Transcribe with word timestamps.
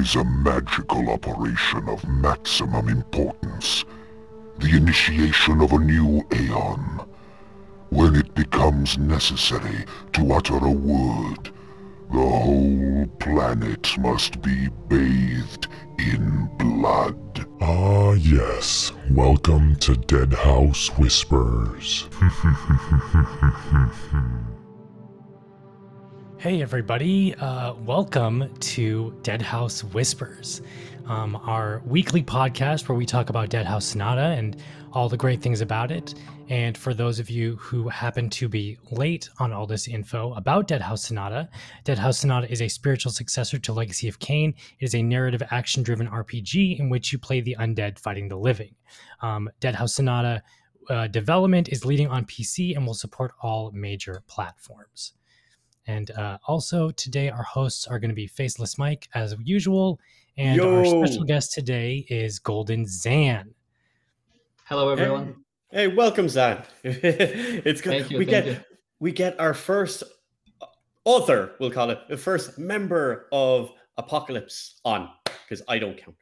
is 0.00 0.14
a 0.16 0.24
magical 0.24 1.10
operation 1.10 1.86
of 1.86 2.08
maximum 2.08 2.88
importance. 2.88 3.84
The 4.58 4.74
initiation 4.74 5.60
of 5.60 5.72
a 5.72 5.78
new 5.78 6.22
Aeon. 6.32 7.02
When 7.90 8.16
it 8.16 8.34
becomes 8.34 8.96
necessary 8.96 9.84
to 10.14 10.32
utter 10.32 10.56
a 10.56 10.70
word, 10.70 11.50
the 12.10 12.28
whole 12.38 13.06
planet 13.18 13.98
must 13.98 14.40
be 14.40 14.68
bathed 14.88 15.66
in 15.98 16.48
blood. 16.56 17.46
Ah 17.60 18.12
yes, 18.12 18.92
welcome 19.10 19.76
to 19.76 19.92
Deadhaus 19.92 20.88
Whispers. 20.98 22.08
Hey, 26.40 26.62
everybody. 26.62 27.34
Uh, 27.34 27.74
welcome 27.74 28.50
to 28.60 29.14
Deadhaus 29.20 29.84
Whispers, 29.92 30.62
um, 31.06 31.36
our 31.36 31.82
weekly 31.84 32.22
podcast 32.22 32.88
where 32.88 32.96
we 32.96 33.04
talk 33.04 33.28
about 33.28 33.50
Deadhaus 33.50 33.82
Sonata 33.82 34.22
and 34.22 34.56
all 34.94 35.10
the 35.10 35.18
great 35.18 35.42
things 35.42 35.60
about 35.60 35.92
it. 35.92 36.14
And 36.48 36.78
for 36.78 36.94
those 36.94 37.18
of 37.18 37.28
you 37.28 37.56
who 37.56 37.90
happen 37.90 38.30
to 38.30 38.48
be 38.48 38.78
late 38.90 39.28
on 39.38 39.52
all 39.52 39.66
this 39.66 39.86
info 39.86 40.32
about 40.32 40.66
Deadhaus 40.66 41.00
Sonata, 41.00 41.46
Deadhaus 41.84 42.20
Sonata 42.20 42.50
is 42.50 42.62
a 42.62 42.68
spiritual 42.68 43.12
successor 43.12 43.58
to 43.58 43.74
Legacy 43.74 44.08
of 44.08 44.18
Kain. 44.18 44.54
It 44.78 44.84
is 44.86 44.94
a 44.94 45.02
narrative 45.02 45.42
action 45.50 45.82
driven 45.82 46.08
RPG 46.08 46.80
in 46.80 46.88
which 46.88 47.12
you 47.12 47.18
play 47.18 47.42
the 47.42 47.56
undead 47.60 47.98
fighting 47.98 48.28
the 48.28 48.38
living. 48.38 48.74
Um, 49.20 49.50
Deadhaus 49.60 49.90
Sonata 49.90 50.42
uh, 50.88 51.06
development 51.08 51.68
is 51.68 51.84
leading 51.84 52.08
on 52.08 52.24
PC 52.24 52.74
and 52.74 52.86
will 52.86 52.94
support 52.94 53.32
all 53.42 53.70
major 53.72 54.22
platforms. 54.26 55.12
And 55.90 56.12
uh, 56.12 56.38
also 56.46 56.92
today, 56.92 57.30
our 57.30 57.42
hosts 57.42 57.88
are 57.88 57.98
going 57.98 58.10
to 58.10 58.14
be 58.14 58.28
Faceless 58.28 58.78
Mike 58.78 59.08
as 59.12 59.34
usual, 59.42 59.98
and 60.38 60.56
Yo. 60.56 60.78
our 60.78 60.84
special 60.84 61.24
guest 61.24 61.52
today 61.52 62.06
is 62.08 62.38
Golden 62.38 62.84
Xan. 62.84 63.48
Hello, 64.66 64.88
everyone. 64.90 65.34
Hey, 65.72 65.88
welcome, 65.88 66.26
Xan. 66.26 66.64
it's 66.84 67.80
good. 67.80 67.90
Thank 67.90 68.10
you, 68.12 68.18
we 68.18 68.24
thank 68.24 68.44
get 68.44 68.46
you. 68.46 68.60
we 69.00 69.10
get 69.10 69.40
our 69.40 69.52
first 69.52 70.04
author, 71.04 71.56
we'll 71.58 71.72
call 71.72 71.90
it, 71.90 71.98
the 72.08 72.16
first 72.16 72.56
member 72.56 73.26
of 73.32 73.72
Apocalypse 73.96 74.80
on, 74.84 75.08
because 75.24 75.60
I 75.66 75.80
don't 75.80 75.96
count. 75.96 76.16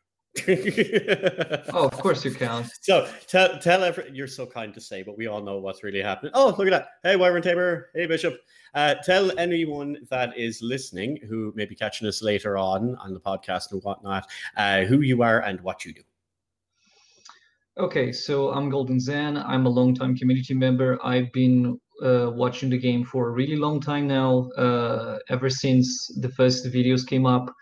Oh, 1.72 1.86
of 1.86 1.92
course 1.92 2.24
you 2.24 2.34
count. 2.34 2.70
So 2.80 3.08
tell 3.26 3.58
tell 3.58 3.84
every 3.84 4.10
you're 4.12 4.26
so 4.26 4.46
kind 4.46 4.72
to 4.74 4.80
say, 4.80 5.02
but 5.02 5.16
we 5.16 5.26
all 5.26 5.42
know 5.42 5.58
what's 5.58 5.82
really 5.82 6.02
happening. 6.02 6.32
Oh, 6.34 6.54
look 6.56 6.66
at 6.66 6.70
that. 6.70 6.88
Hey, 7.02 7.16
Wyvern 7.16 7.42
Tabor. 7.42 7.90
Hey, 7.94 8.06
Bishop. 8.06 8.38
Uh, 8.74 8.94
tell 9.04 9.36
anyone 9.38 9.98
that 10.10 10.36
is 10.36 10.60
listening 10.62 11.18
who 11.28 11.52
may 11.56 11.64
be 11.64 11.74
catching 11.74 12.06
us 12.06 12.22
later 12.22 12.56
on 12.56 12.96
on 12.96 13.14
the 13.14 13.20
podcast 13.20 13.72
and 13.72 13.82
whatnot, 13.82 14.26
uh, 14.56 14.82
who 14.82 15.00
you 15.00 15.22
are 15.22 15.40
and 15.40 15.60
what 15.60 15.84
you 15.84 15.92
do. 15.92 16.02
Okay, 17.78 18.10
so 18.10 18.50
I'm 18.50 18.70
Golden 18.70 18.98
Xan. 18.98 19.42
I'm 19.46 19.66
a 19.66 19.68
longtime 19.68 20.16
community 20.16 20.52
member. 20.52 20.98
I've 21.04 21.32
been 21.32 21.80
uh, 22.02 22.30
watching 22.34 22.70
the 22.70 22.78
game 22.78 23.04
for 23.04 23.28
a 23.28 23.30
really 23.30 23.56
long 23.56 23.80
time 23.80 24.08
now, 24.08 24.50
uh, 24.56 25.18
ever 25.28 25.48
since 25.48 26.08
the 26.20 26.28
first 26.28 26.66
videos 26.66 27.06
came 27.06 27.24
up. 27.24 27.54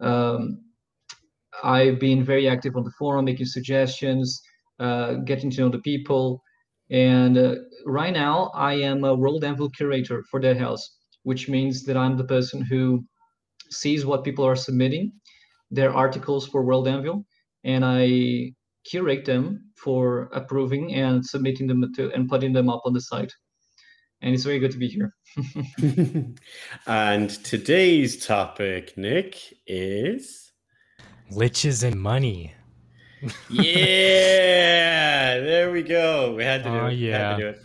Um, 0.00 0.62
I've 1.62 1.98
been 1.98 2.24
very 2.24 2.48
active 2.48 2.76
on 2.76 2.84
the 2.84 2.92
forum, 2.98 3.24
making 3.24 3.46
suggestions, 3.46 4.40
uh, 4.78 5.14
getting 5.24 5.50
to 5.50 5.60
know 5.60 5.68
the 5.68 5.80
people. 5.80 6.42
And 6.90 7.36
uh, 7.38 7.54
right 7.86 8.12
now, 8.12 8.50
I 8.54 8.74
am 8.74 9.04
a 9.04 9.14
World 9.14 9.44
Anvil 9.44 9.70
curator 9.70 10.24
for 10.30 10.40
Deadhaus, 10.40 10.80
which 11.22 11.48
means 11.48 11.84
that 11.84 11.96
I'm 11.96 12.16
the 12.16 12.24
person 12.24 12.62
who 12.62 13.04
sees 13.70 14.04
what 14.04 14.24
people 14.24 14.44
are 14.44 14.56
submitting, 14.56 15.12
their 15.70 15.94
articles 15.94 16.46
for 16.48 16.64
World 16.64 16.88
Anvil, 16.88 17.24
and 17.64 17.84
I 17.84 18.52
curate 18.84 19.24
them 19.24 19.70
for 19.76 20.30
approving 20.32 20.94
and 20.94 21.24
submitting 21.24 21.66
them 21.66 21.84
to 21.94 22.10
and 22.12 22.28
putting 22.28 22.52
them 22.52 22.68
up 22.68 22.82
on 22.84 22.92
the 22.92 23.00
site. 23.00 23.32
And 24.22 24.34
it's 24.34 24.44
very 24.44 24.58
good 24.58 24.72
to 24.72 24.78
be 24.78 24.88
here. 24.88 25.12
and 26.86 27.30
today's 27.44 28.24
topic, 28.26 28.96
Nick, 28.96 29.38
is 29.66 30.49
Liches 31.32 31.84
and 31.84 32.00
money. 32.00 32.54
yeah. 33.48 35.38
There 35.38 35.70
we 35.70 35.82
go. 35.82 36.34
We 36.34 36.44
had 36.44 36.64
to 36.64 36.70
do 36.70 36.76
it. 36.76 36.88
We 36.88 37.10
had 37.10 37.36
to 37.36 37.36
yeah. 37.36 37.36
do 37.36 37.48
it. 37.48 37.62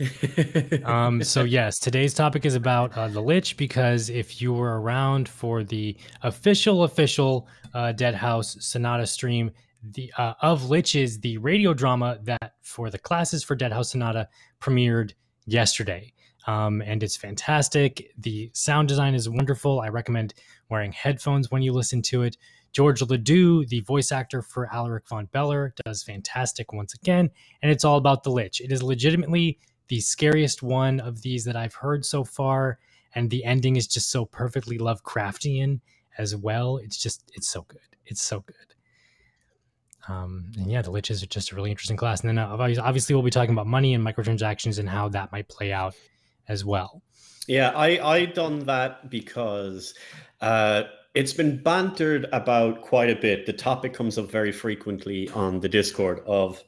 Um, 0.84 1.24
so 1.24 1.42
yes, 1.42 1.80
today's 1.80 2.14
topic 2.14 2.46
is 2.46 2.54
about 2.54 2.96
uh, 2.96 3.08
the 3.08 3.20
Lich 3.20 3.56
because 3.56 4.10
if 4.10 4.40
you 4.40 4.52
were 4.52 4.80
around 4.80 5.28
for 5.28 5.64
the 5.64 5.96
official 6.22 6.84
official 6.84 7.48
uh, 7.74 7.92
Deadhaus 7.96 8.62
Sonata 8.62 9.06
stream, 9.06 9.50
the 9.82 10.12
uh, 10.16 10.34
of 10.40 10.62
Liches, 10.62 11.20
the 11.20 11.38
radio 11.38 11.74
drama 11.74 12.18
that 12.22 12.54
for 12.62 12.90
the 12.90 12.98
classes 12.98 13.42
for 13.42 13.56
Deadhaus 13.56 13.86
Sonata 13.86 14.28
premiered 14.60 15.12
yesterday. 15.46 16.12
Um, 16.46 16.80
and 16.82 17.02
it's 17.02 17.16
fantastic. 17.16 18.10
The 18.18 18.50
sound 18.54 18.88
design 18.88 19.14
is 19.14 19.28
wonderful. 19.28 19.80
I 19.80 19.88
recommend 19.88 20.34
wearing 20.70 20.92
headphones 20.92 21.50
when 21.50 21.60
you 21.62 21.72
listen 21.72 22.02
to 22.02 22.22
it. 22.22 22.36
George 22.72 23.02
Ledoux, 23.02 23.64
the 23.66 23.80
voice 23.80 24.12
actor 24.12 24.42
for 24.42 24.72
Alaric 24.72 25.08
von 25.08 25.26
Beller, 25.26 25.74
does 25.84 26.02
fantastic 26.02 26.72
once 26.72 26.94
again. 26.94 27.30
And 27.62 27.70
it's 27.70 27.84
all 27.84 27.96
about 27.96 28.22
the 28.22 28.30
Lich. 28.30 28.60
It 28.60 28.72
is 28.72 28.82
legitimately 28.82 29.58
the 29.88 30.00
scariest 30.00 30.62
one 30.62 31.00
of 31.00 31.22
these 31.22 31.44
that 31.44 31.56
I've 31.56 31.74
heard 31.74 32.04
so 32.04 32.24
far. 32.24 32.78
And 33.14 33.30
the 33.30 33.44
ending 33.44 33.76
is 33.76 33.86
just 33.86 34.10
so 34.10 34.24
perfectly 34.24 34.78
Lovecraftian 34.78 35.80
as 36.18 36.36
well. 36.36 36.76
It's 36.76 36.98
just, 36.98 37.30
it's 37.34 37.48
so 37.48 37.62
good. 37.62 37.80
It's 38.04 38.22
so 38.22 38.40
good. 38.40 38.56
Um, 40.08 40.50
and 40.56 40.70
yeah, 40.70 40.82
the 40.82 40.90
Liches 40.90 41.22
are 41.22 41.26
just 41.26 41.52
a 41.52 41.54
really 41.54 41.70
interesting 41.70 41.96
class. 41.96 42.20
And 42.20 42.28
then 42.28 42.38
uh, 42.38 42.48
obviously, 42.80 43.14
we'll 43.14 43.22
be 43.22 43.30
talking 43.30 43.52
about 43.52 43.66
money 43.66 43.94
and 43.94 44.04
microtransactions 44.04 44.78
and 44.78 44.88
how 44.88 45.08
that 45.10 45.32
might 45.32 45.48
play 45.48 45.72
out 45.72 45.94
as 46.48 46.64
well. 46.64 47.02
Yeah, 47.46 47.70
I 47.70 47.98
I 48.06 48.24
done 48.26 48.60
that 48.66 49.10
because 49.10 49.94
uh, 50.40 50.84
it's 51.14 51.32
been 51.32 51.62
bantered 51.62 52.26
about 52.32 52.82
quite 52.82 53.10
a 53.10 53.16
bit. 53.16 53.46
The 53.46 53.52
topic 53.52 53.92
comes 53.92 54.18
up 54.18 54.30
very 54.30 54.52
frequently 54.52 55.28
on 55.30 55.60
the 55.60 55.68
Discord 55.68 56.20
of 56.26 56.62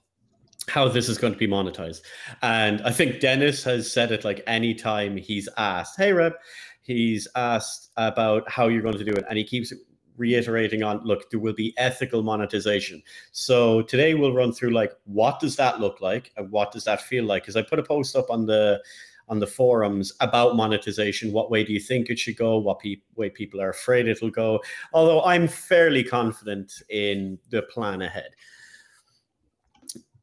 how 0.69 0.89
this 0.89 1.09
is 1.09 1.19
going 1.19 1.33
to 1.33 1.39
be 1.39 1.49
monetized, 1.49 2.03
and 2.43 2.81
I 2.83 2.93
think 2.93 3.21
Dennis 3.21 3.65
has 3.65 3.91
said 3.91 4.13
it 4.13 4.25
like 4.25 4.43
anytime 4.47 5.17
he's 5.17 5.49
asked, 5.57 5.97
"Hey, 5.97 6.13
Reb," 6.13 6.35
he's 6.83 7.27
asked 7.37 7.91
about 7.97 8.49
how 8.51 8.69
you're 8.69 8.83
going 8.83 8.99
to 8.99 9.05
do 9.05 9.13
it, 9.13 9.25
and 9.29 9.39
he 9.39 9.45
keeps 9.45 9.73
reiterating 10.21 10.83
on 10.83 11.03
look 11.03 11.31
there 11.31 11.41
will 11.41 11.55
be 11.55 11.75
ethical 11.79 12.23
monetization. 12.23 13.03
So 13.33 13.83
today 13.83 14.15
we'll 14.15 14.35
run 14.35 14.53
through 14.53 14.71
like 14.71 14.93
what 15.05 15.41
does 15.41 15.57
that 15.57 15.81
look 15.81 16.01
like 16.01 16.31
and 16.37 16.51
what 16.51 16.73
does 16.73 16.85
that 16.85 17.01
feel 17.01 17.25
like? 17.25 17.43
Because 17.43 17.57
i 17.57 17.63
put 17.63 17.79
a 17.79 17.83
post 17.83 18.15
up 18.15 18.31
on 18.31 18.45
the 18.45 18.83
on 19.31 19.39
the 19.39 19.47
forums 19.47 20.13
about 20.21 20.57
monetization. 20.57 21.33
What 21.33 21.51
way 21.51 21.65
do 21.65 21.73
you 21.73 21.81
think 21.81 22.11
it 22.11 22.19
should 22.19 22.37
go? 22.37 22.59
What 22.59 22.81
pe- 22.81 22.97
way 23.15 23.31
people 23.31 23.61
are 23.63 23.71
afraid 23.71 24.09
it'll 24.09 24.29
go? 24.31 24.61
Although 24.93 25.23
I'm 25.23 25.47
fairly 25.49 26.03
confident 26.05 26.73
in 26.91 27.39
the 27.51 27.63
plan 27.63 28.03
ahead. 28.03 28.31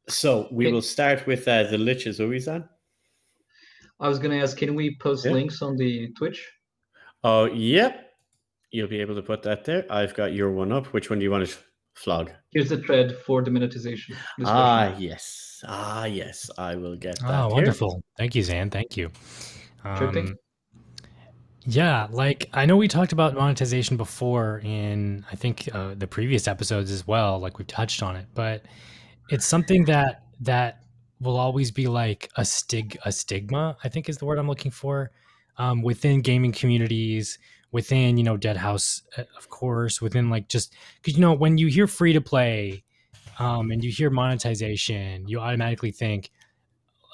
So 0.09 0.47
we 0.51 0.71
will 0.71 0.81
start 0.81 1.25
with 1.25 1.47
uh, 1.47 1.63
the 1.63 1.77
liches. 1.77 2.19
Uizan? 2.19 2.67
I 3.99 4.07
was 4.07 4.19
gonna 4.19 4.37
ask, 4.37 4.57
can 4.57 4.75
we 4.75 4.95
post 4.97 5.25
Yeah. 5.25 5.31
links 5.31 5.61
on 5.61 5.75
the 5.77 6.09
Twitch? 6.17 6.45
Oh, 7.23 7.45
yep. 7.45 8.03
You'll 8.71 8.87
be 8.89 8.99
able 8.99 9.15
to 9.15 9.21
put 9.21 9.41
that 9.43 9.63
there. 9.65 9.85
I've 9.89 10.13
got 10.13 10.33
your 10.33 10.51
one 10.51 10.71
up. 10.71 10.87
Which 10.87 11.09
one 11.09 11.19
do 11.19 11.23
you 11.23 11.31
want 11.31 11.47
to 11.47 11.57
flog? 11.95 12.29
Here's 12.51 12.69
the 12.69 12.77
thread 12.83 13.15
for 13.25 13.41
the 13.41 13.49
monetization. 13.51 14.15
discussion. 14.37 14.45
Ah, 14.45 14.95
yes. 14.97 15.46
Ah, 15.65 16.05
yes. 16.05 16.49
I 16.57 16.75
will 16.75 16.95
get 16.95 17.19
that. 17.19 17.29
Oh, 17.29 17.47
here. 17.47 17.55
wonderful. 17.55 18.03
Thank 18.17 18.35
you, 18.35 18.43
Xan. 18.43 18.71
Thank 18.71 18.97
you. 18.97 19.11
Um, 19.83 20.37
yeah, 21.65 22.07
like 22.11 22.49
I 22.53 22.65
know 22.65 22.77
we 22.77 22.87
talked 22.87 23.11
about 23.11 23.33
monetization 23.35 23.97
before 23.97 24.61
in 24.63 25.25
I 25.31 25.35
think 25.35 25.69
uh, 25.73 25.95
the 25.95 26.07
previous 26.07 26.47
episodes 26.47 26.91
as 26.91 27.05
well. 27.05 27.39
Like 27.39 27.57
we've 27.57 27.67
touched 27.67 28.01
on 28.01 28.15
it, 28.15 28.25
but 28.33 28.63
it's 29.29 29.45
something 29.45 29.83
that 29.85 30.23
that 30.41 30.83
will 31.19 31.37
always 31.37 31.71
be 31.71 31.87
like 31.87 32.29
a 32.37 32.45
stig 32.45 32.97
a 33.03 33.11
stigma. 33.11 33.75
I 33.83 33.89
think 33.89 34.07
is 34.07 34.17
the 34.17 34.25
word 34.25 34.39
I'm 34.39 34.47
looking 34.47 34.71
for 34.71 35.11
um, 35.57 35.81
within 35.81 36.21
gaming 36.21 36.53
communities, 36.53 37.37
within 37.71 38.17
you 38.17 38.23
know 38.23 38.37
Deadhaus, 38.37 39.01
uh, 39.17 39.23
of 39.37 39.49
course, 39.49 40.01
within 40.01 40.29
like 40.29 40.47
just 40.47 40.73
because 41.01 41.15
you 41.15 41.21
know 41.21 41.33
when 41.33 41.57
you 41.57 41.67
hear 41.67 41.87
free 41.87 42.13
to 42.13 42.21
play 42.21 42.83
um, 43.39 43.71
and 43.71 43.83
you 43.83 43.91
hear 43.91 44.09
monetization, 44.09 45.27
you 45.27 45.39
automatically 45.39 45.91
think 45.91 46.31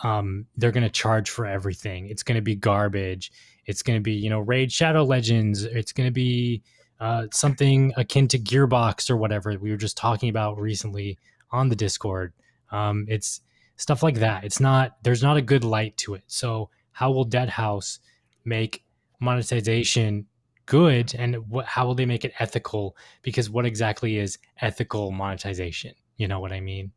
um, 0.03 0.45
they're 0.57 0.71
going 0.71 0.83
to 0.83 0.89
charge 0.89 1.29
for 1.29 1.45
everything. 1.45 2.07
It's 2.07 2.23
going 2.23 2.35
to 2.35 2.41
be 2.41 2.55
garbage. 2.55 3.31
It's 3.65 3.81
going 3.81 3.97
to 3.97 4.01
be, 4.01 4.13
you 4.13 4.29
know, 4.29 4.39
Raid 4.39 4.71
Shadow 4.71 5.03
Legends. 5.03 5.63
It's 5.63 5.91
going 5.91 6.07
to 6.07 6.13
be 6.13 6.63
uh, 6.99 7.27
something 7.31 7.93
akin 7.97 8.27
to 8.29 8.39
Gearbox 8.39 9.09
or 9.09 9.17
whatever 9.17 9.57
we 9.59 9.71
were 9.71 9.77
just 9.77 9.97
talking 9.97 10.29
about 10.29 10.59
recently 10.59 11.17
on 11.51 11.69
the 11.69 11.75
Discord. 11.75 12.33
Um, 12.71 13.05
it's 13.07 13.41
stuff 13.77 14.03
like 14.03 14.15
that. 14.15 14.43
It's 14.43 14.59
not, 14.59 14.97
there's 15.03 15.23
not 15.23 15.37
a 15.37 15.41
good 15.41 15.63
light 15.63 15.95
to 15.97 16.15
it. 16.15 16.23
So, 16.27 16.69
how 16.91 17.11
will 17.11 17.25
Deadhaus 17.25 17.99
make 18.45 18.83
monetization 19.19 20.27
good 20.65 21.15
and 21.15 21.35
what, 21.49 21.65
how 21.65 21.87
will 21.87 21.95
they 21.95 22.05
make 22.05 22.23
it 22.23 22.33
ethical 22.39 22.95
because 23.23 23.49
what 23.49 23.65
exactly 23.65 24.17
is 24.17 24.37
ethical 24.61 25.11
monetization 25.11 25.93
you 26.17 26.27
know 26.27 26.39
what 26.39 26.51
i 26.51 26.59
mean 26.59 26.91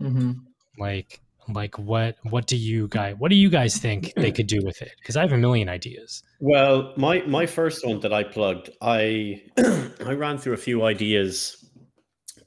Mm-hmm. 0.00 0.32
like 0.78 1.20
like 1.54 1.78
what 1.78 2.16
what 2.24 2.46
do 2.46 2.56
you 2.56 2.86
guys 2.88 3.14
what 3.18 3.30
do 3.30 3.36
you 3.36 3.48
guys 3.48 3.78
think 3.78 4.12
they 4.16 4.30
could 4.30 4.46
do 4.46 4.60
with 4.62 4.82
it 4.82 4.92
because 4.98 5.16
i 5.16 5.22
have 5.22 5.32
a 5.32 5.38
million 5.38 5.68
ideas 5.70 6.22
Well, 6.40 6.92
my 6.98 7.22
my 7.22 7.46
first 7.46 7.86
one 7.86 8.00
that 8.00 8.12
I 8.12 8.22
plugged, 8.24 8.68
I 8.82 9.42
I 10.04 10.12
ran 10.12 10.36
through 10.36 10.52
a 10.52 10.58
few 10.68 10.84
ideas, 10.84 11.64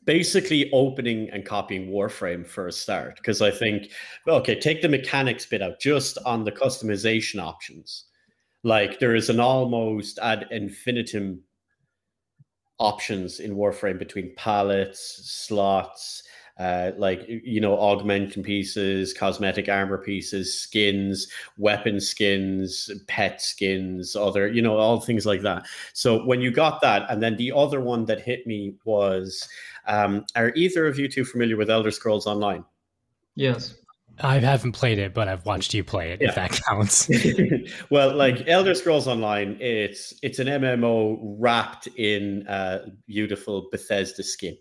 basically 0.06 0.70
opening 0.72 1.30
and 1.32 1.44
copying 1.46 1.90
Warframe 1.90 2.46
for 2.46 2.68
a 2.68 2.72
start, 2.72 3.16
because 3.18 3.42
I 3.42 3.50
think, 3.52 3.90
okay, 4.28 4.60
take 4.60 4.82
the 4.82 4.90
mechanics 4.90 5.46
bit 5.48 5.62
out, 5.64 5.80
just 5.80 6.18
on 6.26 6.44
the 6.44 6.52
customization 6.52 7.42
options. 7.42 8.06
Like 8.64 9.00
there 9.00 9.16
is 9.16 9.30
an 9.30 9.40
almost 9.40 10.20
ad 10.20 10.46
infinitum 10.52 11.42
options 12.80 13.40
in 13.40 13.56
Warframe 13.56 14.00
between 14.00 14.34
palettes, 14.36 15.22
slots, 15.24 16.24
uh, 16.60 16.92
like 16.98 17.26
you 17.28 17.62
know, 17.62 17.78
augmenting 17.80 18.44
pieces, 18.44 19.14
cosmetic 19.14 19.70
armor 19.70 19.98
pieces, 19.98 20.54
skins, 20.54 21.28
weapon 21.58 22.02
skins, 22.02 22.92
pet 23.08 23.42
skins, 23.42 24.16
other 24.16 24.48
you 24.48 24.62
know, 24.62 24.76
all 24.78 25.00
things 25.00 25.26
like 25.26 25.42
that. 25.42 25.66
So 25.94 26.26
when 26.26 26.42
you 26.42 26.52
got 26.52 26.82
that, 26.82 27.10
and 27.10 27.24
then 27.24 27.38
the 27.38 27.54
other 27.54 27.80
one 27.80 28.06
that 28.06 28.22
hit 28.22 28.46
me 28.46 28.76
was, 28.84 29.48
um, 29.88 30.26
are 30.36 30.52
either 30.56 30.86
of 30.86 31.00
you 31.00 31.08
two 31.08 31.24
familiar 31.24 31.56
with 31.56 31.70
Elder 31.70 31.92
Scrolls 31.92 32.28
Online? 32.28 32.66
Yes. 33.36 33.79
I 34.22 34.38
haven't 34.40 34.74
played 34.74 35.00
it 35.00 35.14
but 35.14 35.28
i've 35.28 35.46
watched 35.46 35.74
you 35.74 35.84
play 35.84 36.12
it 36.12 36.22
Yeah. 36.22 36.30
if 36.30 36.36
that 36.36 36.60
counts 36.68 37.10
well, 37.90 38.16
like 38.16 38.48
Elder 38.48 38.74
Scrolls 38.76 39.08
Online, 39.08 39.58
it's 39.60 40.14
it's 40.22 40.40
an 40.40 40.48
MMO 40.48 41.18
wrapped 41.40 41.88
in 41.96 42.46
uh, 42.48 42.86
beautiful 43.08 43.68
Bethesda 43.72 44.24
skin. 44.24 44.58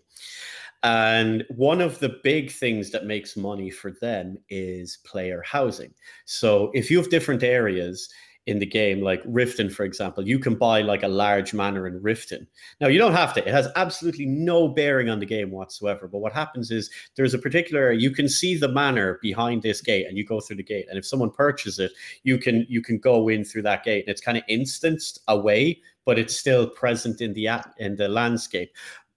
And 0.83 1.43
one 1.49 1.81
of 1.81 1.99
the 1.99 2.17
big 2.23 2.51
things 2.51 2.89
that 2.91 3.05
makes 3.05 3.35
money 3.35 3.69
for 3.69 3.91
them 3.99 4.37
is 4.49 4.99
player 5.05 5.41
housing. 5.45 5.93
So 6.25 6.71
if 6.73 6.89
you 6.89 6.97
have 6.97 7.09
different 7.09 7.43
areas 7.43 8.09
in 8.47 8.59
the 8.59 8.65
game, 8.65 9.01
like 9.01 9.23
Riften, 9.25 9.71
for 9.71 9.83
example, 9.83 10.27
you 10.27 10.39
can 10.39 10.55
buy 10.55 10.81
like 10.81 11.03
a 11.03 11.07
large 11.07 11.53
manor 11.53 11.85
in 11.87 11.99
Riften. 11.99 12.47
Now, 12.81 12.87
you 12.87 12.97
don't 12.97 13.13
have 13.13 13.33
to, 13.35 13.47
it 13.47 13.53
has 13.53 13.67
absolutely 13.75 14.25
no 14.25 14.67
bearing 14.67 15.09
on 15.09 15.19
the 15.19 15.25
game 15.25 15.51
whatsoever. 15.51 16.07
But 16.07 16.19
what 16.19 16.33
happens 16.33 16.71
is 16.71 16.89
there's 17.15 17.33
a 17.33 17.39
particular 17.39 17.83
area, 17.83 17.99
you 17.99 18.11
can 18.11 18.27
see 18.27 18.57
the 18.57 18.67
manor 18.67 19.19
behind 19.21 19.61
this 19.61 19.81
gate 19.81 20.07
and 20.07 20.17
you 20.17 20.25
go 20.25 20.39
through 20.39 20.55
the 20.55 20.63
gate. 20.63 20.87
And 20.89 20.97
if 20.97 21.05
someone 21.05 21.29
purchases 21.29 21.79
it, 21.79 21.91
you 22.23 22.37
can 22.37 22.65
you 22.69 22.81
can 22.81 22.97
go 22.97 23.29
in 23.29 23.43
through 23.43 23.63
that 23.63 23.83
gate 23.83 24.05
and 24.05 24.11
it's 24.11 24.21
kind 24.21 24.37
of 24.37 24.43
instanced 24.47 25.19
away, 25.27 25.81
but 26.05 26.17
it's 26.17 26.35
still 26.35 26.67
present 26.67 27.21
in 27.21 27.33
the 27.33 27.49
in 27.77 27.95
the 27.97 28.07
landscape. 28.07 28.71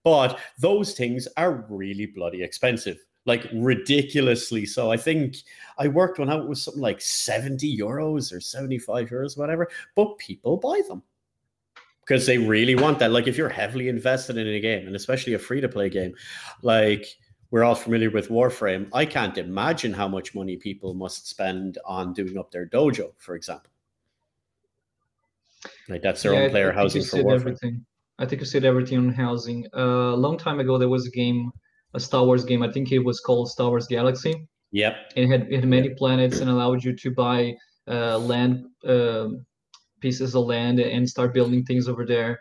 But 0.04 0.38
those 0.58 0.94
things 0.94 1.28
are 1.36 1.64
really 1.70 2.06
bloody 2.06 2.42
expensive, 2.42 2.98
like 3.24 3.46
ridiculously 3.52 4.66
so. 4.66 4.90
I 4.90 4.96
think 4.96 5.36
I 5.78 5.88
worked 5.88 6.18
one 6.18 6.30
out 6.30 6.48
with 6.48 6.58
something 6.58 6.82
like 6.82 7.00
70 7.00 7.78
euros 7.78 8.32
or 8.32 8.40
75 8.40 9.08
euros, 9.10 9.38
whatever, 9.38 9.68
but 9.94 10.18
people 10.18 10.56
buy 10.56 10.80
them 10.88 11.02
because 12.00 12.26
they 12.26 12.38
really 12.38 12.74
want 12.74 12.98
that. 12.98 13.12
Like 13.12 13.26
if 13.26 13.36
you're 13.36 13.48
heavily 13.48 13.88
invested 13.88 14.36
in 14.36 14.46
a 14.46 14.60
game, 14.60 14.86
and 14.86 14.96
especially 14.96 15.34
a 15.34 15.38
free 15.38 15.60
to 15.60 15.68
play 15.68 15.88
game, 15.88 16.14
like 16.62 17.06
we're 17.50 17.64
all 17.64 17.74
familiar 17.74 18.10
with 18.10 18.28
Warframe, 18.28 18.88
I 18.92 19.04
can't 19.04 19.38
imagine 19.38 19.92
how 19.92 20.08
much 20.08 20.34
money 20.34 20.56
people 20.56 20.94
must 20.94 21.28
spend 21.28 21.78
on 21.84 22.12
doing 22.12 22.38
up 22.38 22.50
their 22.50 22.66
dojo, 22.66 23.12
for 23.18 23.34
example. 23.36 23.70
Like 25.88 26.02
that's 26.02 26.22
their 26.22 26.32
Yeah, 26.32 26.44
own 26.44 26.50
player 26.50 26.72
housing 26.72 27.04
for 27.04 27.18
Warframe. 27.18 27.40
everything. 27.40 27.86
I 28.18 28.26
think 28.26 28.40
you 28.40 28.46
said 28.46 28.64
everything 28.64 28.98
on 28.98 29.12
housing. 29.12 29.66
Uh, 29.76 30.12
a 30.12 30.16
long 30.16 30.38
time 30.38 30.60
ago, 30.60 30.78
there 30.78 30.88
was 30.88 31.06
a 31.06 31.10
game, 31.10 31.52
a 31.94 32.00
Star 32.00 32.24
Wars 32.24 32.44
game. 32.44 32.62
I 32.62 32.70
think 32.70 32.92
it 32.92 32.98
was 32.98 33.20
called 33.20 33.50
Star 33.50 33.68
Wars 33.68 33.86
Galaxy. 33.86 34.48
Yep. 34.72 34.94
It 35.16 35.28
had 35.28 35.42
it 35.50 35.60
had 35.60 35.68
many 35.68 35.90
planets 35.90 36.40
and 36.40 36.50
allowed 36.50 36.82
you 36.84 36.96
to 36.96 37.10
buy 37.10 37.54
uh, 37.88 38.18
land 38.18 38.64
um 38.86 39.44
pieces 40.00 40.34
of 40.34 40.46
land 40.46 40.80
and 40.80 41.08
start 41.08 41.32
building 41.32 41.64
things 41.64 41.88
over 41.88 42.04
there. 42.04 42.38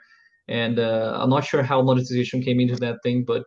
And 0.48 0.80
uh, 0.80 1.20
I'm 1.22 1.30
not 1.30 1.46
sure 1.46 1.62
how 1.62 1.82
monetization 1.82 2.42
came 2.42 2.60
into 2.60 2.76
that 2.78 2.98
thing, 3.04 3.24
but 3.24 3.44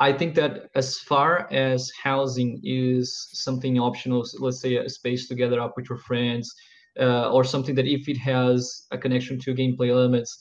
I 0.00 0.12
think 0.12 0.34
that 0.34 0.70
as 0.74 0.98
far 0.98 1.46
as 1.52 1.90
housing 2.02 2.60
is 2.64 3.28
something 3.32 3.78
optional, 3.78 4.26
let's 4.38 4.60
say 4.60 4.76
a 4.76 4.88
space 4.88 5.28
to 5.28 5.34
gather 5.34 5.60
up 5.60 5.74
with 5.76 5.88
your 5.90 5.98
friends, 5.98 6.52
uh, 6.98 7.30
or 7.30 7.44
something 7.44 7.74
that 7.74 7.86
if 7.86 8.08
it 8.08 8.16
has 8.18 8.86
a 8.90 8.98
connection 8.98 9.38
to 9.40 9.54
gameplay 9.54 9.90
elements, 9.90 10.38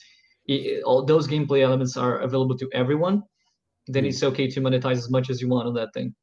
i 0.49 0.81
all 0.85 1.05
those 1.05 1.27
gameplay 1.27 1.61
elements 1.61 1.95
are 1.95 2.19
available 2.19 2.57
to 2.57 2.67
everyone, 2.73 3.23
then 3.93 4.03
Mm. 4.03 4.07
it's 4.09 4.23
okay 4.23 4.47
to 4.47 4.59
monetize 4.61 4.97
as 5.05 5.09
much 5.09 5.29
as 5.29 5.41
you 5.41 5.47
want 5.49 5.67
on 5.67 5.73
that 5.75 5.93
thing. 5.93 6.13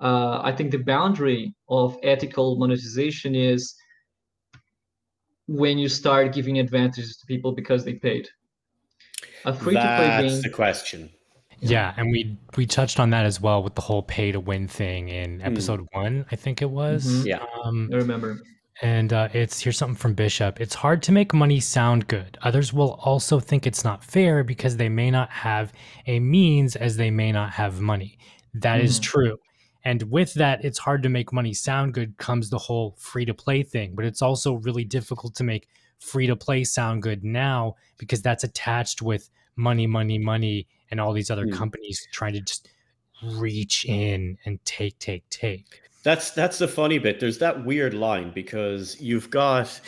Uh, 0.00 0.40
I 0.42 0.52
think 0.56 0.70
the 0.70 0.78
boundary 0.94 1.54
of 1.68 1.96
ethical 2.02 2.56
monetization 2.56 3.34
is 3.34 3.74
when 5.46 5.78
you 5.78 5.88
start 5.88 6.32
giving 6.32 6.58
advantages 6.58 7.16
to 7.18 7.26
people 7.26 7.52
because 7.52 7.84
they 7.84 7.94
paid. 7.94 8.28
A 9.44 9.52
free 9.52 9.74
to 9.74 9.80
play 9.80 10.08
game. 10.08 10.22
That's 10.28 10.42
the 10.42 10.50
question. 10.50 11.10
yeah 11.62 11.92
and 11.98 12.10
we 12.10 12.38
we 12.56 12.64
touched 12.64 12.98
on 12.98 13.10
that 13.10 13.26
as 13.26 13.38
well 13.38 13.62
with 13.62 13.74
the 13.74 13.82
whole 13.82 14.02
pay 14.02 14.32
to 14.32 14.40
win 14.40 14.66
thing 14.66 15.10
in 15.10 15.42
episode 15.42 15.80
one 15.92 16.24
i 16.32 16.36
think 16.36 16.62
it 16.62 16.70
was 16.70 17.04
Mhm. 17.04 17.26
Yeah. 17.26 17.44
um 17.64 17.90
I 17.92 17.96
remember. 17.96 18.40
And 18.82 19.12
uh, 19.12 19.28
it's 19.34 19.60
here's 19.60 19.76
something 19.76 19.96
from 19.96 20.14
Bishop. 20.14 20.58
It's 20.60 20.74
hard 20.74 21.02
to 21.02 21.12
make 21.12 21.34
money 21.34 21.60
sound 21.60 22.08
good. 22.08 22.38
Others 22.42 22.72
will 22.72 22.94
also 23.02 23.38
think 23.38 23.66
it's 23.66 23.84
not 23.84 24.02
fair 24.02 24.42
because 24.42 24.76
they 24.78 24.88
may 24.88 25.10
not 25.10 25.30
have 25.30 25.72
a 26.06 26.18
means 26.18 26.76
as 26.76 26.96
they 26.96 27.10
may 27.10 27.30
not 27.30 27.50
have 27.50 27.80
money. 27.80 28.18
That 28.54 28.80
is 28.80 28.98
Mhm. 28.98 29.02
true. 29.02 29.36
And 29.84 30.02
with 30.04 30.34
that, 30.34 30.64
it's 30.64 30.78
hard 30.78 31.02
to 31.02 31.08
make 31.10 31.32
money 31.32 31.52
sound 31.54 31.94
good 31.94 32.16
comes 32.18 32.48
the 32.50 32.58
whole 32.58 32.94
free 32.98 33.24
to 33.26 33.34
play 33.34 33.62
thing. 33.62 33.94
But 33.94 34.04
it's 34.06 34.22
also 34.22 34.54
really 34.54 34.84
difficult 34.84 35.34
to 35.36 35.44
make 35.44 35.68
free 35.98 36.26
to 36.26 36.36
play 36.36 36.64
sound 36.64 37.02
good 37.02 37.22
now 37.22 37.76
because 37.98 38.22
that's 38.22 38.44
attached 38.44 39.02
with 39.02 39.28
money, 39.56 39.86
money, 39.86 40.18
money, 40.18 40.66
and 40.90 41.00
all 41.00 41.12
these 41.12 41.30
other 41.30 41.46
Hmm. 41.46 41.52
companies 41.52 42.06
trying 42.12 42.32
to 42.34 42.40
just 42.40 42.68
reach 43.22 43.84
in 43.84 44.38
and 44.46 44.64
take, 44.64 44.98
take, 44.98 45.28
take. 45.28 45.82
That's 46.02 46.30
that's 46.30 46.58
the 46.58 46.68
funny 46.68 46.98
bit. 46.98 47.20
There's 47.20 47.38
that 47.38 47.64
weird 47.64 47.94
line 47.94 48.32
because 48.34 48.98
you've 49.00 49.30
got 49.30 49.80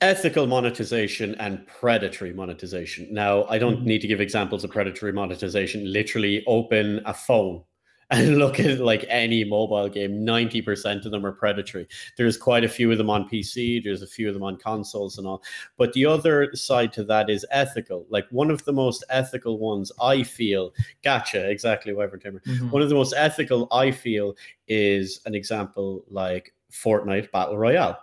ethical 0.00 0.46
monetization 0.46 1.34
and 1.36 1.64
predatory 1.66 2.32
monetization. 2.32 3.06
Now, 3.12 3.44
I 3.44 3.58
don't 3.58 3.80
Mhm. 3.80 3.84
need 3.84 4.00
to 4.00 4.08
give 4.08 4.20
examples 4.20 4.64
of 4.64 4.70
predatory 4.70 5.12
monetization. 5.12 5.92
Literally 5.92 6.42
open 6.46 7.00
a 7.04 7.14
phone 7.14 7.62
and 8.10 8.38
look 8.38 8.58
at 8.60 8.80
like 8.80 9.04
any 9.08 9.44
mobile 9.44 9.88
game, 9.88 10.24
90% 10.24 11.04
of 11.04 11.10
them 11.10 11.24
are 11.24 11.32
predatory. 11.32 11.86
There's 12.16 12.36
quite 12.36 12.64
a 12.64 12.68
few 12.68 12.90
of 12.90 12.98
them 12.98 13.10
on 13.10 13.28
PC, 13.28 13.82
there's 13.82 14.02
a 14.02 14.06
few 14.06 14.28
of 14.28 14.34
them 14.34 14.42
on 14.42 14.56
consoles 14.56 15.18
and 15.18 15.26
all. 15.26 15.42
But 15.76 15.92
the 15.92 16.06
other 16.06 16.54
side 16.54 16.92
to 16.94 17.04
that 17.04 17.30
is 17.30 17.46
ethical. 17.50 18.06
Like 18.08 18.26
one 18.30 18.50
of 18.50 18.64
the 18.64 18.72
most 18.72 19.04
ethical 19.10 19.58
ones 19.58 19.92
I 20.02 20.22
feel, 20.22 20.72
gotcha, 21.02 21.48
exactly, 21.48 21.92
Wyvern 21.92 22.20
Timber. 22.20 22.40
Mhm. 22.46 22.70
One 22.70 22.82
of 22.82 22.88
the 22.88 22.94
most 22.94 23.14
ethical 23.16 23.68
I 23.70 23.90
feel 23.90 24.36
is 24.68 25.20
an 25.26 25.34
example 25.34 26.04
like 26.08 26.52
Fortnite 26.72 27.30
Battle 27.30 27.58
Royale. 27.58 27.98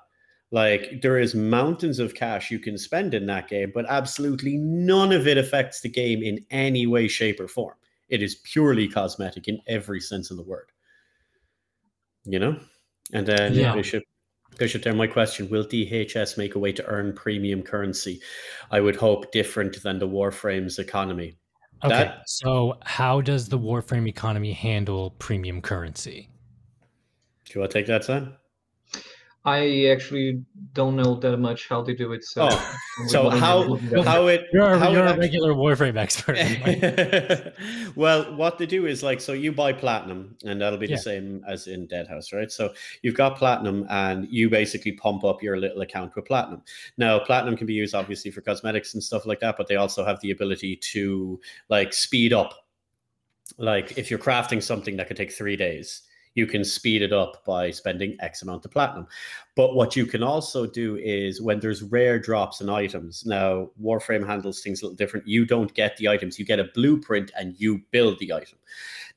Like 0.51 1.01
there 1.01 1.19
is 1.19 1.35
mountains 1.35 1.99
of 1.99 2.15
cash 2.15 2.49
you 2.51 2.59
can 2.59 2.77
spend 2.77 3.13
in 3.13 3.25
that 3.25 3.49
game, 3.49 3.71
but 3.73 3.85
absolutely 3.89 4.55
none 4.57 5.11
of 5.11 5.27
it 5.27 5.37
affects 5.37 5.81
the 5.81 5.89
game 5.89 6.23
in 6.23 6.45
any 6.51 6.87
way, 6.87 7.09
shape, 7.09 7.41
or 7.41 7.49
form. 7.49 7.75
It 8.09 8.21
is 8.23 8.35
purely 8.35 8.87
cosmetic 8.87 9.47
in 9.47 9.59
every 9.67 9.99
sense 9.99 10.31
of 10.31 10.37
the 10.37 10.43
word. 10.43 10.71
You 12.25 12.39
know? 12.39 12.59
And 13.13 13.25
then 13.27 13.53
Yeah. 13.53 13.73
Bishop 13.73 14.03
Bishop 14.57 14.81
there, 14.81 14.93
my 14.93 15.07
question, 15.07 15.49
will 15.49 15.65
DHS 15.65 16.37
make 16.37 16.55
a 16.55 16.59
way 16.59 16.71
to 16.71 16.85
earn 16.87 17.13
premium 17.13 17.61
currency? 17.61 18.21
I 18.71 18.79
would 18.79 18.95
hope 18.95 19.31
different 19.31 19.83
than 19.83 19.99
the 19.99 20.07
Warframe's 20.07 20.79
economy. 20.79 21.37
Okay. 21.83 21.89
That- 21.89 22.27
so, 22.27 22.79
how 22.83 23.21
does 23.21 23.49
the 23.49 23.59
Warframe 23.59 24.07
economy 24.07 24.53
handle 24.53 25.11
premium 25.11 25.61
currency? 25.61 26.29
Do 27.45 27.53
you 27.53 27.59
want 27.61 27.71
to 27.71 27.77
take 27.77 27.87
that, 27.87 28.03
Sam? 28.05 28.35
I 29.45 29.85
actually 29.85 30.43
don't 30.73 30.97
know 30.97 31.15
that 31.15 31.37
much 31.37 31.69
how 31.69 31.81
they 31.81 31.93
do 31.95 32.11
it. 32.11 32.25
So, 32.25 32.49
Oh, 32.51 32.75
So 33.07 33.29
how 33.29 33.61
have 33.61 33.69
looked 33.69 33.83
at 33.85 33.93
it. 33.99 34.05
how 34.05 34.27
it 34.27 34.45
You're 34.51 34.73
a, 34.73 34.79
how 34.79 34.91
you're 34.91 35.03
a 35.05 35.09
actu- 35.11 35.21
regular 35.21 35.53
Warframe 35.53 35.95
expert. 35.95 36.35
well, 37.95 38.35
what 38.35 38.57
they 38.57 38.65
do 38.65 38.85
is 38.87 39.03
like 39.03 39.21
so 39.21 39.33
you 39.33 39.51
buy 39.53 39.71
platinum, 39.71 40.35
and 40.45 40.59
that'll 40.59 40.79
be 40.79 40.87
Yeah. 40.87 40.95
the 40.97 41.01
same 41.01 41.43
as 41.47 41.67
in 41.67 41.87
Deadhaus, 41.87 42.33
right? 42.33 42.51
So 42.51 42.73
you've 43.03 43.15
got 43.15 43.37
platinum, 43.37 43.85
and 43.89 44.27
you 44.29 44.49
basically 44.49 44.91
pump 44.93 45.23
up 45.23 45.41
your 45.41 45.57
little 45.57 45.81
account 45.81 46.15
with 46.15 46.25
platinum. 46.25 46.61
Now, 46.97 47.19
platinum 47.19 47.55
can 47.55 47.67
be 47.67 47.73
used 47.73 47.95
obviously 47.95 48.31
for 48.31 48.41
cosmetics 48.41 48.93
and 48.95 49.03
stuff 49.03 49.25
like 49.25 49.39
that, 49.39 49.55
but 49.57 49.67
they 49.67 49.75
also 49.77 50.03
have 50.05 50.19
the 50.21 50.31
ability 50.31 50.75
to 50.93 51.39
like 51.69 51.93
speed 51.93 52.33
up. 52.33 52.53
Like 53.57 53.97
if 53.97 54.09
you're 54.09 54.19
crafting 54.19 54.61
something 54.61 54.97
that 54.97 55.07
could 55.07 55.15
take 55.17 55.31
three 55.31 55.55
days, 55.55 56.01
you 56.37 56.45
can 56.45 56.63
speed 56.63 57.01
it 57.01 57.11
up 57.11 57.43
by 57.45 57.71
spending 57.71 58.15
X 58.19 58.43
amount 58.43 58.63
of 58.63 58.69
platinum. 58.69 59.07
But 59.55 59.73
what 59.73 59.95
you 59.95 60.05
can 60.05 60.21
also 60.21 60.67
do 60.67 60.95
is 60.97 61.41
when 61.41 61.59
there's 61.59 61.81
rare 61.81 62.19
drops 62.19 62.61
and 62.61 62.69
items, 62.69 63.25
now 63.25 63.71
Warframe 63.81 64.25
handles 64.25 64.61
things 64.61 64.81
a 64.81 64.85
little 64.85 64.95
different. 64.95 65.27
You 65.27 65.47
don't 65.47 65.73
get 65.73 65.97
the 65.97 66.07
items, 66.07 66.37
you 66.37 66.45
get 66.45 66.59
a 66.59 66.69
blueprint 66.75 67.31
and 67.35 67.55
you 67.59 67.81
build 67.89 68.19
the 68.19 68.31
item. 68.31 68.59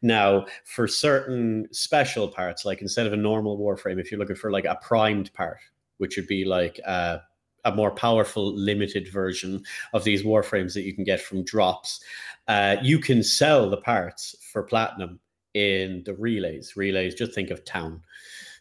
Now, 0.00 0.46
for 0.64 0.88
certain 0.88 1.68
special 1.72 2.26
parts, 2.26 2.64
like 2.64 2.80
instead 2.80 3.06
of 3.06 3.12
a 3.12 3.18
normal 3.18 3.58
Warframe, 3.58 4.00
if 4.00 4.10
you're 4.10 4.18
looking 4.18 4.34
for 4.34 4.50
like 4.50 4.64
a 4.64 4.78
primed 4.80 5.30
part, 5.34 5.58
which 5.98 6.16
would 6.16 6.26
be 6.26 6.46
like 6.46 6.78
a, 6.86 7.20
a 7.66 7.74
more 7.74 7.90
powerful, 7.90 8.50
limited 8.56 9.12
version 9.12 9.62
of 9.92 10.04
these 10.04 10.22
Warframes 10.22 10.72
that 10.72 10.84
you 10.84 10.94
can 10.94 11.04
get 11.04 11.20
from 11.20 11.44
drops, 11.44 12.02
uh, 12.48 12.76
you 12.80 12.98
can 12.98 13.22
sell 13.22 13.68
the 13.68 13.76
parts 13.76 14.34
for 14.50 14.62
platinum 14.62 15.20
in 15.54 16.02
the 16.04 16.14
relays. 16.14 16.76
Relays, 16.76 17.14
just 17.14 17.34
think 17.34 17.50
of 17.50 17.64
town. 17.64 18.02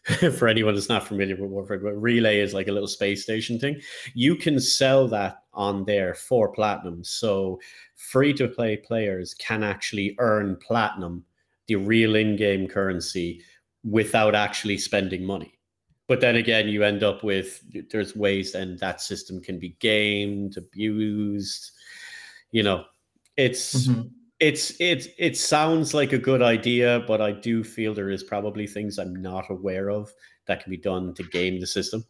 for 0.38 0.48
anyone 0.48 0.74
that's 0.74 0.88
not 0.88 1.06
familiar 1.06 1.36
with 1.36 1.50
Warframe, 1.50 1.82
but 1.82 2.00
relay 2.00 2.40
is 2.40 2.54
like 2.54 2.68
a 2.68 2.72
little 2.72 2.88
space 2.88 3.22
station 3.22 3.58
thing. 3.58 3.80
You 4.14 4.34
can 4.34 4.58
sell 4.58 5.06
that 5.08 5.42
on 5.52 5.84
there 5.84 6.14
for 6.14 6.48
platinum. 6.48 7.04
So 7.04 7.60
free 7.96 8.32
to 8.34 8.48
play 8.48 8.78
players 8.78 9.34
can 9.34 9.62
actually 9.62 10.16
earn 10.18 10.56
platinum, 10.56 11.24
the 11.66 11.76
real 11.76 12.16
in 12.16 12.36
game 12.36 12.66
currency, 12.66 13.42
without 13.84 14.34
actually 14.34 14.78
spending 14.78 15.24
money. 15.24 15.58
But 16.08 16.20
then 16.20 16.36
again, 16.36 16.68
you 16.68 16.82
end 16.82 17.02
up 17.02 17.22
with 17.22 17.62
there's 17.90 18.16
ways 18.16 18.54
and 18.54 18.78
that 18.78 19.00
system 19.00 19.40
can 19.40 19.58
be 19.58 19.76
gamed, 19.80 20.56
abused. 20.56 21.72
You 22.52 22.62
know, 22.62 22.84
it's 23.36 23.86
mm-hmm 23.86 24.08
it's 24.40 24.70
it 24.80 25.14
it 25.18 25.36
sounds 25.36 25.94
like 25.94 26.12
a 26.12 26.18
good 26.18 26.42
idea, 26.42 27.04
but 27.06 27.20
I 27.20 27.32
do 27.32 27.62
feel 27.62 27.94
there 27.94 28.10
is 28.10 28.24
probably 28.24 28.66
things 28.66 28.98
I'm 28.98 29.14
not 29.14 29.44
aware 29.50 29.90
of 29.90 30.10
that 30.46 30.62
can 30.62 30.70
be 30.70 30.78
done 30.78 31.14
to 31.14 31.22
game 31.24 31.60
the 31.60 31.66
system. 31.66 32.04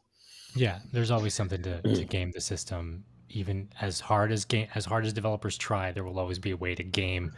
Yeah, 0.54 0.78
there's 0.92 1.10
always 1.10 1.34
something 1.34 1.62
to, 1.62 1.82
to 1.82 2.04
game 2.08 2.30
the 2.32 2.40
system. 2.40 3.04
Even 3.28 3.68
as 3.80 4.00
hard 4.00 4.32
as 4.32 4.44
game 4.44 4.68
as 4.74 4.84
hard 4.84 5.04
as 5.04 5.12
developers 5.12 5.58
try, 5.58 5.92
there 5.92 6.04
will 6.04 6.18
always 6.18 6.38
be 6.38 6.52
a 6.52 6.56
way 6.56 6.74
to 6.74 6.82
game 6.82 7.32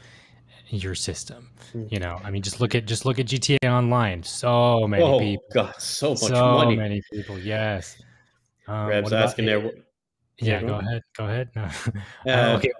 your 0.68 0.94
system. 0.94 1.50
Mm. 1.74 1.92
You 1.92 1.98
know, 1.98 2.20
I 2.22 2.30
mean, 2.30 2.42
just 2.42 2.60
look 2.60 2.74
at 2.74 2.86
just 2.86 3.04
look 3.04 3.18
at 3.18 3.26
GTA 3.26 3.70
Online. 3.70 4.22
So 4.22 4.86
many 4.86 5.02
oh, 5.02 5.18
people. 5.18 5.44
God, 5.54 5.74
so 5.78 6.10
much 6.10 6.18
so 6.20 6.52
money. 6.52 6.76
many 6.76 7.02
people. 7.12 7.38
Yes. 7.38 8.00
Um, 8.68 8.86
Reb's 8.86 9.12
asking 9.12 9.46
there. 9.46 9.70
Yeah, 10.38 10.62
go 10.62 10.76
ahead. 10.76 11.02
Go 11.16 11.24
ahead. 11.24 11.48
No. 11.56 11.68
Uh, 12.26 12.56
okay. 12.56 12.70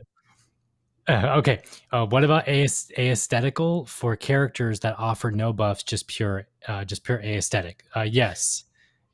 Uh, 1.09 1.13
okay. 1.39 1.63
Uh, 1.91 2.07
what 2.07 2.25
about 2.25 2.49
aesthetical 2.49 3.85
for 3.87 4.17
characters 4.17 4.81
that 4.81 4.99
offer 4.99 5.31
no 5.31 5.53
buffs, 5.53 5.83
just 5.83 6.07
pure, 6.09 6.47
uh, 6.69 6.85
just 6.85 7.05
pure 7.05 7.21
aesthetic? 7.21 7.85
Uh, 7.95 8.03
yes, 8.03 8.65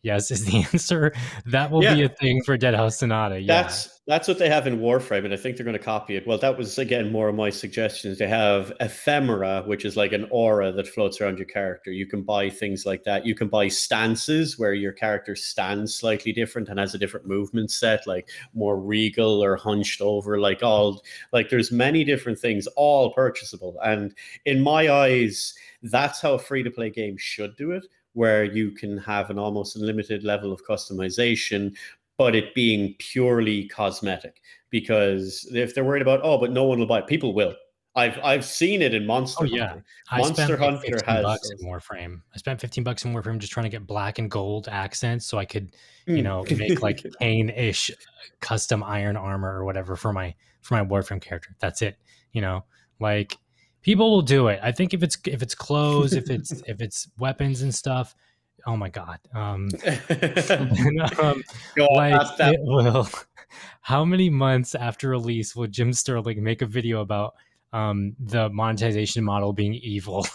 yes 0.09 0.31
is 0.31 0.45
the 0.45 0.65
answer. 0.73 1.13
That 1.47 1.71
will 1.71 1.83
yeah. 1.83 1.95
be 1.95 2.03
a 2.03 2.09
thing 2.09 2.43
for 2.45 2.57
Deadhaus 2.57 2.95
Sonata. 2.95 3.41
Yeah. 3.41 3.63
That's 3.63 3.99
that's 4.09 4.27
what 4.27 4.39
they 4.39 4.49
have 4.49 4.67
in 4.67 4.81
Warframe, 4.81 5.27
and 5.27 5.35
I 5.35 5.37
think 5.37 5.57
they're 5.57 5.67
going 5.67 5.77
to 5.77 5.85
copy 5.85 6.17
it. 6.17 6.27
Well, 6.27 6.39
that 6.39 6.57
was 6.57 6.79
again 6.79 7.13
more 7.13 7.29
of 7.29 7.35
my 7.35 7.51
suggestions. 7.51 8.17
They 8.17 8.27
have 8.27 8.73
ephemera, 8.81 9.65
which 9.67 9.85
is 9.85 9.99
like 9.99 10.13
an 10.13 10.27
aura 10.31 10.73
that 10.73 10.89
floats 10.89 11.21
around 11.21 11.37
your 11.37 11.47
character. 11.47 11.93
You 11.93 12.07
can 12.07 12.23
buy 12.23 12.49
things 12.49 12.87
like 12.87 13.05
that. 13.05 13.27
You 13.27 13.35
can 13.35 13.49
buy 13.49 13.69
stances 13.69 14.59
where 14.59 14.73
your 14.73 14.93
character 14.93 15.37
stands 15.37 15.95
slightly 15.95 16.33
different 16.33 16.71
and 16.71 16.79
has 16.79 16.95
a 16.95 16.99
different 16.99 17.27
movement 17.27 17.71
set, 17.71 18.07
like 18.07 18.31
more 18.55 18.81
regal 18.81 19.45
or 19.45 19.57
hunched 19.57 20.01
over. 20.01 20.41
Like 20.41 20.63
all 20.63 21.03
like 21.35 21.51
there's 21.51 21.71
many 21.71 22.03
different 22.03 22.39
things, 22.39 22.67
all 22.77 23.13
purchasable. 23.13 23.77
And 23.85 24.15
in 24.47 24.63
my 24.63 24.91
eyes, 24.91 25.53
that's 25.83 26.23
how 26.23 26.33
a 26.33 26.39
free 26.39 26.63
to 26.63 26.71
play 26.71 26.89
game 26.89 27.19
should 27.19 27.57
do 27.57 27.73
it 27.73 27.85
where 28.13 28.45
you 28.45 28.71
can 28.71 28.99
have 28.99 29.31
an 29.31 29.39
almost 29.39 29.77
unlimited 29.77 30.25
level 30.25 30.53
of 30.53 30.65
customization, 30.67 31.77
but 32.17 32.35
it 32.35 32.55
being 32.55 32.95
purely 32.99 33.69
cosmetic. 33.69 34.43
Because 34.71 35.49
if 35.53 35.75
they're 35.75 35.85
worried 35.85 36.03
about, 36.03 36.21
oh, 36.23 36.39
but 36.39 36.51
no 36.51 36.65
one 36.65 36.79
will 36.79 36.87
buy 36.87 36.99
it, 36.99 37.07
people 37.07 37.33
will. 37.33 37.55
I've 37.99 38.19
I've 38.23 38.45
seen 38.45 38.81
it 38.81 38.95
in 38.95 39.07
Monster. 39.07 39.45
Oh 39.45 39.47
yeah, 39.47 39.69
Hunter. 39.69 39.85
I 40.11 40.19
Monster 40.19 40.57
like 40.57 40.59
Hunter 40.59 40.99
has 41.07 41.23
bucks 41.25 41.51
in 41.51 41.67
Warframe. 41.67 42.21
I 42.33 42.39
spent 42.39 42.61
fifteen 42.61 42.85
bucks 42.85 43.05
in 43.05 43.13
Warframe 43.13 43.39
just 43.39 43.53
trying 43.53 43.65
to 43.65 43.71
get 43.71 43.89
black 43.89 44.21
and 44.21 44.31
gold 44.31 44.69
accents 44.69 45.27
so 45.27 45.37
I 45.37 45.45
could, 45.45 45.75
you 46.07 46.23
know, 46.23 46.45
hmm. 46.45 46.59
make 46.59 46.81
like 46.81 47.05
Kain-ish 47.21 47.91
custom 48.41 48.85
iron 48.85 49.17
armor 49.17 49.53
or 49.53 49.65
whatever 49.65 49.97
for 49.97 50.13
my 50.13 50.33
for 50.63 50.75
my 50.75 50.85
Warframe 50.85 51.21
character. 51.21 51.57
That's 51.59 51.83
it. 51.83 51.99
You 52.33 52.41
know, 52.41 52.65
like 53.01 53.37
people 53.83 54.11
will 54.11 54.23
do 54.23 54.49
it. 54.49 54.61
I 54.63 54.73
think 54.73 54.95
if 54.95 55.03
it's 55.03 55.17
if 55.27 55.43
it's 55.43 55.55
clothes, 55.55 56.13
if 56.13 56.31
it's 56.31 56.51
if 56.67 56.81
it's 56.81 57.09
weapons 57.19 57.63
and 57.63 57.75
stuff, 57.75 58.15
oh 58.67 58.77
my 58.77 58.89
god. 58.89 59.19
Um, 59.35 59.69
um 61.23 61.43
like 61.77 62.31
it 62.41 62.61
will. 62.63 63.09
How 63.81 64.05
many 64.05 64.29
months 64.29 64.75
after 64.75 65.09
release 65.09 65.57
will 65.57 65.67
Jim 65.67 65.93
Sterling 65.93 66.43
make 66.43 66.61
a 66.61 66.67
video 66.67 67.01
about 67.01 67.35
um, 67.73 68.15
the 68.19 68.51
monetization 68.51 69.25
model 69.25 69.55
being 69.55 69.75
evil? 69.75 70.27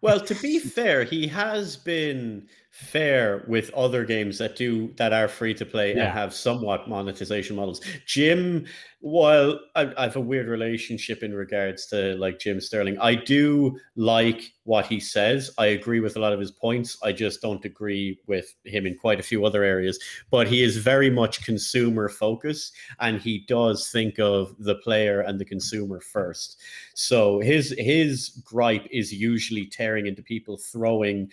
well, 0.00 0.20
to 0.20 0.34
be 0.36 0.60
fair, 0.60 1.02
he 1.02 1.26
has 1.26 1.76
been 1.76 2.46
fair 2.72 3.44
with 3.48 3.72
other 3.74 4.02
games 4.02 4.38
that 4.38 4.56
do 4.56 4.90
that 4.96 5.12
are 5.12 5.28
free 5.28 5.52
to 5.52 5.66
play 5.66 5.94
yeah. 5.94 6.04
and 6.04 6.12
have 6.12 6.34
somewhat 6.34 6.88
monetization 6.88 7.54
models. 7.54 7.82
Jim, 8.06 8.64
while 9.00 9.60
I, 9.74 9.92
I, 9.98 10.04
have 10.04 10.16
a 10.16 10.20
weird 10.20 10.48
relationship 10.48 11.22
in 11.22 11.34
regards 11.34 11.86
to 11.88 12.14
like 12.14 12.38
Jim 12.38 12.60
Sterling, 12.60 12.98
I 12.98 13.14
do 13.16 13.78
like 13.94 14.52
what 14.64 14.86
he 14.86 15.00
says. 15.00 15.50
I 15.58 15.66
agree 15.66 16.00
with 16.00 16.16
a 16.16 16.20
lot 16.20 16.32
of 16.32 16.40
his 16.40 16.50
points. 16.50 16.96
I 17.02 17.12
just 17.12 17.42
don't 17.42 17.64
agree 17.64 18.18
with 18.26 18.54
him 18.64 18.86
in 18.86 18.96
quite 18.96 19.20
a 19.20 19.24
few 19.24 19.44
other 19.44 19.64
areas. 19.64 19.98
But 20.30 20.46
he 20.46 20.62
is 20.62 20.76
very 20.78 21.10
much 21.10 21.44
consumer 21.44 22.08
focused, 22.08 22.72
and 23.00 23.20
he 23.20 23.44
does 23.48 23.90
think 23.90 24.18
of 24.18 24.54
the 24.58 24.76
player 24.76 25.20
and 25.20 25.38
the 25.38 25.44
consumer 25.44 26.00
first. 26.00 26.58
So 26.94 27.40
his 27.40 27.74
his 27.76 28.30
gripe 28.44 28.86
is 28.90 29.12
usually 29.12 29.66
tearing 29.66 30.06
into 30.06 30.22
people 30.22 30.56
throwing 30.56 31.30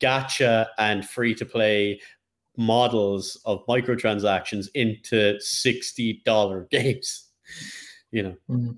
gacha 0.00 0.66
and 0.78 1.08
free 1.08 1.34
to 1.34 1.44
play 1.44 2.00
models 2.56 3.40
of 3.44 3.64
microtransactions 3.66 4.66
into 4.74 5.38
$60 5.38 6.70
games 6.70 7.28
you 8.10 8.22
know 8.22 8.34
mm-hmm. 8.50 8.70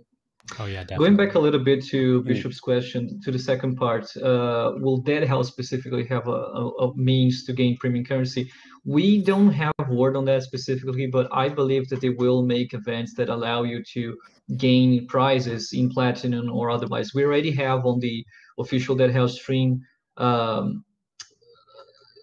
oh 0.58 0.66
yeah 0.66 0.82
definitely. 0.82 1.06
going 1.06 1.16
back 1.16 1.34
a 1.34 1.38
little 1.38 1.62
bit 1.62 1.84
to 1.84 2.22
mm. 2.22 2.26
bishop's 2.26 2.60
mm. 2.60 2.62
question 2.62 3.20
to 3.22 3.30
the 3.30 3.38
second 3.38 3.76
part 3.76 4.04
uh, 4.18 4.72
will 4.76 5.02
deadhaus 5.02 5.46
specifically 5.46 6.04
have 6.04 6.26
a, 6.26 6.30
a, 6.30 6.68
a, 6.68 6.96
means 6.96 7.44
to 7.44 7.52
gain 7.52 7.76
premium 7.78 8.04
currency 8.04 8.50
we 8.84 9.22
don't 9.22 9.52
have 9.52 9.72
word 9.88 10.16
on 10.16 10.24
that 10.24 10.42
specifically 10.42 11.06
but 11.06 11.28
i 11.32 11.48
believe 11.48 11.88
that 11.88 12.00
they 12.00 12.10
will 12.10 12.42
make 12.42 12.74
events 12.74 13.14
that 13.14 13.28
allow 13.28 13.62
you 13.62 13.82
to 13.82 14.16
gain 14.56 15.06
prizes 15.06 15.72
in 15.72 15.88
platinum 15.88 16.50
or 16.50 16.70
otherwise 16.70 17.14
we 17.14 17.24
already 17.24 17.50
have 17.50 17.86
on 17.86 17.98
the 18.00 18.24
official 18.58 18.96
deadhaus 18.96 19.30
stream 19.30 19.80
um, 20.16 20.84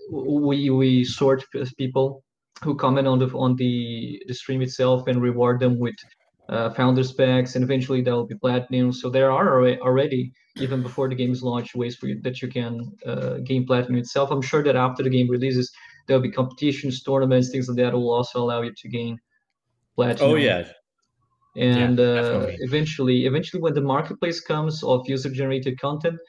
we 0.10 0.70
we 0.70 1.04
sort 1.04 1.44
people 1.78 2.24
who 2.64 2.76
comment 2.76 3.08
on 3.08 3.20
the 3.20 3.28
on 3.28 3.56
the, 3.56 4.22
the 4.28 4.34
stream 4.34 4.62
itself 4.62 5.08
and 5.08 5.22
reward 5.22 5.60
them 5.60 5.78
with 5.80 5.96
uh, 6.50 6.70
founders 6.72 7.12
packs, 7.12 7.56
and 7.56 7.64
eventually 7.64 8.02
that 8.02 8.12
will 8.12 8.26
be 8.26 8.36
platinum. 8.36 8.92
So 8.92 9.10
there 9.10 9.32
are 9.32 9.68
already, 9.82 10.32
even 10.56 10.82
before 10.82 11.10
the 11.10 11.16
game 11.16 11.32
is 11.32 11.44
launched, 11.44 11.76
ways 11.76 11.96
for 11.98 12.08
you 12.08 12.22
that 12.22 12.42
you 12.42 12.48
can 12.48 12.92
uh, 13.06 13.38
gain 13.44 13.66
platinum 13.66 14.00
itself. 14.00 14.32
I'm 14.32 14.42
sure 14.42 14.64
that 14.64 14.76
after 14.76 15.04
the 15.04 15.10
game 15.10 15.30
releases, 15.30 15.72
there'll 16.08 16.22
be 16.22 16.32
competitions, 16.32 17.04
tournaments, 17.04 17.50
things 17.52 17.68
like 17.68 17.78
that 17.78 17.94
will 17.94 18.12
also 18.12 18.42
allow 18.42 18.62
you 18.62 18.74
to 18.76 18.88
gain 18.90 19.20
platinum. 19.96 20.32
Oh 20.32 20.36
yeah. 20.36 20.70
And 21.58 21.98
yeah, 21.98 22.06
uh, 22.06 22.52
eventually, 22.60 23.26
eventually, 23.26 23.62
when 23.62 23.74
the 23.74 23.82
marketplace 23.82 24.40
comes 24.40 24.84
of 24.84 25.10
user-generated 25.10 25.80
content, 25.82 26.20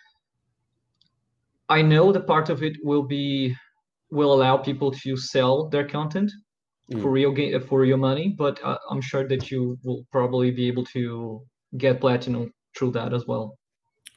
I 1.68 1.82
know 1.82 2.12
the 2.12 2.20
part 2.20 2.48
of 2.48 2.62
it 2.62 2.78
will 2.82 3.02
be 3.02 3.54
will 4.10 4.32
allow 4.32 4.56
people 4.56 4.90
to 4.90 5.16
sell 5.16 5.68
their 5.68 5.86
content 5.86 6.30
mm. 6.92 7.02
for 7.02 7.10
real 7.10 7.32
game 7.32 7.60
for 7.60 7.80
real 7.80 7.96
money 7.96 8.34
but 8.38 8.62
uh, 8.64 8.78
i'm 8.90 9.00
sure 9.00 9.26
that 9.26 9.50
you 9.50 9.78
will 9.84 10.04
probably 10.12 10.50
be 10.50 10.66
able 10.66 10.84
to 10.84 11.42
get 11.76 12.00
platinum 12.00 12.50
through 12.76 12.90
that 12.90 13.12
as 13.12 13.26
well 13.26 13.57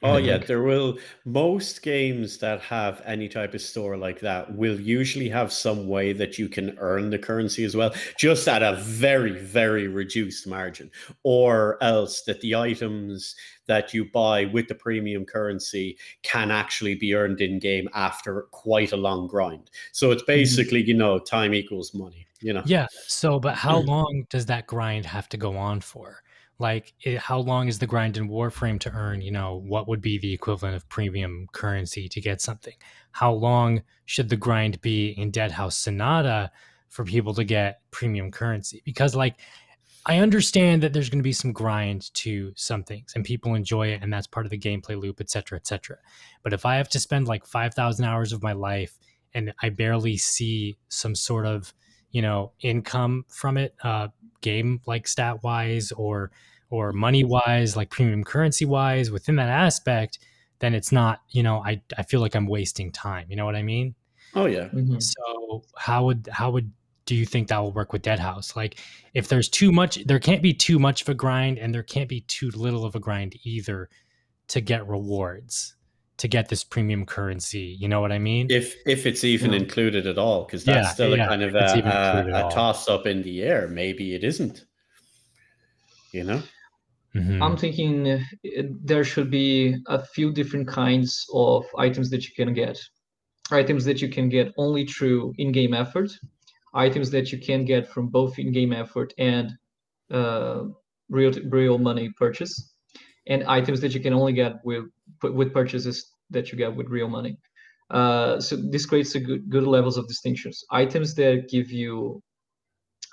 Oh 0.02 0.16
yeah, 0.16 0.38
there 0.38 0.62
will 0.62 0.98
most 1.24 1.82
games 1.82 2.38
that 2.38 2.60
have 2.60 3.02
any 3.04 3.28
type 3.28 3.54
of 3.54 3.60
store 3.60 3.96
like 3.96 4.20
that 4.20 4.54
will 4.54 4.80
usually 4.80 5.28
have 5.28 5.52
some 5.52 5.88
way 5.88 6.12
that 6.12 6.38
you 6.38 6.48
can 6.48 6.76
earn 6.78 7.10
the 7.10 7.18
currency 7.18 7.64
as 7.64 7.76
well, 7.76 7.94
just 8.18 8.48
at 8.48 8.62
a 8.62 8.74
very 8.76 9.32
very 9.32 9.88
reduced 9.88 10.46
margin, 10.46 10.90
or 11.22 11.82
else 11.82 12.22
that 12.22 12.40
the 12.40 12.54
items 12.54 13.36
that 13.66 13.94
you 13.94 14.04
buy 14.04 14.46
with 14.46 14.68
the 14.68 14.74
premium 14.74 15.24
currency 15.24 15.96
can 16.22 16.50
actually 16.50 16.94
be 16.94 17.14
earned 17.14 17.40
in 17.40 17.58
game 17.58 17.88
after 17.94 18.42
quite 18.50 18.92
a 18.92 18.96
long 18.96 19.26
grind. 19.28 19.70
So 19.92 20.10
it's 20.10 20.22
mm-hmm. 20.22 20.32
basically, 20.32 20.80
mm-hmm. 20.80 20.88
you 20.88 20.94
know, 20.94 21.18
time 21.18 21.54
equals 21.54 21.94
money, 21.94 22.26
you 22.40 22.52
know. 22.52 22.62
Yeah. 22.66 22.86
So 23.06 23.38
but 23.38 23.54
how 23.54 23.80
mm. 23.80 23.86
long 23.86 24.26
does 24.30 24.46
that 24.46 24.66
grind 24.66 25.06
have 25.06 25.28
to 25.30 25.36
go 25.36 25.56
on 25.56 25.80
for? 25.80 26.22
Like 26.58 26.94
it, 27.00 27.18
how 27.18 27.38
long 27.38 27.68
is 27.68 27.78
the 27.78 27.86
grind 27.86 28.16
in 28.16 28.28
warframe 28.28 28.78
to 28.80 28.92
earn 28.92 29.20
you 29.20 29.32
know 29.32 29.62
what 29.66 29.88
would 29.88 30.00
be 30.00 30.18
the 30.18 30.32
equivalent 30.32 30.76
of 30.76 30.88
premium 30.88 31.48
currency 31.52 32.08
to 32.08 32.20
get 32.20 32.40
something? 32.40 32.74
How 33.12 33.32
long 33.32 33.82
should 34.04 34.28
the 34.28 34.36
grind 34.36 34.80
be 34.80 35.10
in 35.10 35.32
deadhaus 35.32 35.72
sonata 35.72 36.50
for 36.88 37.04
people 37.04 37.34
to 37.34 37.44
get 37.44 37.80
premium 37.90 38.30
currency? 38.30 38.82
Because 38.84 39.14
like 39.14 39.36
i 40.06 40.18
understand 40.18 40.82
that 40.82 40.92
there's 40.92 41.08
going 41.08 41.18
to 41.18 41.22
be 41.22 41.32
some 41.32 41.52
grind 41.52 42.12
to 42.14 42.52
some 42.56 42.82
things 42.82 43.12
and 43.14 43.24
people 43.24 43.54
enjoy 43.54 43.88
it 43.88 44.02
and 44.02 44.12
that's 44.12 44.26
part 44.26 44.46
of 44.46 44.50
the 44.50 44.58
gameplay 44.58 45.00
loop 45.00 45.20
etc 45.20 45.56
etc 45.56 45.96
but 46.42 46.52
if 46.52 46.66
i 46.66 46.76
have 46.76 46.88
to 46.88 46.98
spend 46.98 47.28
like 47.28 47.46
5000 47.46 48.04
hours 48.04 48.32
of 48.32 48.42
my 48.42 48.52
life 48.52 48.98
and 49.34 49.52
i 49.62 49.68
barely 49.68 50.16
see 50.16 50.76
some 50.88 51.14
sort 51.14 51.46
of 51.46 51.72
you 52.12 52.22
know 52.22 52.52
income 52.60 53.24
from 53.28 53.56
it 53.56 53.74
uh 53.82 54.08
game 54.40 54.80
like 54.86 55.08
stat 55.08 55.42
wise 55.42 55.92
or 55.92 56.30
or 56.70 56.92
money 56.92 57.24
wise 57.24 57.76
like 57.76 57.90
premium 57.90 58.22
currency 58.24 58.64
wise 58.64 59.10
within 59.10 59.36
that 59.36 59.48
aspect 59.48 60.18
then 60.60 60.74
it's 60.74 60.92
not 60.92 61.20
you 61.30 61.42
know 61.42 61.58
i 61.64 61.80
i 61.98 62.02
feel 62.02 62.20
like 62.20 62.34
i'm 62.34 62.46
wasting 62.46 62.92
time 62.92 63.26
you 63.28 63.36
know 63.36 63.44
what 63.44 63.56
i 63.56 63.62
mean 63.62 63.94
Oh 64.34 64.46
yeah. 64.46 64.68
Mhm. 64.68 65.02
so 65.02 65.62
how 65.76 66.04
would 66.06 66.28
how 66.32 66.50
would 66.50 66.72
do 67.04 67.14
you 67.14 67.26
think 67.26 67.48
that 67.48 67.58
will 67.58 67.72
work 67.72 67.92
with 67.92 68.02
deadhaus 68.02 68.56
like 68.56 68.78
if 69.12 69.28
there's 69.28 69.48
too 69.48 69.72
much 69.72 70.02
there 70.06 70.18
can't 70.18 70.40
be 70.42 70.54
too 70.54 70.78
much 70.78 71.02
of 71.02 71.08
a 71.08 71.14
grind 71.14 71.58
and 71.58 71.74
there 71.74 71.82
can't 71.82 72.08
be 72.08 72.20
too 72.22 72.50
little 72.50 72.84
of 72.84 72.94
a 72.94 73.00
grind 73.00 73.36
either 73.44 73.88
to 74.48 74.60
get 74.60 74.86
rewards 74.88 75.74
to 76.18 76.28
get 76.28 76.48
this 76.48 76.62
premium 76.64 77.04
currency 77.06 77.76
you 77.80 77.88
know 77.88 78.00
what 78.00 78.12
i 78.12 78.18
mean 78.18 78.46
If 78.50 78.76
if 78.86 79.06
it's 79.06 79.24
even 79.24 79.52
Yeah. 79.52 79.60
included 79.60 80.06
at 80.06 80.18
all, 80.18 80.44
because 80.44 80.64
that's 80.64 80.76
Yeah, 80.76 80.92
still 80.94 81.16
yeah, 81.16 81.24
a 81.24 81.28
kind 81.28 81.42
of 81.42 81.54
a, 81.54 81.58
a, 81.58 82.48
a 82.48 82.54
toss 82.54 82.88
up 82.88 83.06
in 83.06 83.22
the 83.22 83.42
air. 83.42 83.68
Maybe 83.68 84.14
it 84.14 84.24
isn't. 84.24 84.64
You 86.12 86.24
know. 86.24 86.42
Mhm. 87.14 87.42
I'm 87.42 87.56
thinking 87.56 88.08
uh, 88.08 88.20
there 88.84 89.04
should 89.04 89.30
be 89.30 89.76
a 89.86 90.04
few 90.14 90.32
different 90.32 90.68
kinds 90.68 91.26
of 91.34 91.64
items 91.78 92.10
that 92.10 92.22
you 92.26 92.34
can 92.34 92.54
get. 92.54 92.78
Items 93.50 93.84
that 93.84 94.00
you 94.00 94.08
can 94.08 94.28
get 94.28 94.52
only 94.56 94.86
through 94.86 95.34
in-game 95.38 95.74
effort, 95.74 96.10
items 96.74 97.10
that 97.10 97.32
you 97.32 97.38
can 97.38 97.64
get 97.64 97.86
from 97.88 98.08
both 98.08 98.38
in-game 98.38 98.72
effort 98.72 99.12
and 99.18 99.50
uh, 100.10 100.64
real 101.08 101.32
real 101.50 101.78
money 101.78 102.10
purchase, 102.18 102.71
and 103.26 103.44
items 103.44 103.80
that 103.80 103.94
you 103.94 104.00
can 104.00 104.12
only 104.12 104.32
get 104.32 104.54
with 104.64 104.84
with 105.22 105.52
purchases 105.52 106.10
that 106.30 106.50
you 106.50 106.58
get 106.58 106.74
with 106.74 106.88
real 106.88 107.08
money. 107.08 107.38
Uh, 107.90 108.40
so 108.40 108.56
this 108.56 108.86
creates 108.86 109.14
a 109.14 109.20
good 109.20 109.48
good 109.48 109.64
levels 109.64 109.96
of 109.96 110.08
distinctions. 110.08 110.64
Items 110.70 111.14
that 111.14 111.48
give 111.48 111.70
you 111.70 112.22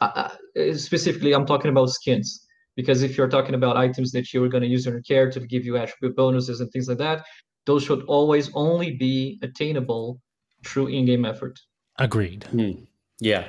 uh, 0.02 0.30
uh, 0.58 0.74
specifically, 0.76 1.34
I'm 1.34 1.46
talking 1.46 1.72
about 1.72 1.90
skins 1.90 2.46
because 2.76 3.04
if 3.04 3.18
you're 3.18 3.28
talking 3.28 3.56
about 3.56 3.76
items 3.76 4.12
that 4.14 4.34
you're 4.34 4.48
going 4.48 4.64
to 4.64 4.70
use 4.70 4.88
in 4.88 4.94
your 4.94 5.02
character 5.02 5.40
to 5.40 5.48
give 5.48 5.66
you 5.66 5.78
attribute 5.78 6.16
bonuses 6.16 6.62
and 6.62 6.72
things 6.72 6.88
like 6.88 6.98
that, 7.00 7.26
those 7.66 7.84
should 7.84 8.04
always 8.04 8.50
only 8.54 8.92
be 8.92 9.38
attainable 9.44 10.22
through 10.66 10.88
in-game 10.88 11.26
effort. 11.26 11.60
agreed, 11.98 12.46
Hmm. 12.46 12.84
Yeah. 13.20 13.48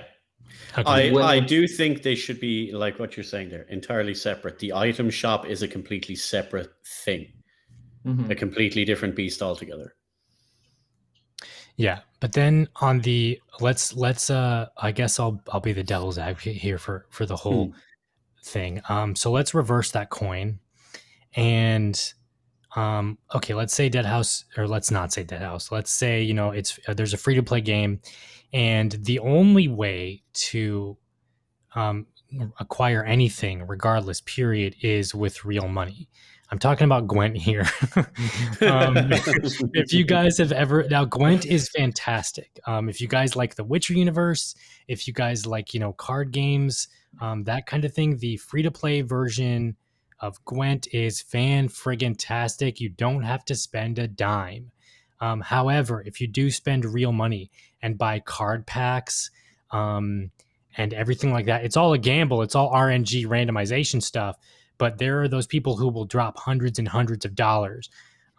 I, 0.76 1.00
agreed. 1.00 1.12
When- 1.14 1.25
I 1.25 1.40
do 1.40 1.66
think 1.66 2.02
they 2.02 2.14
should 2.14 2.40
be 2.40 2.73
like 2.73 2.99
what 2.99 3.16
you're 3.16 3.25
saying 3.25 3.50
there, 3.50 3.62
entirely 3.71 4.14
separate. 4.14 4.59
The 4.59 4.73
item 4.73 5.11
shop 5.11 5.47
is 5.47 5.62
a 5.62 5.69
completely 5.69 6.14
separate 6.16 6.71
thing, 7.04 7.33
Mhm. 8.07 8.30
a 8.30 8.35
completely 8.35 8.85
different 8.85 9.14
beast 9.16 9.42
altogether. 9.42 9.95
Yeah, 11.76 12.00
but 12.21 12.33
then 12.33 12.69
on 12.76 13.00
the 13.00 13.40
let's 13.61 13.95
let's 13.95 14.28
uh 14.28 14.66
I 14.76 14.92
guess 14.92 15.19
I'll 15.19 15.42
I'll 15.50 15.61
be 15.61 15.73
the 15.73 15.83
devil's 15.83 16.19
advocate 16.19 16.57
here 16.57 16.78
for 16.78 17.07
for 17.11 17.25
the 17.25 17.37
whole 17.37 17.73
thing. 18.45 18.83
Um 18.88 19.16
so 19.16 19.30
let's 19.30 19.54
reverse 19.54 19.90
that 19.92 20.11
coin 20.11 20.59
and 21.35 22.12
um 22.76 23.16
okay, 23.35 23.54
let's 23.54 23.75
say 23.75 23.88
Deadhaus 23.88 24.45
or 24.59 24.69
let's 24.69 24.90
not 24.90 25.12
say 25.12 25.25
Deadhaus. 25.25 25.71
Let's 25.73 25.90
say, 25.90 26.23
you 26.23 26.35
know, 26.35 26.50
it's 26.50 26.78
uh, 26.87 26.92
there's 26.95 27.14
a 27.14 27.19
free 27.19 27.35
to 27.37 27.42
play 27.42 27.62
game 27.62 28.00
and 28.52 28.92
the 28.92 29.19
only 29.19 29.69
way 29.69 30.23
to 30.33 30.97
um 31.75 32.07
acquire 32.59 33.04
anything 33.04 33.66
regardless 33.66 34.21
period 34.21 34.76
is 34.83 35.14
with 35.14 35.45
real 35.45 35.69
money. 35.69 36.09
I'm 36.52 36.59
talking 36.59 36.85
about 36.85 37.07
Gwent 37.07 37.37
here. 37.37 37.64
um, 38.61 38.97
if 39.73 39.93
you 39.93 40.04
guys 40.04 40.39
have 40.39 40.50
ever 40.50 40.84
now 40.91 41.04
gwent 41.04 41.47
is 41.47 41.69
fantastic 41.69 42.58
um, 42.67 42.89
if 42.89 43.00
you 43.00 43.08
guys 43.08 43.36
like 43.36 43.54
the 43.54 43.65
witcher 43.65 43.95
universe 43.95 44.54
if 44.89 45.06
you 45.06 45.15
guys 45.15 45.47
like 45.47 45.73
you 45.75 45.80
know 45.80 45.93
card 45.93 46.32
games 46.32 46.89
um, 47.21 47.45
that 47.45 47.67
kind 47.67 47.84
of 47.84 47.93
thing 47.93 48.17
the 48.19 48.36
free 48.36 48.63
to 48.63 48.71
play 48.71 49.00
version 49.02 49.76
of 50.21 50.45
gwent 50.45 50.89
is 50.93 51.21
fan 51.21 51.69
friggin 51.69 52.15
tastic 52.19 52.80
you 52.80 52.89
don't 52.89 53.23
have 53.23 53.45
to 53.45 53.54
spend 53.54 53.99
a 53.99 54.08
dime 54.08 54.71
um, 55.21 55.41
however 55.41 56.02
if 56.06 56.21
you 56.21 56.26
do 56.26 56.50
spend 56.50 56.85
real 56.85 57.13
money 57.13 57.50
and 57.83 57.99
buy 57.99 58.19
card 58.21 58.67
packs 58.67 59.30
um, 59.71 60.30
and 60.76 60.93
everything 60.95 61.33
like 61.33 61.47
that 61.47 61.65
it's 61.65 61.76
all 61.76 61.93
a 61.93 61.99
gamble 61.99 62.43
it's 62.43 62.54
all 62.54 62.71
rng 62.73 63.26
randomization 63.26 64.02
stuff 64.02 64.37
but 64.78 64.99
there 64.99 65.21
are 65.21 65.28
those 65.28 65.47
people 65.47 65.76
who 65.76 65.89
will 65.89 66.06
drop 66.06 66.39
hundreds 66.39 66.78
and 66.78 66.89
hundreds 66.89 67.25
of 67.25 67.35
dollars 67.35 67.91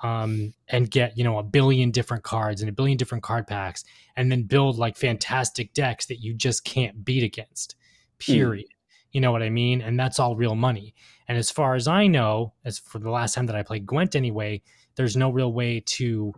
um, 0.04 0.54
and 0.68 0.90
get 0.90 1.18
you 1.18 1.24
know 1.24 1.38
a 1.38 1.44
billion 1.44 1.92
different 1.92 2.24
cards 2.24 2.62
and 2.62 2.70
a 2.70 2.74
billion 2.74 2.98
different 2.98 3.24
card 3.24 3.48
packs 3.48 3.84
and 4.16 4.32
then 4.32 4.44
build 4.44 4.78
like 4.78 4.98
fantastic 4.98 5.74
decks 5.74 6.08
that 6.08 6.18
you 6.18 6.34
just 6.34 6.64
can't 6.64 7.06
beat 7.06 7.24
against 7.24 7.76
period. 8.18 8.66
You 9.12 9.22
know 9.22 9.32
what 9.32 9.44
i 9.44 9.50
mean? 9.50 9.82
And 9.82 10.00
that's 10.00 10.20
all 10.20 10.36
real 10.36 10.56
money. 10.56 10.94
And 11.28 11.38
as 11.38 11.52
far 11.52 11.76
as 11.76 11.88
i 11.88 12.08
know 12.08 12.54
as 12.66 12.80
for 12.80 13.00
the 13.00 13.10
last 13.10 13.36
time 13.36 13.46
that 13.46 13.56
i 13.56 13.64
played 13.64 13.86
gwent 13.86 14.16
anyway 14.16 14.62
there's 14.96 15.16
no 15.16 15.30
real 15.30 15.54
way 15.54 15.80
to 15.80 16.34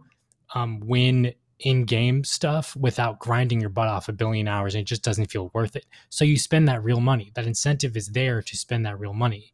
um, 0.54 0.80
win 0.82 1.34
in-game 1.60 2.24
stuff 2.24 2.76
without 2.76 3.20
grinding 3.20 3.62
your 3.62 3.70
butt 3.70 3.88
off 3.88 4.10
a 4.10 4.14
billion 4.14 4.48
hours 4.48 4.76
and 4.76 4.82
it 4.82 4.88
just 4.88 5.04
doesn't 5.04 5.32
feel 5.32 5.50
worth 5.54 5.76
it. 5.76 5.86
So 6.10 6.26
you 6.26 6.38
spend 6.38 6.68
that 6.68 6.84
real 6.84 7.00
money. 7.00 7.32
That 7.36 7.46
incentive 7.46 7.96
is 7.96 8.10
there 8.10 8.42
to 8.42 8.58
spend 8.58 8.86
that 8.86 9.00
real 9.00 9.14
money. 9.14 9.54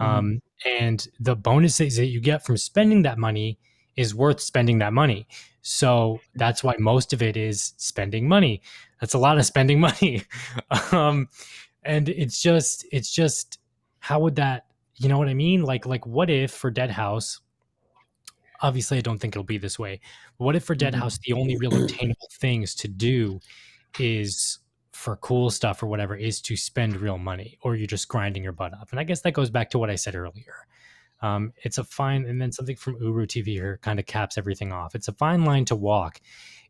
Um, 0.00 0.42
and 0.64 1.08
the 1.18 1.34
bonuses 1.34 1.96
that 1.96 2.06
you 2.06 2.20
get 2.20 2.44
from 2.44 2.56
spending 2.56 3.02
that 3.02 3.18
money 3.18 3.58
is 3.96 4.14
worth 4.14 4.40
spending 4.40 4.78
that 4.78 4.92
money. 4.92 5.26
So 5.62 6.20
that's 6.34 6.62
why 6.62 6.76
most 6.78 7.12
of 7.12 7.20
it 7.20 7.36
is 7.36 7.74
spending 7.78 8.28
money. 8.28 8.62
That's 9.00 9.14
a 9.14 9.18
lot 9.18 9.38
of 9.38 9.46
spending 9.46 9.80
money. 9.88 10.22
Um, 10.92 11.28
and 11.82 12.08
it's 12.08 12.40
just 12.40 12.86
it's 12.92 13.12
just 13.12 13.58
how 13.98 14.20
would 14.20 14.36
that 14.36 14.66
you 14.96 15.08
know 15.08 15.18
what 15.18 15.28
i 15.28 15.34
mean? 15.34 15.62
Like 15.62 15.86
like 15.86 16.06
what 16.06 16.28
if 16.30 16.52
for 16.52 16.72
deadhaus 16.72 17.40
obviously 18.60 18.98
i 18.98 19.00
don't 19.00 19.18
think 19.18 19.34
it'll 19.34 19.44
be 19.44 19.58
this 19.58 19.78
way. 19.78 20.00
What 20.38 20.56
if 20.56 20.64
for 20.64 20.74
dead 20.74 20.94
Mhm. 20.94 20.98
house 20.98 21.18
the 21.18 21.32
only 21.32 21.56
real 21.56 21.74
attainable 21.84 22.28
things 22.32 22.74
to 22.76 22.88
do 22.88 23.40
is 23.98 24.58
for 24.92 25.16
cool 25.16 25.50
stuff 25.50 25.82
or 25.82 25.86
whatever 25.86 26.16
is 26.16 26.40
to 26.42 26.56
spend 26.56 26.96
real 26.96 27.18
money 27.18 27.58
or 27.62 27.76
you're 27.76 27.86
just 27.86 28.08
grinding 28.08 28.42
your 28.42 28.52
butt 28.52 28.72
off? 28.74 28.90
And 28.90 29.00
i 29.00 29.04
guess 29.04 29.20
that 29.22 29.32
goes 29.32 29.50
back 29.50 29.70
to 29.70 29.78
what 29.78 29.90
i 29.90 29.94
said 29.96 30.14
earlier. 30.14 30.54
Um, 31.20 31.52
it's 31.64 31.78
a 31.78 31.84
fine 31.84 32.26
and 32.26 32.40
then 32.40 32.52
something 32.52 32.76
from 32.76 32.96
uru 33.00 33.26
tv 33.26 33.46
here 33.46 33.78
kind 33.82 33.98
of 33.98 34.06
caps 34.06 34.38
everything 34.38 34.72
off. 34.72 34.94
It's 34.94 35.08
a 35.08 35.12
fine 35.12 35.44
line 35.44 35.64
to 35.66 35.74
walk. 35.76 36.20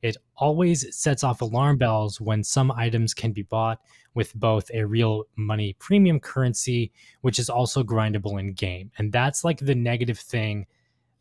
It 0.01 0.16
always 0.37 0.96
sets 0.96 1.22
off 1.22 1.42
alarm 1.42 1.77
bells 1.77 2.18
when 2.20 2.42
some 2.44 2.70
items 2.72 3.12
can 3.12 3.33
be 3.33 3.42
bought 3.42 3.79
with 4.14 4.35
both 4.35 4.70
a 4.72 4.85
real 4.85 5.24
money 5.37 5.74
premium 5.79 6.18
currency 6.18 6.92
which 7.20 7.38
is 7.38 7.51
also 7.51 7.83
grindable 7.83 8.40
in 8.40 8.53
game 8.55 8.90
and 8.98 9.12
that's 9.12 9.44
like 9.44 9.59
the 9.59 9.74
negative 9.74 10.18
thing 10.18 10.66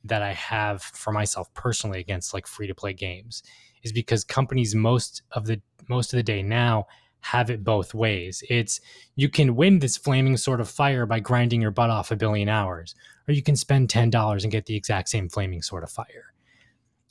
that 0.08 0.22
i 0.22 0.34
have 0.34 0.82
for 0.82 1.12
myself 1.12 1.54
personally 1.54 2.00
against 2.00 2.34
like 2.34 2.48
free 2.48 2.68
to 2.68 2.76
play 2.76 2.94
games 2.94 3.44
is 3.84 3.92
because 3.92 4.24
companies 4.24 4.76
most 4.76 5.22
of 5.32 5.46
the 5.46 5.62
most 5.90 6.14
of 6.14 6.18
the 6.18 6.24
day 6.24 6.42
now 6.42 6.86
have 7.22 7.50
it 7.50 7.64
both 7.64 7.94
ways. 7.94 8.44
It's 8.50 8.80
you 9.16 9.30
can 9.30 9.56
win 9.56 9.80
this 9.80 9.98
flaming 9.98 10.38
sword 10.38 10.62
of 10.62 10.70
fire 10.70 11.06
by 11.06 11.20
grinding 11.20 11.62
your 11.62 11.72
butt 11.72 11.90
off 11.90 12.12
a 12.12 12.16
billion 12.16 12.50
hours, 12.50 12.96
or 13.28 13.34
you 13.34 13.44
can 13.44 13.56
spend 13.56 13.90
ten 13.90 14.10
dollars 14.10 14.44
and 14.44 14.52
get 14.52 14.66
the 14.66 14.76
exact 14.76 15.10
same 15.10 15.30
flaming 15.30 15.62
sword 15.62 15.84
of 15.84 15.92
fire. 15.92 16.34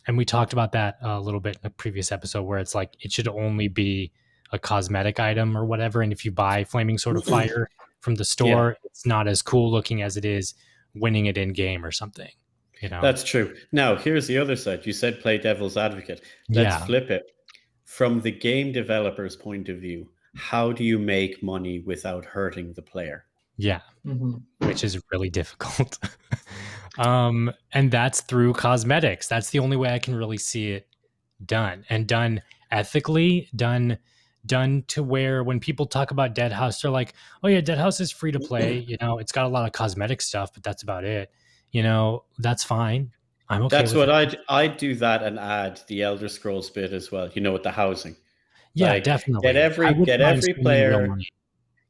And 0.06 0.16
we 0.16 0.24
talked 0.24 0.52
about 0.52 0.72
that 0.72 0.96
a 1.02 1.20
little 1.20 1.40
bit 1.40 1.58
in 1.60 1.66
a 1.66 1.70
previous 1.70 2.12
episode 2.12 2.44
where 2.44 2.58
it's 2.58 2.74
like 2.74 2.96
it 3.00 3.12
should 3.12 3.28
only 3.28 3.68
be 3.68 4.12
a 4.52 4.58
cosmetic 4.58 5.18
item 5.18 5.56
or 5.56 5.64
whatever. 5.64 6.00
And 6.00 6.12
if 6.12 6.24
you 6.24 6.30
buy 6.30 6.62
flaming 6.62 6.96
sword 6.96 7.16
of 7.16 7.24
mm-hmm. 7.24 7.48
fire 7.48 7.70
from 8.00 8.14
the 8.14 8.24
store, 8.24 8.76
it's 8.84 9.04
not 9.04 9.26
as 9.26 9.42
cool 9.42 9.70
looking 9.70 10.02
as 10.02 10.16
it 10.16 10.24
is 10.24 10.54
winning 10.94 11.26
it 11.26 11.36
in 11.36 11.52
game 11.52 11.84
or 11.84 11.90
something. 11.90 12.30
You 12.80 12.90
know, 12.90 13.00
That's 13.00 13.24
true. 13.24 13.54
Now, 13.72 13.96
here's 13.96 14.26
the 14.26 14.38
other 14.38 14.56
side. 14.56 14.84
You 14.84 14.92
said 14.92 15.20
play 15.20 15.38
devil's 15.38 15.76
advocate. 15.76 16.22
Let's 16.48 16.78
yeah. 16.78 16.84
flip 16.84 17.10
it. 17.10 17.32
From 17.84 18.20
the 18.20 18.32
game 18.32 18.72
developer's 18.72 19.36
point 19.36 19.68
of 19.68 19.78
view, 19.78 20.10
how 20.34 20.72
do 20.72 20.84
you 20.84 20.98
make 20.98 21.42
money 21.42 21.80
without 21.80 22.24
hurting 22.24 22.74
the 22.74 22.82
player? 22.82 23.24
Yeah. 23.56 23.80
Mhm. 24.06 24.42
which 24.58 24.84
is 24.84 25.00
really 25.10 25.30
difficult. 25.40 25.98
um, 26.98 27.52
and 27.72 27.90
that's 27.90 28.20
through 28.20 28.52
cosmetics. 28.52 29.28
That's 29.28 29.50
the 29.50 29.58
only 29.58 29.76
way 29.76 29.94
I 29.94 29.98
can 29.98 30.14
really 30.14 30.38
see 30.38 30.72
it 30.72 30.86
done 31.44 31.84
and 31.88 32.06
done 32.06 32.42
ethically, 32.70 33.48
done 33.56 33.98
done 34.44 34.84
to 34.86 35.02
where 35.02 35.42
when 35.42 35.58
people 35.58 35.86
talk 35.86 36.12
about 36.12 36.34
Deadhaus, 36.34 36.80
they're 36.80 36.90
like, 36.90 37.14
"Oh 37.42 37.48
yeah, 37.48 37.60
Deadhaus 37.60 38.00
is 38.00 38.12
free 38.12 38.30
to 38.32 38.38
play. 38.40 38.78
You 38.88 38.96
know, 39.00 39.18
it's 39.18 39.32
got 39.32 39.46
a 39.46 39.48
lot 39.48 39.66
of 39.66 39.72
cosmetic 39.72 40.22
stuff, 40.22 40.52
but 40.54 40.62
that's 40.62 40.82
about 40.82 41.04
it. 41.04 41.32
You 41.72 41.82
know, 41.82 42.24
that's 42.38 42.64
fine. 42.64 43.12
I'm 43.48 43.62
okay. 43.62 43.76
That's 43.76 43.94
what 43.94 44.10
I'd 44.10 44.38
I'd 44.48 44.76
do 44.76 44.94
that 44.96 45.22
and 45.22 45.38
add 45.38 45.80
the 45.88 46.02
Elder 46.02 46.28
Scrolls 46.28 46.70
bit 46.70 46.92
as 46.92 47.12
well. 47.12 47.28
You 47.32 47.42
know, 47.42 47.52
with 47.52 47.62
the 47.62 47.70
housing. 47.70 48.16
Yeah, 48.74 48.90
like, 48.90 49.04
definitely. 49.04 49.42
Get 49.42 49.56
every 49.56 50.04
get 50.04 50.20
every 50.20 50.54
player. 50.54 51.16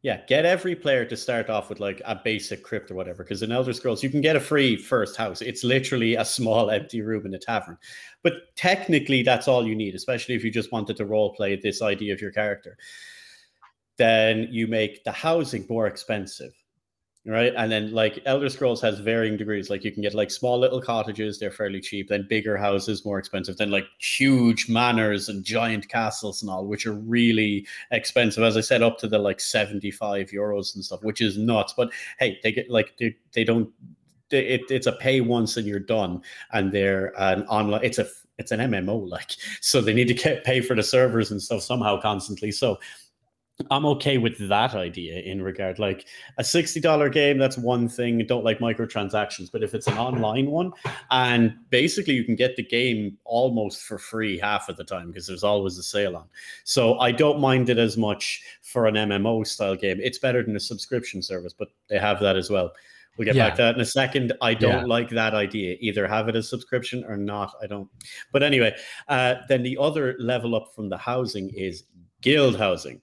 Yeah, 0.02 0.20
get 0.28 0.44
every 0.44 0.76
player 0.76 1.04
to 1.04 1.16
start 1.16 1.50
off 1.50 1.68
with 1.68 1.80
like 1.80 2.00
a 2.04 2.20
basic 2.22 2.62
crypt 2.62 2.92
or 2.92 2.94
whatever. 2.94 3.24
Because 3.24 3.42
in 3.42 3.50
Elder 3.50 3.72
Scrolls, 3.72 4.04
you 4.04 4.10
can 4.10 4.20
get 4.20 4.36
a 4.36 4.40
free 4.40 4.76
first 4.76 5.16
house. 5.16 5.42
It's 5.42 5.64
literally 5.64 6.14
a 6.14 6.24
small 6.24 6.70
empty 6.78 7.00
room 7.00 7.26
in 7.26 7.34
a 7.34 7.38
tavern. 7.38 7.76
But 8.22 8.54
technically, 8.54 9.22
that's 9.22 9.48
all 9.48 9.66
you 9.66 9.74
need, 9.74 9.96
especially 9.96 10.36
if 10.36 10.44
you 10.44 10.50
just 10.52 10.70
wanted 10.70 10.96
to 10.98 11.06
role 11.06 11.34
play 11.34 11.56
this 11.56 11.82
idea 11.82 12.12
of 12.12 12.20
your 12.20 12.30
character. 12.30 12.76
Then 13.96 14.46
you 14.50 14.68
make 14.68 15.02
the 15.02 15.12
housing 15.12 15.66
more 15.68 15.86
expensive 15.88 16.52
right? 17.26 17.52
And 17.56 17.70
then 17.70 17.92
like 17.92 18.22
Elder 18.24 18.48
Scrolls 18.48 18.80
has 18.82 19.00
varying 19.00 19.36
degrees. 19.36 19.68
Like 19.68 19.84
you 19.84 19.90
can 19.90 20.02
get 20.02 20.14
like 20.14 20.30
small 20.30 20.58
little 20.58 20.80
cottages, 20.80 21.38
they're 21.38 21.50
fairly 21.50 21.80
cheap. 21.80 22.08
Then 22.08 22.26
bigger 22.28 22.56
houses, 22.56 23.04
more 23.04 23.18
expensive. 23.18 23.56
Then 23.56 23.70
like 23.70 23.86
huge 23.98 24.68
manors 24.68 25.28
and 25.28 25.44
giant 25.44 25.88
castles 25.88 26.42
and 26.42 26.50
all, 26.50 26.66
which 26.66 26.86
are 26.86 26.92
really 26.92 27.66
expensive. 27.90 28.44
As 28.44 28.56
I 28.56 28.60
said, 28.60 28.82
up 28.82 28.98
to 28.98 29.08
the 29.08 29.18
like 29.18 29.40
seventy 29.40 29.90
five 29.90 30.28
euros 30.28 30.74
and 30.74 30.84
stuff, 30.84 31.02
which 31.02 31.20
is 31.20 31.36
nuts. 31.36 31.74
But 31.76 31.90
hey, 32.18 32.38
they 32.42 32.52
get 32.52 32.70
like 32.70 32.96
they, 32.98 33.16
they 33.32 33.44
don't. 33.44 33.70
They, 34.28 34.44
it, 34.46 34.62
it's 34.70 34.88
a 34.88 34.92
pay 34.92 35.20
once 35.20 35.56
and 35.56 35.66
you're 35.66 35.78
done, 35.78 36.22
and 36.52 36.72
they're 36.72 37.12
an 37.20 37.44
online. 37.46 37.84
It's 37.84 37.98
a 37.98 38.06
it's 38.38 38.50
an 38.50 38.60
MMO 38.60 39.08
like, 39.08 39.32
so 39.60 39.80
they 39.80 39.94
need 39.94 40.08
to 40.08 40.14
get 40.14 40.44
pay 40.44 40.60
for 40.60 40.76
the 40.76 40.82
servers 40.82 41.30
and 41.30 41.42
stuff 41.42 41.62
somehow 41.62 42.00
constantly. 42.00 42.52
So 42.52 42.78
I'm 43.70 43.86
okay 43.86 44.18
with 44.18 44.48
that 44.48 44.74
idea 44.74 45.20
in 45.20 45.42
regard 45.42 45.78
like 45.78 46.06
a 46.38 46.42
$60 46.42 47.12
game 47.12 47.38
that's 47.38 47.56
one 47.56 47.88
thing 47.88 48.24
don't 48.26 48.44
like 48.44 48.58
microtransactions 48.58 49.50
but 49.50 49.62
if 49.62 49.74
it's 49.74 49.86
an 49.86 49.96
online 49.96 50.50
one 50.50 50.72
and 51.10 51.54
basically 51.70 52.14
you 52.14 52.24
can 52.24 52.36
get 52.36 52.56
the 52.56 52.62
game 52.62 53.16
almost 53.24 53.82
for 53.82 53.98
free 53.98 54.38
half 54.38 54.68
of 54.68 54.76
the 54.76 54.84
time 54.84 55.08
because 55.08 55.26
there's 55.26 55.44
always 55.44 55.78
a 55.78 55.82
sale 55.82 56.16
on 56.16 56.24
so 56.64 56.98
I 56.98 57.12
don't 57.12 57.40
mind 57.40 57.70
it 57.70 57.78
as 57.78 57.96
much 57.96 58.42
for 58.62 58.86
an 58.86 58.94
MMO 58.94 59.46
style 59.46 59.76
game 59.76 60.00
it's 60.02 60.18
better 60.18 60.42
than 60.42 60.56
a 60.56 60.60
subscription 60.60 61.22
service 61.22 61.54
but 61.54 61.68
they 61.88 61.98
have 61.98 62.20
that 62.20 62.36
as 62.36 62.50
well 62.50 62.72
We'll 63.16 63.24
get 63.24 63.34
yeah. 63.34 63.48
back 63.48 63.56
to 63.56 63.62
that 63.62 63.74
in 63.76 63.80
a 63.80 63.86
second. 63.86 64.34
I 64.42 64.52
don't 64.52 64.80
yeah. 64.80 64.84
like 64.84 65.08
that 65.08 65.32
idea. 65.32 65.76
Either 65.80 66.06
have 66.06 66.28
it 66.28 66.36
as 66.36 66.50
subscription 66.50 67.02
or 67.04 67.16
not. 67.16 67.54
I 67.62 67.66
don't. 67.66 67.88
But 68.30 68.42
anyway, 68.42 68.76
uh, 69.08 69.36
then 69.48 69.62
the 69.62 69.78
other 69.80 70.16
level 70.18 70.54
up 70.54 70.74
from 70.74 70.90
the 70.90 70.98
housing 70.98 71.48
is 71.54 71.84
guild 72.20 72.58
housing. 72.58 73.00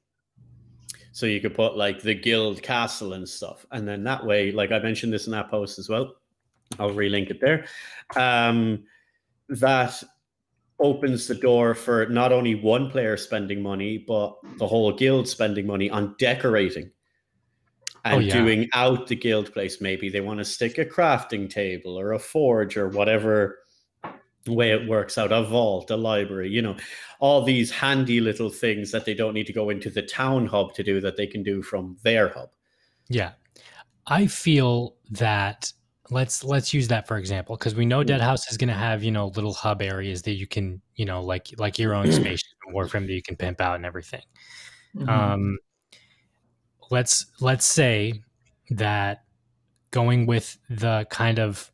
So 1.13 1.27
you 1.27 1.39
could 1.39 1.53
put 1.53 1.77
like 1.77 2.01
the 2.01 2.15
guild 2.15 2.61
castle 2.63 3.13
and 3.13 3.29
stuff. 3.29 3.65
And 3.71 3.87
then 3.87 4.03
that 4.03 4.25
way, 4.25 4.51
like 4.51 4.71
I 4.71 4.79
mentioned 4.79 5.13
this 5.13 5.27
in 5.27 5.31
that 5.31 5.49
post 5.49 5.77
as 5.77 5.87
well. 5.87 6.15
I'll 6.79 6.89
relink 6.89 7.29
it 7.29 7.39
there. 7.39 7.65
Um, 8.15 8.83
that 9.47 10.03
opens 10.79 11.27
the 11.27 11.35
door 11.35 11.75
for 11.75 12.07
not 12.07 12.33
only 12.33 12.55
one 12.55 12.89
player 12.89 13.15
spending 13.15 13.61
money, 13.61 13.99
but 13.99 14.35
the 14.57 14.67
whole 14.67 14.91
guild 14.91 15.27
spending 15.27 15.67
money 15.67 15.87
on 15.87 16.15
decorating 16.17 16.89
and 18.05 18.15
oh, 18.15 18.19
yeah. 18.19 18.33
doing 18.33 18.67
out 18.73 19.05
the 19.07 19.15
guild 19.15 19.53
place. 19.53 19.79
Maybe 19.79 20.09
they 20.09 20.19
want 20.19 20.39
to 20.39 20.45
stick 20.45 20.79
a 20.79 20.85
crafting 20.85 21.47
table 21.47 21.97
or 21.97 22.13
a 22.13 22.19
forge 22.19 22.75
or 22.75 22.89
whatever 22.89 23.59
way 24.47 24.71
it 24.71 24.87
works 24.87 25.17
out 25.17 25.31
a 25.31 25.43
vault 25.43 25.89
a 25.89 25.95
library 25.95 26.49
you 26.49 26.61
know 26.61 26.75
all 27.19 27.41
these 27.41 27.71
handy 27.71 28.19
little 28.19 28.49
things 28.49 28.91
that 28.91 29.05
they 29.05 29.13
don't 29.13 29.33
need 29.33 29.47
to 29.47 29.53
go 29.53 29.69
into 29.69 29.89
the 29.89 30.01
town 30.01 30.45
hub 30.45 30.73
to 30.73 30.83
do 30.83 30.99
that 30.99 31.15
they 31.15 31.27
can 31.27 31.43
do 31.43 31.61
from 31.61 31.95
their 32.03 32.29
hub 32.29 32.49
yeah 33.07 33.31
i 34.07 34.27
feel 34.27 34.95
that 35.09 35.71
let's 36.09 36.43
let's 36.43 36.73
use 36.73 36.87
that 36.89 37.07
for 37.07 37.17
example 37.17 37.55
because 37.55 37.75
we 37.75 37.85
know 37.85 38.03
mm. 38.03 38.07
deadhaus 38.07 38.49
is 38.51 38.57
going 38.57 38.67
to 38.67 38.73
have 38.73 39.03
you 39.03 39.11
know 39.11 39.27
little 39.27 39.53
hub 39.53 39.81
areas 39.81 40.21
that 40.21 40.33
you 40.33 40.45
can 40.45 40.81
you 40.95 41.05
know 41.05 41.21
like 41.21 41.49
like 41.57 41.79
your 41.79 41.93
own 41.93 42.11
space 42.11 42.43
in 42.67 42.73
warframe 42.73 43.07
that 43.07 43.13
you 43.13 43.23
can 43.23 43.35
pimp 43.35 43.61
out 43.61 43.75
and 43.75 43.85
everything 43.85 44.21
mm-hmm. 44.95 45.09
um 45.09 45.57
let's 46.91 47.27
let's 47.39 47.65
say 47.65 48.13
that 48.69 49.23
going 49.91 50.25
with 50.25 50.57
the 50.69 51.05
kind 51.09 51.39
of 51.39 51.71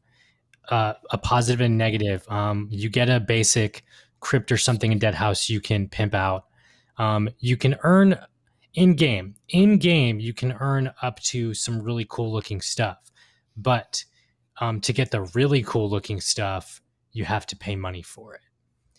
uh, 0.69 0.93
a 1.11 1.17
positive 1.17 1.61
and 1.61 1.77
negative. 1.77 2.25
Um, 2.29 2.67
you 2.71 2.89
get 2.89 3.09
a 3.09 3.19
basic 3.19 3.83
crypt 4.19 4.51
or 4.51 4.57
something 4.57 4.91
in 4.91 4.99
Deadhaus 4.99 5.49
you 5.49 5.59
can 5.59 5.87
pimp 5.87 6.13
out. 6.13 6.45
Um, 6.97 7.29
you 7.39 7.57
can 7.57 7.75
earn 7.83 8.17
in 8.73 8.95
game. 8.95 9.35
In 9.49 9.77
game, 9.77 10.19
you 10.19 10.33
can 10.33 10.53
earn 10.59 10.91
up 11.01 11.19
to 11.21 11.53
some 11.53 11.81
really 11.81 12.05
cool 12.09 12.31
looking 12.31 12.61
stuff. 12.61 13.11
But 13.57 14.03
um, 14.59 14.79
to 14.81 14.93
get 14.93 15.11
the 15.11 15.21
really 15.33 15.63
cool 15.63 15.89
looking 15.89 16.21
stuff, 16.21 16.81
you 17.11 17.25
have 17.25 17.45
to 17.47 17.55
pay 17.55 17.75
money 17.75 18.01
for 18.01 18.35
it. 18.35 18.41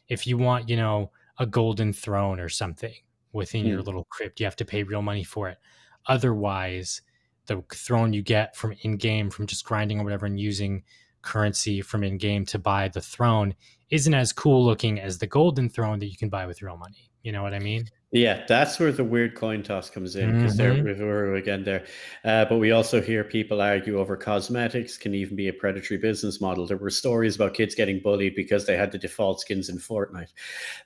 If 0.08 0.26
you 0.26 0.38
want, 0.38 0.68
you 0.68 0.76
know, 0.76 1.12
a 1.38 1.46
golden 1.46 1.92
throne 1.92 2.40
or 2.40 2.48
something 2.48 2.94
within 3.32 3.64
your 3.64 3.80
hmm. 3.80 3.86
little 3.86 4.04
crypt, 4.10 4.40
you 4.40 4.46
have 4.46 4.56
to 4.56 4.64
pay 4.64 4.82
real 4.82 5.02
money 5.02 5.24
for 5.24 5.48
it. 5.48 5.58
Otherwise, 6.06 7.02
the 7.46 7.62
throne 7.72 8.12
you 8.12 8.22
get 8.22 8.56
from 8.56 8.74
in 8.82 8.96
game, 8.96 9.30
from 9.30 9.46
just 9.46 9.64
grinding 9.64 10.00
or 10.00 10.04
whatever 10.04 10.26
and 10.26 10.40
using 10.40 10.82
currency 11.22 11.82
from 11.82 12.04
in 12.04 12.18
game 12.18 12.44
to 12.46 12.58
buy 12.58 12.88
the 12.88 13.00
throne 13.00 13.54
isn't 13.90 14.14
as 14.14 14.32
cool 14.32 14.64
looking 14.64 15.00
as 15.00 15.18
the 15.18 15.26
golden 15.26 15.68
throne 15.68 15.98
that 15.98 16.06
you 16.06 16.16
can 16.16 16.28
buy 16.28 16.46
with 16.46 16.62
real 16.62 16.76
money. 16.76 17.10
You 17.22 17.32
know 17.32 17.42
what 17.42 17.52
I 17.52 17.58
mean? 17.58 17.84
Yeah, 18.12 18.44
that's 18.48 18.80
where 18.80 18.90
the 18.90 19.04
weird 19.04 19.36
coin 19.36 19.62
toss 19.62 19.88
comes 19.88 20.16
in 20.16 20.34
because 20.34 20.56
mm-hmm. 20.56 20.84
there 20.84 21.06
we're 21.06 21.34
again 21.34 21.62
there. 21.62 21.84
Uh, 22.24 22.44
but 22.44 22.58
we 22.58 22.72
also 22.72 23.00
hear 23.00 23.22
people 23.22 23.60
argue 23.60 24.00
over 24.00 24.16
cosmetics 24.16 24.96
can 24.96 25.14
even 25.14 25.36
be 25.36 25.48
a 25.48 25.52
predatory 25.52 25.98
business 25.98 26.40
model. 26.40 26.66
There 26.66 26.76
were 26.76 26.90
stories 26.90 27.36
about 27.36 27.54
kids 27.54 27.74
getting 27.74 28.00
bullied 28.00 28.34
because 28.34 28.66
they 28.66 28.76
had 28.76 28.90
the 28.90 28.98
default 28.98 29.40
skins 29.40 29.68
in 29.68 29.78
Fortnite. 29.78 30.32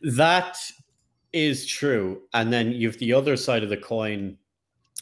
That 0.02 0.58
is 1.32 1.66
true. 1.66 2.22
And 2.34 2.52
then 2.52 2.72
you've 2.72 2.98
the 2.98 3.14
other 3.14 3.36
side 3.36 3.62
of 3.62 3.70
the 3.70 3.76
coin. 3.76 4.36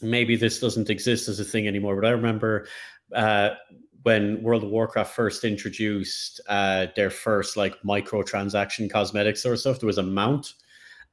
Maybe 0.00 0.36
this 0.36 0.60
doesn't 0.60 0.90
exist 0.90 1.28
as 1.28 1.40
a 1.40 1.44
thing 1.44 1.66
anymore, 1.66 2.00
but 2.00 2.06
I 2.06 2.10
remember 2.10 2.66
uh, 3.14 3.50
when 4.02 4.42
World 4.42 4.64
of 4.64 4.70
Warcraft 4.70 5.14
first 5.14 5.44
introduced 5.44 6.40
uh, 6.48 6.86
their 6.96 7.10
first 7.10 7.56
like 7.56 7.80
microtransaction 7.82 8.90
cosmetics 8.90 9.46
or 9.46 9.56
stuff, 9.56 9.80
there 9.80 9.86
was 9.86 9.98
a 9.98 10.02
mount, 10.02 10.54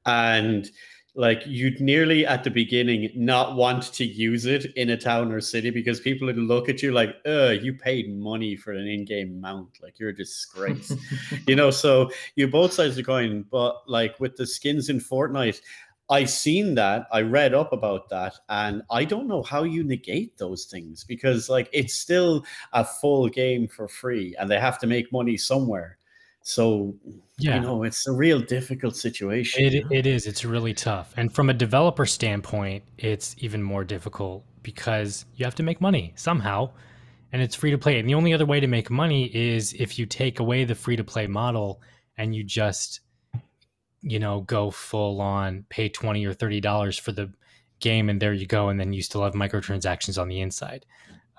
and 0.05 0.69
like 1.15 1.41
you'd 1.45 1.81
nearly 1.81 2.25
at 2.25 2.43
the 2.43 2.49
beginning 2.49 3.11
not 3.15 3.55
want 3.55 3.83
to 3.93 4.05
use 4.05 4.45
it 4.45 4.67
in 4.75 4.91
a 4.91 4.97
town 4.97 5.31
or 5.31 5.41
city 5.41 5.69
because 5.69 5.99
people 5.99 6.27
would 6.27 6.37
look 6.37 6.69
at 6.69 6.81
you 6.81 6.91
like, 6.91 7.15
"Uh, 7.25 7.49
you 7.49 7.73
paid 7.73 8.15
money 8.15 8.55
for 8.55 8.71
an 8.71 8.87
in-game 8.87 9.39
mount, 9.41 9.79
like 9.81 9.99
you're 9.99 10.09
a 10.09 10.15
disgrace," 10.15 10.95
you 11.47 11.55
know. 11.55 11.71
So 11.71 12.11
you 12.35 12.47
both 12.47 12.73
sides 12.73 12.91
of 12.91 12.95
the 12.97 13.03
coin, 13.03 13.45
but 13.51 13.89
like 13.89 14.19
with 14.19 14.35
the 14.35 14.47
skins 14.47 14.89
in 14.89 14.99
Fortnite, 14.99 15.61
I 16.09 16.25
seen 16.25 16.75
that, 16.75 17.07
I 17.11 17.21
read 17.21 17.53
up 17.53 17.71
about 17.71 18.09
that, 18.09 18.35
and 18.49 18.81
I 18.89 19.05
don't 19.05 19.27
know 19.27 19.43
how 19.43 19.63
you 19.63 19.83
negate 19.83 20.37
those 20.37 20.65
things 20.65 21.03
because 21.03 21.49
like 21.49 21.69
it's 21.71 21.93
still 21.93 22.45
a 22.73 22.83
full 22.83 23.29
game 23.29 23.67
for 23.67 23.87
free 23.87 24.35
and 24.39 24.49
they 24.49 24.59
have 24.59 24.79
to 24.79 24.87
make 24.87 25.11
money 25.11 25.37
somewhere. 25.37 25.97
So 26.41 26.95
yeah. 27.37 27.55
you 27.55 27.61
know, 27.61 27.83
it's 27.83 28.07
a 28.07 28.11
real 28.11 28.39
difficult 28.39 28.95
situation. 28.95 29.63
It, 29.63 29.85
it 29.91 30.07
is. 30.07 30.25
It's 30.25 30.43
really 30.43 30.73
tough. 30.73 31.13
And 31.15 31.31
from 31.31 31.49
a 31.49 31.53
developer 31.53 32.05
standpoint, 32.05 32.83
it's 32.97 33.35
even 33.39 33.61
more 33.61 33.83
difficult 33.83 34.43
because 34.63 35.25
you 35.35 35.45
have 35.45 35.55
to 35.55 35.63
make 35.63 35.79
money 35.79 36.13
somehow 36.15 36.71
and 37.31 37.41
it's 37.41 37.55
free 37.55 37.71
to 37.71 37.77
play. 37.77 37.99
And 37.99 38.09
the 38.09 38.15
only 38.15 38.33
other 38.33 38.45
way 38.45 38.59
to 38.59 38.67
make 38.67 38.89
money 38.89 39.25
is 39.25 39.73
if 39.73 39.99
you 39.99 40.05
take 40.05 40.39
away 40.39 40.63
the 40.63 40.75
free 40.75 40.95
to 40.95 41.03
play 41.03 41.27
model 41.27 41.81
and 42.17 42.35
you 42.35 42.43
just 42.43 43.01
you 44.01 44.19
know, 44.19 44.41
go 44.41 44.71
full 44.71 45.21
on, 45.21 45.65
pay 45.69 45.89
20 45.89 46.25
or 46.25 46.33
$30 46.33 46.99
for 46.99 47.11
the 47.11 47.31
game, 47.79 48.09
and 48.09 48.21
there 48.21 48.33
you 48.33 48.45
go. 48.45 48.69
And 48.69 48.79
then 48.79 48.93
you 48.93 49.01
still 49.01 49.23
have 49.23 49.33
microtransactions 49.33 50.19
on 50.19 50.27
the 50.27 50.41
inside. 50.41 50.85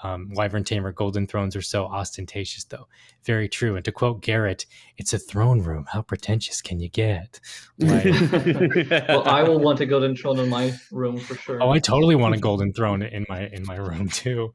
Um, 0.03 0.31
Wyvern 0.33 0.64
Tamer 0.64 0.92
Golden 0.92 1.27
Thrones 1.27 1.55
are 1.55 1.62
so 1.62 1.85
ostentatious, 1.85 2.64
though. 2.64 2.88
Very 3.25 3.49
true. 3.49 3.77
And 3.77 3.85
to 3.85 3.92
quote 3.92 4.23
Garrett, 4.23 4.64
it's 4.96 5.12
a 5.12 5.18
throne 5.18 5.61
room. 5.61 5.85
How 5.92 6.01
pretentious 6.01 6.62
can 6.62 6.81
you 6.81 6.88
get? 6.88 7.38
Like, 7.79 8.05
well, 9.09 9.29
I 9.29 9.42
will 9.42 9.59
want 9.59 9.81
a 9.81 9.87
golden 9.87 10.16
throne 10.16 10.38
in 10.38 10.49
my 10.49 10.73
room 10.90 11.18
for 11.18 11.35
sure. 11.35 11.62
Oh, 11.62 11.70
I 11.70 11.79
totally 11.79 12.14
want 12.14 12.35
a 12.35 12.38
golden 12.38 12.73
throne 12.73 13.03
in 13.03 13.27
my 13.29 13.46
in 13.49 13.66
my 13.66 13.77
room 13.77 14.09
too. 14.09 14.55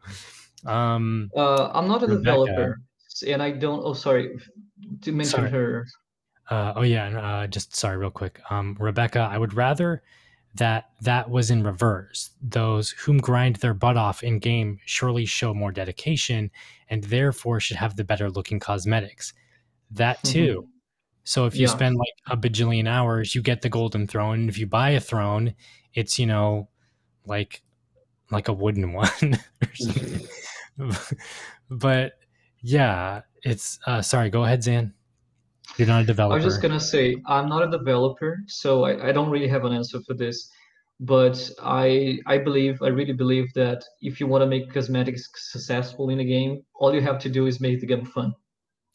Um, 0.65 1.29
uh, 1.35 1.69
I'm 1.73 1.87
not 1.87 2.01
a 2.01 2.07
Rebecca, 2.07 2.23
developer, 2.23 2.81
and 3.27 3.43
I 3.43 3.51
don't. 3.51 3.81
Oh, 3.83 3.93
sorry 3.93 4.35
to 5.01 5.11
mention 5.11 5.41
sorry. 5.41 5.51
her 5.51 5.85
uh, 6.49 6.73
oh 6.75 6.84
yeah, 6.84 7.08
uh, 7.19 7.47
just 7.47 7.75
sorry, 7.75 7.97
real 7.97 8.12
quick, 8.12 8.39
um, 8.49 8.75
Rebecca. 8.79 9.27
I 9.31 9.38
would 9.38 9.53
rather 9.53 10.03
that 10.55 10.89
that 11.01 11.29
was 11.29 11.51
in 11.51 11.63
reverse. 11.63 12.31
Those 12.41 12.91
whom 12.91 13.17
grind 13.17 13.58
their 13.58 13.73
butt 13.73 13.97
off 13.97 14.23
in 14.23 14.39
game 14.39 14.79
surely 14.86 15.25
show 15.25 15.53
more 15.53 15.71
dedication, 15.71 16.51
and 16.89 17.03
therefore 17.03 17.60
should 17.60 17.77
have 17.77 17.95
the 17.95 18.03
better 18.03 18.29
looking 18.29 18.60
cosmetics. 18.60 19.34
That 19.91 20.17
mm-hmm. 20.17 20.31
too, 20.31 20.69
So 21.23 21.45
if 21.45 21.55
you 21.55 21.63
yeah. 21.63 21.73
spend 21.73 21.97
like 21.97 22.08
a 22.27 22.38
bajillion 22.38 22.88
hours, 22.88 23.36
you 23.36 23.41
get 23.41 23.62
the 23.62 23.69
golden 23.69 24.08
throne. 24.08 24.41
And 24.41 24.49
if 24.49 24.58
you 24.58 24.67
buy 24.67 24.91
a 24.91 24.99
throne, 24.99 25.55
it's 25.93 26.19
you 26.19 26.25
know 26.25 26.69
like 27.25 27.62
like 28.31 28.47
a 28.47 28.53
wooden 28.53 28.93
one 28.93 29.39
but 31.69 32.13
yeah, 32.62 33.21
it's 33.43 33.79
uh 33.86 34.01
sorry, 34.01 34.29
go 34.29 34.43
ahead, 34.43 34.62
Xan. 34.62 34.93
You're 35.78 35.88
not 35.88 36.04
a 36.04 36.06
developer. 36.06 36.34
I 36.34 36.43
was 36.43 36.45
just 36.45 36.62
gonna 36.62 36.80
say 36.80 37.17
I'm 37.28 37.49
not 37.49 37.67
a 37.67 37.78
developer, 37.78 38.39
so 38.47 38.86
I, 38.86 39.10
I 39.10 39.12
don't 39.12 39.30
really 39.30 39.47
have 39.47 39.65
an 39.65 39.73
answer 39.73 39.99
for 40.08 40.13
this. 40.13 40.49
But 40.99 41.49
I 41.62 42.19
I 42.25 42.38
believe 42.38 42.82
I 42.82 42.88
really 42.88 43.13
believe 43.13 43.51
that 43.56 43.84
if 44.01 44.19
you 44.19 44.28
want 44.28 44.43
to 44.43 44.47
make 44.47 44.71
cosmetics 44.73 45.30
successful 45.51 46.10
in 46.10 46.19
a 46.19 46.25
game, 46.25 46.63
all 46.75 46.93
you 46.93 47.01
have 47.01 47.19
to 47.19 47.30
do 47.30 47.47
is 47.47 47.60
make 47.60 47.82
the 47.82 47.88
game 47.88 48.06
fun. 48.06 48.34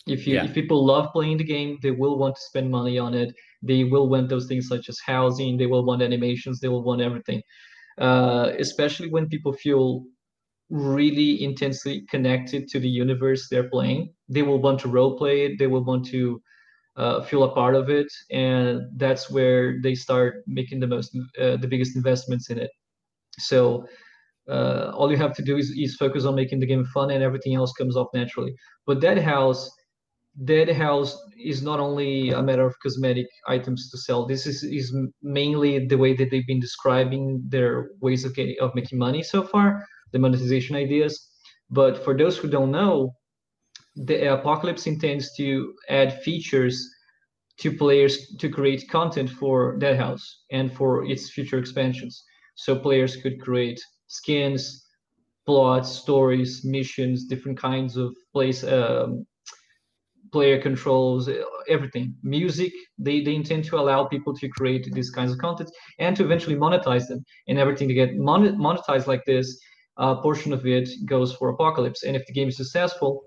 If 0.06 0.26
you 0.26 0.36
yeah. 0.36 0.44
if 0.44 0.54
people 0.54 0.84
love 0.84 1.12
playing 1.12 1.36
the 1.36 1.44
game, 1.44 1.78
they 1.82 1.90
will 1.90 2.18
want 2.18 2.36
to 2.36 2.40
spend 2.40 2.70
money 2.70 2.98
on 2.98 3.12
it. 3.14 3.34
They 3.62 3.84
will 3.84 4.08
want 4.08 4.30
those 4.30 4.46
things 4.46 4.66
such 4.66 4.88
as 4.88 4.98
housing. 5.04 5.58
They 5.58 5.66
will 5.66 5.84
want 5.84 6.00
animations. 6.00 6.60
They 6.60 6.68
will 6.68 6.82
want 6.82 7.02
everything. 7.02 7.42
Uh, 7.98 8.52
especially 8.58 9.10
when 9.10 9.28
people 9.28 9.52
feel 9.52 10.04
really 10.70 11.42
intensely 11.42 12.06
connected 12.08 12.68
to 12.68 12.78
the 12.78 12.88
universe 12.88 13.48
they're 13.50 13.68
playing. 13.68 14.14
They 14.28 14.42
will 14.42 14.62
want 14.62 14.80
to 14.80 14.88
role 14.88 15.18
play 15.18 15.44
it. 15.44 15.58
They 15.58 15.66
will 15.66 15.84
want 15.84 16.06
to 16.06 16.40
uh, 16.96 17.22
feel 17.22 17.44
a 17.44 17.54
part 17.54 17.74
of 17.74 17.88
it, 17.88 18.08
and 18.30 18.82
that's 18.96 19.30
where 19.30 19.80
they 19.82 19.94
start 19.94 20.42
making 20.46 20.80
the 20.80 20.86
most, 20.86 21.16
uh, 21.40 21.56
the 21.56 21.68
biggest 21.68 21.96
investments 21.96 22.50
in 22.50 22.58
it. 22.58 22.70
So 23.38 23.86
uh, 24.48 24.90
all 24.94 25.10
you 25.10 25.16
have 25.16 25.34
to 25.34 25.42
do 25.42 25.56
is, 25.56 25.70
is 25.70 25.96
focus 25.96 26.24
on 26.24 26.34
making 26.34 26.60
the 26.60 26.66
game 26.66 26.84
fun, 26.86 27.10
and 27.10 27.22
everything 27.22 27.54
else 27.54 27.72
comes 27.72 27.96
off 27.96 28.08
naturally. 28.14 28.54
But 28.86 29.00
Deadhaus, 29.00 29.68
Dead 30.44 30.68
House 30.70 31.20
is 31.38 31.62
not 31.62 31.80
only 31.80 32.30
a 32.30 32.42
matter 32.42 32.66
of 32.66 32.74
cosmetic 32.82 33.26
items 33.48 33.90
to 33.90 33.98
sell. 33.98 34.26
This 34.26 34.46
is 34.46 34.62
is 34.62 34.94
mainly 35.22 35.86
the 35.86 35.98
way 35.98 36.14
that 36.14 36.30
they've 36.30 36.46
been 36.46 36.60
describing 36.60 37.42
their 37.48 37.90
ways 38.00 38.24
of 38.24 38.34
getting 38.34 38.56
of 38.60 38.74
making 38.74 38.98
money 38.98 39.22
so 39.22 39.42
far 39.42 39.84
the 40.12 40.18
monetization 40.18 40.76
ideas. 40.76 41.28
But 41.70 42.02
for 42.04 42.16
those 42.16 42.36
who 42.36 42.48
don't 42.48 42.70
know, 42.70 43.14
the 43.96 44.32
Apocalypse 44.32 44.86
intends 44.86 45.34
to 45.36 45.74
add 45.88 46.22
features 46.22 46.88
to 47.58 47.76
players 47.76 48.34
to 48.38 48.48
create 48.48 48.88
content 48.88 49.28
for 49.28 49.78
Deadhaus 49.78 50.22
and 50.50 50.72
for 50.72 51.04
its 51.04 51.30
future 51.30 51.58
expansions. 51.58 52.24
So 52.54 52.76
players 52.76 53.16
could 53.16 53.40
create 53.40 53.80
skins, 54.06 54.86
plots, 55.46 55.90
stories, 55.90 56.64
missions, 56.64 57.24
different 57.24 57.58
kinds 57.58 57.96
of 57.96 58.14
place 58.32 58.64
um, 58.64 59.26
player 60.32 60.60
controls, 60.60 61.28
everything. 61.68 62.14
Music, 62.22 62.72
they, 62.98 63.20
they 63.22 63.34
intend 63.34 63.64
to 63.64 63.76
allow 63.78 64.04
people 64.04 64.34
to 64.36 64.48
create 64.48 64.88
these 64.92 65.10
kinds 65.10 65.32
of 65.32 65.38
content 65.38 65.70
and 65.98 66.16
to 66.16 66.24
eventually 66.24 66.56
monetize 66.56 67.08
them 67.08 67.24
and 67.48 67.58
everything 67.58 67.88
to 67.88 67.94
get 67.94 68.16
monetized 68.16 69.06
like 69.06 69.24
this 69.26 69.60
a 69.96 70.16
portion 70.16 70.52
of 70.52 70.66
it 70.66 70.88
goes 71.04 71.34
for 71.34 71.50
Apocalypse. 71.50 72.04
And 72.04 72.16
if 72.16 72.24
the 72.26 72.32
game 72.32 72.48
is 72.48 72.56
successful, 72.56 73.24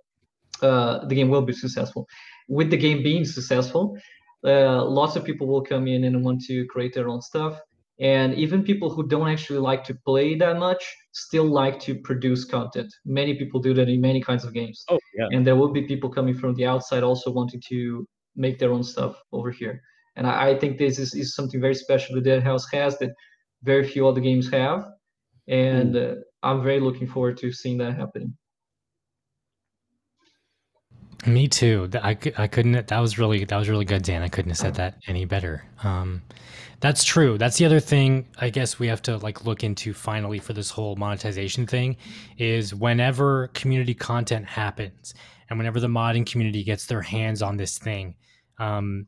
uh, 0.63 1.05
the 1.05 1.15
game 1.15 1.29
will 1.29 1.41
be 1.41 1.53
successful. 1.53 2.07
With 2.47 2.69
the 2.69 2.77
game 2.77 3.03
being 3.03 3.25
successful, 3.25 3.97
uh, 4.45 4.83
lots 4.83 5.15
of 5.15 5.23
people 5.23 5.47
will 5.47 5.61
come 5.61 5.87
in 5.87 6.03
and 6.03 6.23
want 6.23 6.41
to 6.45 6.65
create 6.67 6.93
their 6.93 7.09
own 7.09 7.21
stuff. 7.21 7.59
And 7.99 8.33
even 8.33 8.63
people 8.63 8.89
who 8.89 9.07
don't 9.07 9.29
actually 9.29 9.59
like 9.59 9.83
to 9.85 9.93
play 10.05 10.35
that 10.35 10.57
much 10.57 10.83
still 11.11 11.45
like 11.45 11.79
to 11.81 11.95
produce 11.95 12.43
content. 12.43 12.91
Many 13.05 13.35
people 13.35 13.59
do 13.59 13.73
that 13.75 13.87
in 13.87 14.01
many 14.01 14.19
kinds 14.19 14.43
of 14.43 14.53
games. 14.53 14.83
Oh, 14.89 14.99
yeah. 15.15 15.27
And 15.31 15.45
there 15.45 15.55
will 15.55 15.71
be 15.71 15.83
people 15.83 16.09
coming 16.09 16.33
from 16.33 16.55
the 16.55 16.65
outside 16.65 17.03
also 17.03 17.31
wanting 17.31 17.61
to 17.69 18.07
make 18.35 18.57
their 18.57 18.73
own 18.73 18.83
stuff 18.83 19.21
over 19.31 19.51
here. 19.51 19.81
And 20.15 20.25
I, 20.25 20.49
I 20.49 20.59
think 20.59 20.77
this 20.77 20.97
is, 20.99 21.13
is 21.13 21.35
something 21.35 21.61
very 21.61 21.75
special 21.75 22.15
that 22.15 22.25
Deadhaus 22.25 22.63
has 22.73 22.97
that 22.97 23.11
very 23.61 23.87
few 23.87 24.07
other 24.07 24.21
games 24.21 24.49
have. 24.51 24.85
And 25.47 25.93
mm. 25.93 26.17
uh, 26.17 26.21
I'm 26.41 26.63
very 26.63 26.79
looking 26.79 27.07
forward 27.07 27.37
to 27.37 27.51
seeing 27.51 27.77
that 27.77 27.95
happening. 27.95 28.35
Me 31.25 31.47
too. 31.47 31.89
I, 31.95 32.17
I 32.37 32.47
couldn't. 32.47 32.87
That 32.87 32.99
was 32.99 33.17
really 33.17 33.45
that 33.45 33.57
was 33.57 33.69
really 33.69 33.85
good, 33.85 34.03
Dan. 34.03 34.21
I 34.21 34.27
couldn't 34.27 34.51
have 34.51 34.57
said 34.57 34.75
that 34.75 34.97
any 35.07 35.23
better. 35.23 35.63
Um, 35.83 36.21
that's 36.81 37.05
true. 37.05 37.37
That's 37.37 37.57
the 37.57 37.65
other 37.65 37.79
thing. 37.79 38.27
I 38.39 38.49
guess 38.49 38.77
we 38.77 38.87
have 38.87 39.01
to 39.03 39.17
like 39.17 39.45
look 39.45 39.63
into 39.63 39.93
finally 39.93 40.39
for 40.39 40.51
this 40.51 40.69
whole 40.69 40.97
monetization 40.97 41.65
thing 41.65 41.95
is 42.37 42.75
whenever 42.75 43.47
community 43.49 43.93
content 43.93 44.45
happens 44.45 45.13
and 45.49 45.57
whenever 45.57 45.79
the 45.79 45.87
modding 45.87 46.29
community 46.29 46.61
gets 46.61 46.87
their 46.87 47.01
hands 47.01 47.41
on 47.41 47.55
this 47.55 47.77
thing, 47.77 48.15
um, 48.59 49.07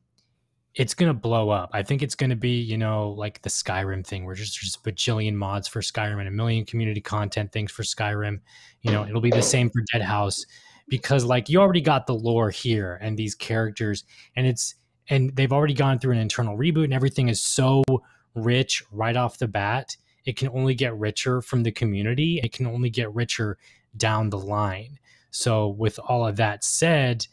it's 0.74 0.94
gonna 0.94 1.14
blow 1.14 1.50
up. 1.50 1.70
I 1.74 1.84
think 1.84 2.02
it's 2.02 2.16
gonna 2.16 2.36
be, 2.38 2.62
you 2.62 2.78
know, 2.78 3.10
like 3.10 3.42
the 3.42 3.50
Skyrim 3.50 4.08
thing, 4.08 4.24
where 4.26 4.36
just 4.36 4.58
just 4.58 4.86
bajillion 4.86 5.34
mods 5.34 5.68
for 5.68 5.82
Skyrim 5.82 6.20
and 6.20 6.30
a 6.30 6.32
million 6.32 6.64
community 6.66 7.02
content 7.02 7.52
things 7.52 7.74
for 7.74 7.84
Skyrim. 7.84 8.40
You 8.84 8.94
know, 8.94 9.06
it'll 9.06 9.20
be 9.20 9.32
the 9.32 9.42
same 9.42 9.70
for 9.70 9.84
Deadhaus 9.94 10.46
because 10.88 11.26
like 11.26 11.50
you 11.50 11.60
already 11.60 11.82
got 11.82 12.08
the 12.08 12.16
lore 12.16 12.50
here 12.50 13.00
and 13.02 13.18
these 13.18 13.36
characters, 13.36 14.04
and 14.36 14.48
it's 14.48 14.76
and 15.10 15.36
they've 15.36 15.54
already 15.54 15.74
gone 15.74 16.00
through 16.00 16.14
an 16.14 16.20
internal 16.20 16.58
reboot, 16.58 16.86
and 16.86 16.94
everything 16.94 17.30
is 17.30 17.42
so 17.42 17.84
rich 18.34 18.84
right 18.92 19.16
off 19.16 19.38
the 19.38 19.48
bat. 19.48 19.96
It 20.26 20.38
can 20.38 20.50
only 20.50 20.74
get 20.74 20.98
richer 20.98 21.42
from 21.42 21.64
the 21.64 21.72
community. 21.72 22.40
It 22.44 22.52
can 22.52 22.66
only 22.68 22.90
get 22.90 23.14
richer 23.14 23.58
down 23.96 24.30
the 24.30 24.40
line. 24.40 25.00
So, 25.32 25.70
with 25.70 26.00
all 26.00 26.28
of 26.28 26.38
that 26.38 26.64
said, 26.64 27.28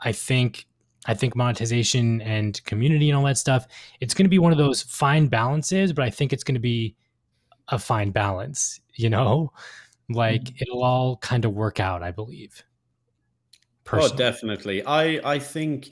I 0.00 0.12
think 0.12 0.66
I 1.06 1.14
think 1.14 1.34
monetization 1.34 2.20
and 2.22 2.62
community 2.64 3.08
and 3.08 3.16
all 3.16 3.24
that 3.24 3.38
stuff, 3.38 3.66
it's 4.00 4.14
going 4.14 4.26
to 4.26 4.30
be 4.30 4.38
one 4.38 4.52
of 4.52 4.58
those 4.58 4.82
fine 4.82 5.28
balances, 5.28 5.92
but 5.92 6.04
I 6.04 6.10
think 6.10 6.32
it's 6.32 6.44
going 6.44 6.54
to 6.54 6.60
be 6.60 6.96
a 7.68 7.78
fine 7.78 8.10
balance, 8.10 8.80
you 8.94 9.08
know? 9.08 9.52
Like 10.10 10.42
mm-hmm. 10.42 10.56
it'll 10.60 10.82
all 10.82 11.16
kind 11.18 11.44
of 11.44 11.52
work 11.54 11.80
out, 11.80 12.02
I 12.02 12.10
believe. 12.10 12.62
Oh, 13.88 13.96
personally. 13.96 14.12
Oh, 14.12 14.16
definitely. 14.16 14.86
I 14.86 15.34
I 15.34 15.38
think 15.38 15.90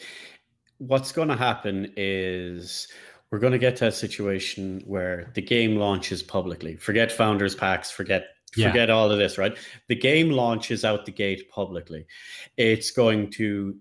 what's 0.79 1.13
going 1.13 1.29
to 1.29 1.37
happen 1.37 1.93
is 1.97 2.89
we're 3.31 3.39
going 3.39 3.53
to 3.53 3.59
get 3.59 3.77
to 3.77 3.87
a 3.87 3.93
situation 3.93 4.83
where 4.87 5.33
the 5.35 5.43
game 5.43 5.77
launches 5.77 6.23
publicly. 6.23 6.77
Forget 6.77 7.11
founders 7.11 7.55
packs, 7.55 7.91
forget 7.91 8.29
yeah. 8.57 8.69
forget 8.69 8.91
all 8.91 9.11
of 9.11 9.19
this, 9.19 9.39
right? 9.39 9.57
The 9.89 9.97
game 9.97 10.31
launches 10.31 10.85
out 10.85 11.07
the 11.07 11.13
gate 11.13 11.51
publicly. 11.51 12.07
It's 12.57 12.91
going 12.91 13.31
to 13.33 13.77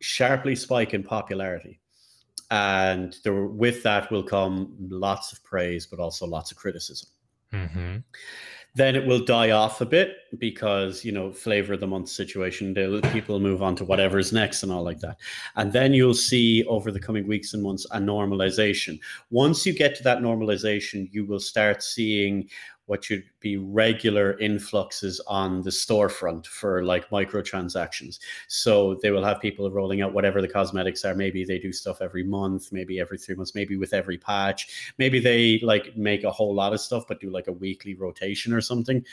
sharply 0.00 0.56
spike 0.56 0.94
in 0.94 1.02
popularity. 1.02 1.80
And 2.50 3.16
there, 3.22 3.44
with 3.44 3.82
that 3.84 4.10
will 4.10 4.24
come 4.24 4.74
lots 4.80 5.32
of 5.32 5.42
praise, 5.44 5.86
but 5.86 6.00
also 6.00 6.26
lots 6.26 6.50
of 6.50 6.56
criticism. 6.56 7.08
Mm-hmm. 7.52 7.96
Then 8.74 8.94
it 8.94 9.06
will 9.06 9.24
die 9.24 9.50
off 9.50 9.80
a 9.80 9.86
bit 9.86 10.16
because 10.38 11.04
you 11.04 11.12
know 11.12 11.32
flavor 11.32 11.74
of 11.74 11.80
the 11.80 11.86
month 11.86 12.08
situation. 12.08 12.74
People 13.12 13.40
move 13.40 13.62
on 13.62 13.74
to 13.76 13.84
whatever's 13.84 14.32
next 14.32 14.62
and 14.62 14.70
all 14.70 14.82
like 14.82 15.00
that. 15.00 15.18
And 15.56 15.72
then 15.72 15.92
you'll 15.92 16.14
see 16.14 16.64
over 16.64 16.92
the 16.92 17.00
coming 17.00 17.26
weeks 17.26 17.52
and 17.54 17.62
months 17.62 17.86
a 17.90 17.98
normalization. 17.98 19.00
Once 19.30 19.66
you 19.66 19.72
get 19.72 19.96
to 19.96 20.02
that 20.04 20.20
normalization, 20.20 21.08
you 21.12 21.24
will 21.24 21.40
start 21.40 21.82
seeing 21.82 22.48
what 22.90 23.04
should 23.04 23.22
be 23.38 23.56
regular 23.56 24.36
influxes 24.40 25.20
on 25.28 25.62
the 25.62 25.70
storefront 25.70 26.44
for 26.44 26.82
like 26.82 27.08
microtransactions. 27.10 28.18
So 28.48 28.98
they 29.00 29.12
will 29.12 29.22
have 29.22 29.40
people 29.40 29.70
rolling 29.70 30.02
out 30.02 30.12
whatever 30.12 30.42
the 30.42 30.48
cosmetics 30.48 31.04
are. 31.04 31.14
Maybe 31.14 31.44
they 31.44 31.60
do 31.60 31.72
stuff 31.72 32.02
every 32.02 32.24
month, 32.24 32.72
maybe 32.72 32.98
every 32.98 33.16
three 33.16 33.36
months, 33.36 33.54
maybe 33.54 33.76
with 33.76 33.94
every 33.94 34.18
patch. 34.18 34.92
Maybe 34.98 35.20
they 35.20 35.60
like 35.62 35.96
make 35.96 36.24
a 36.24 36.32
whole 36.32 36.52
lot 36.52 36.72
of 36.72 36.80
stuff, 36.80 37.04
but 37.06 37.20
do 37.20 37.30
like 37.30 37.46
a 37.46 37.52
weekly 37.52 37.94
rotation 37.94 38.52
or 38.52 38.60
something 38.60 39.04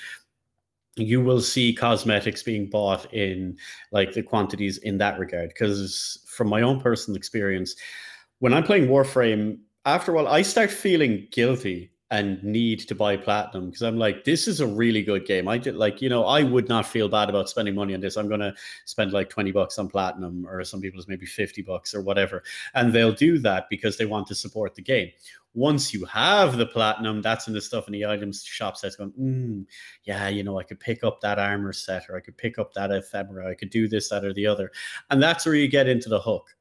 you 0.96 1.22
will 1.22 1.42
see 1.42 1.72
cosmetics 1.72 2.42
being 2.42 2.68
bought 2.68 3.14
in 3.14 3.56
like 3.92 4.14
the 4.14 4.24
quantities 4.24 4.80
in 4.80 4.98
that 4.98 5.20
regard 5.20 5.50
because 5.50 6.26
from 6.26 6.50
my 6.50 6.64
own 6.64 6.82
personal 6.82 7.16
experience 7.16 7.76
when 8.40 8.52
i'm 8.52 8.64
playing 8.64 8.88
warframe 8.88 9.60
after 9.86 10.12
a 10.12 10.16
while 10.16 10.28
i 10.28 10.42
start 10.42 10.72
feeling 10.72 11.28
guilty 11.30 11.92
and 12.10 12.42
need 12.42 12.80
to 12.80 12.96
buy 12.96 13.18
platinum 13.18 13.66
because 13.66 13.82
I'm 13.82 13.98
like, 13.98 14.24
this 14.24 14.48
is 14.48 14.62
a 14.62 14.68
really 14.68 15.04
good 15.04 15.26
game. 15.26 15.48
I 15.48 15.58
did 15.58 15.76
like, 15.76 16.02
you 16.02 16.08
know, 16.08 16.24
I 16.26 16.44
would 16.44 16.70
not 16.70 16.86
feel 16.86 17.10
bad 17.10 17.30
about 17.30 17.50
spending 17.50 17.76
money 17.76 17.94
on 17.94 18.00
this. 18.00 18.16
I'm 18.16 18.30
gonna 18.30 18.54
spend 18.86 19.12
like 19.12 19.30
20 19.30 19.52
bucks 19.52 19.78
on 19.78 19.90
platinum, 19.90 20.48
or 20.48 20.64
some 20.64 20.80
people's 20.80 21.08
maybe 21.08 21.26
50 21.26 21.62
bucks 21.64 21.94
or 21.94 22.02
whatever. 22.02 22.44
And 22.76 22.94
they'll 22.94 23.12
do 23.12 23.40
that 23.40 23.68
because 23.70 23.98
they 23.98 24.06
want 24.06 24.28
to 24.28 24.36
support 24.36 24.76
the 24.76 24.82
game. 24.82 25.12
Once 25.54 25.94
you 25.94 26.06
have 26.06 26.58
the 26.58 26.68
platinum, 26.68 27.22
that's 27.22 27.48
in 27.48 27.54
the 27.54 27.62
stuff 27.62 27.88
in 27.88 27.94
the 27.94 28.06
items 28.06 28.44
shop 28.44 28.80
that's 28.80 28.96
going, 28.96 29.12
mm, 29.20 29.66
yeah, 30.04 30.28
you 30.30 30.44
know, 30.44 30.60
I 30.60 30.64
could 30.64 30.80
pick 30.80 31.04
up 31.04 31.20
that 31.22 31.40
armor 31.40 31.74
set 31.74 32.04
or 32.10 32.16
I 32.16 32.22
could 32.22 32.38
pick 32.38 32.60
up 32.60 32.74
that 32.74 32.92
ephemera, 32.92 33.50
I 33.50 33.56
could 33.56 33.72
do 33.72 33.88
this, 33.88 34.10
that, 34.10 34.24
or 34.24 34.34
the 34.34 34.46
other. 34.46 34.72
And 35.10 35.22
that's 35.22 35.46
where 35.46 35.56
you 35.56 35.68
get 35.68 35.88
into 35.88 36.10
the 36.10 36.22
hook 36.22 36.56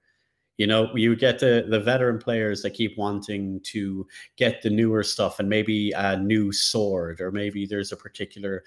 You 0.58 0.66
know, 0.66 0.94
you 0.94 1.14
get 1.16 1.38
the 1.38 1.66
the 1.68 1.80
veteran 1.80 2.18
players 2.18 2.62
that 2.62 2.70
keep 2.70 2.96
wanting 2.96 3.60
to 3.64 4.06
get 4.36 4.62
the 4.62 4.70
newer 4.70 5.02
stuff 5.02 5.38
and 5.38 5.48
maybe 5.48 5.92
a 5.92 6.16
new 6.16 6.50
sword, 6.50 7.20
or 7.20 7.30
maybe 7.30 7.66
there's 7.66 7.92
a 7.92 7.96
particular 7.96 8.64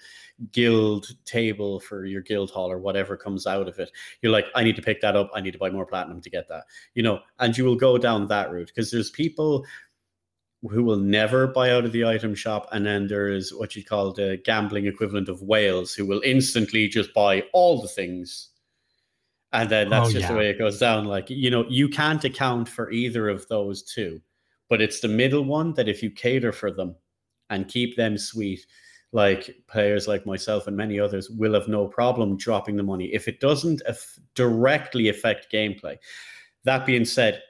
guild 0.52 1.08
table 1.24 1.80
for 1.80 2.04
your 2.04 2.22
guild 2.22 2.50
hall 2.50 2.70
or 2.70 2.78
whatever 2.78 3.16
comes 3.16 3.46
out 3.46 3.66
of 3.66 3.78
it. 3.80 3.90
You're 4.22 4.32
like, 4.32 4.46
I 4.54 4.62
need 4.62 4.76
to 4.76 4.82
pick 4.82 5.00
that 5.00 5.16
up. 5.16 5.30
I 5.34 5.40
need 5.40 5.52
to 5.52 5.58
buy 5.58 5.70
more 5.70 5.86
platinum 5.86 6.20
to 6.20 6.30
get 6.30 6.48
that. 6.48 6.64
You 6.94 7.02
know, 7.02 7.20
and 7.40 7.56
you 7.58 7.64
will 7.64 7.76
go 7.76 7.98
down 7.98 8.28
that 8.28 8.52
route 8.52 8.68
because 8.68 8.90
there's 8.90 9.10
people 9.10 9.66
who 10.70 10.84
will 10.84 10.98
never 10.98 11.46
buy 11.46 11.70
out 11.70 11.86
of 11.86 11.92
the 11.92 12.04
item 12.04 12.34
shop, 12.34 12.68
and 12.70 12.84
then 12.84 13.08
there 13.08 13.28
is 13.28 13.52
what 13.54 13.74
you 13.74 13.82
call 13.82 14.12
the 14.12 14.40
gambling 14.44 14.86
equivalent 14.86 15.28
of 15.28 15.42
whales 15.42 15.94
who 15.94 16.04
will 16.06 16.20
instantly 16.24 16.86
just 16.86 17.12
buy 17.14 17.42
all 17.52 17.80
the 17.80 17.88
things 17.88 18.49
and 19.52 19.68
then 19.68 19.88
that's 19.88 20.08
oh, 20.08 20.12
just 20.12 20.22
yeah. 20.22 20.32
the 20.32 20.38
way 20.38 20.50
it 20.50 20.58
goes 20.58 20.78
down 20.78 21.04
like 21.04 21.28
you 21.28 21.50
know 21.50 21.64
you 21.68 21.88
can't 21.88 22.24
account 22.24 22.68
for 22.68 22.90
either 22.90 23.28
of 23.28 23.46
those 23.48 23.82
two 23.82 24.20
but 24.68 24.80
it's 24.80 25.00
the 25.00 25.08
middle 25.08 25.44
one 25.44 25.74
that 25.74 25.88
if 25.88 26.02
you 26.02 26.10
cater 26.10 26.52
for 26.52 26.70
them 26.70 26.94
and 27.50 27.68
keep 27.68 27.96
them 27.96 28.16
sweet 28.16 28.64
like 29.12 29.56
players 29.66 30.06
like 30.06 30.24
myself 30.24 30.68
and 30.68 30.76
many 30.76 31.00
others 31.00 31.28
will 31.30 31.54
have 31.54 31.66
no 31.66 31.84
problem 31.84 32.36
dropping 32.36 32.76
the 32.76 32.82
money. 32.84 33.06
If 33.06 33.26
it 33.26 33.40
doesn't 33.40 33.82
af- 33.88 34.20
directly 34.36 35.08
affect 35.08 35.52
gameplay. 35.52 35.96
That 36.62 36.86
being 36.86 37.04
said 37.04 37.42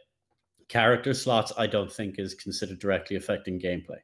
character 0.71 1.13
slots 1.13 1.53
i 1.59 1.67
don't 1.67 1.93
think 1.93 2.19
is 2.19 2.33
considered 2.33 2.79
directly 2.79 3.17
affecting 3.17 3.61
gameplay 3.61 3.99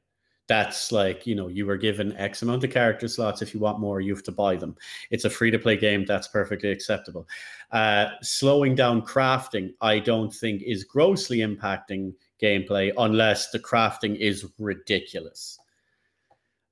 that's 0.49 0.93
like 0.93 1.27
you 1.27 1.35
know 1.35 1.49
you 1.49 1.67
were 1.67 1.77
given 1.77 2.17
x 2.17 2.43
amount 2.43 2.65
of 2.65 2.71
character 2.71 3.09
slots. 3.09 3.43
If 3.43 3.53
you 3.55 3.61
want 3.61 3.81
more 3.81 4.01
you 4.01 4.15
have 4.15 4.23
to 4.25 4.33
buy 4.33 4.57
them. 4.57 4.77
It's 5.11 5.25
a 5.25 5.31
free 5.31 5.51
to 5.51 5.59
play 5.59 5.77
game. 5.77 6.05
That's 6.05 6.29
perfectly 6.29 6.71
acceptable. 6.71 7.29
Uh, 7.73 8.11
slowing 8.23 8.77
down 8.77 9.03
crafting 9.03 9.75
i 9.81 9.99
don't 9.99 10.33
think 10.33 10.63
is 10.63 10.85
grossly 10.85 11.39
impacting 11.39 12.15
gameplay 12.41 12.93
unless 12.97 13.51
the 13.51 13.59
crafting 13.59 14.17
is 14.17 14.47
ridiculous. 14.59 15.59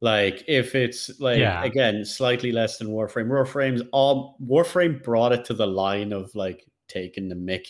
Like 0.01 0.45
if 0.47 0.75
it's 0.75 1.19
like 1.19 1.39
yeah. 1.39 1.65
again 1.65 2.05
slightly 2.05 2.53
less 2.53 2.79
than 2.79 2.89
warframe. 2.89 3.29
Warframe's 3.29 3.83
all 3.93 4.37
warframe 4.45 5.03
brought 5.03 5.33
it 5.33 5.45
to 5.47 5.55
the 5.55 5.67
line 5.67 6.13
of 6.13 6.35
like 6.35 6.67
taking 6.89 7.29
the 7.29 7.35
mick 7.35 7.69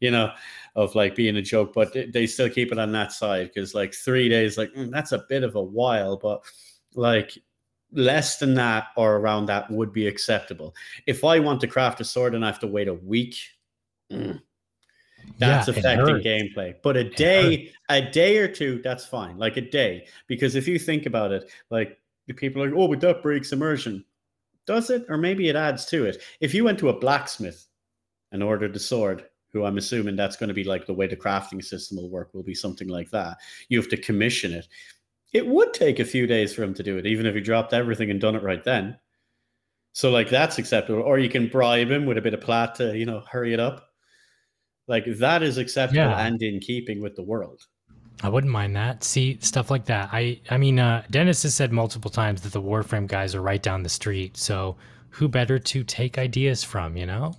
you 0.00 0.10
know, 0.10 0.30
of 0.76 0.94
like 0.94 1.14
being 1.14 1.36
a 1.36 1.42
joke, 1.42 1.72
but 1.74 1.94
they 2.12 2.26
still 2.26 2.48
keep 2.48 2.72
it 2.72 2.78
on 2.78 2.92
that 2.92 3.12
side 3.12 3.50
because 3.52 3.74
like 3.74 3.94
three 3.94 4.28
days, 4.28 4.56
like 4.56 4.72
mm, 4.74 4.90
that's 4.90 5.12
a 5.12 5.24
bit 5.28 5.42
of 5.42 5.56
a 5.56 5.62
while, 5.62 6.16
but 6.16 6.42
like 6.94 7.36
less 7.92 8.38
than 8.38 8.54
that 8.54 8.88
or 8.96 9.16
around 9.16 9.46
that 9.46 9.70
would 9.70 9.92
be 9.92 10.06
acceptable. 10.06 10.74
If 11.06 11.24
I 11.24 11.38
want 11.38 11.60
to 11.62 11.66
craft 11.66 12.00
a 12.00 12.04
sword 12.04 12.34
and 12.34 12.44
I 12.44 12.48
have 12.48 12.60
to 12.60 12.66
wait 12.66 12.88
a 12.88 12.94
week, 12.94 13.36
mm, 14.12 14.40
that's 15.38 15.68
yeah, 15.68 15.74
affecting 15.74 16.16
gameplay. 16.16 16.74
But 16.82 16.96
a 16.96 17.04
day, 17.04 17.72
a 17.88 18.02
day 18.02 18.38
or 18.38 18.48
two, 18.48 18.80
that's 18.82 19.04
fine. 19.04 19.38
Like 19.38 19.56
a 19.56 19.62
day, 19.62 20.06
because 20.26 20.54
if 20.54 20.68
you 20.68 20.78
think 20.78 21.06
about 21.06 21.32
it, 21.32 21.50
like 21.70 21.98
the 22.26 22.34
people 22.34 22.62
are 22.62 22.70
like, 22.70 22.78
oh, 22.78 22.88
but 22.88 23.00
that 23.00 23.22
breaks 23.22 23.52
immersion. 23.52 24.04
Does 24.66 24.90
it? 24.90 25.06
Or 25.08 25.16
maybe 25.16 25.48
it 25.48 25.56
adds 25.56 25.86
to 25.86 26.04
it. 26.04 26.22
If 26.40 26.54
you 26.54 26.64
went 26.64 26.78
to 26.80 26.90
a 26.90 26.98
blacksmith 26.98 27.66
and 28.32 28.42
ordered 28.42 28.76
a 28.76 28.78
sword, 28.78 29.24
who 29.52 29.64
I'm 29.64 29.78
assuming 29.78 30.16
that's 30.16 30.36
going 30.36 30.48
to 30.48 30.54
be 30.54 30.64
like 30.64 30.86
the 30.86 30.94
way 30.94 31.06
the 31.06 31.16
crafting 31.16 31.64
system 31.64 31.96
will 31.96 32.10
work, 32.10 32.34
will 32.34 32.42
be 32.42 32.54
something 32.54 32.88
like 32.88 33.10
that. 33.10 33.38
You 33.68 33.78
have 33.78 33.88
to 33.90 33.96
commission 33.96 34.52
it. 34.52 34.68
It 35.32 35.46
would 35.46 35.74
take 35.74 35.98
a 35.98 36.04
few 36.04 36.26
days 36.26 36.54
for 36.54 36.62
him 36.62 36.74
to 36.74 36.82
do 36.82 36.96
it, 36.96 37.06
even 37.06 37.26
if 37.26 37.34
he 37.34 37.40
dropped 37.40 37.72
everything 37.72 38.10
and 38.10 38.20
done 38.20 38.34
it 38.34 38.42
right 38.42 38.64
then. 38.64 38.98
So, 39.92 40.10
like, 40.10 40.30
that's 40.30 40.58
acceptable. 40.58 41.02
Or 41.02 41.18
you 41.18 41.28
can 41.28 41.48
bribe 41.48 41.90
him 41.90 42.06
with 42.06 42.18
a 42.18 42.22
bit 42.22 42.34
of 42.34 42.40
plat 42.40 42.74
to, 42.76 42.96
you 42.96 43.04
know, 43.04 43.22
hurry 43.30 43.52
it 43.52 43.60
up. 43.60 43.88
Like, 44.86 45.04
that 45.18 45.42
is 45.42 45.58
acceptable 45.58 46.10
yeah. 46.10 46.26
and 46.26 46.40
in 46.42 46.60
keeping 46.60 47.02
with 47.02 47.16
the 47.16 47.22
world. 47.22 47.62
I 48.22 48.28
wouldn't 48.28 48.52
mind 48.52 48.74
that. 48.76 49.04
See 49.04 49.38
stuff 49.40 49.70
like 49.70 49.84
that. 49.86 50.08
I 50.12 50.40
I 50.50 50.56
mean, 50.56 50.78
uh, 50.78 51.04
Dennis 51.10 51.42
has 51.44 51.54
said 51.54 51.72
multiple 51.72 52.10
times 52.10 52.42
that 52.42 52.52
the 52.52 52.62
Warframe 52.62 53.06
guys 53.06 53.34
are 53.34 53.42
right 53.42 53.62
down 53.62 53.82
the 53.82 53.88
street. 53.88 54.36
So 54.36 54.76
who 55.10 55.28
better 55.28 55.58
to 55.58 55.84
take 55.84 56.18
ideas 56.18 56.64
from? 56.64 56.96
You 56.96 57.06
know. 57.06 57.34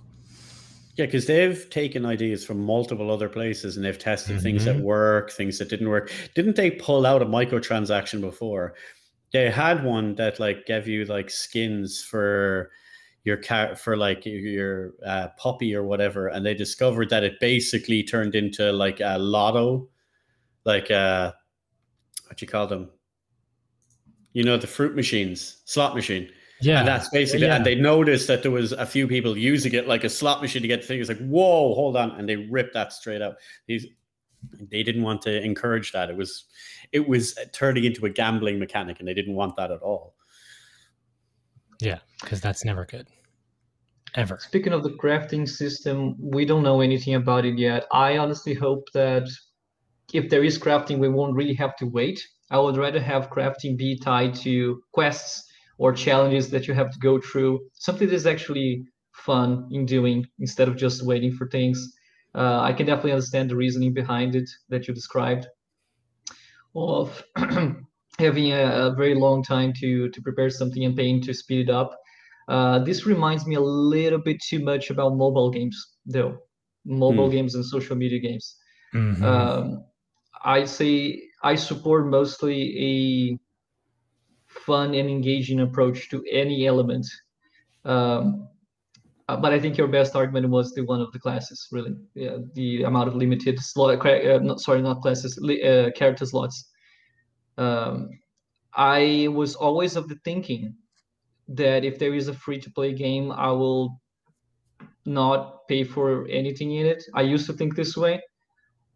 Yeah, 1.00 1.06
because 1.06 1.24
they've 1.24 1.70
taken 1.70 2.04
ideas 2.04 2.44
from 2.44 2.62
multiple 2.62 3.10
other 3.10 3.30
places 3.30 3.74
and 3.74 3.86
they've 3.86 3.98
tested 3.98 4.34
mm-hmm. 4.34 4.42
things 4.42 4.66
that 4.66 4.76
mm-hmm. 4.76 4.84
work, 4.84 5.30
things 5.30 5.56
that 5.56 5.70
didn't 5.70 5.88
work. 5.88 6.12
Didn't 6.34 6.56
they 6.56 6.72
pull 6.72 7.06
out 7.06 7.22
a 7.22 7.24
microtransaction 7.24 8.20
before? 8.20 8.74
They 9.32 9.48
had 9.48 9.82
one 9.82 10.14
that 10.16 10.38
like 10.38 10.66
gave 10.66 10.86
you 10.86 11.06
like 11.06 11.30
skins 11.30 12.02
for 12.04 12.70
your 13.24 13.38
cat 13.38 13.80
for 13.80 13.96
like 13.96 14.26
your 14.26 14.92
uh, 15.06 15.28
puppy 15.38 15.74
or 15.74 15.84
whatever, 15.84 16.28
and 16.28 16.44
they 16.44 16.52
discovered 16.52 17.08
that 17.08 17.24
it 17.24 17.40
basically 17.40 18.02
turned 18.02 18.34
into 18.34 18.70
like 18.70 19.00
a 19.00 19.16
lotto, 19.18 19.88
like 20.66 20.90
uh, 20.90 21.32
what 22.26 22.42
you 22.42 22.46
call 22.46 22.66
them? 22.66 22.90
You 24.34 24.44
know 24.44 24.58
the 24.58 24.66
fruit 24.66 24.94
machines, 24.94 25.62
slot 25.64 25.94
machine 25.94 26.30
yeah. 26.60 26.80
And 26.80 26.88
that's 26.88 27.08
basically, 27.08 27.46
yeah. 27.46 27.56
and 27.56 27.64
they 27.64 27.74
noticed 27.74 28.26
that 28.28 28.42
there 28.42 28.50
was 28.50 28.72
a 28.72 28.86
few 28.86 29.08
people 29.08 29.36
using 29.36 29.72
it 29.72 29.88
like 29.88 30.04
a 30.04 30.08
slot 30.08 30.42
machine 30.42 30.62
to 30.62 30.68
get 30.68 30.84
things 30.84 31.08
like, 31.08 31.18
whoa, 31.18 31.74
hold 31.74 31.96
on. 31.96 32.10
And 32.12 32.28
they 32.28 32.36
ripped 32.36 32.74
that 32.74 32.92
straight 32.92 33.22
out. 33.22 33.36
These, 33.66 33.86
they 34.70 34.82
didn't 34.82 35.02
want 35.02 35.22
to 35.22 35.42
encourage 35.42 35.92
that. 35.92 36.10
It 36.10 36.16
was, 36.16 36.44
it 36.92 37.08
was 37.08 37.38
turning 37.52 37.84
into 37.84 38.06
a 38.06 38.10
gambling 38.10 38.58
mechanic 38.58 38.98
and 38.98 39.08
they 39.08 39.14
didn't 39.14 39.34
want 39.34 39.56
that 39.56 39.70
at 39.70 39.80
all. 39.80 40.14
Yeah. 41.80 41.98
Cause 42.22 42.40
that's 42.40 42.64
never 42.64 42.84
good. 42.84 43.08
Ever. 44.16 44.38
Speaking 44.40 44.72
of 44.72 44.82
the 44.82 44.90
crafting 44.90 45.48
system, 45.48 46.16
we 46.18 46.44
don't 46.44 46.64
know 46.64 46.80
anything 46.80 47.14
about 47.14 47.44
it 47.44 47.56
yet. 47.58 47.86
I 47.92 48.18
honestly 48.18 48.54
hope 48.54 48.90
that 48.92 49.28
if 50.12 50.28
there 50.28 50.42
is 50.42 50.58
crafting, 50.58 50.98
we 50.98 51.08
won't 51.08 51.36
really 51.36 51.54
have 51.54 51.76
to 51.76 51.86
wait. 51.86 52.20
I 52.50 52.58
would 52.58 52.76
rather 52.76 53.00
have 53.00 53.30
crafting 53.30 53.76
be 53.76 53.96
tied 53.96 54.34
to 54.36 54.82
quests 54.92 55.49
or 55.80 55.94
challenges 55.94 56.50
that 56.50 56.68
you 56.68 56.74
have 56.74 56.90
to 56.92 56.98
go 56.98 57.18
through, 57.18 57.58
something 57.72 58.06
that's 58.06 58.26
actually 58.26 58.84
fun 59.12 59.66
in 59.72 59.86
doing 59.86 60.26
instead 60.38 60.68
of 60.68 60.76
just 60.76 61.06
waiting 61.06 61.32
for 61.32 61.48
things. 61.48 61.96
Uh, 62.34 62.60
I 62.60 62.74
can 62.74 62.84
definitely 62.84 63.12
understand 63.12 63.48
the 63.48 63.56
reasoning 63.56 63.94
behind 63.94 64.36
it 64.36 64.48
that 64.68 64.86
you 64.86 64.92
described 64.92 65.46
of 66.76 67.24
having 68.18 68.52
a, 68.52 68.62
a, 68.88 68.94
very 68.94 69.14
long 69.14 69.42
time 69.42 69.72
to 69.80 70.08
to 70.10 70.22
prepare 70.22 70.50
something 70.50 70.84
and 70.84 70.94
paying 70.94 71.20
to 71.22 71.32
speed 71.32 71.68
it 71.68 71.70
up. 71.70 71.90
Uh, 72.46 72.78
this 72.80 73.06
reminds 73.06 73.46
me 73.46 73.54
a 73.56 73.66
little 73.96 74.20
bit 74.20 74.36
too 74.50 74.60
much 74.60 74.90
about 74.90 75.16
mobile 75.16 75.50
games, 75.50 75.76
though. 76.04 76.36
Mobile 76.84 77.28
mm. 77.28 77.32
games 77.32 77.54
and 77.54 77.64
social 77.64 77.96
media 77.96 78.20
games. 78.20 78.56
Mm-hmm. 78.94 79.24
Um, 79.24 79.84
I 80.44 80.64
say 80.66 81.22
I 81.42 81.54
support 81.54 82.06
mostly 82.06 82.58
a 82.90 83.38
fun 84.70 84.94
and 84.94 85.08
engaging 85.10 85.60
approach 85.60 86.08
to 86.10 86.24
any 86.30 86.66
element. 86.72 87.06
Um, 87.84 88.48
uh, 89.28 89.36
but 89.42 89.52
I 89.52 89.58
think 89.60 89.76
your 89.76 89.88
best 89.88 90.14
argument 90.14 90.48
was 90.48 90.72
the 90.74 90.82
one 90.92 91.00
of 91.00 91.10
the 91.12 91.18
classes, 91.18 91.68
really. 91.72 91.94
Yeah, 92.14 92.36
the 92.54 92.84
amount 92.84 93.08
of 93.08 93.14
limited 93.16 93.58
slot, 93.58 94.06
uh, 94.06 94.38
not, 94.38 94.60
sorry, 94.60 94.82
not 94.82 95.02
classes, 95.02 95.32
uh, 95.38 95.90
character 95.98 96.26
slots. 96.26 96.56
Um, 97.58 98.10
I 98.74 99.28
was 99.40 99.56
always 99.66 99.96
of 99.96 100.08
the 100.08 100.18
thinking 100.24 100.74
that 101.48 101.84
if 101.84 101.98
there 101.98 102.14
is 102.14 102.28
a 102.28 102.34
free 102.44 102.60
to 102.60 102.70
play 102.70 102.92
game, 102.92 103.32
I 103.32 103.50
will 103.50 104.00
not 105.04 105.66
pay 105.68 105.82
for 105.84 106.28
anything 106.28 106.70
in 106.78 106.86
it. 106.86 107.02
I 107.14 107.22
used 107.22 107.46
to 107.46 107.52
think 107.52 107.74
this 107.74 107.96
way 107.96 108.20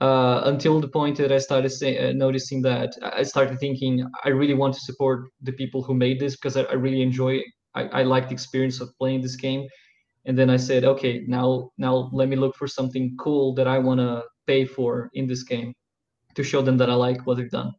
uh, 0.00 0.42
until 0.44 0.80
the 0.80 0.88
point 0.88 1.16
that 1.18 1.30
I 1.30 1.38
started 1.38 1.70
say, 1.70 1.96
uh, 1.98 2.12
noticing 2.12 2.62
that 2.62 2.94
I 3.02 3.22
started 3.22 3.58
thinking 3.60 4.04
I 4.24 4.30
really 4.30 4.54
want 4.54 4.74
to 4.74 4.80
support 4.80 5.30
the 5.42 5.52
people 5.52 5.82
who 5.82 5.94
made 5.94 6.18
this 6.18 6.36
because 6.36 6.56
I, 6.56 6.62
I 6.62 6.74
really 6.74 7.02
enjoy 7.02 7.40
I, 7.74 7.84
I 8.00 8.02
like 8.02 8.28
the 8.28 8.34
experience 8.34 8.80
of 8.80 8.96
playing 8.98 9.22
this 9.22 9.36
game. 9.36 9.66
And 10.26 10.36
then 10.38 10.50
I 10.50 10.56
said 10.56 10.84
okay 10.84 11.24
now 11.28 11.70
now 11.78 12.10
let 12.12 12.28
me 12.28 12.36
look 12.36 12.56
for 12.56 12.66
something 12.66 13.16
cool 13.18 13.54
that 13.54 13.68
I 13.68 13.78
want 13.78 14.00
to 14.00 14.24
pay 14.46 14.64
for 14.64 15.10
in 15.14 15.26
this 15.26 15.44
game 15.44 15.72
to 16.34 16.42
show 16.42 16.60
them 16.60 16.76
that 16.78 16.90
I 16.90 16.94
like 16.94 17.24
what 17.26 17.36
they've 17.36 17.50
done. 17.50 17.72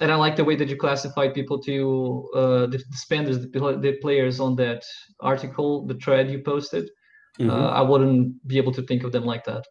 And 0.00 0.10
I 0.10 0.16
like 0.16 0.34
the 0.34 0.44
way 0.44 0.56
that 0.56 0.68
you 0.68 0.76
classified 0.76 1.34
people 1.34 1.60
to 1.62 2.28
uh, 2.34 2.66
the, 2.66 2.82
spenders 2.92 3.40
the, 3.40 3.78
the 3.80 3.98
players 4.00 4.40
on 4.40 4.56
that 4.56 4.82
article 5.20 5.86
the 5.86 5.94
thread 5.94 6.30
you 6.30 6.40
posted 6.40 6.88
Mm-hmm. 7.38 7.50
Uh, 7.50 7.68
I 7.68 7.80
wouldn't 7.80 8.46
be 8.46 8.58
able 8.58 8.72
to 8.72 8.82
think 8.82 9.02
of 9.02 9.12
them 9.12 9.24
like 9.24 9.44
that. 9.44 9.66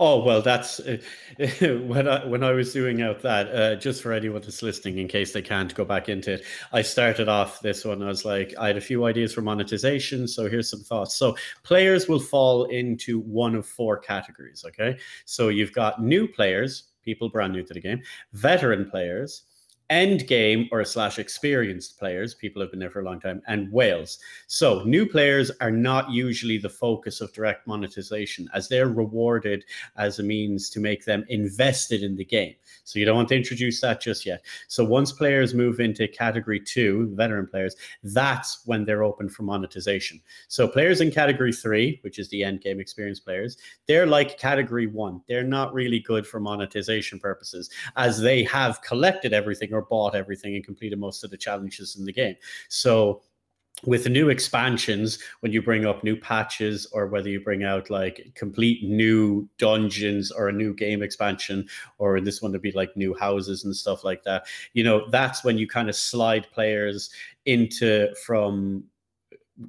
Oh 0.00 0.24
well, 0.24 0.42
that's 0.42 0.80
uh, 0.80 0.98
when 1.86 2.08
I 2.08 2.24
when 2.24 2.42
I 2.42 2.52
was 2.52 2.72
doing 2.72 3.02
out 3.02 3.22
that 3.22 3.54
uh, 3.54 3.76
just 3.76 4.02
for 4.02 4.12
anyone 4.12 4.42
that's 4.42 4.62
listening, 4.62 4.98
in 4.98 5.08
case 5.08 5.32
they 5.32 5.42
can't 5.42 5.74
go 5.74 5.84
back 5.84 6.08
into 6.08 6.34
it. 6.34 6.44
I 6.72 6.82
started 6.82 7.28
off 7.28 7.60
this 7.60 7.84
one. 7.84 8.02
I 8.02 8.06
was 8.06 8.24
like, 8.24 8.54
I 8.58 8.68
had 8.68 8.76
a 8.76 8.80
few 8.80 9.04
ideas 9.04 9.32
for 9.32 9.42
monetization, 9.42 10.26
so 10.26 10.48
here's 10.48 10.70
some 10.70 10.80
thoughts. 10.80 11.16
So 11.16 11.36
players 11.62 12.08
will 12.08 12.20
fall 12.20 12.64
into 12.64 13.20
one 13.20 13.54
of 13.54 13.66
four 13.66 13.98
categories. 13.98 14.64
Okay, 14.66 14.98
so 15.24 15.48
you've 15.48 15.72
got 15.72 16.02
new 16.02 16.26
players, 16.26 16.90
people 17.02 17.28
brand 17.28 17.52
new 17.52 17.62
to 17.62 17.74
the 17.74 17.80
game, 17.80 18.00
veteran 18.32 18.90
players, 18.90 19.42
end 19.90 20.26
game 20.26 20.68
or 20.72 20.84
slash 20.84 21.18
experienced 21.18 21.98
players, 21.98 22.34
people 22.34 22.60
have 22.62 22.70
been 22.70 22.80
there 22.80 22.90
for 22.90 23.00
a 23.00 23.04
long 23.04 23.20
time, 23.20 23.42
and 23.46 23.70
whales. 23.70 24.18
So 24.46 24.82
new 24.84 25.06
players 25.06 25.50
are 25.60 25.70
not 25.70 26.10
usually 26.10 26.58
the 26.58 26.70
focus 26.70 27.20
of 27.20 27.32
direct 27.32 27.66
monetization 27.66 28.48
as 28.54 28.68
they're 28.68 28.88
rewarded 28.88 29.64
as 29.96 30.18
a 30.18 30.22
means 30.22 30.70
to 30.70 30.80
make 30.80 31.04
them 31.04 31.24
invested 31.28 32.02
in 32.02 32.16
the 32.16 32.24
game. 32.24 32.54
So 32.84 32.98
you 32.98 33.04
don't 33.04 33.16
want 33.16 33.28
to 33.28 33.36
introduce 33.36 33.80
that 33.80 34.00
just 34.00 34.24
yet. 34.24 34.44
So 34.68 34.84
once 34.84 35.12
players 35.12 35.54
move 35.54 35.80
into 35.80 36.08
category 36.08 36.60
two, 36.60 37.12
veteran 37.14 37.46
players, 37.46 37.76
that's 38.02 38.62
when 38.66 38.84
they're 38.84 39.04
open 39.04 39.28
for 39.28 39.42
monetization. 39.42 40.20
So 40.48 40.66
players 40.66 41.00
in 41.00 41.10
category 41.10 41.52
three, 41.52 41.98
which 42.02 42.18
is 42.18 42.28
the 42.30 42.44
end 42.44 42.62
game 42.62 42.80
experience 42.80 43.20
players, 43.20 43.58
they're 43.86 44.06
like 44.06 44.38
category 44.38 44.86
one. 44.86 45.20
They're 45.28 45.42
not 45.42 45.74
really 45.74 46.00
good 46.00 46.26
for 46.26 46.40
monetization 46.40 47.18
purposes 47.18 47.70
as 47.96 48.20
they 48.20 48.42
have 48.44 48.80
collected 48.82 49.32
everything 49.32 49.73
or 49.74 49.82
bought 49.82 50.14
everything 50.14 50.54
and 50.54 50.64
completed 50.64 50.98
most 50.98 51.24
of 51.24 51.30
the 51.30 51.36
challenges 51.36 51.96
in 51.96 52.04
the 52.04 52.12
game. 52.12 52.36
So 52.68 53.22
with 53.84 54.08
new 54.08 54.30
expansions, 54.30 55.18
when 55.40 55.52
you 55.52 55.60
bring 55.60 55.84
up 55.84 56.04
new 56.04 56.16
patches 56.16 56.86
or 56.92 57.08
whether 57.08 57.28
you 57.28 57.40
bring 57.40 57.64
out 57.64 57.90
like 57.90 58.32
complete 58.34 58.82
new 58.84 59.48
dungeons 59.58 60.30
or 60.30 60.48
a 60.48 60.52
new 60.52 60.72
game 60.74 61.02
expansion, 61.02 61.68
or 61.98 62.16
in 62.16 62.24
this 62.24 62.40
one 62.40 62.52
to 62.52 62.58
be 62.58 62.72
like 62.72 62.96
new 62.96 63.14
houses 63.14 63.64
and 63.64 63.74
stuff 63.74 64.04
like 64.04 64.22
that, 64.22 64.46
you 64.72 64.84
know, 64.84 65.08
that's 65.10 65.44
when 65.44 65.58
you 65.58 65.66
kind 65.66 65.88
of 65.88 65.96
slide 65.96 66.46
players 66.52 67.10
into 67.44 68.08
from 68.24 68.84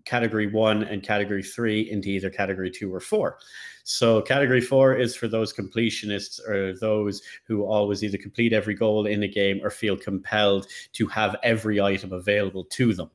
category 0.06 0.48
one 0.48 0.84
and 0.84 1.04
category 1.04 1.44
three 1.44 1.90
into 1.90 2.10
either 2.10 2.30
category 2.30 2.72
two 2.72 2.94
or 2.94 3.00
four. 3.00 3.38
So 3.84 4.22
category 4.22 4.62
four 4.62 4.96
is 4.96 5.16
for 5.16 5.28
those 5.28 5.54
completionists 5.54 6.40
or 6.48 6.78
those 6.78 7.22
who 7.46 7.64
always 7.66 8.04
either 8.04 8.18
complete 8.18 8.52
every 8.52 8.74
goal 8.74 9.06
in 9.06 9.24
a 9.24 9.28
game 9.28 9.60
or 9.64 9.70
feel 9.70 9.96
compelled 9.96 10.68
to 10.94 11.08
have 11.08 11.36
every 11.44 11.80
item 11.80 12.12
available 12.14 12.64
to 12.66 12.94
them. 12.94 13.12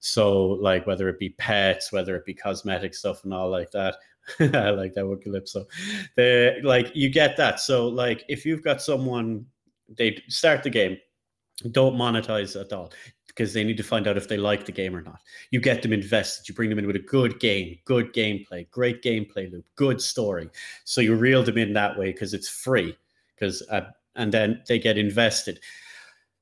So 0.00 0.42
like 0.44 0.86
whether 0.86 1.08
it 1.08 1.18
be 1.18 1.30
pets, 1.30 1.92
whether 1.92 2.16
it 2.16 2.24
be 2.24 2.34
cosmetic 2.34 2.94
stuff 2.94 3.24
and 3.24 3.32
all 3.32 3.50
like 3.50 3.70
that. 3.72 3.96
I 4.40 4.70
like 4.70 4.94
that 4.94 5.06
with 5.06 5.22
Calypso. 5.22 5.66
The 6.16 6.56
like 6.62 6.94
you 6.94 7.08
get 7.08 7.36
that. 7.36 7.60
So 7.60 7.88
like 7.88 8.24
if 8.28 8.44
you've 8.44 8.62
got 8.62 8.82
someone 8.82 9.46
they 9.96 10.22
start 10.28 10.62
the 10.62 10.70
game, 10.70 10.98
don't 11.70 11.96
monetize 11.96 12.60
at 12.60 12.72
all 12.72 12.92
because 13.38 13.52
they 13.52 13.62
need 13.62 13.76
to 13.76 13.84
find 13.84 14.08
out 14.08 14.16
if 14.16 14.26
they 14.26 14.36
like 14.36 14.66
the 14.66 14.72
game 14.72 14.96
or 14.96 15.00
not. 15.00 15.20
You 15.52 15.60
get 15.60 15.80
them 15.82 15.92
invested. 15.92 16.48
You 16.48 16.56
bring 16.56 16.70
them 16.70 16.78
in 16.80 16.88
with 16.88 16.96
a 16.96 16.98
good 16.98 17.38
game, 17.38 17.78
good 17.84 18.12
gameplay, 18.12 18.68
great 18.72 19.00
gameplay 19.00 19.50
loop, 19.50 19.64
good 19.76 20.00
story. 20.00 20.50
So 20.82 21.00
you 21.00 21.14
reel 21.14 21.44
them 21.44 21.56
in 21.56 21.72
that 21.74 21.96
way 21.96 22.10
because 22.10 22.34
it's 22.34 22.48
free. 22.48 22.98
Because 23.36 23.62
uh, 23.70 23.82
and 24.16 24.34
then 24.34 24.60
they 24.66 24.80
get 24.80 24.98
invested. 24.98 25.60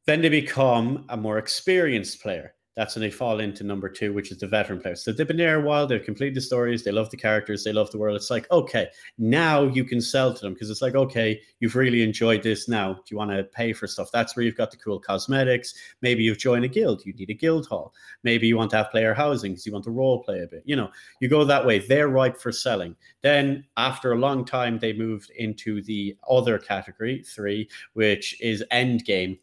Then 0.07 0.23
they 0.23 0.31
become 0.31 1.05
a 1.11 1.19
more 1.19 1.37
experienced 1.37 2.23
player 2.23 2.55
that's 2.77 2.95
when 2.95 3.01
they 3.01 3.11
fall 3.11 3.41
into 3.41 3.65
number 3.65 3.89
two, 3.89 4.13
which 4.13 4.31
is 4.31 4.39
the 4.39 4.47
veteran 4.47 4.81
players. 4.81 5.03
So 5.03 5.11
they've 5.11 5.27
been 5.27 5.39
there 5.39 5.59
a 5.59 5.65
while, 5.65 5.87
they've 5.87 6.05
completed 6.05 6.35
the 6.35 6.43
stories, 6.43 6.85
they 6.85 6.93
love 6.93 7.11
the 7.11 7.17
characters, 7.17 7.65
they 7.65 7.73
love 7.73 7.91
the 7.91 7.97
world. 7.99 8.17
It's 8.17 8.31
like, 8.31 8.51
okay, 8.51 8.89
now 9.17 9.63
you 9.63 9.83
can 9.83 10.01
sell 10.01 10.35
to 10.35 10.41
them 10.41 10.53
because 10.53 10.69
it's 10.69 10.83
like, 10.83 10.95
okay, 10.95 11.41
you've 11.61 11.75
really 11.75 12.03
enjoyed 12.03 12.43
this 12.43 12.69
now. 12.69 12.93
Do 12.93 13.03
you 13.09 13.17
want 13.17 13.31
to 13.31 13.45
pay 13.45 13.73
for 13.73 13.87
stuff? 13.87 14.11
That's 14.13 14.37
where 14.37 14.45
you've 14.45 14.59
got 14.59 14.71
the 14.71 14.77
cool 14.77 15.01
cosmetics. 15.01 15.73
Maybe 16.03 16.23
you've 16.23 16.39
joined 16.39 16.67
a 16.67 16.69
guild, 16.69 17.05
you 17.07 17.15
need 17.15 17.31
a 17.31 17.35
guild 17.35 17.67
hall. 17.67 17.95
Maybe 18.23 18.47
you 18.47 18.59
want 18.59 18.71
to 18.73 18.77
have 18.77 18.91
player 18.91 19.15
housing 19.15 19.53
because 19.53 19.65
you 19.65 19.73
want 19.73 19.85
to 19.87 19.91
role 19.91 20.23
play 20.23 20.43
a 20.43 20.47
bit. 20.47 20.63
You 20.67 20.77
know, 20.77 20.91
you 21.21 21.29
go 21.29 21.45
that 21.45 21.65
way. 21.65 21.79
They're 21.79 22.09
ripe 22.09 22.39
for 22.39 22.53
selling. 22.53 22.95
Then 23.23 23.65
after 23.79 24.13
a 24.13 24.19
long 24.19 24.45
time, 24.45 24.79
they 24.79 24.93
moved 24.93 25.31
into 25.31 25.81
the 25.83 26.15
other 26.29 26.59
category, 26.59 27.23
three, 27.23 27.71
which 27.95 28.39
is 28.43 28.63
end 28.71 29.07
game 29.07 29.39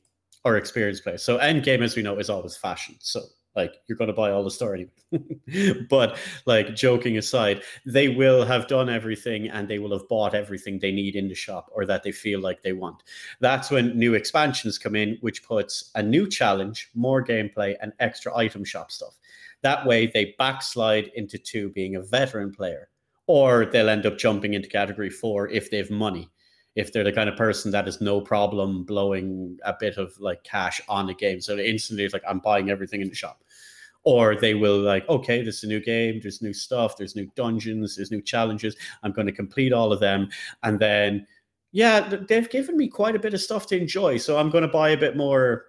or 0.45 0.57
experienced 0.57 1.03
players. 1.03 1.23
So 1.23 1.37
end 1.37 1.63
game, 1.63 1.81
as 1.81 1.95
we 1.95 2.01
know, 2.01 2.17
is 2.17 2.29
always 2.29 2.57
fashion. 2.57 2.95
So 2.99 3.21
like 3.55 3.75
you're 3.87 3.97
going 3.97 4.07
to 4.07 4.13
buy 4.13 4.31
all 4.31 4.43
the 4.43 4.51
story. 4.51 4.89
but 5.89 6.17
like 6.45 6.75
joking 6.75 7.17
aside, 7.17 7.61
they 7.85 8.09
will 8.09 8.43
have 8.45 8.67
done 8.67 8.89
everything 8.89 9.49
and 9.49 9.67
they 9.67 9.79
will 9.79 9.91
have 9.91 10.07
bought 10.09 10.33
everything 10.33 10.79
they 10.79 10.91
need 10.91 11.15
in 11.15 11.27
the 11.27 11.35
shop 11.35 11.69
or 11.71 11.85
that 11.85 12.03
they 12.03 12.11
feel 12.11 12.39
like 12.39 12.61
they 12.61 12.73
want. 12.73 13.03
That's 13.39 13.69
when 13.69 13.97
new 13.97 14.15
expansions 14.15 14.77
come 14.77 14.95
in, 14.95 15.17
which 15.21 15.43
puts 15.43 15.91
a 15.95 16.03
new 16.03 16.27
challenge, 16.27 16.89
more 16.95 17.23
gameplay, 17.23 17.75
and 17.81 17.93
extra 17.99 18.35
item 18.35 18.63
shop 18.63 18.91
stuff. 18.91 19.17
That 19.61 19.85
way 19.85 20.07
they 20.07 20.35
backslide 20.37 21.11
into 21.15 21.37
two 21.37 21.69
being 21.69 21.95
a 21.95 22.01
veteran 22.01 22.51
player, 22.51 22.89
or 23.27 23.65
they'll 23.65 23.89
end 23.89 24.05
up 24.05 24.17
jumping 24.17 24.55
into 24.55 24.67
category 24.67 25.09
four 25.09 25.47
if 25.49 25.71
they 25.71 25.77
have 25.77 25.89
money 25.89 26.29
if 26.75 26.91
they're 26.91 27.03
the 27.03 27.11
kind 27.11 27.29
of 27.29 27.35
person 27.35 27.71
that 27.71 27.87
is 27.87 28.01
no 28.01 28.19
problem 28.19 28.83
blowing 28.83 29.57
a 29.63 29.75
bit 29.79 29.97
of 29.97 30.19
like 30.19 30.43
cash 30.43 30.81
on 30.89 31.09
a 31.09 31.13
game. 31.13 31.39
So 31.39 31.57
instantly 31.57 32.03
it's 32.03 32.13
like, 32.13 32.23
I'm 32.27 32.39
buying 32.39 32.69
everything 32.69 33.01
in 33.01 33.09
the 33.09 33.15
shop. 33.15 33.43
Or 34.05 34.35
they 34.35 34.53
will 34.53 34.79
like, 34.79 35.07
okay, 35.07 35.43
this 35.43 35.57
is 35.57 35.63
a 35.63 35.67
new 35.67 35.79
game, 35.79 36.19
there's 36.21 36.41
new 36.41 36.51
stuff, 36.53 36.97
there's 36.97 37.15
new 37.15 37.29
dungeons, 37.35 37.95
there's 37.95 38.11
new 38.11 38.21
challenges. 38.21 38.75
I'm 39.01 39.13
going 39.13 39.27
to 39.27 39.31
complete 39.31 39.71
all 39.71 39.93
of 39.93 40.01
them. 40.01 40.27
And 40.63 40.77
then, 40.79 41.25
yeah, 41.71 42.01
they've 42.27 42.49
given 42.49 42.75
me 42.75 42.89
quite 42.89 43.15
a 43.15 43.19
bit 43.19 43.33
of 43.33 43.39
stuff 43.39 43.67
to 43.67 43.79
enjoy. 43.79 44.17
So 44.17 44.37
I'm 44.37 44.49
going 44.49 44.63
to 44.63 44.67
buy 44.67 44.89
a 44.89 44.97
bit 44.97 45.15
more 45.15 45.65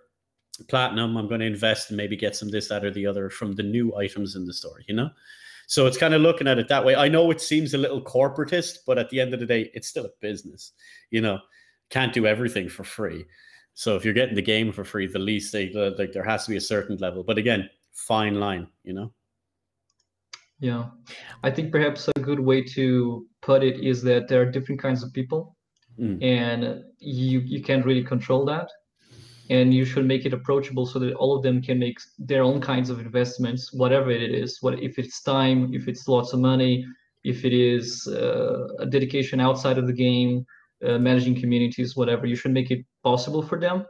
platinum. 0.69 1.17
I'm 1.17 1.29
going 1.29 1.41
to 1.41 1.47
invest 1.47 1.91
and 1.91 1.97
maybe 1.97 2.17
get 2.17 2.35
some 2.35 2.49
this, 2.49 2.69
that, 2.69 2.85
or 2.85 2.91
the 2.91 3.07
other 3.07 3.31
from 3.31 3.53
the 3.53 3.63
new 3.63 3.95
items 3.97 4.35
in 4.35 4.47
the 4.47 4.53
store, 4.53 4.81
you 4.89 4.95
know? 4.97 5.11
So 5.67 5.87
it's 5.87 5.97
kind 5.97 6.15
of 6.15 6.23
looking 6.23 6.47
at 6.47 6.59
it 6.59 6.69
that 6.69 6.85
way. 6.85 6.95
I 6.95 7.09
know 7.09 7.31
it 7.31 7.41
seems 7.41 7.75
a 7.75 7.79
little 7.79 8.03
corporatist, 8.03 8.79
but 8.87 8.99
at 8.99 9.11
the 9.11 9.21
end 9.21 9.35
of 9.35 9.41
the 9.41 9.47
day, 9.47 9.71
it's 9.75 9.89
still 9.89 10.05
a 10.05 10.11
business. 10.21 10.73
You 11.11 11.21
know, 11.21 11.39
can't 11.91 12.13
do 12.13 12.27
everything 12.27 12.69
for 12.69 12.85
free. 12.85 13.25
So 13.75 13.97
if 13.97 14.05
you're 14.05 14.15
getting 14.15 14.37
the 14.37 14.43
game 14.43 14.73
for 14.73 14.85
free, 14.85 15.07
the 15.07 15.19
least 15.19 15.53
they 15.53 15.71
like 15.73 16.13
there 16.13 16.25
has 16.25 16.45
to 16.45 16.51
be 16.51 16.57
a 16.57 16.61
certain 16.61 16.97
level. 16.99 17.25
But 17.25 17.39
again, 17.39 17.69
fine 17.93 18.39
line, 18.39 18.69
you 18.85 18.93
know. 18.93 19.13
Yeah, 20.61 20.87
I 21.43 21.51
think 21.51 21.73
perhaps 21.73 22.09
a 22.15 22.21
good 22.21 22.41
way 22.41 22.63
to 22.63 23.27
put 23.43 23.65
it 23.65 23.81
is 23.81 24.03
that 24.03 24.29
there 24.29 24.41
are 24.43 24.51
different 24.51 24.81
kinds 24.81 25.03
of 25.03 25.13
people, 25.13 25.57
mm. 25.99 26.23
and 26.23 26.85
you 26.99 27.41
you 27.41 27.63
can't 27.63 27.85
really 27.85 28.05
control 28.05 28.45
that 28.47 28.71
and 29.51 29.75
you 29.75 29.85
should 29.85 30.07
make 30.07 30.25
it 30.25 30.33
approachable 30.33 30.87
so 30.87 30.99
that 30.99 31.15
all 31.15 31.37
of 31.37 31.43
them 31.43 31.61
can 31.61 31.79
make 31.79 31.99
their 32.19 32.43
own 32.43 32.61
kinds 32.61 32.91
of 32.91 33.01
investments 33.01 33.73
whatever 33.73 34.11
it 34.11 34.23
is. 34.23 34.59
What 34.61 34.83
if 34.83 34.99
it's 34.99 35.23
time 35.23 35.73
if 35.75 35.89
it's 35.89 36.09
lots 36.09 36.33
of 36.33 36.41
money 36.41 36.87
if 37.25 37.45
it 37.45 37.53
is 37.53 38.07
uh, 38.07 38.67
a 38.79 38.87
dedication 38.87 39.41
outside 39.41 39.79
of 39.79 39.87
the 39.87 39.93
game 39.93 40.45
uh, 40.87 40.99
managing 40.99 41.39
communities 41.41 41.97
whatever 41.97 42.27
you 42.27 42.37
should 42.37 42.53
make 42.53 42.71
it 42.71 42.85
possible 43.03 43.43
for 43.43 43.59
them. 43.61 43.87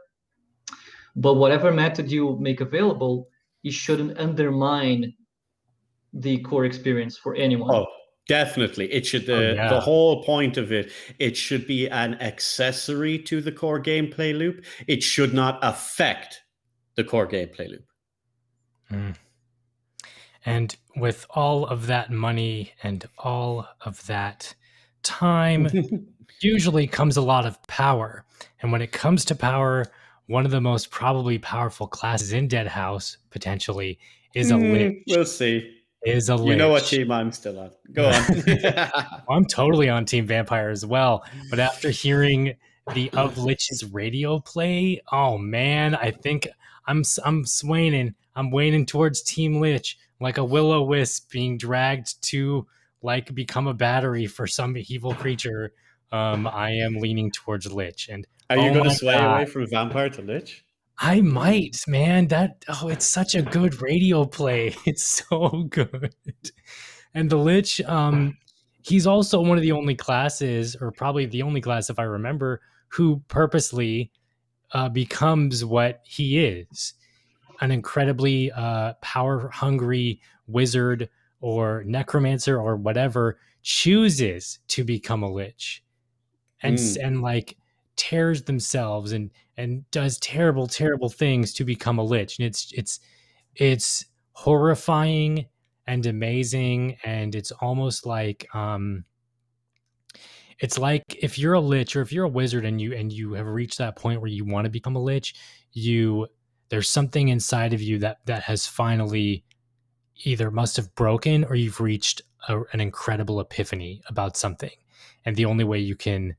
But 1.15 1.35
whatever 1.35 1.71
method 1.71 2.11
you 2.11 2.37
make 2.39 2.61
available 2.61 3.27
it 3.63 3.73
shouldn't 3.73 4.17
undermine 4.19 5.13
the 6.13 6.37
core 6.39 6.65
experience 6.65 7.17
for 7.17 7.35
anyone. 7.35 7.73
Oh 7.73 7.85
Definitely. 8.27 8.91
It 8.91 9.05
should 9.05 9.27
the 9.27 9.35
oh, 9.35 9.53
yeah. 9.53 9.69
the 9.69 9.79
whole 9.79 10.23
point 10.23 10.57
of 10.57 10.71
it, 10.71 10.91
it 11.19 11.37
should 11.37 11.67
be 11.67 11.87
an 11.87 12.15
accessory 12.15 13.19
to 13.19 13.39
the 13.39 13.51
core 13.51 13.81
gameplay 13.81 14.35
loop. 14.35 14.65
It 14.87 15.03
should 15.03 15.33
not 15.33 15.59
affect 15.61 16.41
the 16.95 17.03
core 17.03 17.27
gameplay 17.27 17.69
loop. 17.69 17.85
Mm. 18.91 19.15
And 20.45 20.75
with 20.95 21.25
all 21.31 21.65
of 21.65 21.87
that 21.87 22.11
money 22.11 22.73
and 22.81 23.05
all 23.17 23.67
of 23.81 24.05
that 24.07 24.55
time, 25.03 25.67
usually 26.41 26.87
comes 26.87 27.17
a 27.17 27.21
lot 27.21 27.45
of 27.45 27.61
power. 27.67 28.25
And 28.61 28.71
when 28.71 28.81
it 28.81 28.91
comes 28.91 29.25
to 29.25 29.35
power, 29.35 29.85
one 30.27 30.45
of 30.45 30.51
the 30.51 30.61
most 30.61 30.89
probably 30.89 31.37
powerful 31.37 31.87
classes 31.87 32.33
in 32.33 32.47
Deadhaus 32.47 33.17
potentially 33.29 33.99
is 34.33 34.49
a 34.49 34.55
mm, 34.55 34.73
lich. 34.73 35.03
We'll 35.07 35.25
see 35.25 35.75
is 36.05 36.29
a 36.29 36.35
lich. 36.35 36.49
You 36.49 36.55
know 36.55 36.69
what 36.69 36.85
team 36.85 37.11
I'm 37.11 37.31
still 37.31 37.59
on. 37.59 37.71
Go 37.91 38.07
on. 38.07 38.23
I'm 39.29 39.45
totally 39.45 39.89
on 39.89 40.05
Team 40.05 40.27
Vampire 40.27 40.69
as 40.69 40.85
well. 40.85 41.23
But 41.49 41.59
after 41.59 41.89
hearing 41.89 42.55
the 42.93 43.09
of 43.11 43.35
Liches 43.35 43.83
radio 43.91 44.39
play, 44.39 45.01
oh 45.11 45.37
man, 45.37 45.95
I 45.95 46.11
think 46.11 46.47
I'm 46.85 47.03
I'm 47.23 47.45
swaying. 47.45 48.15
I'm 48.35 48.51
waning 48.51 48.85
towards 48.85 49.21
Team 49.21 49.61
Lich, 49.61 49.97
like 50.19 50.37
a 50.37 50.43
willow 50.43 50.83
wisp 50.83 51.31
being 51.31 51.57
dragged 51.57 52.21
to 52.29 52.67
like 53.01 53.33
become 53.33 53.67
a 53.67 53.73
battery 53.73 54.27
for 54.27 54.47
some 54.47 54.75
evil 54.77 55.13
creature. 55.13 55.71
Um, 56.11 56.47
I 56.47 56.71
am 56.71 56.97
leaning 56.97 57.31
towards 57.31 57.71
Lich. 57.71 58.09
And 58.11 58.27
are 58.49 58.57
you 58.57 58.69
oh 58.69 58.73
going 58.73 58.89
to 58.89 58.95
sway 58.95 59.13
God. 59.13 59.35
away 59.35 59.45
from 59.45 59.67
Vampire 59.67 60.09
to 60.09 60.21
Lich? 60.21 60.64
I 60.97 61.21
might, 61.21 61.83
man. 61.87 62.27
That 62.27 62.63
oh, 62.67 62.87
it's 62.87 63.05
such 63.05 63.35
a 63.35 63.41
good 63.41 63.81
radio 63.81 64.25
play. 64.25 64.75
It's 64.85 65.25
so 65.29 65.65
good. 65.69 66.13
And 67.13 67.29
the 67.29 67.37
Lich, 67.37 67.81
um, 67.81 68.37
he's 68.81 69.07
also 69.07 69.41
one 69.41 69.57
of 69.57 69.61
the 69.61 69.71
only 69.71 69.95
classes, 69.95 70.75
or 70.79 70.91
probably 70.91 71.25
the 71.25 71.41
only 71.41 71.61
class, 71.61 71.89
if 71.89 71.99
I 71.99 72.03
remember, 72.03 72.61
who 72.89 73.21
purposely 73.27 74.11
uh, 74.73 74.89
becomes 74.89 75.63
what 75.63 76.01
he 76.05 76.45
is 76.45 76.93
an 77.61 77.71
incredibly 77.71 78.51
uh, 78.51 78.93
power 79.01 79.49
hungry 79.49 80.21
wizard 80.47 81.09
or 81.41 81.83
necromancer 81.85 82.59
or 82.59 82.75
whatever 82.75 83.37
chooses 83.61 84.59
to 84.67 84.83
become 84.83 85.23
a 85.23 85.31
lich 85.31 85.83
and 86.61 86.77
mm. 86.77 86.97
and 87.03 87.21
like 87.21 87.57
tears 87.95 88.43
themselves 88.43 89.11
and 89.11 89.31
and 89.57 89.89
does 89.91 90.17
terrible 90.19 90.67
terrible 90.67 91.09
things 91.09 91.53
to 91.53 91.63
become 91.63 91.97
a 91.99 92.03
lich. 92.03 92.37
And 92.39 92.45
it's 92.45 92.71
it's 92.73 92.99
it's 93.55 94.05
horrifying 94.33 95.45
and 95.87 96.05
amazing. 96.05 96.97
And 97.03 97.35
it's 97.35 97.51
almost 97.51 98.05
like 98.05 98.47
um 98.53 99.05
it's 100.59 100.77
like 100.77 101.03
if 101.21 101.37
you're 101.37 101.53
a 101.53 101.59
lich 101.59 101.95
or 101.95 102.01
if 102.01 102.11
you're 102.11 102.25
a 102.25 102.29
wizard 102.29 102.65
and 102.65 102.79
you 102.79 102.93
and 102.93 103.11
you 103.11 103.33
have 103.33 103.47
reached 103.47 103.77
that 103.77 103.95
point 103.95 104.21
where 104.21 104.31
you 104.31 104.45
want 104.45 104.65
to 104.65 104.71
become 104.71 104.95
a 104.95 105.03
lich 105.03 105.35
you 105.73 106.25
there's 106.69 106.89
something 106.89 107.27
inside 107.27 107.73
of 107.73 107.81
you 107.81 107.99
that 107.99 108.19
that 108.25 108.43
has 108.43 108.65
finally 108.65 109.43
either 110.23 110.49
must 110.49 110.77
have 110.77 110.93
broken 110.95 111.43
or 111.45 111.55
you've 111.55 111.81
reached 111.81 112.21
a, 112.47 112.61
an 112.71 112.79
incredible 112.79 113.39
epiphany 113.39 114.01
about 114.07 114.37
something. 114.37 114.71
And 115.25 115.35
the 115.35 115.45
only 115.45 115.63
way 115.63 115.79
you 115.79 115.95
can 115.95 116.35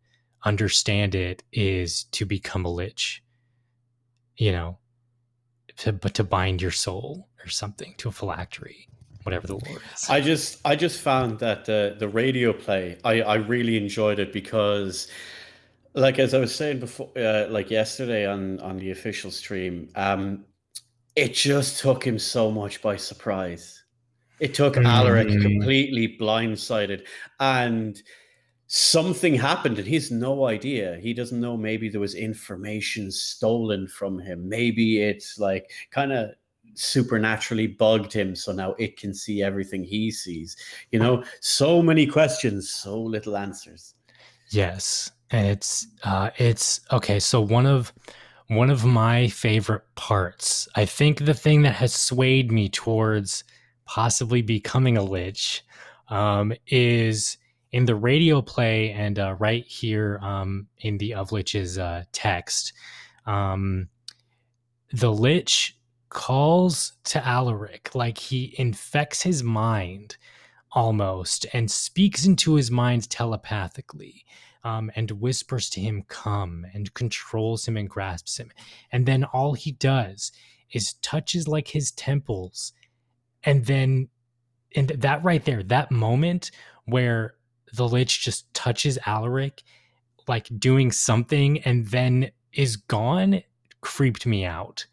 understand 0.47 1.14
it 1.14 1.42
is 1.53 2.05
to 2.05 2.24
become 2.24 2.64
a 2.64 2.70
lich 2.72 3.22
you 4.36 4.53
know 4.53 4.78
to 5.76 5.92
but 5.92 6.14
to 6.14 6.24
bind 6.24 6.62
your 6.62 6.70
soul 6.70 7.28
or 7.44 7.49
something 7.49 7.94
to 7.99 8.09
a 8.09 8.12
phylactery 8.12 8.88
whatever 9.24 9.47
the 9.49 9.55
lore 9.55 9.82
is 9.92 10.09
I 10.09 10.20
just 10.20 10.61
I 10.64 10.76
just 10.76 11.01
found 11.01 11.40
that 11.40 11.64
the 11.64 11.97
the 11.99 12.09
radio 12.09 12.53
play 12.53 12.97
I 13.05 13.20
I 13.22 13.34
really 13.34 13.76
enjoyed 13.76 14.20
it 14.20 14.32
because 14.32 15.09
like 15.94 16.20
as 16.20 16.32
I 16.32 16.38
was 16.38 16.55
saying 16.55 16.78
before 16.78 17.11
uh, 17.18 17.49
like 17.51 17.68
yesterday 17.70 18.24
on 18.24 18.61
on 18.61 18.78
the 18.78 18.92
official 18.92 19.32
stream 19.32 19.88
um 19.97 20.44
it 21.16 21.34
just 21.34 21.80
took 21.80 22.07
him 22.07 22.18
so 22.18 22.51
much 22.51 22.82
by 22.82 22.97
surprise. 22.97 23.82
It 24.38 24.53
took 24.53 24.76
Alaric 24.76 25.28
Mhm. 25.28 25.40
completely 25.40 26.16
blindsided 26.20 27.07
and 27.40 28.01
something 28.66 29.34
happened 29.34 29.78
and 29.78 29.86
he 29.86 29.94
has 29.94 30.10
no 30.10 30.46
idea. 30.46 30.98
He 31.00 31.14
doesn't 31.14 31.40
know 31.40 31.56
maybe 31.56 31.88
there 31.88 32.00
was 32.00 32.14
information 32.14 33.10
stolen 33.10 33.86
from 33.86 34.18
him. 34.18 34.48
Maybe 34.48 35.02
it's 35.02 35.38
like 35.38 35.70
kind 35.90 36.12
of 36.12 36.30
supernaturally 36.74 37.66
bugged 37.66 38.12
him 38.12 38.34
so 38.34 38.52
now 38.52 38.74
it 38.78 38.98
can 38.98 39.14
see 39.14 39.42
everything 39.42 39.84
he 39.84 40.10
sees. 40.10 40.56
You 40.90 40.98
know, 40.98 41.24
so 41.40 41.82
many 41.82 42.06
questions, 42.06 42.70
so 42.70 43.00
little 43.00 43.36
answers. 43.36 43.94
Yes, 44.50 45.10
and 45.30 45.46
it's 45.48 45.86
uh, 46.04 46.30
it's 46.36 46.80
okay. 46.92 47.18
So 47.18 47.40
one 47.40 47.66
of 47.66 47.92
one 48.48 48.70
of 48.70 48.84
my 48.84 49.28
favorite 49.28 49.82
parts, 49.96 50.68
I 50.76 50.84
think, 50.84 51.24
the 51.24 51.34
thing 51.34 51.62
that 51.62 51.74
has 51.74 51.92
swayed 51.92 52.52
me 52.52 52.68
towards 52.68 53.42
possibly 53.86 54.42
becoming 54.42 54.96
a 54.96 55.02
lich, 55.02 55.64
um, 56.08 56.52
is 56.68 57.38
in 57.72 57.84
the 57.84 57.94
radio 57.94 58.40
play 58.40 58.90
and 58.92 59.18
uh, 59.18 59.34
right 59.38 59.64
here 59.66 60.18
um, 60.22 60.66
in 60.78 60.98
the 60.98 61.14
of 61.14 61.30
liches 61.30 61.78
uh, 61.78 62.04
text. 62.12 62.72
Um, 63.26 63.88
the 64.92 65.12
lich 65.12 65.76
calls 66.08 66.92
to 67.04 67.26
Alaric 67.26 67.94
like 67.94 68.18
he 68.18 68.54
infects 68.58 69.22
his 69.22 69.42
mind 69.42 70.16
almost 70.72 71.46
and 71.52 71.70
speaks 71.70 72.24
into 72.26 72.54
his 72.54 72.70
mind 72.70 73.08
telepathically 73.10 74.24
um, 74.66 74.90
and 74.96 75.10
whispers 75.12 75.70
to 75.70 75.80
him, 75.80 76.02
Come, 76.08 76.66
and 76.74 76.92
controls 76.94 77.68
him 77.68 77.76
and 77.76 77.88
grasps 77.88 78.38
him. 78.38 78.50
And 78.90 79.06
then 79.06 79.22
all 79.24 79.54
he 79.54 79.72
does 79.72 80.32
is 80.72 80.94
touches 81.02 81.46
like 81.46 81.68
his 81.68 81.92
temples. 81.92 82.72
And 83.44 83.64
then, 83.64 84.08
and 84.74 84.88
that 84.88 85.22
right 85.22 85.44
there, 85.44 85.62
that 85.62 85.92
moment 85.92 86.50
where 86.84 87.36
the 87.77 87.89
Lich 87.89 88.22
just 88.22 88.53
touches 88.55 88.99
Alaric, 89.07 89.62
like 90.29 90.49
doing 90.59 90.91
something, 90.91 91.61
and 91.61 91.87
then 91.87 92.31
is 92.53 92.77
gone, 92.77 93.43
creeped 93.81 94.27
me 94.27 94.45
out. 94.45 94.87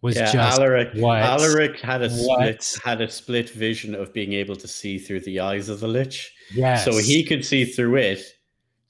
Was 0.00 0.14
yeah, 0.16 0.30
just 0.32 0.58
Alaric, 0.60 0.90
what? 0.94 1.20
Alaric 1.22 1.80
had 1.80 2.02
a 2.02 2.08
What? 2.08 2.62
split 2.62 2.80
had 2.84 3.00
a 3.00 3.10
split 3.10 3.50
vision 3.50 3.94
of 3.96 4.12
being 4.12 4.32
able 4.32 4.54
to 4.56 4.68
see 4.68 4.96
through 4.98 5.20
the 5.20 5.40
eyes 5.40 5.68
of 5.68 5.80
the 5.80 5.88
lich. 5.88 6.32
yes. 6.54 6.84
So 6.84 6.96
he 6.98 7.24
could 7.24 7.44
see 7.44 7.64
through 7.64 7.96
it. 7.96 8.22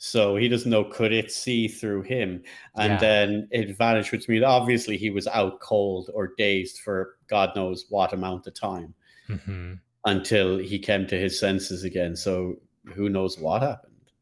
So 0.01 0.37
he 0.37 0.47
doesn't 0.49 0.71
know 0.71 0.85
could 0.85 1.13
it 1.13 1.33
see 1.33 1.67
through 1.67 2.03
him, 2.03 2.43
and 2.77 2.93
Yeah. 2.93 2.99
then 2.99 3.49
it 3.51 3.77
vanished, 3.77 4.13
which 4.13 4.29
means 4.29 4.45
obviously 4.45 4.97
he 4.97 5.11
was 5.11 5.27
out 5.27 5.59
cold 5.61 6.11
or 6.15 6.35
dazed 6.39 6.79
for 6.79 7.17
God 7.27 7.57
knows 7.57 7.87
what 7.89 8.13
amount 8.13 8.47
of 8.47 8.55
time 8.55 8.95
Mhm. 9.29 9.81
until 10.05 10.59
he 10.59 10.79
came 10.79 11.07
to 11.09 11.19
his 11.19 11.37
senses 11.41 11.83
again. 11.85 12.15
So 12.15 12.61
who 12.93 13.09
knows 13.09 13.39
what 13.39 13.63
happened? 13.63 14.13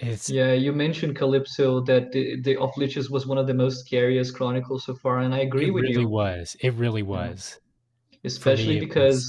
It's 0.00 0.30
Yeah, 0.30 0.54
you 0.54 0.72
mentioned 0.72 1.16
Calypso 1.16 1.82
that 1.84 2.12
the, 2.12 2.40
the 2.40 2.56
of 2.58 2.72
Liches 2.76 3.10
was 3.10 3.26
one 3.26 3.36
of 3.36 3.46
the 3.46 3.52
most 3.52 3.80
scariest 3.84 4.34
chronicles 4.34 4.84
so 4.86 4.94
far, 4.94 5.18
and 5.18 5.34
I 5.34 5.40
agree 5.40 5.68
it 5.68 5.70
with 5.70 5.84
really 5.84 5.90
you. 5.90 6.00
It 6.00 6.04
really 6.04 6.06
was. 6.06 6.56
It 6.60 6.74
really 6.74 7.02
was. 7.02 7.58
especially 8.24 8.76
it 8.78 8.88
was- 8.88 8.88
because 8.88 9.24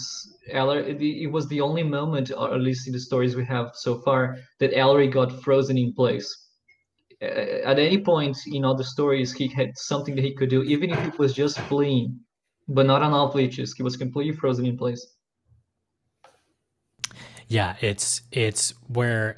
Alaric, 0.51 0.87
it 0.87 1.01
it 1.25 1.27
was 1.31 1.47
the 1.47 1.61
only 1.61 1.83
moment, 1.83 2.31
or 2.31 2.53
at 2.53 2.61
least 2.61 2.87
in 2.87 2.93
the 2.93 2.99
stories 2.99 3.35
we 3.35 3.45
have 3.45 3.71
so 3.75 4.01
far, 4.01 4.37
that 4.59 4.73
Alaric 4.73 5.11
got 5.11 5.31
frozen 5.43 5.77
in 5.77 5.93
place. 5.93 6.29
Uh, 7.21 7.71
At 7.71 7.79
any 7.79 7.99
point 8.03 8.37
in 8.47 8.65
other 8.65 8.83
stories, 8.83 9.33
he 9.33 9.47
had 9.49 9.71
something 9.77 10.15
that 10.15 10.25
he 10.25 10.35
could 10.35 10.49
do, 10.49 10.63
even 10.63 10.89
if 10.91 11.01
it 11.07 11.19
was 11.19 11.33
just 11.33 11.59
fleeing, 11.69 12.19
but 12.67 12.85
not 12.87 13.03
on 13.03 13.13
Of 13.13 13.33
Liches. 13.35 13.71
He 13.77 13.83
was 13.83 13.97
completely 13.97 14.35
frozen 14.37 14.65
in 14.65 14.77
place. 14.77 15.03
Yeah, 17.47 17.75
it's 17.81 18.21
it's 18.31 18.73
where 18.87 19.37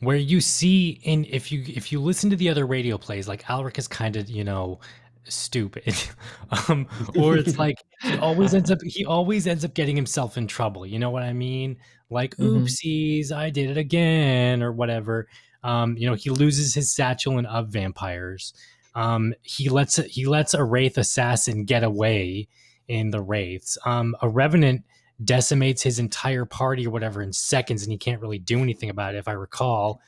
where 0.00 0.16
you 0.16 0.40
see 0.40 1.00
in 1.02 1.26
if 1.26 1.52
you 1.52 1.62
if 1.66 1.92
you 1.92 2.00
listen 2.00 2.30
to 2.30 2.36
the 2.36 2.48
other 2.48 2.66
radio 2.66 2.96
plays, 2.98 3.28
like 3.28 3.48
Alaric 3.50 3.78
is 3.78 3.86
kind 3.88 4.16
of 4.16 4.30
you 4.30 4.44
know 4.44 4.80
stupid, 5.24 5.94
um, 6.68 6.88
or 7.14 7.36
it's 7.36 7.58
like 7.58 7.76
he 8.02 8.16
always 8.16 8.54
ends 8.54 8.70
up 8.70 8.78
he 8.82 9.04
always 9.04 9.46
ends 9.46 9.64
up 9.64 9.74
getting 9.74 9.96
himself 9.96 10.38
in 10.38 10.46
trouble. 10.46 10.86
You 10.86 10.98
know 10.98 11.10
what 11.10 11.22
I 11.22 11.32
mean? 11.34 11.76
Like 12.08 12.34
Mhm. 12.38 12.76
oopsies, 12.76 13.30
I 13.32 13.50
did 13.50 13.70
it 13.70 13.76
again, 13.76 14.62
or 14.62 14.72
whatever. 14.72 15.28
Um, 15.62 15.96
you 15.98 16.08
know, 16.08 16.14
he 16.14 16.30
loses 16.30 16.74
his 16.74 16.92
satchel 16.94 17.36
and 17.38 17.46
of 17.46 17.68
vampires. 17.68 18.54
Um, 18.94 19.34
he 19.42 19.68
lets 19.68 19.96
he 19.96 20.24
lets 20.26 20.54
a 20.54 20.64
wraith 20.64 20.96
assassin 20.98 21.64
get 21.66 21.84
away 21.84 22.48
in 22.88 23.10
the 23.10 23.20
wraiths. 23.20 23.76
Um, 23.84 24.16
a 24.22 24.28
revenant 24.28 24.82
decimates 25.24 25.82
his 25.82 25.98
entire 25.98 26.44
party 26.44 26.86
or 26.86 26.90
whatever 26.90 27.22
in 27.22 27.32
seconds, 27.32 27.82
and 27.82 27.92
he 27.92 27.98
can't 27.98 28.20
really 28.20 28.38
do 28.38 28.60
anything 28.60 28.90
about 28.90 29.14
it, 29.14 29.18
if 29.18 29.28
I 29.28 29.32
recall. 29.32 30.00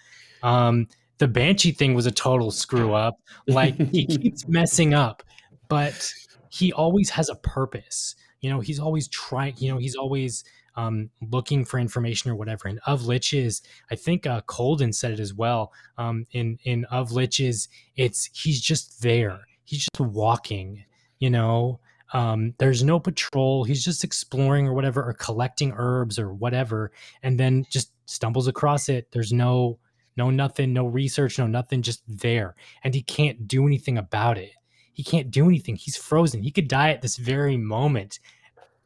Um, 0.42 0.88
the 1.18 1.28
banshee 1.28 1.72
thing 1.72 1.94
was 1.94 2.06
a 2.06 2.10
total 2.10 2.50
screw 2.50 2.94
up. 2.94 3.20
Like 3.46 3.76
he 3.76 4.06
keeps 4.18 4.48
messing 4.48 4.94
up, 4.94 5.22
but 5.68 6.12
he 6.50 6.72
always 6.72 7.10
has 7.10 7.28
a 7.28 7.36
purpose. 7.36 8.16
You 8.40 8.50
know, 8.50 8.60
he's 8.60 8.80
always 8.80 9.08
trying. 9.08 9.54
You 9.58 9.72
know, 9.72 9.78
he's 9.78 9.94
always 9.94 10.44
um, 10.74 11.10
looking 11.30 11.64
for 11.64 11.78
information 11.78 12.30
or 12.30 12.34
whatever. 12.34 12.68
And 12.68 12.80
of 12.86 13.02
liches, 13.02 13.62
I 13.90 13.94
think 13.94 14.26
uh, 14.26 14.42
Golden 14.46 14.92
said 14.92 15.12
it 15.12 15.20
as 15.20 15.34
well. 15.34 15.72
Um, 15.98 16.26
in 16.32 16.58
in 16.64 16.84
of 16.86 17.10
liches, 17.10 17.68
it's 17.96 18.28
he's 18.32 18.60
just 18.60 19.02
there. 19.02 19.40
He's 19.64 19.86
just 19.94 20.00
walking. 20.00 20.84
You 21.18 21.30
know, 21.30 21.78
um, 22.12 22.54
there's 22.58 22.82
no 22.82 23.00
patrol. 23.00 23.64
He's 23.64 23.84
just 23.84 24.04
exploring 24.04 24.68
or 24.68 24.74
whatever, 24.74 25.02
or 25.02 25.14
collecting 25.14 25.72
herbs 25.76 26.18
or 26.18 26.32
whatever, 26.32 26.92
and 27.22 27.40
then 27.40 27.66
just 27.70 27.92
stumbles 28.06 28.48
across 28.48 28.88
it. 28.88 29.10
There's 29.12 29.32
no 29.32 29.78
no 30.14 30.28
nothing, 30.30 30.74
no 30.74 30.86
research, 30.86 31.38
no 31.38 31.46
nothing, 31.46 31.80
just 31.80 32.02
there, 32.06 32.54
and 32.84 32.94
he 32.94 33.02
can't 33.02 33.48
do 33.48 33.66
anything 33.66 33.96
about 33.96 34.36
it. 34.36 34.52
He 34.92 35.02
can't 35.02 35.30
do 35.30 35.46
anything. 35.46 35.76
He's 35.76 35.96
frozen. 35.96 36.42
He 36.42 36.50
could 36.50 36.68
die 36.68 36.90
at 36.90 37.00
this 37.00 37.16
very 37.16 37.56
moment, 37.56 38.20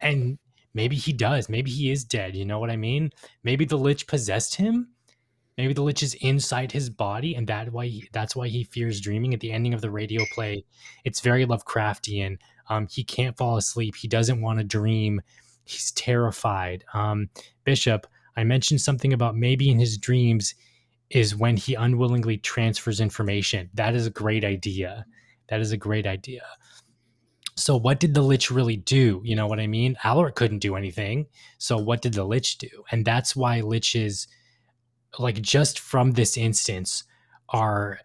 and 0.00 0.38
maybe 0.72 0.94
he 0.94 1.12
does. 1.12 1.48
Maybe 1.48 1.70
he 1.72 1.90
is 1.90 2.04
dead. 2.04 2.36
You 2.36 2.44
know 2.44 2.60
what 2.60 2.70
I 2.70 2.76
mean? 2.76 3.10
Maybe 3.42 3.64
the 3.64 3.76
lich 3.76 4.06
possessed 4.06 4.54
him. 4.54 4.90
Maybe 5.58 5.72
the 5.72 5.82
lich 5.82 6.02
is 6.02 6.14
inside 6.14 6.70
his 6.70 6.90
body, 6.90 7.34
and 7.34 7.48
that 7.48 7.72
why 7.72 7.86
he, 7.86 8.08
that's 8.12 8.36
why 8.36 8.46
he 8.46 8.62
fears 8.62 9.00
dreaming. 9.00 9.34
At 9.34 9.40
the 9.40 9.50
ending 9.50 9.74
of 9.74 9.80
the 9.80 9.90
radio 9.90 10.22
play, 10.32 10.64
it's 11.04 11.20
very 11.20 11.44
Lovecraftian. 11.44 12.38
Um, 12.68 12.86
he 12.90 13.04
can't 13.04 13.36
fall 13.36 13.56
asleep. 13.56 13.96
He 13.96 14.08
doesn't 14.08 14.40
want 14.40 14.58
to 14.58 14.64
dream. 14.64 15.20
He's 15.64 15.90
terrified. 15.92 16.84
Um, 16.94 17.28
Bishop, 17.64 18.06
I 18.36 18.44
mentioned 18.44 18.80
something 18.80 19.12
about 19.12 19.36
maybe 19.36 19.70
in 19.70 19.78
his 19.78 19.98
dreams 19.98 20.54
is 21.10 21.36
when 21.36 21.56
he 21.56 21.74
unwillingly 21.74 22.38
transfers 22.38 23.00
information. 23.00 23.70
That 23.74 23.94
is 23.94 24.06
a 24.06 24.10
great 24.10 24.44
idea. 24.44 25.06
That 25.48 25.60
is 25.60 25.72
a 25.72 25.76
great 25.76 26.06
idea. 26.06 26.42
So, 27.56 27.76
what 27.76 28.00
did 28.00 28.12
the 28.12 28.22
Lich 28.22 28.50
really 28.50 28.76
do? 28.76 29.22
You 29.24 29.34
know 29.34 29.46
what 29.46 29.60
I 29.60 29.66
mean? 29.66 29.96
Alaric 30.04 30.34
couldn't 30.34 30.58
do 30.58 30.76
anything. 30.76 31.26
So, 31.58 31.78
what 31.78 32.02
did 32.02 32.12
the 32.12 32.24
Lich 32.24 32.58
do? 32.58 32.68
And 32.90 33.04
that's 33.04 33.34
why 33.34 33.60
Liches, 33.62 34.26
like 35.18 35.40
just 35.40 35.78
from 35.78 36.12
this 36.12 36.36
instance, 36.36 37.04
are 37.48 38.00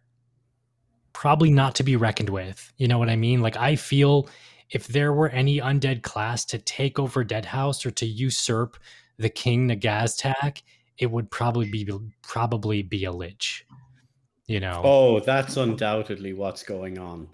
probably 1.12 1.51
not 1.51 1.76
to 1.76 1.84
be 1.84 1.97
reckoned 1.97 2.30
with. 2.30 2.72
You 2.78 2.88
know 2.88 2.97
what 2.97 3.09
I 3.09 3.18
mean? 3.18 3.41
Like, 3.41 3.57
I 3.57 3.76
feel 3.76 4.30
if 4.72 4.88
there 4.88 5.13
were 5.13 5.30
any 5.30 5.59
undead 5.59 6.01
class 6.01 6.45
to 6.45 6.57
take 6.57 6.97
over 6.97 7.24
Deadhaus 7.24 7.86
or 7.86 7.91
to 7.91 8.05
usurp 8.05 8.78
the 9.17 9.30
King 9.30 9.67
Nagaztak, 9.67 10.61
it 10.97 11.11
would 11.11 11.30
probably 11.30 11.69
be 11.69 11.88
probably 12.22 12.82
be 12.82 13.05
a 13.05 13.11
Lich. 13.11 13.65
You 14.47 14.59
know. 14.59 14.82
Oh, 14.84 15.19
that's 15.19 15.57
undoubtedly 15.57 16.34
what's 16.34 16.63
going 16.63 16.97
on. 16.97 17.28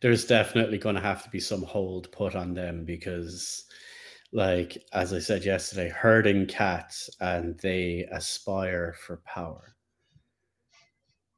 There's 0.00 0.26
definitely 0.26 0.78
going 0.78 0.96
to 0.96 1.00
have 1.00 1.22
to 1.24 1.30
be 1.30 1.40
some 1.40 1.62
hold 1.62 2.10
put 2.12 2.34
on 2.34 2.54
them 2.54 2.84
because, 2.84 3.64
like 4.32 4.82
as 4.92 5.12
I 5.12 5.18
said 5.18 5.44
yesterday, 5.44 5.88
herding 5.88 6.46
cats 6.46 7.08
and 7.20 7.58
they 7.60 8.06
aspire 8.10 8.94
for 8.98 9.18
power. 9.24 9.76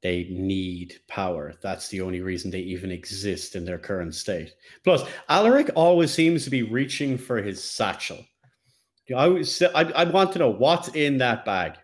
They 0.04 0.26
need 0.28 0.96
power. 1.08 1.54
That's 1.62 1.88
the 1.88 2.02
only 2.02 2.20
reason 2.20 2.50
they 2.50 2.60
even 2.60 2.92
exist 2.92 3.56
in 3.56 3.64
their 3.64 3.78
current 3.78 4.14
state. 4.14 4.52
Plus, 4.84 5.02
Alaric 5.30 5.70
always 5.74 6.12
seems 6.12 6.44
to 6.44 6.50
be 6.50 6.62
reaching 6.62 7.16
for 7.16 7.38
his 7.38 7.64
satchel. 7.64 8.18
I, 9.08 9.24
always, 9.24 9.62
I, 9.62 9.80
I 9.82 10.04
want 10.04 10.32
to 10.34 10.40
know 10.40 10.50
what's 10.50 10.88
in 10.88 11.16
that 11.18 11.46
bag. 11.46 11.78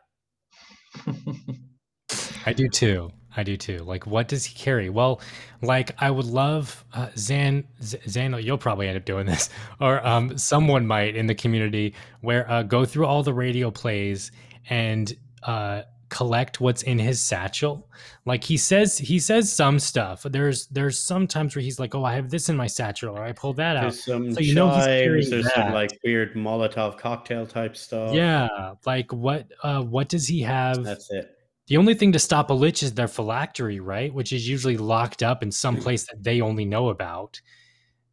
I 2.47 2.53
do 2.53 2.69
too. 2.69 3.11
I 3.35 3.43
do 3.43 3.57
too. 3.57 3.79
Like, 3.79 4.07
what 4.07 4.29
does 4.29 4.45
he 4.45 4.55
carry? 4.55 4.91
Well, 4.91 5.23
like, 5.63 5.93
I 5.99 6.11
would 6.11 6.27
love 6.27 6.85
uh, 6.93 7.07
Xan. 7.15 7.65
Xan, 7.81 8.43
you'll 8.43 8.59
probably 8.59 8.87
end 8.87 8.99
up 8.99 9.07
doing 9.07 9.25
this, 9.25 9.49
or 9.81 10.07
um, 10.07 10.37
someone 10.37 10.87
might 10.87 11.17
in 11.17 11.27
the 11.27 11.35
community 11.35 11.95
where 12.21 12.51
uh, 12.51 12.65
go 12.65 12.85
through 12.85 13.07
all 13.07 13.23
the 13.23 13.33
radio 13.33 13.71
plays 13.71 14.31
and 14.69 15.11
uh, 15.43 15.83
collect 16.11 16.61
what's 16.61 16.83
in 16.83 16.99
his 16.99 17.21
satchel. 17.21 17.89
Like 18.27 18.45
he 18.45 18.57
says, 18.57 18.99
he 18.99 19.19
says 19.19 19.51
some 19.51 19.79
stuff. 19.79 20.27
There's 20.29 20.67
there's 20.67 20.99
some 20.99 21.27
times 21.27 21.55
where 21.55 21.63
he's 21.63 21.79
like, 21.79 21.95
"Oh, 21.95 22.05
I 22.05 22.15
have 22.15 22.31
this 22.31 22.49
in 22.49 22.57
my 22.57 22.67
satchel," 22.67 23.17
or 23.17 23.23
I 23.23 23.33
pull 23.33 23.55
that 23.55 23.77
out. 23.77 23.83
There's 23.83 24.05
some 24.05 24.33
so 24.33 24.41
you 24.41 24.55
know 24.55 24.71
he's 24.75 24.85
carrying 24.85 25.31
there's 25.31 25.45
that. 25.45 25.55
some 25.55 25.73
like 25.73 25.99
weird 26.05 26.35
Molotov 26.35 26.99
cocktail 26.99 27.47
type 27.47 27.77
stuff. 27.77 28.13
Yeah, 28.15 28.75
like 28.85 29.13
what? 29.13 29.47
uh 29.63 29.83
What 29.83 30.09
does 30.09 30.27
he 30.27 30.43
have? 30.43 30.85
That's 30.85 31.11
it. 31.11 31.37
The 31.69 31.77
only 31.77 31.95
thing 31.95 32.13
to 32.13 32.19
stop 32.19 32.51
a 32.51 32.53
lich 32.53 32.83
is 32.83 32.95
their 32.95 33.09
phylactery, 33.09 33.79
right? 33.81 34.13
Which 34.13 34.33
is 34.33 34.49
usually 34.49 34.77
locked 34.77 35.23
up 35.23 35.43
in 35.43 35.53
some 35.53 35.77
place 35.77 36.05
that 36.09 36.23
they 36.23 36.41
only 36.41 36.65
know 36.65 36.89
about. 36.89 37.41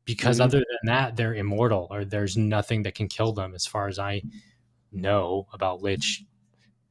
Because 0.05 0.37
mm-hmm. 0.37 0.43
other 0.45 0.59
than 0.59 0.85
that, 0.85 1.15
they're 1.17 1.33
immortal, 1.33 1.87
or 1.89 2.05
there's 2.05 2.37
nothing 2.37 2.83
that 2.83 2.95
can 2.95 3.07
kill 3.07 3.33
them, 3.33 3.53
as 3.53 3.65
far 3.65 3.87
as 3.87 3.99
I 3.99 4.21
know 4.91 5.47
about 5.51 5.81
lich 5.81 6.23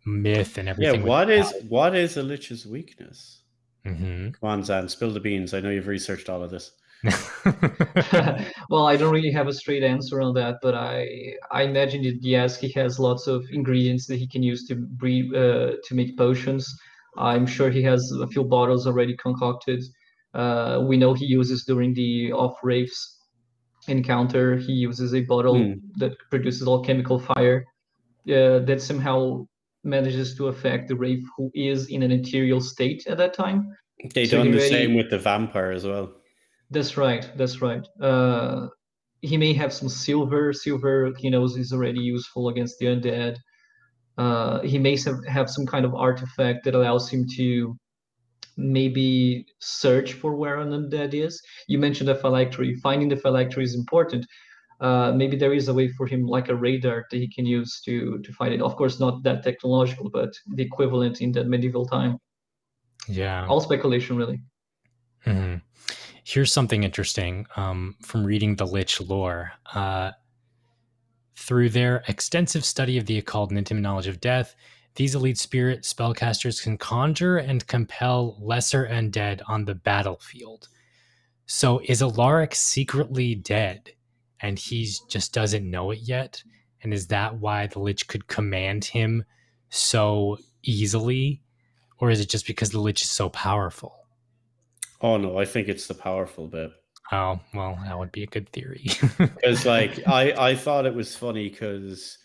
myth 0.06 0.56
and 0.56 0.68
everything. 0.68 1.00
Yeah, 1.00 1.06
what 1.06 1.28
is 1.28 1.52
what 1.68 1.94
is 1.94 2.16
a 2.16 2.22
lich's 2.22 2.64
weakness? 2.66 3.42
Mm-hmm. 3.84 4.30
Come 4.30 4.50
on, 4.50 4.62
Xan, 4.62 4.88
spill 4.88 5.10
the 5.10 5.20
beans. 5.20 5.52
I 5.52 5.60
know 5.60 5.70
you've 5.70 5.86
researched 5.86 6.28
all 6.28 6.42
of 6.42 6.50
this. 6.50 6.72
well, 8.70 8.86
I 8.86 8.96
don't 8.96 9.12
really 9.12 9.30
have 9.30 9.48
a 9.48 9.52
straight 9.52 9.82
answer 9.82 10.20
on 10.22 10.34
that, 10.34 10.56
but 10.62 10.74
I 10.74 11.34
I 11.50 11.62
imagine 11.62 12.02
that 12.04 12.18
yes, 12.22 12.58
he 12.58 12.70
has 12.72 12.98
lots 12.98 13.26
of 13.26 13.44
ingredients 13.50 14.06
that 14.06 14.16
he 14.16 14.26
can 14.26 14.42
use 14.42 14.66
to 14.68 14.76
breed 14.76 15.34
uh, 15.34 15.72
to 15.84 15.94
make 15.94 16.16
potions. 16.16 16.66
I'm 17.18 17.46
sure 17.46 17.70
he 17.70 17.82
has 17.82 18.12
a 18.20 18.26
few 18.26 18.44
bottles 18.44 18.86
already 18.86 19.16
concocted. 19.16 19.82
Uh, 20.34 20.84
we 20.86 20.96
know 20.96 21.14
he 21.14 21.24
uses 21.24 21.64
during 21.64 21.94
the 21.94 22.32
Of 22.32 22.54
Wraiths 22.62 23.24
encounter. 23.88 24.56
He 24.56 24.72
uses 24.72 25.14
a 25.14 25.22
bottle 25.22 25.54
mm. 25.54 25.80
that 25.96 26.12
produces 26.30 26.68
alchemical 26.68 27.18
fire. 27.18 27.64
Uh, 28.28 28.58
that 28.58 28.82
somehow 28.82 29.46
manages 29.86 30.34
to 30.36 30.48
affect 30.48 30.88
the 30.88 30.96
Wraith 30.96 31.24
who 31.36 31.50
is 31.54 31.88
in 31.88 32.02
an 32.02 32.12
ethereal 32.12 32.60
state 32.60 33.06
at 33.06 33.18
that 33.18 33.34
time. 33.34 33.76
They 34.14 34.26
so 34.26 34.38
done 34.38 34.50
the 34.50 34.60
same 34.60 34.94
with 34.94 35.10
the 35.10 35.18
vampire 35.18 35.70
as 35.70 35.86
well. 35.86 36.12
That's 36.70 36.96
right. 36.96 37.30
That's 37.36 37.62
right. 37.62 37.86
Uh, 38.00 38.68
he 39.22 39.36
may 39.36 39.52
have 39.54 39.72
some 39.72 39.88
silver. 39.88 40.52
Silver, 40.52 41.12
he 41.16 41.30
knows, 41.30 41.56
is 41.56 41.72
already 41.72 42.00
useful 42.00 42.48
against 42.48 42.78
the 42.78 42.86
undead. 42.86 43.36
Uh, 44.18 44.60
he 44.62 44.78
may 44.78 44.98
have 45.28 45.48
some 45.48 45.66
kind 45.66 45.84
of 45.84 45.94
artifact 45.94 46.64
that 46.64 46.74
allows 46.74 47.08
him 47.08 47.26
to 47.36 47.76
maybe 48.56 49.46
search 49.60 50.14
for 50.14 50.34
where 50.34 50.56
an 50.58 50.70
undead 50.70 51.14
is. 51.14 51.40
You 51.68 51.78
mentioned 51.78 52.08
the 52.08 52.14
phylactery. 52.14 52.74
Finding 52.76 53.08
the 53.08 53.16
phylactery 53.16 53.64
is 53.64 53.74
important 53.74 54.26
uh, 54.80 55.12
maybe 55.12 55.36
there 55.36 55.54
is 55.54 55.68
a 55.68 55.74
way 55.74 55.88
for 55.88 56.06
him 56.06 56.26
like 56.26 56.48
a 56.48 56.54
radar 56.54 57.06
that 57.10 57.16
he 57.16 57.28
can 57.28 57.46
use 57.46 57.80
to 57.80 58.18
to 58.18 58.32
find 58.32 58.52
it. 58.52 58.60
Of 58.60 58.76
course 58.76 59.00
not 59.00 59.22
that 59.22 59.42
technological 59.42 60.10
but 60.10 60.34
the 60.54 60.62
equivalent 60.62 61.20
in 61.20 61.32
that 61.32 61.46
medieval 61.46 61.86
time. 61.86 62.18
Yeah. 63.08 63.46
All 63.46 63.60
speculation 63.60 64.16
really. 64.16 64.40
Mm-hmm. 65.26 65.56
here's 66.22 66.52
something 66.52 66.84
interesting 66.84 67.48
um, 67.56 67.96
from 68.00 68.24
reading 68.24 68.54
the 68.54 68.66
lich 68.66 69.00
lore. 69.00 69.50
Uh, 69.74 70.12
through 71.34 71.68
their 71.68 72.04
extensive 72.06 72.64
study 72.64 72.96
of 72.96 73.06
the 73.06 73.18
occult 73.18 73.50
and 73.50 73.58
intimate 73.58 73.80
knowledge 73.80 74.06
of 74.06 74.20
death 74.20 74.54
these 74.96 75.14
elite 75.14 75.38
spirit 75.38 75.82
spellcasters 75.82 76.62
can 76.62 76.78
conjure 76.78 77.36
and 77.36 77.66
compel 77.66 78.36
lesser 78.40 78.86
undead 78.86 79.42
on 79.46 79.66
the 79.66 79.74
battlefield. 79.74 80.68
So 81.44 81.80
is 81.84 82.00
alaric 82.00 82.54
secretly 82.54 83.34
dead 83.34 83.90
and 84.40 84.58
he 84.58 84.90
just 85.08 85.32
doesn't 85.32 85.68
know 85.68 85.90
it 85.90 86.00
yet? 86.02 86.42
And 86.82 86.92
is 86.92 87.06
that 87.08 87.36
why 87.36 87.66
the 87.66 87.80
Lich 87.80 88.06
could 88.06 88.26
command 88.26 88.84
him 88.84 89.24
so 89.70 90.38
easily? 90.62 91.42
Or 91.98 92.10
is 92.10 92.20
it 92.20 92.28
just 92.28 92.46
because 92.46 92.70
the 92.70 92.80
Lich 92.80 93.02
is 93.02 93.08
so 93.08 93.28
powerful? 93.30 94.06
Oh 95.00 95.16
no, 95.16 95.38
I 95.38 95.44
think 95.44 95.68
it's 95.68 95.86
the 95.86 95.94
powerful 95.94 96.46
bit. 96.46 96.70
Oh 97.12 97.38
well, 97.54 97.78
that 97.84 97.98
would 97.98 98.12
be 98.12 98.22
a 98.22 98.26
good 98.26 98.48
theory. 98.48 98.86
Because 99.18 99.64
like 99.64 100.06
I, 100.06 100.32
I 100.32 100.54
thought 100.54 100.86
it 100.86 100.94
was 100.94 101.14
funny 101.14 101.48
because 101.48 102.18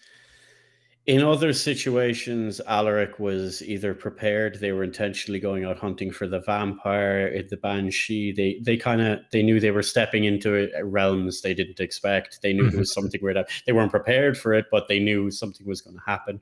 in 1.08 1.24
other 1.24 1.52
situations, 1.52 2.62
Alaric 2.68 3.18
was 3.18 3.64
either 3.64 3.94
prepared; 3.96 4.60
they 4.60 4.72
were 4.72 4.84
intentionally 4.84 5.40
going 5.40 5.66
out 5.66 5.80
hunting 5.80 6.12
for 6.12 6.28
the 6.28 6.42
vampire, 6.42 7.42
the 7.50 7.58
banshee. 7.58 8.32
They 8.32 8.60
they 8.62 8.78
kind 8.78 9.02
of 9.02 9.20
they 9.32 9.42
knew 9.42 9.60
they 9.60 9.72
were 9.72 9.82
stepping 9.82 10.26
into 10.26 10.70
realms 10.84 11.42
they 11.42 11.56
didn't 11.56 11.80
expect. 11.80 12.42
They 12.44 12.54
knew 12.54 12.70
there 12.70 12.80
was 12.80 12.92
mm-hmm. 12.92 13.02
something 13.02 13.20
weird. 13.24 13.44
They 13.66 13.72
weren't 13.72 13.92
prepared 13.92 14.38
for 14.38 14.54
it, 14.54 14.66
but 14.72 14.88
they 14.88 15.00
knew 15.00 15.32
something 15.32 15.66
was 15.66 15.82
going 15.82 15.98
to 15.98 16.04
happen. 16.06 16.40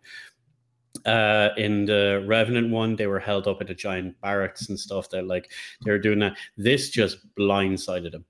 Uh, 1.06 1.50
in 1.56 1.86
the 1.86 2.26
Revenant 2.28 2.70
one, 2.70 2.98
they 2.98 3.08
were 3.08 3.20
held 3.20 3.48
up 3.48 3.62
at 3.62 3.70
a 3.70 3.76
giant 3.76 4.20
barracks 4.20 4.68
and 4.68 4.78
stuff. 4.78 5.10
They're 5.10 5.22
like 5.22 5.52
they 5.86 5.92
were 5.92 6.00
doing 6.00 6.20
that. 6.20 6.38
This 6.58 6.90
just 6.90 7.18
blindsided 7.36 8.14
him. 8.14 8.26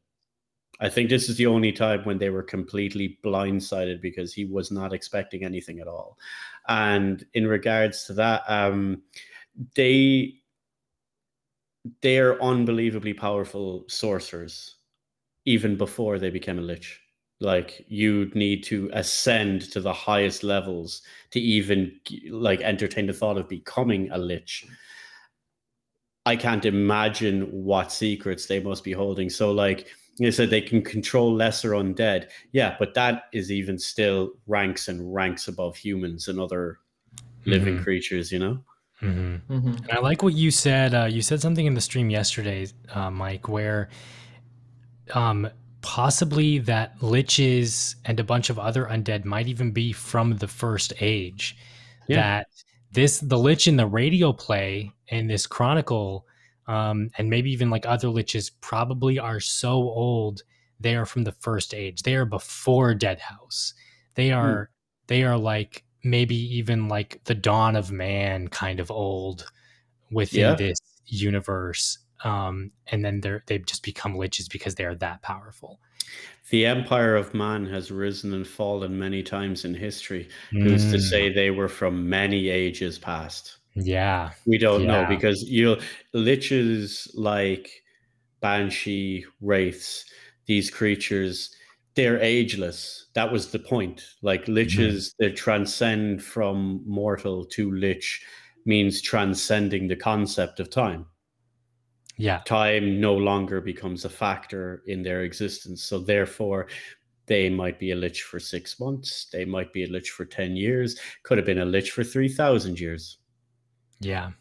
I 0.80 0.88
think 0.90 1.10
this 1.10 1.28
is 1.28 1.36
the 1.36 1.46
only 1.46 1.72
time 1.72 2.04
when 2.06 2.18
they 2.18 2.30
were 2.30 2.44
completely 2.44 3.20
blindsided 3.24 4.02
because 4.02 4.34
he 4.34 4.46
was 4.46 4.72
not 4.72 4.94
expecting 4.94 5.44
anything 5.44 5.80
at 5.80 5.88
all. 5.88 6.18
And 6.68 7.26
in 7.34 7.48
regards 7.48 8.06
to 8.06 8.14
that, 8.14 8.44
um, 8.48 9.02
they 9.76 10.36
they 12.02 12.20
are 12.20 12.42
unbelievably 12.42 13.14
powerful 13.14 13.86
sorcerers 13.88 14.76
even 15.46 15.76
before 15.78 16.20
they 16.20 16.30
became 16.30 16.60
a 16.60 16.62
lich. 16.62 17.00
Like 17.42 17.86
you'd 17.88 18.36
need 18.36 18.64
to 18.66 18.90
ascend 18.94 19.62
to 19.72 19.80
the 19.80 19.94
highest 19.94 20.44
levels 20.44 21.02
to 21.32 21.40
even 21.40 22.00
like 22.30 22.62
entertain 22.62 23.08
the 23.08 23.14
thought 23.14 23.38
of 23.38 23.48
becoming 23.48 24.12
a 24.12 24.18
lich. 24.18 24.66
I 26.26 26.36
can't 26.36 26.66
imagine 26.66 27.44
what 27.44 27.92
secrets 27.92 28.46
they 28.46 28.60
must 28.60 28.84
be 28.84 28.92
holding. 28.92 29.30
So 29.30 29.52
like 29.52 29.88
they 30.26 30.32
said 30.32 30.50
they 30.50 30.62
can 30.62 30.82
control 30.82 31.34
lesser 31.34 31.72
undead. 31.72 32.30
Yeah, 32.52 32.76
but 32.78 32.94
that 32.94 33.24
is 33.32 33.52
even 33.52 33.80
still 33.80 34.32
ranks 34.48 34.88
and 34.88 35.14
ranks 35.14 35.48
above 35.48 35.76
humans 35.78 36.28
and 36.28 36.40
other 36.40 36.80
living 37.46 37.76
mm-hmm. 37.76 37.84
creatures, 37.84 38.32
you 38.32 38.40
know? 38.40 38.64
Mm-hmm. 39.02 39.54
Mm-hmm. 39.54 39.68
And 39.68 39.92
I 39.92 40.00
like 40.00 40.24
what 40.24 40.34
you 40.34 40.52
said. 40.52 40.94
Uh, 40.94 41.06
you 41.06 41.22
said 41.22 41.42
something 41.42 41.66
in 41.66 41.74
the 41.74 41.82
stream 41.82 42.10
yesterday, 42.10 42.68
uh, 42.94 43.10
Mike, 43.10 43.48
where 43.48 43.90
um, 45.14 45.50
possibly 45.82 46.60
that 46.60 47.00
liches 47.00 47.96
and 48.06 48.20
a 48.20 48.24
bunch 48.24 48.50
of 48.50 48.60
other 48.60 48.86
undead 48.86 49.24
might 49.24 49.48
even 49.48 49.72
be 49.72 49.94
from 49.94 50.36
the 50.38 50.48
first 50.48 50.92
age. 51.00 51.58
Yeah. 52.08 52.18
That 52.18 52.48
this, 52.92 53.20
the 53.20 53.38
lich 53.38 53.68
in 53.68 53.78
the 53.78 53.88
radio 53.88 54.34
play 54.34 54.92
in 55.08 55.28
this 55.28 55.48
chronicle 55.48 56.26
um, 56.70 57.10
and 57.18 57.32
maybe 57.32 57.52
even 57.52 57.72
like 57.72 57.88
other 57.88 58.08
liches 58.08 58.52
probably 58.62 59.18
are 59.18 59.40
so 59.40 59.72
old 59.72 60.44
they 60.80 60.96
are 60.96 61.06
from 61.06 61.24
the 61.24 61.32
first 61.32 61.74
age 61.74 62.04
they 62.04 62.16
are 62.16 62.26
before 62.26 62.94
deadhaus 62.94 63.74
they 64.14 64.30
hmm. 64.30 64.36
are 64.36 64.66
mm. 64.66 65.08
they 65.08 65.24
are 65.24 65.38
like 65.38 65.84
maybe 66.04 66.36
even 66.36 66.88
like 66.88 67.22
the 67.26 67.36
dawn 67.36 67.76
of 67.76 67.92
man 67.92 68.48
kind 68.48 68.80
of 68.80 68.92
old 68.92 69.52
within 70.12 70.42
yeah. 70.42 70.56
this 70.56 70.78
universe 71.08 71.98
um, 72.24 72.72
and 72.88 73.04
then 73.04 73.20
they're 73.22 73.44
they've 73.48 73.66
just 73.66 73.84
become 73.84 74.14
liches 74.14 74.50
because 74.50 74.76
they 74.76 74.86
are 74.86 74.96
that 74.96 75.22
powerful 75.24 75.80
the 76.52 76.66
empire 76.66 77.16
of 77.16 77.34
man 77.34 77.66
has 77.66 77.92
risen 77.92 78.34
and 78.34 78.48
fallen 78.48 78.98
many 78.98 79.24
times 79.24 79.66
in 79.66 79.74
history 79.74 80.30
who's 80.52 80.86
mm. 80.86 80.92
to 80.92 81.00
say 81.00 81.34
they 81.34 81.50
were 81.50 81.68
from 81.68 82.08
many 82.08 82.50
ages 82.50 83.00
past 83.00 83.59
yeah. 83.76 84.32
We 84.46 84.58
don't 84.58 84.84
yeah. 84.84 84.88
know 85.02 85.06
because 85.08 85.44
you 85.44 85.78
liches 86.14 87.10
like 87.14 87.84
banshee 88.42 89.26
wraiths, 89.42 90.06
these 90.46 90.70
creatures, 90.70 91.56
they're 91.96 92.22
ageless. 92.22 93.08
That 93.14 93.32
was 93.32 93.52
the 93.52 93.60
point. 93.60 94.06
Like 94.22 94.46
liches 94.46 94.78
mm-hmm. 94.78 95.24
that 95.24 95.36
transcend 95.36 96.24
from 96.24 96.82
mortal 96.86 97.46
to 97.46 97.72
lich 97.72 98.22
means 98.66 99.02
transcending 99.02 99.88
the 99.88 99.96
concept 99.96 100.60
of 100.60 100.70
time. 100.70 101.06
Yeah. 102.18 102.42
Time 102.46 103.00
no 103.00 103.16
longer 103.16 103.62
becomes 103.62 104.04
a 104.04 104.10
factor 104.10 104.84
in 104.88 105.04
their 105.04 105.22
existence. 105.22 105.84
So 105.84 106.00
therefore, 106.00 106.68
they 107.28 107.50
might 107.50 107.80
be 107.80 107.92
a 107.92 107.96
lich 107.96 108.24
for 108.24 108.40
six 108.40 108.80
months. 108.80 109.28
They 109.32 109.46
might 109.46 109.72
be 109.72 109.84
a 109.86 109.88
lich 109.88 110.10
for 110.10 110.26
10 110.26 110.58
years. 110.58 111.00
Could 111.24 111.38
have 111.38 111.46
been 111.46 111.60
a 111.60 111.66
lich 111.66 111.92
for 111.92 112.04
3,000 112.04 112.78
years. 112.78 113.19
Yeah. 114.00 114.32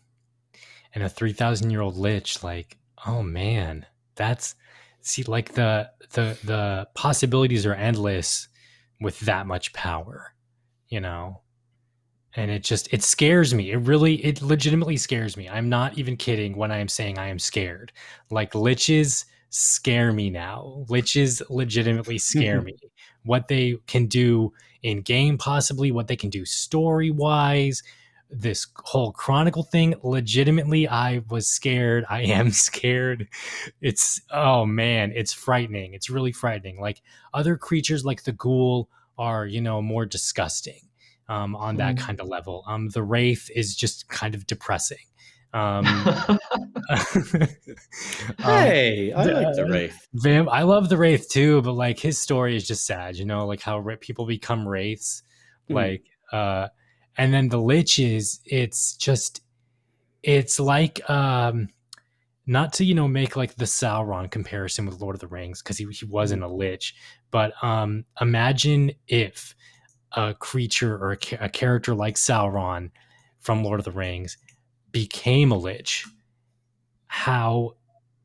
And 0.95 1.05
a 1.05 1.09
3,000 1.09 1.71
year 1.71 1.81
old 1.81 1.97
lich, 1.97 2.43
like, 2.43 2.79
oh 3.07 3.23
man, 3.23 3.87
that's, 4.15 4.55
see, 5.01 5.23
like 5.25 5.55
the, 5.55 5.91
the, 6.13 6.39
the 6.45 6.89
possibilities 6.95 7.67
are 7.67 7.75
endless 7.75 8.49
with 9.01 9.21
that 9.21 9.47
much 9.47 9.73
power, 9.73 10.35
you 10.89 11.01
know? 11.01 11.43
And 12.35 12.51
it 12.51 12.63
just, 12.63 12.93
it 12.93 13.03
scares 13.03 13.55
me. 13.55 13.71
It 13.73 13.79
really, 13.79 14.25
it 14.25 14.43
legitimately 14.43 14.97
scares 14.97 15.37
me. 15.37 15.49
I'm 15.49 15.69
not 15.69 15.99
even 15.99 16.17
kidding 16.17 16.57
when 16.57 16.71
I 16.71 16.79
am 16.79 16.89
saying 16.89 17.19
I 17.19 17.29
am 17.29 17.39
scared. 17.39 17.93
Like 18.31 18.53
liches 18.53 19.25
scare 19.51 20.13
me 20.13 20.31
now. 20.31 20.85
Liches 20.89 21.43
legitimately 21.51 22.19
scare 22.19 22.61
me. 22.61 22.77
What 23.25 23.49
they 23.49 23.77
can 23.87 24.07
do 24.07 24.55
in 24.83 25.03
game, 25.03 25.37
possibly, 25.37 25.91
what 25.91 26.07
they 26.07 26.17
can 26.17 26.31
do 26.31 26.47
story 26.47 27.11
wise, 27.11 27.83
this 28.31 28.67
whole 28.77 29.13
chronicle 29.13 29.63
thing 29.63 29.95
legitimately 30.03 30.87
i 30.89 31.23
was 31.31 31.49
scared 31.49 32.05
i 32.11 32.21
am 32.39 32.51
scared 32.51 33.27
it's 33.81 34.21
oh 34.31 34.67
man 34.67 35.13
it's 35.15 35.33
frightening 35.33 35.95
it's 35.95 36.11
really 36.11 36.33
frightening 36.33 36.79
like 36.81 37.01
other 37.33 37.57
creatures 37.57 38.05
like 38.05 38.25
the 38.25 38.33
ghoul 38.33 38.89
are 39.17 39.47
you 39.47 39.61
know 39.61 39.81
more 39.81 40.05
disgusting 40.07 40.81
um, 41.29 41.55
on 41.57 41.77
that 41.77 41.97
Mm. 41.97 41.99
kind 41.99 42.21
of 42.21 42.29
level 42.29 42.65
um, 42.67 42.89
the 42.91 43.03
wraith 43.03 43.51
is 43.55 43.75
just 43.77 44.09
kind 44.09 44.35
of 44.35 44.47
depressing 44.47 44.99
um, 45.55 45.87
um, 46.91 47.49
Hey, 48.39 49.13
I 49.13 49.25
like 49.25 49.55
the 49.57 49.67
Wraith. 49.67 50.09
Vamp, 50.15 50.49
I 50.51 50.63
love 50.63 50.89
the 50.89 50.97
Wraith 50.97 51.29
too, 51.31 51.63
but 51.63 51.73
like 51.73 51.99
his 51.99 52.19
story 52.19 52.57
is 52.57 52.67
just 52.67 52.87
sad, 52.87 53.17
you 53.17 53.25
know, 53.25 53.47
like 53.47 53.61
how 53.61 53.83
people 54.01 54.27
become 54.27 54.67
Wraiths. 54.67 55.23
Mhm. 55.71 55.75
Like, 55.75 56.05
uh, 56.33 56.69
and 57.19 57.35
then 57.35 57.49
the 57.49 57.59
Liches, 57.59 58.39
it's 58.47 58.97
just, 58.97 59.43
it's 60.23 60.59
like, 60.59 61.09
um, 61.11 61.69
not 62.47 62.73
to, 62.75 62.85
you 62.85 62.95
know, 62.95 63.09
make 63.09 63.37
like 63.37 63.57
the 63.57 63.67
Sauron 63.67 64.31
comparison 64.31 64.87
with 64.87 65.01
Lord 65.01 65.15
of 65.15 65.21
the 65.21 65.27
Rings, 65.27 65.63
because 65.63 65.77
he, 65.77 65.87
he 65.91 66.07
wasn't 66.07 66.43
a 66.43 66.49
Lich, 66.49 66.95
but 67.31 67.53
um, 67.63 68.07
imagine 68.21 68.93
if 69.07 69.55
a 70.13 70.33
creature 70.33 70.97
or 70.97 71.13
a, 71.13 71.45
a 71.45 71.49
character 71.51 71.95
like 71.95 72.15
Sauron 72.15 72.91
from 73.41 73.63
Lord 73.63 73.81
of 73.81 73.85
the 73.85 73.93
Rings 73.93 74.39
became 74.93 75.53
a 75.53 75.59
Lich. 75.59 76.07
How 77.09 77.77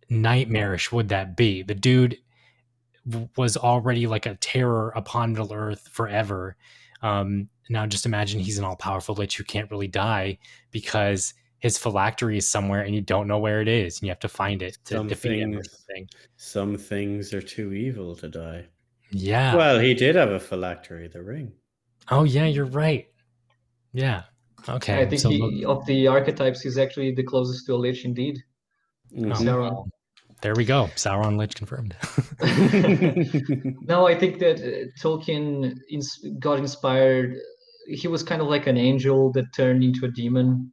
nightmarish 0.10 0.92
would 0.92 1.10
that 1.10 1.36
be? 1.36 1.64
The 1.64 1.76
dude 1.76 2.18
was 3.36 3.58
already 3.58 4.08
like 4.08 4.26
a 4.26 4.36
terror 4.36 4.94
upon 4.96 5.34
Middle 5.34 5.54
Earth 5.54 5.90
forever. 5.92 6.56
Um, 7.02 7.50
now 7.70 7.86
just 7.86 8.06
imagine 8.06 8.40
he's 8.40 8.58
an 8.60 8.66
all 8.66 8.76
powerful 8.76 9.16
lich 9.16 9.38
who 9.38 9.44
can't 9.44 9.70
really 9.72 9.88
die 9.88 10.38
because 10.72 11.34
his 11.60 11.78
phylactery 11.78 12.38
is 12.38 12.48
somewhere 12.48 12.82
and 12.82 12.94
you 12.94 13.02
don't 13.02 13.28
know 13.28 13.40
where 13.40 13.62
it 13.62 13.68
is 13.70 13.98
and 14.00 14.04
you 14.04 14.10
have 14.10 14.20
to 14.20 14.28
find 14.28 14.62
it 14.62 14.78
to 14.86 14.96
Some 14.98 15.08
defeat 15.08 15.40
him 15.40 15.52
or 15.54 15.62
things- 15.64 15.70
something. 15.88 16.10
Some 16.36 16.78
things 16.78 17.34
are 17.34 17.42
too 17.42 17.74
evil 17.74 18.16
to 18.18 18.28
die. 18.28 18.66
Yeah. 19.12 19.56
Well, 19.56 19.80
he 19.80 19.94
did 19.94 20.16
have 20.16 20.32
a 20.32 20.40
phylactery, 20.40 21.08
the 21.08 21.22
ring. 21.24 21.54
oh 22.12 22.24
yeah, 22.24 22.46
you're 22.46 22.66
right. 22.66 23.08
Yeah. 23.94 24.24
Okay. 24.68 25.02
I 25.02 25.06
think 25.08 25.22
so 25.22 25.30
he, 25.30 25.40
look- 25.66 25.78
of 25.80 25.86
the 25.86 26.08
archetypes, 26.08 26.62
he's 26.62 26.78
actually 26.78 27.14
the 27.14 27.24
closest 27.24 27.66
to 27.68 27.76
a 27.76 27.78
lich 27.78 28.04
indeed. 28.06 28.40
oh, 29.18 29.22
Mhm. 29.22 29.36
Sauron. 29.38 29.88
there 30.42 30.56
we 30.56 30.66
go. 30.66 30.90
Sauron 30.96 31.38
Lich 31.38 31.56
confirmed. 31.56 31.96
No, 33.88 34.08
I 34.08 34.16
think 34.16 34.40
that 34.40 34.60
uh, 34.60 34.88
Tolkien 35.02 35.78
ins- 35.90 36.26
got 36.40 36.60
inspired. 36.60 37.38
He 37.88 38.08
was 38.08 38.24
kind 38.24 38.42
of 38.42 38.48
like 38.48 38.68
an 38.68 38.78
angel 38.78 39.32
that 39.34 39.46
turned 39.54 39.84
into 39.84 40.06
a 40.06 40.12
demon. 40.12 40.72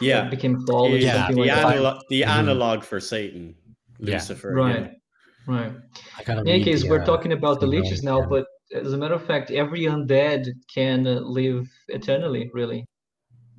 Yeah. 0.00 0.28
became 0.28 0.58
Thrall 0.66 0.92
or 0.92 0.96
Yeah, 0.96 1.14
something 1.26 1.36
the, 1.36 1.42
like 1.42 1.50
that. 1.50 1.72
analog, 1.74 2.02
the 2.10 2.22
Mhm. 2.22 2.26
analog 2.26 2.82
for 2.82 3.00
Satan, 3.00 3.54
Yeah. 4.00 4.14
Lucifer. 4.14 4.52
Right, 4.52 4.82
yeah. 4.82 5.54
right. 5.54 5.72
I 6.18 6.22
gotta 6.24 6.40
In 6.42 6.48
any 6.48 6.64
case, 6.64 6.82
the, 6.82 6.90
we're 6.90 7.00
uh, 7.02 7.06
talking 7.06 7.32
about 7.32 7.60
the 7.60 7.66
liches 7.66 8.02
now, 8.02 8.18
again. 8.18 8.28
but 8.28 8.46
as 8.74 8.92
a 8.92 8.98
matter 8.98 9.14
of 9.14 9.24
fact, 9.24 9.50
every 9.52 9.82
undead 9.82 10.48
can 10.74 11.06
uh, 11.06 11.20
live 11.20 11.66
eternally, 11.88 12.50
really, 12.52 12.84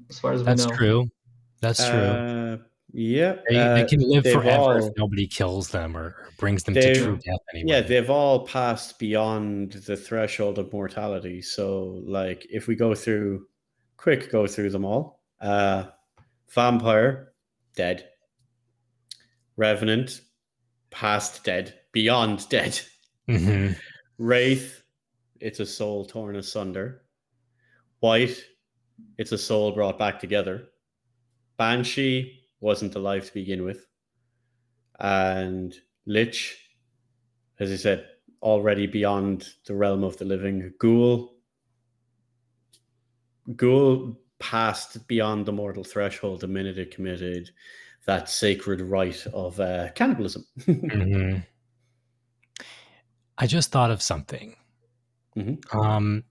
as 0.09 0.19
far 0.19 0.33
as 0.33 0.43
That's 0.43 0.65
we 0.65 0.71
know. 0.71 0.77
true. 0.77 1.07
That's 1.61 1.79
true. 1.89 1.97
Uh, 1.97 2.57
yeah. 2.97 3.35
They, 3.47 3.55
they 3.55 3.83
uh, 3.83 3.87
can 3.87 3.99
live 3.99 4.23
forever 4.23 4.79
if 4.79 4.91
nobody 4.97 5.27
kills 5.27 5.69
them 5.69 5.95
or, 5.95 6.15
brings 6.39 6.63
them 6.63 6.73
to 6.73 6.95
true 6.95 7.17
death 7.17 7.39
anyway. 7.53 7.69
Yeah, 7.69 7.81
they've 7.81 8.09
all 8.09 8.45
passed 8.45 8.97
beyond 8.97 9.73
the 9.73 9.95
threshold 9.95 10.57
of 10.57 10.71
mortality. 10.73 11.41
So, 11.41 12.01
like, 12.05 12.45
if 12.49 12.67
we 12.67 12.75
go 12.75 12.95
through, 12.95 13.45
quick 13.97 14.31
go 14.31 14.47
through 14.47 14.71
them 14.71 14.85
all. 14.85 15.21
Uh, 15.39 15.85
vampire, 16.49 17.33
dead. 17.75 18.09
Revenant, 19.57 20.21
past 20.89 21.43
dead, 21.43 21.75
beyond 21.91 22.49
dead. 22.49 22.79
Mhm. 23.27 23.75
Wraith, 24.17 24.81
it's 25.39 25.59
a 25.59 25.65
soul 25.65 26.05
torn 26.05 26.35
asunder. 26.35 27.03
Wight, 28.01 28.43
it's 29.17 29.31
a 29.31 29.37
soul 29.37 29.71
brought 29.71 29.99
back 29.99 30.19
together. 30.19 30.69
Banshee 31.57 32.46
wasn't 32.59 32.95
alive 32.95 33.25
to 33.25 33.33
begin 33.33 33.63
with. 33.63 33.85
And 34.99 35.75
Lich, 36.05 36.71
as 37.59 37.71
I 37.71 37.75
said, 37.75 38.07
already 38.41 38.87
beyond 38.87 39.49
the 39.65 39.75
realm 39.75 40.03
of 40.03 40.17
the 40.17 40.25
living. 40.25 40.73
Ghoul, 40.79 41.35
Ghoul 43.55 44.19
passed 44.39 45.07
beyond 45.07 45.45
the 45.45 45.51
mortal 45.51 45.83
threshold 45.83 46.41
the 46.41 46.47
minute 46.47 46.77
it 46.77 46.93
committed 46.93 47.49
that 48.05 48.29
sacred 48.29 48.81
rite 48.81 49.25
of 49.33 49.59
uh, 49.59 49.89
cannibalism. 49.93 50.45
Mhm. 50.65 51.45
I 53.39 53.45
just 53.45 53.71
thought 53.71 53.91
of 53.91 54.01
something. 54.01 54.55
Mhm. 55.35 55.75
Um, 55.75 56.23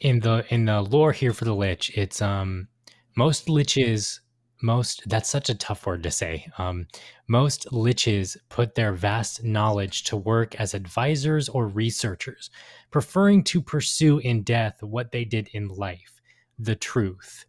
in 0.00 0.20
the 0.20 0.44
in 0.52 0.66
the 0.66 0.82
lore 0.82 1.12
here 1.12 1.32
for 1.32 1.46
the 1.46 1.54
lich, 1.54 1.90
it's 1.96 2.20
um 2.20 2.68
most 3.16 3.46
liches 3.46 4.20
most 4.66 5.08
that's 5.08 5.30
such 5.30 5.48
a 5.48 5.54
tough 5.54 5.86
word 5.86 6.02
to 6.02 6.10
say. 6.10 6.46
Um, 6.58 6.88
most 7.28 7.66
liches 7.70 8.36
put 8.48 8.74
their 8.74 8.92
vast 8.92 9.44
knowledge 9.44 10.02
to 10.04 10.16
work 10.16 10.56
as 10.56 10.74
advisors 10.74 11.48
or 11.48 11.68
researchers, 11.68 12.50
preferring 12.90 13.44
to 13.44 13.62
pursue 13.62 14.18
in 14.18 14.42
death 14.42 14.82
what 14.82 15.12
they 15.12 15.24
did 15.24 15.48
in 15.52 15.68
life, 15.68 16.20
the 16.58 16.74
truth. 16.74 17.46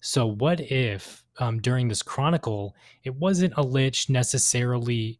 So, 0.00 0.26
what 0.26 0.60
if 0.60 1.24
um, 1.38 1.60
during 1.60 1.88
this 1.88 2.02
chronicle 2.02 2.74
it 3.02 3.14
wasn't 3.16 3.54
a 3.56 3.62
lich 3.62 4.08
necessarily 4.08 5.18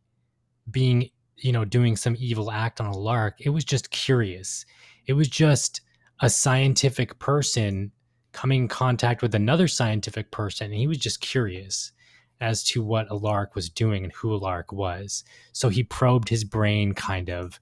being, 0.70 1.10
you 1.36 1.52
know, 1.52 1.64
doing 1.64 1.96
some 1.96 2.16
evil 2.18 2.50
act 2.50 2.80
on 2.80 2.86
Alaric? 2.86 3.34
It 3.40 3.50
was 3.50 3.64
just 3.64 3.90
curious. 3.90 4.64
It 5.06 5.14
was 5.14 5.28
just 5.28 5.80
a 6.20 6.30
scientific 6.30 7.18
person 7.18 7.90
coming 8.34 8.62
in 8.62 8.68
contact 8.68 9.22
with 9.22 9.34
another 9.34 9.66
scientific 9.68 10.30
person, 10.30 10.66
and 10.66 10.74
he 10.74 10.86
was 10.86 10.98
just 10.98 11.20
curious 11.22 11.92
as 12.40 12.62
to 12.64 12.82
what 12.82 13.10
Alaric 13.10 13.54
was 13.54 13.70
doing 13.70 14.04
and 14.04 14.12
who 14.12 14.34
Alaric 14.34 14.72
was. 14.72 15.24
So 15.52 15.70
he 15.70 15.82
probed 15.84 16.28
his 16.28 16.44
brain 16.44 16.92
kind 16.92 17.30
of 17.30 17.58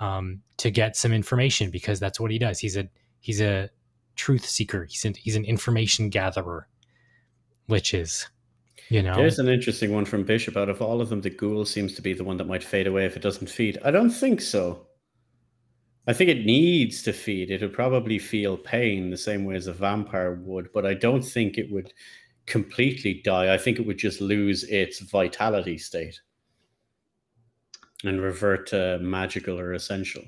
um, 0.00 0.40
to 0.56 0.70
get 0.70 0.96
some 0.96 1.12
information 1.12 1.70
because 1.70 2.00
that's 2.00 2.18
what 2.18 2.32
he 2.32 2.38
does. 2.38 2.58
He's 2.58 2.76
a 2.76 2.88
he's 3.20 3.40
a 3.40 3.70
truth 4.16 4.44
seeker. 4.46 4.84
He's 4.84 5.04
an, 5.04 5.14
he's 5.14 5.36
an 5.36 5.44
information 5.44 6.08
gatherer. 6.10 6.66
which 7.66 7.94
is, 7.94 8.26
you 8.88 9.02
know. 9.02 9.14
There's 9.14 9.38
an 9.38 9.48
interesting 9.48 9.92
one 9.92 10.04
from 10.04 10.24
Bishop. 10.24 10.56
Out 10.56 10.68
of 10.68 10.82
all 10.82 11.00
of 11.00 11.08
them, 11.08 11.20
the 11.20 11.30
ghoul 11.30 11.64
seems 11.64 11.94
to 11.94 12.02
be 12.02 12.12
the 12.12 12.24
one 12.24 12.36
that 12.36 12.46
might 12.46 12.62
fade 12.62 12.86
away 12.86 13.06
if 13.06 13.16
it 13.16 13.22
doesn't 13.22 13.48
feed. 13.48 13.78
I 13.84 13.90
don't 13.90 14.10
think 14.10 14.40
so. 14.40 14.86
I 16.06 16.12
think 16.12 16.28
it 16.30 16.44
needs 16.44 17.02
to 17.04 17.12
feed. 17.12 17.50
It 17.50 17.62
would 17.62 17.72
probably 17.72 18.18
feel 18.18 18.56
pain 18.58 19.10
the 19.10 19.16
same 19.16 19.44
way 19.44 19.54
as 19.56 19.66
a 19.68 19.72
vampire 19.72 20.34
would, 20.34 20.70
but 20.72 20.84
I 20.84 20.92
don't 20.94 21.22
think 21.22 21.56
it 21.56 21.70
would 21.72 21.92
completely 22.46 23.22
die. 23.24 23.54
I 23.54 23.56
think 23.58 23.78
it 23.78 23.86
would 23.86 23.96
just 23.98 24.20
lose 24.20 24.64
its 24.64 25.00
vitality 25.00 25.78
state 25.78 26.20
and 28.04 28.20
revert 28.20 28.66
to 28.68 28.98
magical 29.00 29.58
or 29.58 29.72
essential. 29.72 30.22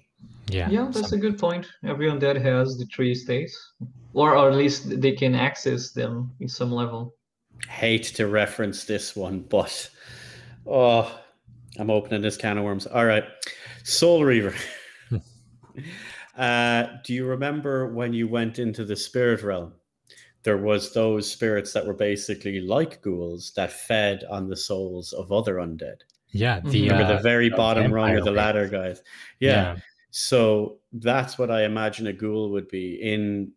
yeah, 0.49 0.71
Yeah, 0.71 0.89
that's 0.91 1.11
some- 1.11 1.19
a 1.19 1.21
good 1.21 1.39
point. 1.39 1.67
Everyone 1.85 2.19
undead 2.19 2.41
has 2.41 2.79
the 2.79 2.87
three 2.87 3.15
states, 3.15 3.73
or, 4.15 4.35
or 4.35 4.49
at 4.51 4.57
least 4.57 4.99
they 5.01 5.13
can 5.13 5.35
access 5.35 5.91
them 5.91 6.31
in 6.41 6.49
some 6.49 6.73
level. 6.73 7.15
hate 7.69 8.05
to 8.05 8.29
reference 8.29 8.85
this 8.85 9.15
one, 9.17 9.41
but 9.41 9.91
oh, 10.67 11.21
I'm 11.79 11.91
opening 11.91 12.23
this 12.23 12.37
can 12.39 12.57
of 12.59 12.65
worms. 12.65 12.87
All 12.87 13.05
right, 13.05 13.25
Soul 13.85 14.25
Reaver. 14.25 14.55
uh, 16.37 16.87
do 17.05 17.15
you 17.15 17.27
remember 17.27 17.93
when 17.93 18.13
you 18.13 18.29
went 18.29 18.59
into 18.59 18.85
the 18.85 18.97
spirit 18.97 19.43
realm? 19.43 19.73
there 20.47 20.57
was 20.57 20.95
those 20.95 21.29
spirits 21.29 21.73
that 21.73 21.85
were 21.85 21.93
basically 21.93 22.61
like 22.61 23.03
ghouls 23.03 23.53
that 23.57 23.73
fed 23.73 24.23
on 24.31 24.49
the 24.49 24.57
souls 24.57 25.13
of 25.13 25.33
other 25.33 25.57
undead. 25.57 25.97
Yeah, 26.31 26.61
the 26.61 26.89
Remember 26.89 27.13
uh, 27.13 27.17
the 27.17 27.23
very 27.23 27.51
bottom 27.51 27.93
rung 27.93 28.11
vampire 28.11 28.19
of 28.19 28.25
the 28.25 28.31
race. 28.31 28.37
ladder, 28.37 28.69
guys. 28.69 29.03
Yeah. 29.41 29.51
yeah. 29.51 29.77
So 30.13 30.79
that's 30.93 31.37
what 31.37 31.51
I 31.51 31.65
imagine 31.65 32.07
a 32.07 32.13
ghoul 32.13 32.53
would 32.53 32.69
be 32.69 32.95
in 33.03 33.51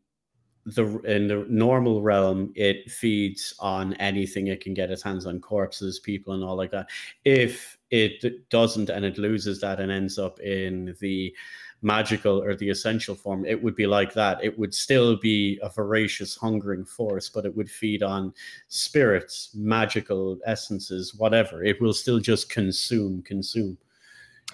the 0.65 0.99
in 1.01 1.27
the 1.27 1.45
normal 1.47 2.01
realm. 2.01 2.53
It 2.55 2.89
feeds 2.89 3.53
on 3.59 3.93
anything 3.95 4.47
it 4.47 4.59
can 4.59 4.73
get 4.73 4.89
its 4.89 5.03
hands 5.03 5.27
on, 5.27 5.41
corpses, 5.41 5.99
people, 5.99 6.33
and 6.33 6.43
all 6.43 6.57
like 6.57 6.71
that. 6.71 6.89
If 7.23 7.77
it 7.91 8.49
doesn't 8.49 8.89
and 8.89 9.05
it 9.05 9.19
loses 9.19 9.61
that 9.61 9.79
and 9.79 9.91
ends 9.91 10.17
up 10.17 10.39
in 10.39 10.95
the 10.99 11.35
magical 11.81 12.41
or 12.41 12.55
the 12.55 12.69
essential 12.69 13.15
form, 13.15 13.45
it 13.45 13.61
would 13.61 13.75
be 13.75 13.87
like 13.87 14.13
that. 14.13 14.43
It 14.43 14.57
would 14.57 14.73
still 14.73 15.15
be 15.15 15.59
a 15.61 15.69
voracious, 15.69 16.35
hungering 16.35 16.85
force, 16.85 17.29
but 17.29 17.45
it 17.45 17.55
would 17.55 17.69
feed 17.69 18.03
on 18.03 18.33
spirits, 18.67 19.51
magical 19.55 20.37
essences, 20.45 21.15
whatever. 21.15 21.63
It 21.63 21.81
will 21.81 21.93
still 21.93 22.19
just 22.19 22.49
consume, 22.49 23.21
consume. 23.23 23.77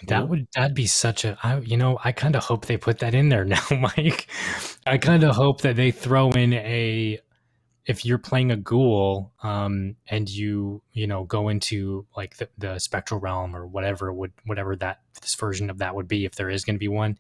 That 0.07 0.27
would 0.27 0.47
that'd 0.53 0.75
be 0.75 0.87
such 0.87 1.23
a 1.23 1.37
I 1.41 1.59
you 1.59 1.77
know 1.77 1.97
I 2.03 2.11
kind 2.11 2.35
of 2.35 2.43
hope 2.43 2.65
they 2.65 2.75
put 2.75 2.99
that 2.99 3.15
in 3.15 3.29
there 3.29 3.45
now, 3.55 3.63
Mike. 3.71 4.27
I 4.85 4.97
kind 4.97 5.23
of 5.23 5.35
hope 5.35 5.61
that 5.61 5.77
they 5.77 5.91
throw 5.91 6.31
in 6.31 6.53
a 6.53 7.19
if 7.85 8.05
you're 8.05 8.17
playing 8.17 8.51
a 8.51 8.57
ghoul 8.57 9.31
um 9.43 9.95
and 10.07 10.29
you 10.29 10.81
you 10.93 11.05
know 11.07 11.23
go 11.23 11.49
into 11.49 12.05
like 12.15 12.37
the, 12.37 12.49
the 12.57 12.79
spectral 12.79 13.19
realm 13.19 13.55
or 13.55 13.67
whatever 13.67 14.11
would 14.13 14.31
whatever 14.45 14.75
that 14.75 15.01
this 15.21 15.35
version 15.35 15.69
of 15.69 15.77
that 15.77 15.95
would 15.95 16.07
be 16.07 16.25
if 16.25 16.35
there 16.35 16.49
is 16.49 16.65
going 16.65 16.75
to 16.75 16.79
be 16.79 16.87
one 16.87 17.17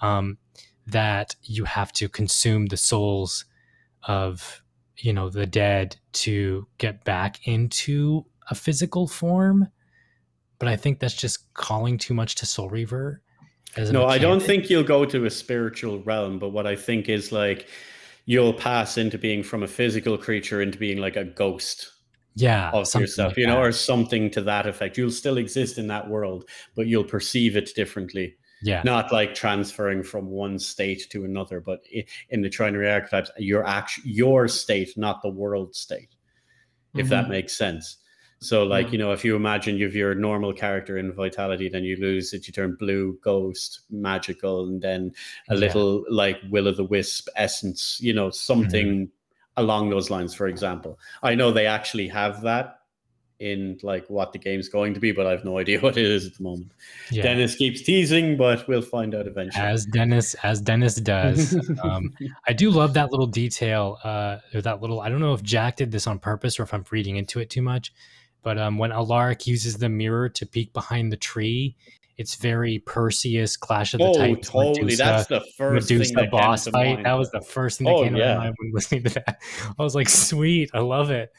um 0.00 0.38
that 0.86 1.36
you 1.42 1.64
have 1.64 1.92
to 1.92 2.08
consume 2.08 2.66
the 2.66 2.76
souls 2.76 3.44
of 4.04 4.62
you 4.96 5.12
know 5.12 5.28
the 5.28 5.46
dead 5.46 5.96
to 6.12 6.66
get 6.78 7.04
back 7.04 7.46
into 7.46 8.24
a 8.50 8.54
physical 8.54 9.06
form 9.06 9.68
but 10.62 10.68
I 10.68 10.76
think 10.76 11.00
that's 11.00 11.14
just 11.14 11.52
calling 11.54 11.98
too 11.98 12.14
much 12.14 12.36
to 12.36 12.46
Soul 12.46 12.70
Reaver. 12.70 13.20
As 13.76 13.90
a 13.90 13.92
No, 13.92 14.06
I 14.06 14.18
don't 14.18 14.40
think 14.40 14.70
you'll 14.70 14.84
go 14.84 15.04
to 15.04 15.24
a 15.24 15.30
spiritual 15.30 16.00
realm, 16.04 16.38
but 16.38 16.50
what 16.50 16.68
I 16.68 16.76
think 16.76 17.08
is 17.08 17.32
like 17.32 17.66
you'll 18.26 18.54
pass 18.54 18.98
into 18.98 19.18
being 19.18 19.42
from 19.42 19.62
a 19.62 19.68
physical 19.68 20.16
creature 20.18 20.62
into 20.62 20.78
being 20.78 20.98
like 20.98 21.16
a 21.16 21.24
ghost 21.24 21.92
Yeah, 22.34 22.70
of 22.70 22.94
yourself, 22.94 23.30
like 23.32 23.36
you 23.36 23.46
know, 23.46 23.56
that. 23.56 23.62
or 23.62 23.72
something 23.72 24.30
to 24.30 24.40
that 24.42 24.66
effect. 24.66 24.96
You'll 24.98 25.10
still 25.10 25.38
exist 25.38 25.78
in 25.78 25.86
that 25.88 26.08
world, 26.08 26.48
but 26.76 26.86
you'll 26.86 27.04
perceive 27.04 27.56
it 27.56 27.70
differently. 27.74 28.36
yeah, 28.62 28.82
Not 28.84 29.12
like 29.12 29.34
transferring 29.34 30.02
from 30.04 30.28
one 30.30 30.58
state 30.58 31.08
to 31.10 31.24
another, 31.24 31.60
but 31.60 31.84
in 32.30 32.42
the 32.42 32.48
trinary 32.50 32.92
archetypes, 32.92 33.30
your 33.38 33.66
act, 33.66 33.98
your 34.04 34.48
state, 34.48 34.96
not 34.96 35.20
the 35.22 35.30
world 35.30 35.74
state, 35.74 36.14
if 36.96 37.08
that 37.10 37.26
Mhm. 37.26 37.30
makes 37.30 37.54
sense. 37.56 37.98
So, 38.42 38.64
like, 38.64 38.86
Yeah. 38.86 38.92
you 38.92 38.98
know, 38.98 39.12
if 39.12 39.24
you 39.24 39.36
imagine 39.36 39.76
you 39.76 39.84
have 39.86 39.94
your 39.94 40.14
normal 40.14 40.52
character 40.52 40.98
in 40.98 41.12
vitality, 41.12 41.68
then 41.68 41.84
you 41.84 41.96
lose 41.96 42.32
it, 42.32 42.46
you 42.46 42.52
turn 42.52 42.74
blue, 42.78 43.18
ghost, 43.22 43.80
magical, 43.90 44.66
and 44.66 44.82
then 44.82 45.12
a 45.48 45.54
Yeah. 45.54 45.60
little 45.60 46.04
like 46.10 46.38
will 46.50 46.66
o' 46.68 46.72
the 46.72 46.84
wisp 46.84 47.28
essence, 47.36 47.98
you 48.02 48.12
know, 48.12 48.30
something 48.30 49.08
along 49.56 49.90
those 49.90 50.10
lines, 50.10 50.34
for 50.34 50.48
example. 50.48 50.98
I 51.22 51.34
know 51.34 51.52
they 51.52 51.66
actually 51.66 52.08
have 52.08 52.42
that 52.42 52.78
in 53.38 53.76
like 53.82 54.08
what 54.08 54.32
the 54.32 54.38
game's 54.38 54.68
going 54.68 54.94
to 54.94 55.00
be, 55.00 55.10
but 55.12 55.26
I 55.26 55.30
have 55.32 55.44
no 55.44 55.58
idea 55.58 55.80
what 55.84 55.96
it 55.96 56.04
is 56.04 56.26
at 56.26 56.34
the 56.36 56.42
moment. 56.42 56.72
yeah. 57.10 57.22
Dennis 57.24 57.54
keeps 57.56 57.82
teasing, 57.82 58.36
but 58.36 58.66
we'll 58.68 58.82
find 58.82 59.14
out 59.14 59.26
eventually. 59.26 59.64
as 59.64 59.84
Dennis 59.86 60.34
as 60.42 60.60
Dennis 60.60 60.94
does. 60.96 61.54
um, 61.82 62.12
I 62.46 62.52
do 62.52 62.70
love 62.70 62.94
that 62.94 63.10
little 63.10 63.26
detail. 63.26 63.98
Uh, 64.04 64.38
or 64.54 64.62
that 64.62 64.80
little. 64.80 65.00
I 65.00 65.08
don't 65.08 65.20
know 65.20 65.32
if 65.34 65.42
Jack 65.42 65.76
did 65.76 65.90
this 65.92 66.06
on 66.06 66.18
purpose 66.18 66.58
or 66.58 66.62
if 66.62 66.72
I'm 66.72 66.84
reading 66.90 67.16
into 67.16 67.40
it 67.40 67.50
too 67.50 67.62
much. 67.62 67.92
But 68.42 68.58
um, 68.58 68.78
when 68.78 68.92
Alaric 68.92 69.46
uses 69.46 69.78
the 69.78 69.88
mirror 69.88 70.28
to 70.30 70.46
peek 70.46 70.72
behind 70.72 71.12
the 71.12 71.16
tree, 71.16 71.76
it's 72.18 72.34
very 72.34 72.78
Perseus 72.80 73.56
Clash 73.56 73.94
of 73.94 73.98
the 74.00 74.06
oh, 74.06 74.12
Titans. 74.14 74.48
totally. 74.48 74.82
Medusa- 74.82 75.02
That's 75.04 75.26
the 75.28 75.40
first 75.56 75.90
Medusa 75.90 76.04
thing 76.14 76.24
that 76.24 76.30
boss 76.30 76.64
to 76.64 76.70
fight. 76.72 77.02
That 77.04 77.14
was 77.14 77.30
the 77.30 77.40
first 77.40 77.78
thing 77.78 77.86
that 77.86 77.94
Oh, 77.94 78.02
came 78.04 78.12
to 78.14 78.18
yeah. 78.18 78.34
my 78.36 78.44
mind 78.44 78.54
when 78.58 78.72
listening 78.74 79.04
to 79.04 79.10
that. 79.10 79.38
I 79.78 79.82
was 79.82 79.94
like, 79.94 80.08
sweet, 80.08 80.70
I 80.74 80.80
love 80.80 81.10
it. 81.10 81.32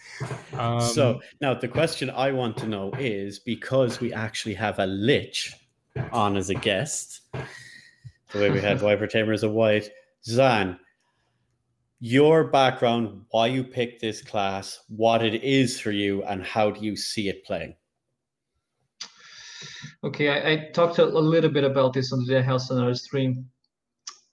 Um, 0.58 0.82
so 0.82 1.22
now 1.42 1.54
the 1.54 1.68
question 1.68 2.10
I 2.10 2.32
want 2.32 2.58
to 2.58 2.68
know 2.68 2.92
is 2.98 3.40
because 3.40 4.00
we 4.02 4.12
actually 4.14 4.56
have 4.56 4.80
a 4.80 4.86
lich 4.88 5.54
on 6.12 6.36
as 6.38 6.50
a 6.50 6.56
guest, 6.56 7.22
the 7.34 8.40
way 8.40 8.50
we 8.50 8.60
had 8.60 8.80
Viper 8.80 9.06
Tamers 9.08 9.44
of 9.44 9.52
Wight, 9.52 9.90
Xan, 10.28 10.80
your 12.06 12.44
background, 12.44 13.22
why 13.30 13.48
you 13.48 13.64
picked 13.64 14.02
this 14.02 14.22
class, 14.22 14.78
what 14.90 15.24
it 15.24 15.42
is 15.42 15.80
for 15.80 15.92
you, 15.92 16.22
and 16.24 16.44
how 16.44 16.70
do 16.70 16.84
you 16.86 16.98
see 16.98 17.30
it 17.30 17.46
playing? 17.46 17.74
Okay, 20.04 20.28
I, 20.28 20.52
I 20.52 20.70
talked 20.74 21.00
a, 21.00 21.06
a 21.06 21.24
little 21.34 21.50
bit 21.50 21.64
about 21.64 21.94
this 21.94 22.12
on 22.12 22.26
the 22.26 22.44
House 22.44 22.68
Sonora 22.68 22.94
stream. 22.94 23.46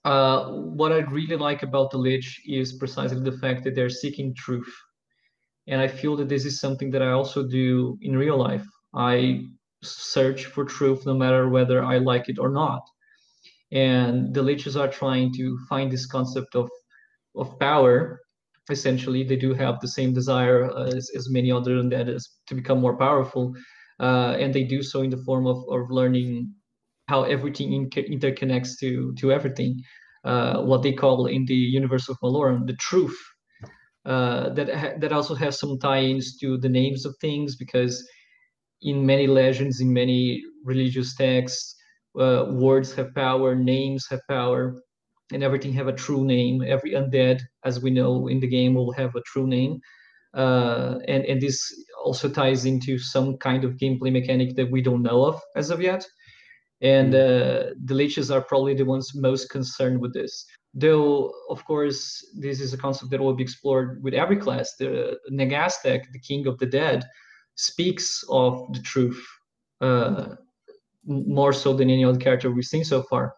Uh, 0.03 0.47
what 0.51 0.91
I 0.91 0.97
really 0.97 1.37
like 1.37 1.63
about 1.63 1.91
the 1.91 1.97
Lich 1.97 2.41
is 2.45 2.73
precisely 2.73 3.21
the 3.21 3.37
fact 3.37 3.63
that 3.63 3.73
they're 3.73 3.89
seeking 3.89 4.35
truth. 4.35 4.75
And 5.67 5.79
I 5.79 5.87
feel 5.87 6.17
that 6.17 6.27
this 6.27 6.43
is 6.43 6.59
something 6.59 6.91
that 6.91 7.01
I 7.01 7.11
also 7.11 7.47
do 7.47 7.97
in 8.01 8.17
real 8.17 8.37
life. 8.37 8.65
I 8.93 9.45
search 9.81 10.47
for 10.47 10.65
truth 10.65 11.05
no 11.05 11.13
matter 11.13 11.47
whether 11.47 11.85
I 11.85 11.99
like 11.99 12.27
it 12.27 12.37
or 12.37 12.49
not. 12.49 12.81
And 13.71 14.33
the 14.33 14.43
Liches 14.43 14.77
are 14.77 14.89
trying 14.89 15.33
to 15.35 15.57
find 15.69 15.89
this 15.89 16.05
concept 16.05 16.53
of, 16.55 16.69
of 17.35 17.57
power. 17.59 18.21
Essentially, 18.69 19.23
they 19.23 19.35
do 19.35 19.53
have 19.53 19.79
the 19.79 19.87
same 19.87 20.13
desire 20.13 20.71
as, 20.87 21.09
as 21.15 21.29
many 21.29 21.51
other 21.51 21.75
undead 21.75 22.05
that 22.05 22.09
is 22.09 22.37
to 22.47 22.55
become 22.55 22.79
more 22.79 22.97
powerful 22.97 23.53
uh, 24.01 24.35
and 24.39 24.53
they 24.53 24.63
do 24.63 24.81
so 24.81 25.01
in 25.03 25.09
the 25.09 25.23
form 25.25 25.45
of, 25.45 25.57
of 25.69 25.91
learning 25.91 26.51
how 27.07 27.23
everything 27.23 27.73
in, 27.73 27.89
interconnects 27.89 28.77
to 28.79 29.13
to 29.15 29.31
everything. 29.31 29.79
Uh, 30.23 30.61
what 30.61 30.83
they 30.83 30.93
call 30.93 31.25
in 31.25 31.45
the 31.45 31.55
universe 31.55 32.07
of 32.09 32.17
Malorum 32.23 32.67
the 32.67 32.75
truth. 32.75 33.17
Uh, 34.05 34.49
that 34.53 34.73
ha- 34.73 34.93
that 34.99 35.11
also 35.11 35.35
has 35.35 35.59
some 35.59 35.77
tie-ins 35.77 36.37
to 36.37 36.57
the 36.57 36.69
names 36.69 37.05
of 37.05 37.15
things 37.21 37.55
because 37.55 38.07
in 38.81 39.05
many 39.05 39.27
legends, 39.27 39.79
in 39.79 39.93
many 39.93 40.41
religious 40.63 41.15
texts, 41.15 41.75
uh, 42.19 42.45
words 42.49 42.93
have 42.93 43.13
power, 43.13 43.55
names 43.55 44.07
have 44.09 44.21
power, 44.27 44.81
and 45.31 45.43
everything 45.43 45.73
have 45.73 45.87
a 45.87 45.93
true 45.93 46.25
name. 46.25 46.63
Every 46.65 46.91
undead, 46.91 47.41
as 47.63 47.81
we 47.81 47.91
know 47.91 48.27
in 48.27 48.39
the 48.39 48.47
game, 48.47 48.73
will 48.73 48.91
have 48.93 49.15
a 49.15 49.21
true 49.21 49.47
name 49.47 49.81
uh, 50.33 50.99
and 51.07 51.25
and 51.25 51.41
this 51.41 51.73
also 52.03 52.29
ties 52.29 52.65
into 52.65 52.97
some 52.97 53.37
kind 53.37 53.63
of 53.63 53.77
gameplay 53.77 54.11
mechanic 54.11 54.55
that 54.55 54.71
we 54.71 54.81
don't 54.81 55.03
know 55.03 55.25
of 55.25 55.41
as 55.55 55.69
of 55.69 55.81
yet. 55.81 56.05
And 56.81 57.13
uh, 57.13 57.75
the 57.85 57.93
liches 57.93 58.33
are 58.33 58.41
probably 58.41 58.73
the 58.73 58.85
ones 58.85 59.13
most 59.13 59.49
concerned 59.49 60.01
with 60.01 60.13
this. 60.13 60.45
Though, 60.73 61.31
of 61.49 61.63
course, 61.65 62.25
this 62.39 62.59
is 62.59 62.73
a 62.73 62.77
concept 62.77 63.11
that 63.11 63.19
will 63.19 63.35
be 63.35 63.43
explored 63.43 64.01
with 64.01 64.15
every 64.15 64.37
class. 64.37 64.75
The 64.79 65.19
Nagastec, 65.31 66.11
the 66.11 66.19
king 66.19 66.47
of 66.47 66.57
the 66.57 66.65
dead, 66.65 67.03
speaks 67.55 68.23
of 68.29 68.73
the 68.73 68.79
truth 68.79 69.23
uh, 69.81 70.35
more 71.05 71.53
so 71.53 71.73
than 71.73 71.89
any 71.91 72.05
other 72.05 72.17
character 72.17 72.49
we've 72.49 72.65
seen 72.65 72.85
so 72.85 73.03
far. 73.03 73.35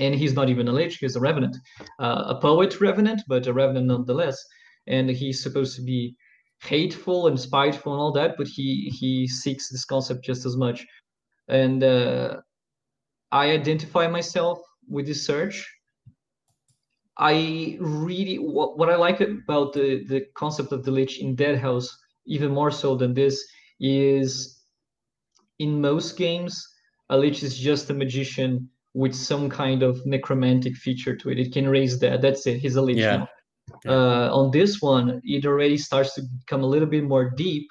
And 0.00 0.14
he's 0.14 0.34
not 0.34 0.48
even 0.48 0.68
a 0.68 0.72
lich; 0.72 0.98
he's 0.98 1.16
a 1.16 1.20
revenant, 1.20 1.56
uh, 1.98 2.24
a 2.28 2.40
poet 2.40 2.80
revenant, 2.80 3.22
but 3.28 3.46
a 3.46 3.52
revenant 3.52 3.86
nonetheless. 3.86 4.38
And 4.86 5.10
he's 5.10 5.42
supposed 5.42 5.76
to 5.76 5.82
be 5.82 6.16
hateful 6.62 7.26
and 7.26 7.38
spiteful 7.38 7.92
and 7.92 8.00
all 8.00 8.12
that, 8.12 8.36
but 8.36 8.46
he 8.46 8.92
he 8.98 9.26
seeks 9.26 9.68
this 9.68 9.84
concept 9.84 10.24
just 10.24 10.46
as 10.46 10.56
much. 10.56 10.86
And 11.48 11.82
uh, 11.82 12.36
I 13.32 13.50
identify 13.50 14.06
myself 14.06 14.58
with 14.88 15.06
this 15.06 15.24
search. 15.24 15.66
I 17.18 17.76
really 17.80 18.36
what, 18.38 18.78
what 18.78 18.90
I 18.90 18.96
like 18.96 19.20
about 19.20 19.72
the 19.72 20.04
the 20.04 20.26
concept 20.34 20.72
of 20.72 20.84
the 20.84 20.90
lich 20.92 21.20
in 21.20 21.36
Deadhaus 21.36 21.88
even 22.26 22.52
more 22.52 22.70
so 22.70 22.94
than 22.94 23.14
this 23.14 23.44
is 23.80 24.62
in 25.58 25.80
most 25.80 26.16
games 26.16 26.64
a 27.10 27.16
lich 27.16 27.42
is 27.42 27.58
just 27.58 27.90
a 27.90 27.94
magician 27.94 28.68
with 28.94 29.14
some 29.14 29.48
kind 29.48 29.82
of 29.82 30.04
necromantic 30.06 30.76
feature 30.76 31.14
to 31.16 31.30
it. 31.30 31.38
It 31.38 31.52
can 31.52 31.68
raise 31.68 31.98
dead. 31.98 32.22
That's 32.22 32.46
it. 32.46 32.58
He's 32.58 32.76
a 32.76 32.82
lich 32.82 32.96
Yeah. 32.98 33.16
now. 33.16 33.28
Uh, 33.86 34.28
on 34.34 34.50
this 34.50 34.80
one, 34.80 35.20
it 35.24 35.44
already 35.44 35.76
starts 35.76 36.14
to 36.14 36.22
become 36.40 36.62
a 36.62 36.66
little 36.66 36.88
bit 36.88 37.04
more 37.04 37.30
deep 37.30 37.68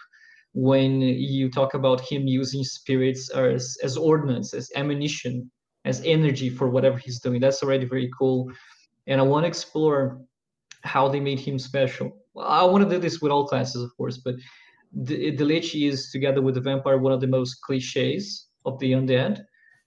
when 0.54 1.02
you 1.02 1.50
talk 1.50 1.74
about 1.74 2.02
him 2.02 2.28
using 2.28 2.64
spirits 2.64 3.30
as, 3.32 3.78
as 3.84 3.98
ordnance, 3.98 4.54
as 4.54 4.72
ammunition, 4.76 5.52
as 5.86 6.02
energy 6.06 6.50
for 6.50 6.70
whatever 6.70 6.98
he's 6.98 7.20
doing. 7.20 7.42
That's 7.42 7.64
already 7.64 7.86
very 7.86 8.10
cool. 8.18 8.52
And 9.08 9.20
I 9.20 9.24
want 9.24 9.44
to 9.44 9.48
explore 9.48 10.22
how 10.84 11.08
they 11.08 11.20
made 11.20 11.40
him 11.40 11.58
special. 11.58 12.16
I 12.40 12.64
want 12.64 12.84
to 12.84 12.90
do 12.90 13.00
this 13.00 13.20
with 13.22 13.32
all 13.32 13.48
classes, 13.48 13.82
of 13.82 13.96
course, 13.98 14.18
but 14.18 14.36
the, 14.94 15.36
the 15.36 15.46
Lich 15.46 15.76
is, 15.76 16.12
together 16.12 16.42
with 16.42 16.56
the 16.56 16.62
Vampire, 16.62 16.98
one 16.98 17.12
of 17.12 17.22
the 17.22 17.28
most 17.28 17.62
cliches 17.62 18.48
of 18.66 18.78
the 18.80 18.92
undead. 18.92 19.42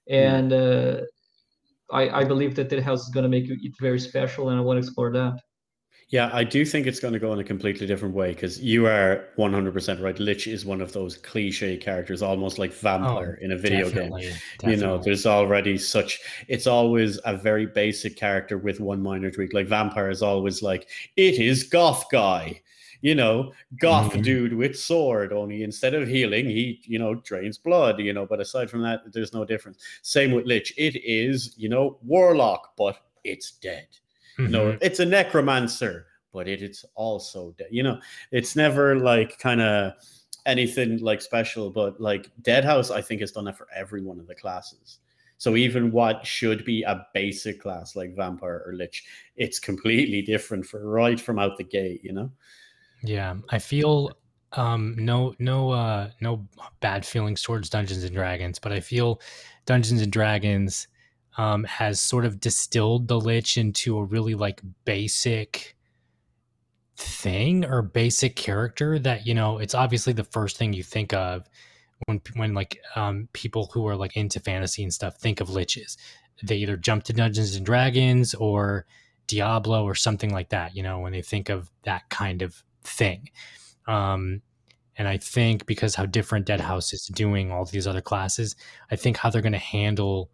And 0.09 0.53
uh, 0.53 1.01
I, 1.93 2.21
I 2.21 2.25
believe 2.25 2.55
that 2.57 2.71
that 2.71 2.83
house 2.83 3.03
is 3.03 3.09
going 3.09 3.25
to 3.25 3.29
make 3.29 3.49
it 3.49 3.73
very 3.81 4.01
special, 4.01 4.49
and 4.51 4.59
I 4.59 4.63
want 4.63 4.81
to 4.81 4.87
explore 4.87 5.13
that. 5.13 5.41
Yeah, 6.11 6.29
I 6.33 6.43
do 6.43 6.65
think 6.65 6.89
it's 6.89 6.99
going 6.99 7.15
to 7.15 7.21
go 7.21 7.33
in 7.33 7.39
a 7.39 7.45
completely 7.45 7.87
different 7.87 8.17
way 8.17 8.33
because 8.33 8.61
you 8.61 8.87
are 8.87 9.29
100% 9.39 10.03
right. 10.03 10.19
Lich 10.19 10.49
is 10.49 10.65
one 10.65 10.81
of 10.81 10.93
those 10.93 11.17
cliche 11.17 11.77
characters, 11.77 12.21
almost 12.21 12.59
like 12.59 12.73
vampire 12.73 13.39
Oh, 13.41 13.45
in 13.45 13.53
a 13.53 13.57
video 13.57 13.85
definitely, 13.85 14.23
game. 14.23 14.71
You 14.71 14.77
know, 14.77 14.99
there's 14.99 15.25
already 15.25 15.79
such, 15.79 16.19
it's 16.49 16.67
always 16.67 17.21
a 17.25 17.37
very 17.37 17.67
basic 17.67 18.17
character 18.17 18.59
with 18.59 18.81
one 18.81 19.01
minor 19.01 19.31
tweak. 19.31 19.55
Like 19.55 19.69
vampire 19.69 20.11
is 20.11 20.21
always 20.21 20.63
like, 20.63 20.89
it 21.17 21.35
is 21.39 21.63
goth 21.63 22.07
guy. 22.11 22.61
You 23.03 23.15
know, 23.15 23.53
goth 23.79 24.13
Mhm. 24.13 24.23
dude 24.23 24.53
with 24.55 24.79
sword. 24.79 25.33
Only 25.33 25.63
instead 25.63 25.95
of 25.95 26.07
healing, 26.09 26.47
he 26.47 26.81
you 26.85 26.99
know 26.99 27.15
drains 27.15 27.59
blood. 27.59 27.99
You 28.01 28.13
know, 28.13 28.27
but 28.27 28.41
aside 28.41 28.69
from 28.71 28.83
that, 28.83 29.13
there's 29.13 29.33
no 29.33 29.45
difference. 29.45 29.79
Same 30.03 30.33
with 30.33 30.47
Lich. 30.47 30.75
It 30.77 30.97
is 31.05 31.55
you 31.57 31.69
know 31.69 31.99
warlock, 32.03 32.77
but 32.77 32.97
it's 33.25 33.53
dead. 33.53 33.87
No, 34.39 34.73
Mhm. 34.73 34.79
it's 34.81 35.01
a 35.01 35.07
necromancer, 35.07 36.07
but 36.33 36.49
it 36.49 36.63
is 36.63 36.85
also 36.95 37.55
de- 37.59 37.67
you 37.71 37.83
know, 37.83 38.01
it's 38.33 38.57
never 38.57 38.97
like 38.97 39.39
kind 39.39 39.61
of 39.61 39.93
anything 40.47 40.99
like 40.99 41.21
special. 41.21 41.71
But 41.71 42.01
like 42.01 42.31
Deadhaus, 42.43 42.91
I 42.91 43.03
think 43.03 43.21
has 43.21 43.33
done 43.33 43.45
that 43.45 43.59
for 43.59 43.69
every 43.75 44.03
one 44.03 44.19
of 44.19 44.27
the 44.27 44.35
classes. 44.35 44.99
So 45.39 45.57
even 45.57 45.91
what 45.91 46.27
should 46.27 46.65
be 46.67 46.83
a 46.83 47.07
basic 47.15 47.61
class 47.63 47.97
like 47.97 48.15
vampire 48.15 48.63
or 48.67 48.75
lich, 48.75 49.05
it's 49.37 49.59
completely 49.59 50.21
different 50.23 50.67
for 50.67 50.87
right 50.87 51.19
from 51.21 51.39
out 51.39 51.57
the 51.57 51.65
gate. 51.65 52.03
You 52.05 52.13
know. 52.13 52.31
Yeah, 53.03 53.37
I 53.51 53.59
feel 53.59 54.13
um 54.53 54.97
no 54.99 55.35
no 55.39 55.71
uh 55.71 56.11
no 56.21 56.47
bad 56.81 57.07
feelings 57.07 57.43
towards 57.43 57.71
Dungeons 57.71 58.05
and 58.05 58.15
Dragons, 58.15 58.59
but 58.59 58.73
I 58.73 58.81
feel 58.81 59.21
Dungeons 59.67 60.03
and 60.03 60.13
Dragons 60.13 60.89
um 61.39 61.65
has 61.65 62.01
sort 62.01 62.25
of 62.25 62.41
distilled 62.41 63.09
the 63.09 63.19
lich 63.19 63.57
into 63.57 63.99
a 63.99 64.05
really 64.05 64.35
like 64.35 64.61
basic 64.85 65.77
thing 66.97 67.65
or 67.65 67.81
basic 67.83 68.37
character 68.37 68.99
that 68.99 69.27
you 69.27 69.33
know 69.35 69.59
it's 69.59 69.75
obviously 69.75 70.13
the 70.13 70.25
first 70.25 70.57
thing 70.59 70.73
you 70.73 70.83
think 70.83 71.15
of 71.15 71.49
when 72.07 72.21
when 72.37 72.53
like 72.55 72.79
um 72.97 73.29
people 73.33 73.71
who 73.73 73.87
are 73.87 73.97
like 73.97 74.17
into 74.17 74.41
fantasy 74.41 74.83
and 74.83 74.93
stuff 74.93 75.17
think 75.17 75.41
of 75.41 75.49
liches. 75.49 75.97
They 76.43 76.57
either 76.57 76.77
jump 76.77 77.05
to 77.05 77.13
Dungeons 77.13 77.55
and 77.57 77.67
Dragons 77.67 78.35
or 78.35 78.87
Diablo 79.27 79.85
or 79.85 79.95
something 79.95 80.31
like 80.33 80.49
that 80.51 80.75
you 80.77 80.83
know 80.83 80.99
when 81.01 81.13
they 81.13 81.23
think 81.23 81.49
of 81.49 81.71
that 81.85 82.09
kind 82.11 82.43
of 82.43 82.63
thing 82.83 83.29
um 83.87 84.43
and 84.97 85.09
I 85.09 85.17
think 85.17 85.65
because 85.65 85.95
how 85.95 86.05
different 86.05 86.47
Deadhaus 86.47 86.93
is 86.93 87.07
doing 87.07 87.51
all 87.51 87.65
these 87.65 87.87
other 87.87 88.01
classes 88.01 88.57
I 88.91 88.97
think 88.97 89.17
how 89.17 89.31
they're 89.31 89.43
going 89.43 89.53
to 89.53 89.59
handle 89.59 90.31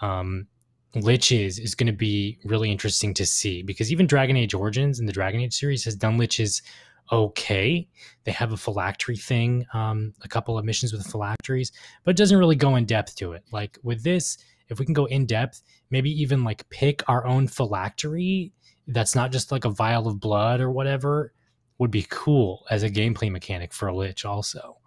um 0.00 0.46
liches 0.94 1.60
is 1.60 1.74
going 1.74 1.86
to 1.86 1.92
be 1.92 2.38
really 2.44 2.72
interesting 2.72 3.12
to 3.14 3.26
see 3.26 3.62
because 3.62 3.92
even 3.92 4.06
Dragon 4.06 4.36
Age 4.36 4.54
Origins 4.54 4.98
and 4.98 5.08
the 5.08 5.12
Dragon 5.12 5.40
Age 5.40 5.54
series 5.54 5.84
has 5.84 5.94
done 5.94 6.18
liches 6.18 6.62
okay. 7.10 7.88
They 8.24 8.32
have 8.32 8.52
a 8.52 8.56
phylactery 8.56 9.16
thing, 9.16 9.66
um, 9.72 10.12
a 10.22 10.28
couple 10.28 10.58
of 10.58 10.64
missions 10.64 10.92
with 10.92 11.06
phylacteries, 11.06 11.72
but 12.04 12.10
it 12.10 12.16
doesn't 12.16 12.38
really 12.38 12.56
go 12.56 12.76
in 12.76 12.84
depth 12.84 13.16
to 13.16 13.32
it. 13.32 13.44
Like 13.50 13.78
with 13.82 14.02
this, 14.02 14.38
if 14.68 14.78
we 14.78 14.84
can 14.84 14.94
go 14.94 15.06
in 15.06 15.26
depth, 15.26 15.62
maybe 15.90 16.10
even 16.10 16.44
like 16.44 16.68
pick 16.68 17.02
our 17.08 17.26
own 17.26 17.48
phylactery 17.48 18.52
that's 18.88 19.14
not 19.14 19.32
just 19.32 19.52
like 19.52 19.64
a 19.64 19.70
vial 19.70 20.06
of 20.06 20.20
blood 20.20 20.60
or 20.60 20.70
whatever 20.70 21.32
would 21.78 21.90
be 21.90 22.06
cool 22.10 22.66
as 22.70 22.82
a 22.82 22.90
gameplay 22.90 23.30
mechanic 23.30 23.72
for 23.72 23.88
a 23.88 23.94
lich 23.96 24.24
also. 24.24 24.78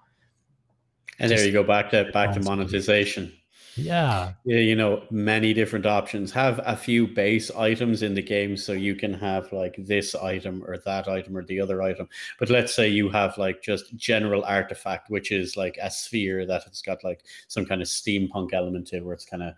And 1.19 1.29
Just- 1.29 1.39
there 1.39 1.47
you 1.47 1.53
go 1.53 1.63
back 1.63 1.89
to 1.91 2.11
back 2.11 2.33
to 2.33 2.41
monetization. 2.41 3.33
Yeah. 3.75 4.33
Yeah, 4.43 4.59
you 4.59 4.75
know, 4.75 5.03
many 5.11 5.53
different 5.53 5.85
options. 5.85 6.31
Have 6.33 6.59
a 6.65 6.75
few 6.75 7.07
base 7.07 7.49
items 7.51 8.03
in 8.03 8.13
the 8.13 8.21
game 8.21 8.57
so 8.57 8.73
you 8.73 8.95
can 8.95 9.13
have 9.13 9.51
like 9.53 9.75
this 9.77 10.13
item 10.13 10.63
or 10.67 10.77
that 10.79 11.07
item 11.07 11.37
or 11.37 11.45
the 11.45 11.61
other 11.61 11.81
item. 11.81 12.09
But 12.37 12.49
let's 12.49 12.75
say 12.75 12.89
you 12.89 13.09
have 13.09 13.37
like 13.37 13.61
just 13.61 13.95
general 13.95 14.43
artifact, 14.43 15.09
which 15.09 15.31
is 15.31 15.55
like 15.55 15.77
a 15.81 15.89
sphere 15.89 16.45
that 16.45 16.63
it's 16.67 16.81
got 16.81 17.03
like 17.03 17.23
some 17.47 17.65
kind 17.65 17.81
of 17.81 17.87
steampunk 17.87 18.53
element 18.53 18.87
to 18.87 18.97
it 18.97 19.05
where 19.05 19.13
it's 19.13 19.25
kind 19.25 19.43
of 19.43 19.53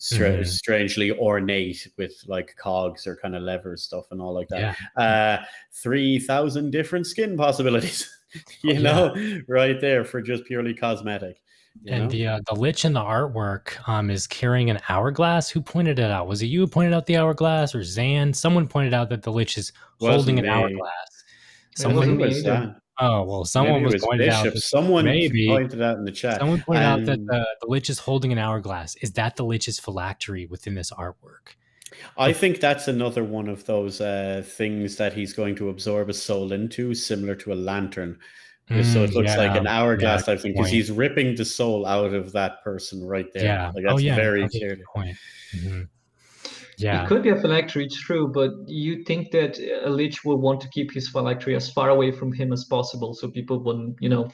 stra- 0.00 0.38
Mhm. 0.38 0.46
strangely 0.46 1.12
ornate 1.12 1.86
with 1.96 2.14
like 2.26 2.56
cogs 2.56 3.06
or 3.06 3.16
kind 3.16 3.36
of 3.36 3.42
lever 3.42 3.76
stuff 3.76 4.06
and 4.10 4.20
all 4.20 4.32
like 4.34 4.48
that. 4.48 4.76
Yeah. 4.96 5.02
Uh, 5.40 5.44
3,000 5.72 6.70
different 6.70 7.06
skin 7.06 7.36
possibilities, 7.36 8.08
you 8.62 8.70
Oh, 8.70 8.72
yeah. 8.72 8.78
know, 8.80 9.40
right 9.48 9.80
there 9.80 10.04
for 10.04 10.20
just 10.22 10.44
purely 10.44 10.74
cosmetic. 10.74 11.40
you 11.82 11.92
and 11.92 12.04
know? 12.04 12.10
the 12.10 12.26
uh, 12.26 12.40
the 12.48 12.54
lich 12.58 12.84
in 12.84 12.92
the 12.92 13.00
artwork 13.00 13.76
um, 13.88 14.10
is 14.10 14.26
carrying 14.26 14.70
an 14.70 14.80
hourglass. 14.88 15.48
Who 15.50 15.60
pointed 15.60 15.98
it 16.00 16.10
out? 16.10 16.26
Was 16.26 16.42
it 16.42 16.46
you 16.46 16.60
who 16.60 16.66
pointed 16.66 16.92
out 16.94 17.06
the 17.06 17.16
hourglass 17.16 17.74
or 17.74 17.80
Xan? 17.80 18.34
Someone 18.34 18.66
pointed 18.66 18.92
out 18.94 19.08
that 19.10 19.22
the 19.22 19.30
lich 19.30 19.56
is 19.56 19.72
holding 20.00 20.38
an 20.38 20.44
me. 20.46 20.50
hourglass. 20.50 21.24
It 21.72 21.78
Someone 21.78 21.96
wasn't 21.98 22.16
Who 22.18 22.22
me 22.22 22.28
was 22.28 22.38
either. 22.38 22.50
that? 22.50 22.79
Oh 23.00 23.22
well, 23.24 23.44
someone 23.44 23.82
was, 23.82 23.94
was 23.94 24.04
pointed 24.04 24.28
out. 24.28 24.44
That- 24.44 24.58
Someone 24.58 25.04
maybe. 25.16 25.46
pointed 25.48 25.80
out 25.82 25.96
in 25.98 26.04
the 26.04 26.12
chat. 26.12 26.38
someone 26.40 26.60
pointed 26.62 26.82
out 26.82 27.04
that 27.06 27.24
the, 27.26 27.46
the 27.60 27.66
lich 27.66 27.88
is 27.90 27.98
holding 27.98 28.32
an 28.32 28.38
hourglass. 28.38 28.94
Is 28.96 29.12
that 29.12 29.36
the 29.36 29.44
lich's 29.44 29.78
phylactery 29.80 30.46
within 30.46 30.74
this 30.74 30.90
artwork? 30.92 31.54
I 32.16 32.32
think 32.32 32.60
that's 32.60 32.88
another 32.88 33.24
one 33.24 33.48
of 33.48 33.64
those 33.66 34.00
uh, 34.00 34.42
things 34.46 34.96
that 34.96 35.12
he's 35.12 35.32
going 35.32 35.56
to 35.56 35.68
absorb 35.70 36.08
a 36.08 36.14
soul 36.14 36.52
into, 36.52 36.94
similar 36.94 37.34
to 37.36 37.52
a 37.52 37.54
lantern. 37.56 38.18
so 38.68 38.74
it 39.02 39.10
Mm, 39.10 39.14
looks 39.14 39.36
like 39.36 39.56
an 39.58 39.66
hourglass 39.66 40.20
yeah, 40.20 40.26
type 40.34 40.40
thing 40.40 40.52
because 40.52 40.70
he's 40.70 40.90
ripping 40.92 41.34
the 41.34 41.44
soul 41.44 41.84
out 41.86 42.14
of 42.14 42.30
that 42.32 42.62
person 42.62 43.04
right 43.04 43.26
there. 43.34 43.44
Yeah. 43.44 43.72
Like 43.74 43.84
oh 43.88 43.90
that's 43.94 44.02
yeah. 44.02 44.14
very 44.14 44.48
clearly. 44.48 44.76
good 44.76 44.84
point. 44.94 45.16
Mhm. 45.56 45.88
Yeah. 46.82 47.04
It 47.04 47.08
could 47.08 47.22
be 47.22 47.30
a 47.30 47.36
phylactery, 47.36 47.88
true, 47.88 48.28
but 48.28 48.50
you 48.66 49.04
think 49.04 49.30
that 49.32 49.58
a 49.84 49.90
lich 49.90 50.24
will 50.24 50.38
want 50.38 50.60
to 50.62 50.68
keep 50.68 50.92
his 50.92 51.08
phylactery 51.08 51.54
as 51.54 51.70
far 51.70 51.90
away 51.90 52.10
from 52.10 52.32
him 52.32 52.52
as 52.52 52.64
possible, 52.64 53.14
so 53.14 53.28
people 53.28 53.58
wouldn't, 53.62 53.96
you 54.00 54.08
know, 54.08 54.24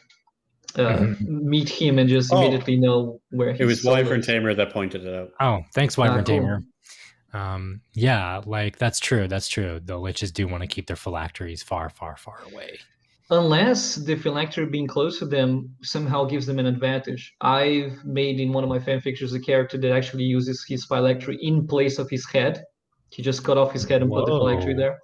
uh, 0.76 0.98
Mhm. 0.98 1.20
meet 1.28 1.68
him 1.68 1.98
and 1.98 2.08
just 2.08 2.32
Oh. 2.32 2.38
immediately 2.38 2.76
know 2.76 3.20
where 3.30 3.50
It 3.50 3.64
was 3.64 3.82
soul 3.82 3.92
Wyvern 3.94 4.20
is. 4.20 4.26
Tamer 4.26 4.54
that 4.54 4.72
pointed 4.72 5.04
it 5.04 5.14
out. 5.14 5.30
Oh, 5.40 5.62
thanks, 5.74 5.96
Wyvern 5.96 6.24
cool. 6.24 6.36
Tamer. 6.36 6.62
Um, 7.32 7.80
yeah, 7.94 8.40
like 8.46 8.78
that's 8.78 8.98
true. 8.98 9.28
That's 9.28 9.48
true. 9.48 9.80
The 9.84 9.94
liches 9.94 10.32
do 10.32 10.46
want 10.48 10.62
to 10.62 10.66
keep 10.66 10.86
their 10.86 10.96
phylacteries 10.96 11.62
far, 11.62 11.90
far, 11.90 12.16
far 12.16 12.38
away. 12.50 12.78
Unless 13.30 13.96
the 13.96 14.14
phylactery 14.14 14.66
being 14.66 14.86
close 14.86 15.18
to 15.18 15.26
them 15.26 15.74
somehow 15.82 16.24
gives 16.24 16.46
them 16.46 16.60
an 16.60 16.66
advantage. 16.66 17.34
I've 17.40 18.04
made 18.04 18.38
in 18.38 18.52
one 18.52 18.62
of 18.62 18.70
my 18.70 18.78
fan 18.78 19.00
fictions 19.00 19.34
a 19.34 19.40
character 19.40 19.76
that 19.78 19.92
actually 19.92 20.24
uses 20.24 20.64
his 20.68 20.84
phylactery 20.84 21.36
in 21.42 21.66
place 21.66 21.98
of 21.98 22.08
his 22.08 22.24
head. 22.26 22.62
He 23.10 23.22
just 23.22 23.42
cut 23.42 23.58
off 23.58 23.72
his 23.72 23.84
head 23.84 24.02
and 24.02 24.10
put 24.10 24.26
the 24.26 24.32
phylactery 24.32 24.74
there. 24.74 24.98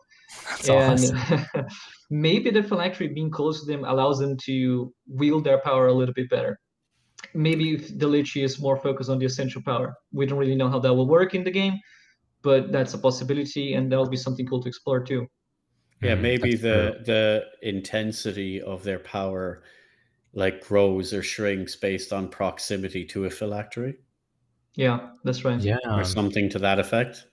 That's 0.51 0.69
and 0.69 1.17
awesome. 1.17 1.67
maybe 2.11 2.51
the 2.51 2.63
phylactery 2.63 3.09
being 3.09 3.31
close 3.31 3.61
to 3.61 3.67
them 3.67 3.85
allows 3.85 4.21
them 4.21 4.37
to 4.45 4.93
wield 5.09 5.43
their 5.45 5.59
power 5.59 5.89
a 5.89 5.93
little 5.93 6.15
bit 6.15 6.31
better. 6.31 6.61
Maybe 7.35 7.75
if 7.75 7.99
the 7.99 8.07
Lich 8.07 8.37
is 8.37 8.61
more 8.61 8.77
focused 8.77 9.11
on 9.11 9.19
the 9.19 9.27
essential 9.27 9.63
power. 9.63 9.95
We 10.13 10.27
don't 10.27 10.39
really 10.39 10.55
know 10.55 10.69
how 10.69 10.79
that 10.79 10.95
will 10.95 11.09
work 11.09 11.35
in 11.35 11.43
the 11.43 11.51
game, 11.51 11.79
but 12.43 12.71
that's 12.71 12.95
a 12.95 12.99
possibility, 12.99 13.75
and 13.75 13.91
that'll 13.91 14.09
be 14.09 14.17
something 14.17 14.47
cool 14.47 14.63
to 14.63 14.69
explore 14.69 15.03
too. 15.03 15.27
Yeah, 16.03 16.17
Mm, 16.17 16.21
maybe 16.21 16.51
that's 16.57 16.63
the 16.63 16.93
true. 16.97 17.05
the 17.05 17.45
intensity 17.63 18.61
of 18.61 18.83
their 18.83 18.99
power 18.99 19.63
like 20.35 20.65
grows 20.67 21.13
or 21.13 21.23
shrinks 21.23 21.77
based 21.77 22.13
on 22.13 22.29
proximity 22.29 23.05
to 23.05 23.27
a 23.27 23.31
phylactery 23.31 23.95
Yeah, 24.75 25.11
that's 25.25 25.45
right. 25.45 25.61
yeah, 25.61 25.77
or 25.91 26.05
something 26.05 26.49
to 26.51 26.59
that 26.61 26.79
effect. 26.79 27.27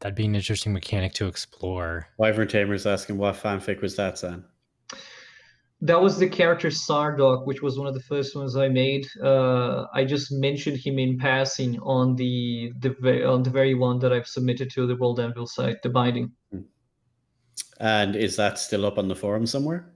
that'd 0.00 0.14
be 0.14 0.24
an 0.24 0.34
interesting 0.34 0.72
mechanic 0.72 1.12
to 1.14 1.26
explore. 1.26 2.08
Wyvern 2.18 2.48
Tamer's 2.48 2.86
asking 2.86 3.18
what 3.18 3.34
fanfic 3.36 3.82
was 3.82 3.96
that, 3.96 4.16
Sam? 4.18 4.44
That 5.80 6.00
was 6.00 6.18
the 6.18 6.28
character 6.28 6.68
Sardok, 6.70 7.46
which 7.46 7.62
was 7.62 7.78
one 7.78 7.86
of 7.86 7.94
the 7.94 8.00
first 8.02 8.34
ones 8.34 8.56
I 8.56 8.68
made. 8.68 9.06
Uh, 9.22 9.84
I 9.94 10.04
just 10.04 10.32
mentioned 10.32 10.78
him 10.78 10.98
in 10.98 11.18
passing 11.18 11.78
on 11.80 12.16
the 12.16 12.72
the 12.80 12.90
on 13.28 13.42
the 13.44 13.50
very 13.50 13.74
one 13.74 13.98
that 14.00 14.12
I've 14.12 14.26
submitted 14.26 14.70
to 14.72 14.86
the 14.88 14.96
World 14.96 15.20
Anvil 15.20 15.46
site, 15.46 15.82
the 15.82 15.90
binding. 15.90 16.32
And 17.80 18.16
is 18.16 18.36
that 18.36 18.58
still 18.58 18.84
up 18.84 18.98
on 18.98 19.08
the 19.08 19.16
forum 19.16 19.46
somewhere? 19.46 19.92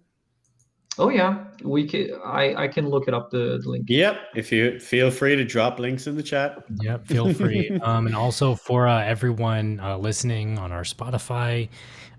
Oh 0.98 1.08
yeah, 1.08 1.44
we 1.64 1.88
can. 1.88 2.10
I 2.22 2.54
I 2.64 2.68
can 2.68 2.90
look 2.90 3.08
it 3.08 3.14
up 3.14 3.30
the, 3.30 3.58
the 3.62 3.68
link. 3.68 3.86
Yep. 3.88 4.16
If 4.36 4.52
you 4.52 4.78
feel 4.78 5.10
free 5.10 5.36
to 5.36 5.44
drop 5.44 5.78
links 5.78 6.06
in 6.06 6.16
the 6.16 6.22
chat. 6.22 6.64
Yep, 6.82 7.06
feel 7.06 7.32
free. 7.32 7.70
um, 7.82 8.06
and 8.06 8.14
also 8.14 8.54
for 8.54 8.86
uh, 8.86 9.02
everyone 9.02 9.80
uh, 9.80 9.96
listening 9.96 10.58
on 10.58 10.70
our 10.70 10.82
Spotify, 10.82 11.70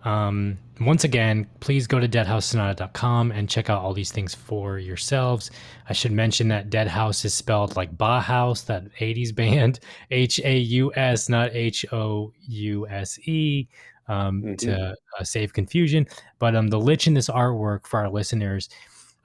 um, 0.05 0.57
once 0.81 1.03
again, 1.03 1.47
please 1.59 1.87
go 1.87 1.99
to 1.99 2.09
deadhaussonata.com 2.09 3.31
and 3.31 3.47
check 3.47 3.69
out 3.69 3.81
all 3.81 3.93
these 3.93 4.11
things 4.11 4.33
for 4.33 4.79
yourselves. 4.79 5.51
I 5.87 5.93
should 5.93 6.11
mention 6.11 6.47
that 6.49 6.71
Deadhaus 6.71 7.23
is 7.25 7.33
spelled 7.33 7.75
like 7.75 7.95
Bauhaus, 7.95 8.65
that 8.65 8.85
80s 8.99 9.33
band, 9.33 9.79
H 10.11 10.41
A 10.43 10.57
U 10.57 10.91
S, 10.95 11.29
not 11.29 11.51
H 11.53 11.85
O 11.93 12.33
U 12.41 12.87
S 12.87 13.19
E, 13.27 13.67
um, 14.07 14.41
Mhm. 14.43 14.57
to 14.59 14.95
uh, 15.19 15.23
save 15.23 15.53
confusion. 15.53 16.07
But 16.39 16.55
um, 16.55 16.67
the 16.69 16.79
lich 16.79 17.07
in 17.07 17.13
this 17.13 17.29
artwork 17.29 17.87
for 17.87 17.99
our 18.01 18.09
listeners, 18.09 18.69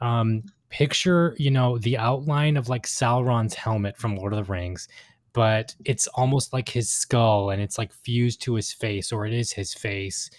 um, 0.01 0.43
picture, 0.71 1.35
you 1.39 1.51
know, 1.51 1.79
the 1.79 1.97
outline 1.99 2.57
of 2.57 2.69
like 2.69 2.87
Sauron's 2.87 3.55
helmet 3.55 3.97
from 3.97 4.17
Lord 4.17 4.33
of 4.33 4.47
the 4.47 4.53
Rings 4.53 4.89
but 5.35 5.75
it's 5.85 6.07
almost 6.09 6.53
like 6.53 6.69
his 6.69 6.91
skull 6.91 7.51
and 7.51 7.63
it's 7.63 7.79
like 7.79 7.93
fused 7.93 8.41
to 8.43 8.55
his 8.55 8.73
face 8.73 9.13
or 9.13 9.27
it 9.27 9.33
is 9.33 9.53
his 9.53 9.75
face 9.75 10.31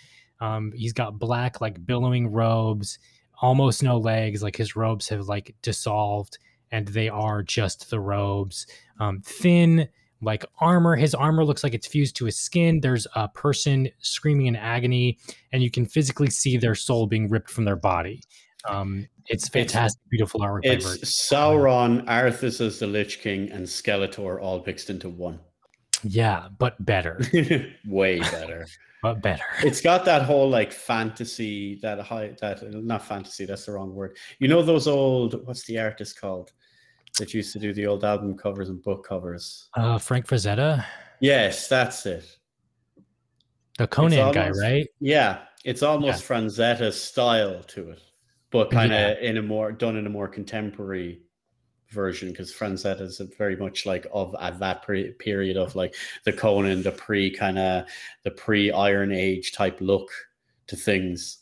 Um, 0.42 0.72
he's 0.76 0.94
got 0.94 1.20
black, 1.20 1.62
like 1.62 1.86
billowing 1.86 2.32
robes, 2.32 2.98
almost 3.42 3.84
no 3.84 3.98
legs. 3.98 4.42
Like 4.44 4.56
his 4.58 4.76
robes 4.76 5.08
have 5.10 5.28
like 5.28 5.56
dissolved, 5.62 6.38
and 6.72 6.88
they 6.88 7.10
are 7.10 7.44
just 7.44 7.90
the 7.90 8.00
robes. 8.00 8.66
Um, 9.00 9.22
thin, 9.22 9.88
like 10.22 10.46
armor. 10.60 10.96
His 10.96 11.16
armor 11.16 11.46
looks 11.46 11.64
like 11.64 11.74
it's 11.74 11.88
fused 11.88 12.16
to 12.18 12.26
his 12.26 12.38
skin. 12.38 12.80
There's 12.82 13.08
a 13.16 13.28
person 13.28 13.90
screaming 14.00 14.48
in 14.48 14.56
agony, 14.56 15.18
and 15.52 15.64
you 15.64 15.72
can 15.72 15.86
physically 15.86 16.30
see 16.30 16.58
their 16.58 16.76
soul 16.76 17.08
being 17.08 17.30
ripped 17.30 17.50
from 17.50 17.66
their 17.66 17.76
body. 17.76 18.22
Um, 18.68 19.08
it's 19.28 19.48
fantastic, 19.48 20.00
it's, 20.02 20.10
beautiful 20.10 20.42
artwork. 20.42 20.62
It's 20.64 20.86
Sauron, 21.32 22.06
Arthas 22.06 22.60
as 22.62 22.80
the 22.80 22.88
Lich 22.88 23.22
King, 23.22 23.50
and 23.52 23.66
Skeletor 23.66 24.42
all 24.42 24.64
mixed 24.66 24.90
into 24.90 25.10
one. 25.10 25.40
Yeah, 26.04 26.48
but 26.58 26.84
better. 26.86 27.20
Way 27.88 28.20
better. 28.20 28.68
but 29.02 29.22
better. 29.22 29.44
It's 29.64 29.82
got 29.82 30.06
that 30.06 30.24
whole 30.24 30.50
like 30.50 30.72
fantasy, 30.72 31.80
that 31.82 32.00
high, 32.00 32.36
that 32.42 32.62
not 32.74 33.06
fantasy. 33.06 33.46
That's 33.46 33.66
the 33.66 33.74
wrong 33.74 33.94
word. 33.94 34.18
You 34.40 34.48
know 34.48 34.62
those 34.62 34.88
old. 34.88 35.46
What's 35.46 35.66
the 35.66 35.80
artist 35.80 36.20
called? 36.20 36.52
That 37.18 37.34
used 37.34 37.52
to 37.54 37.60
do 37.60 37.74
the 37.74 37.88
old 37.88 38.06
album 38.06 38.38
covers 38.38 38.70
and 38.70 38.82
book 38.82 39.06
covers. 39.08 39.70
Uh, 39.76 39.98
Frank 39.98 40.28
Frazetta. 40.28 40.86
Yes, 41.20 41.68
that's 41.68 42.06
it. 42.06 42.38
The 43.78 43.88
Conan 43.88 44.20
almost, 44.20 44.36
guy, 44.36 44.50
right? 44.52 44.88
Yeah, 45.00 45.40
it's 45.66 45.84
almost 45.84 46.30
yeah. 46.30 46.38
Franzetta 46.38 46.94
style 46.94 47.64
to 47.64 47.90
it 47.92 48.02
but 48.52 48.72
kind 48.72 48.92
of 48.92 49.00
yeah. 49.00 49.30
in 49.30 49.38
a 49.38 49.42
more 49.42 49.72
done 49.72 49.96
in 49.96 50.08
a 50.08 50.10
more 50.10 50.28
contemporary 50.28 51.22
version 51.90 52.30
because 52.30 52.54
Franzetta 52.54 53.02
is 53.02 53.22
very 53.38 53.56
much 53.56 53.86
like 53.86 54.06
of 54.12 54.36
at 54.40 54.60
that 54.60 54.84
pre- 54.84 55.12
period 55.14 55.58
of 55.58 55.76
like 55.76 55.96
the 56.24 56.34
Conan, 56.34 56.84
the 56.84 56.92
pre 56.92 57.32
kind 57.32 57.58
of 57.60 57.86
the 58.24 58.32
pre 58.32 58.72
Iron 58.72 59.12
Age 59.12 59.52
type 59.54 59.78
look 59.82 60.10
to 60.68 60.76
things. 60.76 61.40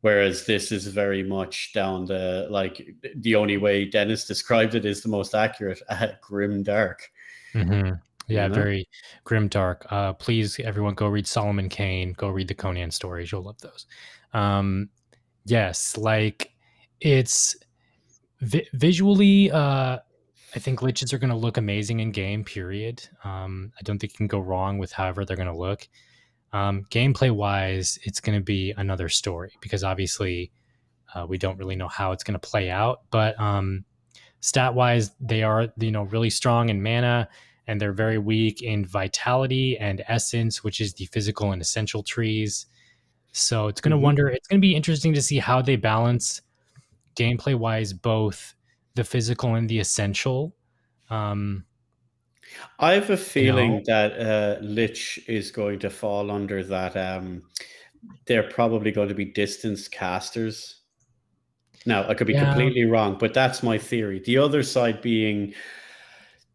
Whereas 0.00 0.46
this 0.46 0.70
is 0.70 0.86
very 0.86 1.24
much 1.24 1.72
down 1.72 2.06
the 2.06 2.46
like 2.50 2.86
the 3.16 3.34
only 3.34 3.56
way 3.56 3.84
Dennis 3.84 4.26
described 4.26 4.74
it 4.74 4.84
is 4.84 5.02
the 5.02 5.08
most 5.08 5.34
accurate 5.34 5.82
at 5.88 6.20
grim 6.20 6.62
dark. 6.62 7.10
Mm-hmm. 7.54 7.94
Yeah, 8.28 8.42
you 8.44 8.48
know? 8.48 8.54
very 8.54 8.88
grim 9.24 9.48
dark. 9.48 9.86
Uh, 9.90 10.12
please, 10.12 10.60
everyone, 10.60 10.94
go 10.94 11.08
read 11.08 11.26
Solomon 11.26 11.68
Kane. 11.68 12.12
Go 12.12 12.28
read 12.28 12.48
the 12.48 12.54
Conan 12.54 12.90
stories. 12.90 13.32
You'll 13.32 13.42
love 13.42 13.58
those. 13.60 13.86
Um, 14.34 14.90
yes, 15.46 15.96
like 15.96 16.52
it's 17.00 17.56
vi- 18.40 18.68
visually. 18.74 19.50
Uh, 19.50 19.98
I 20.54 20.58
think 20.58 20.80
liches 20.80 21.12
are 21.12 21.18
going 21.18 21.30
to 21.30 21.36
look 21.36 21.56
amazing 21.56 22.00
in 22.00 22.12
game. 22.12 22.44
Period. 22.44 23.06
Um, 23.24 23.72
I 23.78 23.82
don't 23.82 23.98
think 23.98 24.12
you 24.12 24.16
can 24.18 24.26
go 24.28 24.38
wrong 24.38 24.78
with 24.78 24.92
however 24.92 25.24
they're 25.24 25.36
going 25.36 25.48
to 25.48 25.56
look. 25.56 25.88
Um, 26.52 26.84
gameplay 26.90 27.30
wise, 27.30 27.98
it's 28.04 28.20
going 28.20 28.38
to 28.38 28.44
be 28.44 28.72
another 28.76 29.08
story 29.08 29.52
because 29.60 29.84
obviously 29.84 30.50
uh, 31.14 31.26
we 31.26 31.38
don't 31.38 31.58
really 31.58 31.76
know 31.76 31.88
how 31.88 32.12
it's 32.12 32.24
going 32.24 32.38
to 32.38 32.48
play 32.48 32.70
out. 32.70 33.02
But 33.10 33.38
um, 33.38 33.84
stat 34.40 34.74
wise, 34.74 35.10
they 35.20 35.42
are 35.42 35.68
you 35.78 35.90
know 35.90 36.04
really 36.04 36.30
strong 36.30 36.68
in 36.68 36.82
mana 36.82 37.28
and 37.66 37.78
they're 37.78 37.92
very 37.92 38.18
weak 38.18 38.62
in 38.62 38.84
vitality 38.84 39.76
and 39.78 40.02
essence, 40.08 40.64
which 40.64 40.80
is 40.80 40.94
the 40.94 41.04
physical 41.06 41.52
and 41.52 41.60
essential 41.60 42.02
trees. 42.02 42.66
So 43.32 43.68
it's 43.68 43.80
going 43.82 43.90
to 43.90 43.96
mm-hmm. 43.96 44.04
wonder. 44.04 44.28
It's 44.28 44.48
going 44.48 44.58
to 44.58 44.66
be 44.66 44.74
interesting 44.74 45.12
to 45.12 45.22
see 45.22 45.38
how 45.38 45.60
they 45.60 45.76
balance 45.76 46.40
gameplay 47.14 47.54
wise, 47.54 47.92
both 47.92 48.54
the 48.94 49.04
physical 49.04 49.54
and 49.54 49.68
the 49.68 49.78
essential. 49.78 50.56
Um, 51.10 51.64
I 52.78 52.92
have 52.92 53.10
a 53.10 53.16
feeling 53.16 53.82
that 53.86 54.12
uh, 54.18 54.60
Lich 54.62 55.20
is 55.26 55.50
going 55.50 55.78
to 55.80 55.90
fall 55.90 56.30
under 56.30 56.62
that. 56.64 56.96
Um, 56.96 57.42
they're 58.26 58.50
probably 58.50 58.92
going 58.92 59.08
to 59.08 59.14
be 59.14 59.24
distance 59.24 59.88
casters. 59.88 60.82
Now, 61.86 62.08
I 62.08 62.14
could 62.14 62.26
be 62.26 62.34
yeah. 62.34 62.44
completely 62.44 62.84
wrong, 62.84 63.16
but 63.18 63.34
that's 63.34 63.62
my 63.62 63.78
theory. 63.78 64.20
The 64.24 64.38
other 64.38 64.62
side 64.62 65.00
being 65.00 65.54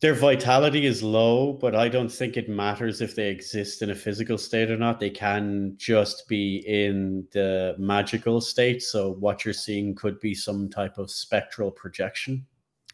their 0.03 0.13
vitality 0.13 0.85
is 0.85 1.01
low, 1.01 1.53
but 1.53 1.75
I 1.75 1.87
don't 1.87 2.11
think 2.11 2.35
it 2.35 2.49
matters 2.49 2.99
if 2.99 3.15
they 3.15 3.29
exist 3.29 3.81
in 3.81 3.89
a 3.89 3.95
physical 3.95 4.37
state 4.37 4.69
or 4.69 4.75
not. 4.75 4.99
They 4.99 5.09
can 5.09 5.75
just 5.77 6.27
be 6.27 6.57
in 6.67 7.25
the 7.31 7.73
magical 7.79 8.41
state. 8.41 8.83
So 8.83 9.13
what 9.13 9.45
you're 9.45 9.53
seeing 9.53 9.95
could 9.95 10.19
be 10.19 10.35
some 10.35 10.69
type 10.69 10.97
of 10.97 11.09
spectral 11.09 11.71
projection. 11.71 12.45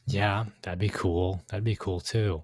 Yeah, 0.05 0.45
that'd 0.61 0.77
be 0.77 0.89
cool. 0.89 1.41
That'd 1.47 1.63
be 1.63 1.75
cool 1.75 1.99
too. 1.99 2.43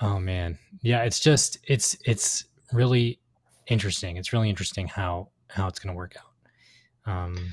Oh 0.00 0.18
man. 0.18 0.58
Yeah, 0.82 1.02
it's 1.02 1.20
just 1.20 1.58
it's 1.66 1.96
it's 2.04 2.46
really 2.72 3.20
interesting. 3.68 4.16
It's 4.16 4.32
really 4.32 4.50
interesting 4.50 4.86
how 4.86 5.28
how 5.48 5.68
it's 5.68 5.78
going 5.78 5.92
to 5.92 5.96
work 5.96 6.16
out. 6.16 7.12
Um 7.12 7.52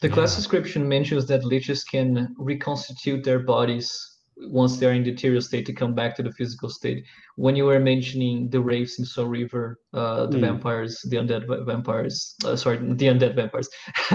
the 0.00 0.08
yeah. 0.08 0.14
class 0.14 0.36
description 0.36 0.88
mentions 0.88 1.26
that 1.26 1.42
liches 1.42 1.82
can 1.88 2.34
reconstitute 2.38 3.24
their 3.24 3.38
bodies 3.38 4.14
once 4.36 4.76
they're 4.76 4.92
in 4.92 5.04
the 5.04 5.12
ethereal 5.12 5.40
state 5.40 5.64
to 5.66 5.72
come 5.72 5.94
back 5.94 6.16
to 6.16 6.22
the 6.22 6.32
physical 6.32 6.68
state. 6.68 7.04
When 7.36 7.56
you 7.56 7.64
were 7.64 7.78
mentioning 7.78 8.50
the 8.50 8.60
wraiths 8.60 8.98
in 8.98 9.04
Soul 9.04 9.26
Reaver, 9.26 9.78
uh, 9.92 10.26
the 10.26 10.38
mm. 10.38 10.42
vampires, 10.42 11.00
the 11.08 11.16
undead 11.16 11.46
vampires, 11.66 12.34
uh, 12.44 12.56
sorry, 12.56 12.78
the 12.78 13.06
undead 13.06 13.36
vampires, 13.36 13.68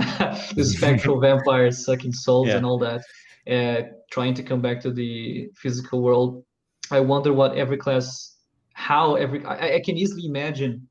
the 0.55 0.65
spectral 0.65 1.19
vampires 1.27 1.85
sucking 1.85 2.13
souls 2.13 2.49
yeah. 2.49 2.57
and 2.57 2.65
all 2.65 2.77
that, 2.79 3.01
uh, 3.49 3.87
trying 4.11 4.33
to 4.33 4.43
come 4.43 4.61
back 4.61 4.79
to 4.81 4.91
the 4.91 5.49
physical 5.55 6.01
world. 6.01 6.43
I 6.91 6.99
wonder 6.99 7.33
what 7.33 7.55
every 7.55 7.77
class, 7.77 8.37
how 8.73 9.15
every, 9.15 9.43
I, 9.45 9.75
I 9.75 9.81
can 9.83 9.97
easily 9.97 10.25
imagine 10.25 10.87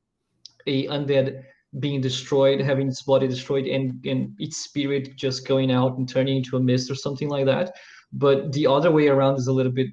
a 0.67 0.87
undead 0.87 1.43
being 1.79 2.01
destroyed, 2.01 2.59
having 2.61 2.87
its 2.87 3.03
body 3.03 3.27
destroyed, 3.27 3.65
and, 3.65 4.03
and 4.05 4.35
its 4.39 4.57
spirit 4.57 5.15
just 5.15 5.47
going 5.47 5.71
out 5.71 5.97
and 5.97 6.07
turning 6.07 6.37
into 6.37 6.57
a 6.57 6.59
mist 6.59 6.89
or 6.89 6.95
something 6.95 7.29
like 7.29 7.45
that 7.45 7.73
but 8.13 8.51
the 8.53 8.67
other 8.67 8.91
way 8.91 9.07
around 9.07 9.37
is 9.37 9.47
a 9.47 9.53
little 9.53 9.71
bit 9.71 9.87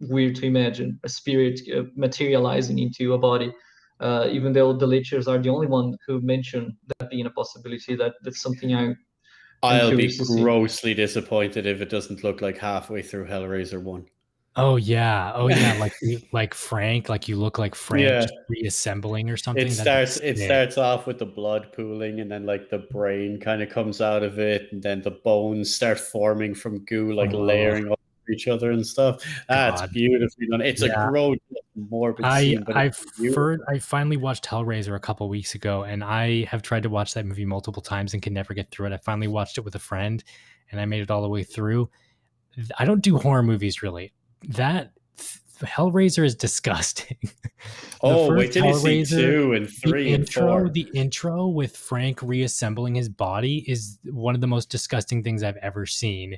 weird 0.00 0.34
to 0.36 0.46
imagine 0.46 0.98
a 1.04 1.08
spirit 1.08 1.60
uh, 1.74 1.82
materializing 1.96 2.78
into 2.78 3.14
a 3.14 3.18
body. 3.18 3.52
Uh, 4.00 4.28
even 4.30 4.52
though 4.52 4.72
the 4.72 4.86
liches 4.86 5.28
are 5.28 5.38
the 5.38 5.48
only 5.48 5.66
one 5.66 5.96
who 6.06 6.20
mentioned 6.20 6.72
that 6.98 7.08
being 7.08 7.26
a 7.26 7.30
possibility, 7.30 7.94
that 7.94 8.14
that's 8.22 8.42
something 8.42 8.74
I. 8.74 8.94
I'll 9.62 9.96
be 9.96 10.12
grossly 10.26 10.92
disappointed 10.92 11.66
if 11.66 11.80
it 11.80 11.88
doesn't 11.88 12.24
look 12.24 12.40
like 12.42 12.58
halfway 12.58 13.00
through 13.00 13.28
Hellraiser 13.28 13.80
one. 13.80 14.06
Oh 14.54 14.76
yeah, 14.76 15.32
oh 15.34 15.48
yeah, 15.48 15.76
like 15.80 15.94
like 16.32 16.52
Frank, 16.52 17.08
like 17.08 17.26
you 17.26 17.36
look 17.36 17.58
like 17.58 17.74
Frank 17.74 18.06
yeah. 18.06 18.26
reassembling 18.48 19.30
or 19.30 19.36
something. 19.36 19.66
It 19.66 19.72
starts 19.72 20.18
it 20.18 20.38
starts 20.38 20.76
off 20.76 21.06
with 21.06 21.18
the 21.18 21.26
blood 21.26 21.72
pooling, 21.72 22.20
and 22.20 22.30
then 22.30 22.44
like 22.44 22.68
the 22.68 22.78
brain 22.78 23.40
kind 23.40 23.62
of 23.62 23.70
comes 23.70 24.02
out 24.02 24.22
of 24.22 24.38
it, 24.38 24.68
and 24.70 24.82
then 24.82 25.00
the 25.00 25.10
bones 25.10 25.74
start 25.74 25.98
forming 25.98 26.54
from 26.54 26.84
goo, 26.84 27.12
like 27.14 27.32
oh. 27.32 27.38
layering 27.38 27.86
over 27.86 27.96
each 28.30 28.46
other 28.46 28.72
and 28.72 28.86
stuff. 28.86 29.24
Ah, 29.48 29.70
That's 29.70 29.80
God. 29.82 29.92
beautifully 29.92 30.46
done. 30.46 30.60
It's 30.60 30.82
yeah. 30.82 31.06
a 31.06 31.10
gross, 31.10 31.38
morbid 31.74 32.26
I, 32.26 32.42
scene. 32.42 32.64
I've 32.74 33.02
heard, 33.34 33.62
I 33.68 33.78
finally 33.78 34.18
watched 34.18 34.44
Hellraiser 34.44 34.94
a 34.94 35.00
couple 35.00 35.28
weeks 35.30 35.54
ago, 35.54 35.84
and 35.84 36.04
I 36.04 36.44
have 36.44 36.60
tried 36.60 36.82
to 36.82 36.90
watch 36.90 37.14
that 37.14 37.24
movie 37.24 37.46
multiple 37.46 37.82
times 37.82 38.12
and 38.12 38.22
can 38.22 38.34
never 38.34 38.52
get 38.52 38.70
through 38.70 38.88
it. 38.88 38.92
I 38.92 38.98
finally 38.98 39.28
watched 39.28 39.56
it 39.56 39.62
with 39.62 39.74
a 39.76 39.80
friend, 39.80 40.22
and 40.70 40.78
I 40.78 40.84
made 40.84 41.02
it 41.02 41.10
all 41.10 41.22
the 41.22 41.28
way 41.28 41.42
through. 41.42 41.88
I 42.78 42.84
don't 42.84 43.00
do 43.00 43.16
horror 43.16 43.42
movies 43.42 43.82
really 43.82 44.12
that 44.48 44.92
Hellraiser 45.66 46.24
is 46.24 46.34
disgusting. 46.34 47.16
oh, 48.02 48.34
wait 48.34 48.52
till 48.52 48.66
you 48.66 48.74
see 48.74 49.04
two 49.04 49.52
and 49.52 49.68
three 49.68 50.04
the 50.04 50.14
and 50.14 50.24
intro, 50.24 50.42
four. 50.42 50.68
The 50.68 50.88
intro 50.94 51.48
with 51.48 51.76
Frank 51.76 52.20
reassembling 52.22 52.94
his 52.94 53.08
body 53.08 53.64
is 53.68 53.98
one 54.04 54.34
of 54.34 54.40
the 54.40 54.46
most 54.46 54.70
disgusting 54.70 55.22
things 55.22 55.42
I've 55.42 55.56
ever 55.58 55.86
seen, 55.86 56.36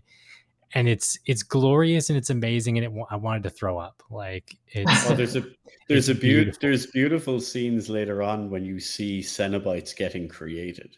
and 0.74 0.88
it's 0.88 1.18
it's 1.26 1.42
glorious 1.42 2.10
and 2.10 2.16
it's 2.16 2.30
amazing, 2.30 2.78
and 2.78 2.86
it 2.86 3.04
I 3.10 3.16
wanted 3.16 3.42
to 3.44 3.50
throw 3.50 3.78
up. 3.78 4.02
Like 4.10 4.56
it's 4.68 5.08
there's 5.10 5.36
a 5.36 5.44
there's 5.88 6.08
a 6.08 6.14
beautiful. 6.14 6.58
There's 6.60 6.86
beautiful 6.86 7.40
scenes 7.40 7.88
later 7.88 8.22
on 8.22 8.50
when 8.50 8.64
you 8.64 8.78
see 8.78 9.20
Cenobites 9.20 9.96
getting 9.96 10.28
created. 10.28 10.96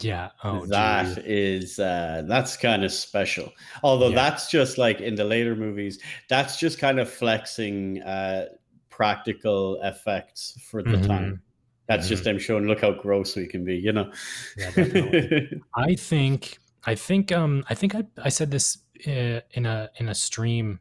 Yeah. 0.00 0.30
Oh, 0.42 0.66
that 0.66 1.16
geez. 1.16 1.24
is 1.24 1.78
uh, 1.78 2.22
that's 2.26 2.56
kind 2.56 2.84
of 2.84 2.92
special. 2.92 3.52
Although 3.82 4.08
yeah. 4.08 4.16
that's 4.16 4.50
just 4.50 4.78
like 4.78 5.00
in 5.00 5.14
the 5.14 5.24
later 5.24 5.54
movies, 5.54 5.98
that's 6.28 6.58
just 6.58 6.78
kind 6.78 6.98
of 6.98 7.08
flexing 7.08 8.02
uh, 8.02 8.46
practical 8.90 9.80
effects 9.82 10.58
for 10.62 10.82
the 10.82 10.90
mm-hmm. 10.90 11.06
time. 11.06 11.42
That's 11.86 12.04
mm-hmm. 12.04 12.08
just 12.08 12.24
them 12.24 12.38
showing, 12.38 12.66
look 12.66 12.80
how 12.80 12.92
gross 12.92 13.36
we 13.36 13.46
can 13.46 13.64
be, 13.64 13.76
you 13.76 13.92
know. 13.92 14.10
Yeah, 14.56 14.70
I 15.74 15.94
think, 15.94 16.58
I 16.86 16.94
think, 16.94 17.30
um, 17.30 17.64
I 17.68 17.74
think 17.74 17.94
I, 17.94 18.04
I 18.22 18.30
said 18.30 18.50
this 18.50 18.78
uh, 19.06 19.40
in 19.50 19.66
a 19.66 19.90
in 19.98 20.08
a 20.08 20.14
stream, 20.14 20.80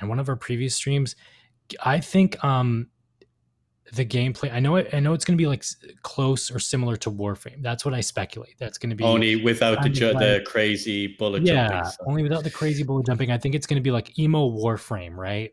in 0.00 0.08
one 0.08 0.18
of 0.18 0.28
our 0.28 0.36
previous 0.36 0.74
streams. 0.74 1.16
I 1.84 2.00
think 2.00 2.42
um, 2.44 2.88
the 3.92 4.04
gameplay. 4.04 4.52
I 4.52 4.60
know 4.60 4.76
it. 4.76 4.90
I 4.92 5.00
know 5.00 5.12
it's 5.12 5.24
going 5.24 5.36
to 5.36 5.42
be 5.42 5.46
like 5.46 5.64
close 6.02 6.50
or 6.50 6.58
similar 6.58 6.96
to 6.98 7.10
Warframe. 7.10 7.62
That's 7.62 7.84
what 7.84 7.94
I 7.94 8.00
speculate. 8.00 8.56
That's 8.58 8.78
going 8.78 8.90
to 8.90 8.96
be 8.96 9.04
only 9.04 9.36
without 9.36 9.82
the 9.82 9.88
ju- 9.88 10.12
like, 10.12 10.18
the 10.18 10.44
crazy 10.46 11.06
bullet 11.06 11.42
yeah, 11.42 11.68
jumping. 11.68 11.90
only 12.06 12.22
without 12.22 12.44
the 12.44 12.50
crazy 12.50 12.82
bullet 12.82 13.06
jumping. 13.06 13.30
I 13.30 13.38
think 13.38 13.54
it's 13.54 13.66
going 13.66 13.76
to 13.76 13.82
be 13.82 13.90
like 13.92 14.18
emo 14.18 14.50
Warframe, 14.50 15.16
right? 15.16 15.52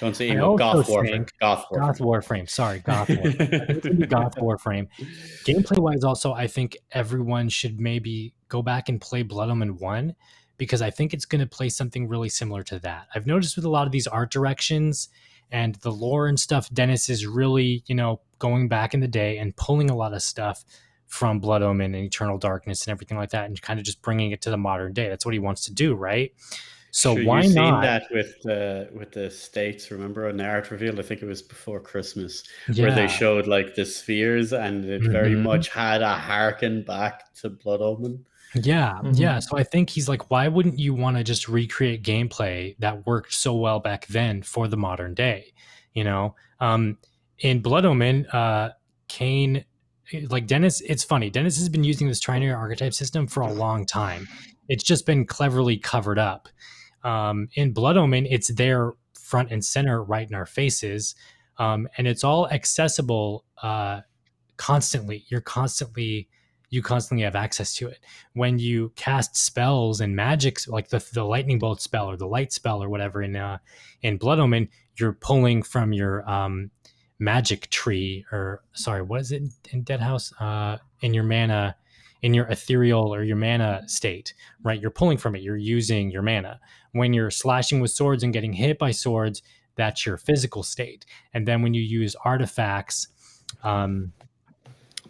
Don't 0.00 0.16
say 0.16 0.30
emo. 0.30 0.56
Goth 0.56 0.88
Warframe. 0.88 1.10
think- 1.10 1.32
Goth 1.40 1.66
Warframe. 1.70 1.80
Goth 1.80 1.98
Warframe. 1.98 2.50
Sorry, 2.50 2.78
Goth 2.80 3.08
Warframe. 3.08 3.70
It's 3.70 3.86
gonna 3.86 3.94
be 3.94 4.06
Goth 4.06 4.34
Warframe. 4.36 4.88
Gameplay 5.44 5.78
wise, 5.78 6.02
also, 6.02 6.32
I 6.32 6.48
think 6.48 6.76
everyone 6.92 7.48
should 7.48 7.78
maybe 7.78 8.34
go 8.48 8.60
back 8.60 8.88
and 8.88 9.00
play 9.00 9.22
Blood 9.22 9.50
Omen 9.50 9.78
1 9.78 10.14
because 10.56 10.82
I 10.82 10.90
think 10.90 11.14
it's 11.14 11.24
going 11.24 11.40
to 11.40 11.46
play 11.46 11.68
something 11.68 12.08
really 12.08 12.28
similar 12.28 12.62
to 12.64 12.78
that. 12.80 13.06
I've 13.14 13.26
noticed 13.26 13.56
with 13.56 13.64
a 13.64 13.70
lot 13.70 13.86
of 13.86 13.92
these 13.92 14.06
art 14.06 14.30
directions 14.32 15.08
and 15.50 15.74
the 15.76 15.90
lore 15.92 16.26
and 16.26 16.38
stuff, 16.38 16.68
Dennis 16.72 17.08
is 17.08 17.26
really, 17.26 17.82
you 17.86 17.94
know, 17.94 18.20
going 18.38 18.68
back 18.68 18.94
in 18.94 19.00
the 19.00 19.08
day 19.08 19.38
and 19.38 19.54
pulling 19.56 19.90
a 19.90 19.96
lot 19.96 20.12
of 20.12 20.22
stuff 20.22 20.64
from 21.06 21.38
Blood 21.38 21.62
Omen 21.62 21.94
and 21.94 22.04
Eternal 22.04 22.38
Darkness 22.38 22.86
and 22.86 22.92
everything 22.92 23.16
like 23.16 23.30
that 23.30 23.44
and 23.46 23.60
kind 23.62 23.78
of 23.78 23.84
just 23.86 24.02
bringing 24.02 24.32
it 24.32 24.40
to 24.42 24.50
the 24.50 24.56
modern 24.56 24.92
day. 24.92 25.08
That's 25.08 25.24
what 25.24 25.32
he 25.34 25.38
wants 25.38 25.64
to 25.66 25.72
do, 25.72 25.94
right? 25.94 26.32
So 26.90 27.16
Sure, 27.16 27.24
why 27.24 27.42
you've 27.42 27.54
not? 27.56 27.72
seen 27.72 27.80
that 27.82 28.02
with 28.12 28.42
the 28.42 28.88
with 28.94 29.10
the 29.12 29.28
states? 29.30 29.90
Remember 29.90 30.28
on 30.28 30.36
the 30.36 30.44
art 30.46 30.70
reveal? 30.70 30.98
I 30.98 31.02
think 31.02 31.22
it 31.22 31.26
was 31.26 31.42
before 31.42 31.80
Christmas, 31.80 32.44
where 32.76 32.94
they 32.94 33.08
showed 33.08 33.46
like 33.48 33.74
the 33.74 33.84
spheres, 33.84 34.52
and 34.52 34.84
it 34.84 35.02
very 35.02 35.32
Mhm. 35.34 35.42
much 35.42 35.68
had 35.70 36.02
a 36.02 36.14
harken 36.14 36.82
back 36.82 37.34
to 37.36 37.50
Blood 37.50 37.80
Omen. 37.80 38.24
Yeah, 38.54 39.00
Mhm. 39.02 39.18
yeah. 39.18 39.38
So 39.40 39.58
I 39.58 39.64
think 39.64 39.90
he's 39.90 40.08
like, 40.08 40.30
why 40.30 40.48
wouldn't 40.48 40.78
you 40.78 40.94
want 40.94 41.16
to 41.16 41.24
just 41.24 41.48
recreate 41.48 42.02
gameplay 42.04 42.76
that 42.78 43.06
worked 43.06 43.34
so 43.34 43.54
well 43.54 43.80
back 43.80 44.06
then 44.06 44.42
for 44.42 44.68
the 44.68 44.76
modern 44.76 45.14
day? 45.14 45.52
You 45.92 46.04
know, 46.04 46.34
um, 46.60 46.98
in 47.38 47.60
Blood 47.60 47.84
Omen, 47.84 48.26
uh, 48.26 48.70
Kain, 49.08 49.64
like 50.28 50.46
Dennis, 50.46 50.80
it's 50.82 51.02
funny. 51.02 51.30
Dennis 51.30 51.56
has 51.58 51.68
been 51.68 51.84
using 51.84 52.08
this 52.08 52.20
trinary 52.20 52.56
archetype 52.56 52.94
system 52.94 53.26
for 53.26 53.42
a 53.42 53.52
long 53.52 53.86
time. 53.86 54.28
It's 54.68 54.84
just 54.84 55.06
been 55.06 55.26
cleverly 55.26 55.76
covered 55.78 56.18
up. 56.18 56.48
Um, 57.02 57.48
in 57.54 57.72
Blood 57.72 57.96
Omen, 57.96 58.26
it's 58.30 58.52
there 58.54 58.92
front 59.14 59.50
and 59.50 59.64
center, 59.64 60.02
right 60.02 60.28
in 60.28 60.34
our 60.34 60.46
faces, 60.46 61.14
um, 61.58 61.88
and 61.98 62.06
it's 62.06 62.22
all 62.24 62.48
accessible 62.50 63.44
uh, 63.62 64.00
constantly. 64.56 65.24
You're 65.28 65.40
constantly 65.40 66.28
you 66.74 66.82
constantly 66.82 67.22
have 67.24 67.36
access 67.36 67.72
to 67.74 67.86
it. 67.88 68.00
When 68.32 68.58
you 68.58 68.92
cast 68.96 69.36
spells 69.36 70.00
and 70.00 70.16
magics 70.16 70.66
like 70.66 70.88
the, 70.88 71.04
the 71.12 71.24
lightning 71.24 71.60
bolt 71.60 71.80
spell 71.80 72.10
or 72.10 72.16
the 72.16 72.26
light 72.26 72.52
spell 72.52 72.82
or 72.82 72.88
whatever 72.88 73.22
in 73.22 73.36
uh, 73.36 73.58
in 74.02 74.18
blood 74.18 74.40
omen 74.40 74.68
you're 74.96 75.12
pulling 75.12 75.62
from 75.62 75.92
your 75.92 76.28
um, 76.28 76.70
magic 77.18 77.70
tree 77.70 78.24
or 78.32 78.62
sorry 78.72 79.02
what 79.02 79.20
is 79.20 79.32
it 79.32 79.42
in 79.70 79.84
deadhaus? 79.84 80.32
Uh, 80.40 80.78
in 81.00 81.14
your 81.14 81.24
mana 81.24 81.76
in 82.22 82.34
your 82.34 82.46
ethereal 82.46 83.14
or 83.14 83.22
your 83.22 83.36
mana 83.36 83.82
state 83.86 84.34
right? 84.64 84.80
You're 84.80 84.90
pulling 84.90 85.18
from 85.18 85.36
it. 85.36 85.42
You're 85.42 85.56
using 85.56 86.10
your 86.10 86.22
mana. 86.22 86.58
When 86.92 87.12
you're 87.12 87.30
slashing 87.30 87.80
with 87.80 87.92
swords 87.92 88.24
and 88.24 88.32
getting 88.32 88.52
hit 88.52 88.78
by 88.78 88.90
swords 88.90 89.42
that's 89.76 90.06
your 90.06 90.16
physical 90.16 90.62
state. 90.62 91.04
And 91.32 91.48
then 91.48 91.62
when 91.62 91.74
you 91.74 91.82
use 91.82 92.16
artifacts 92.24 93.08
um, 93.62 94.12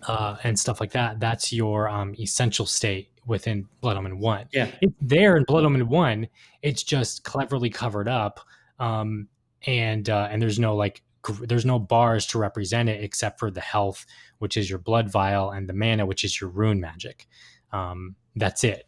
uh, 0.07 0.37
and 0.45 0.59
stuff 0.59 0.81
like 0.81 0.93
that, 0.93 1.21
that's 1.21 1.53
your 1.53 1.89
um, 1.89 2.15
essential 2.19 2.67
state 2.67 3.11
within 3.27 3.67
Blood 3.81 3.97
Omen 3.97 4.19
1. 4.19 4.49
Yeah, 4.53 4.71
It's 4.81 4.95
there 5.01 5.37
in 5.37 5.45
Blood 5.45 5.65
Omen 5.65 5.89
1, 5.89 6.29
it's 6.63 6.83
just 6.83 7.25
cleverly 7.25 7.71
covered 7.71 8.09
up. 8.09 8.41
Um, 8.79 9.29
and 9.67 10.11
uh, 10.11 10.29
and 10.31 10.43
there's 10.43 10.59
no 10.59 10.77
like 10.77 11.03
gr- 11.23 11.47
there's 11.47 11.65
no 11.65 11.79
bars 11.79 12.27
to 12.27 12.39
represent 12.39 12.89
it 12.89 13.03
except 13.03 13.39
for 13.39 13.51
the 13.51 13.61
health, 13.61 14.07
which 14.39 14.57
is 14.57 14.69
your 14.69 14.79
blood 14.79 15.11
vial, 15.11 15.51
and 15.51 15.69
the 15.69 15.73
mana, 15.73 16.07
which 16.07 16.25
is 16.25 16.41
your 16.41 16.51
rune 16.51 16.81
magic. 16.81 17.27
Um, 17.73 18.15
that's 18.37 18.65
it. 18.65 18.87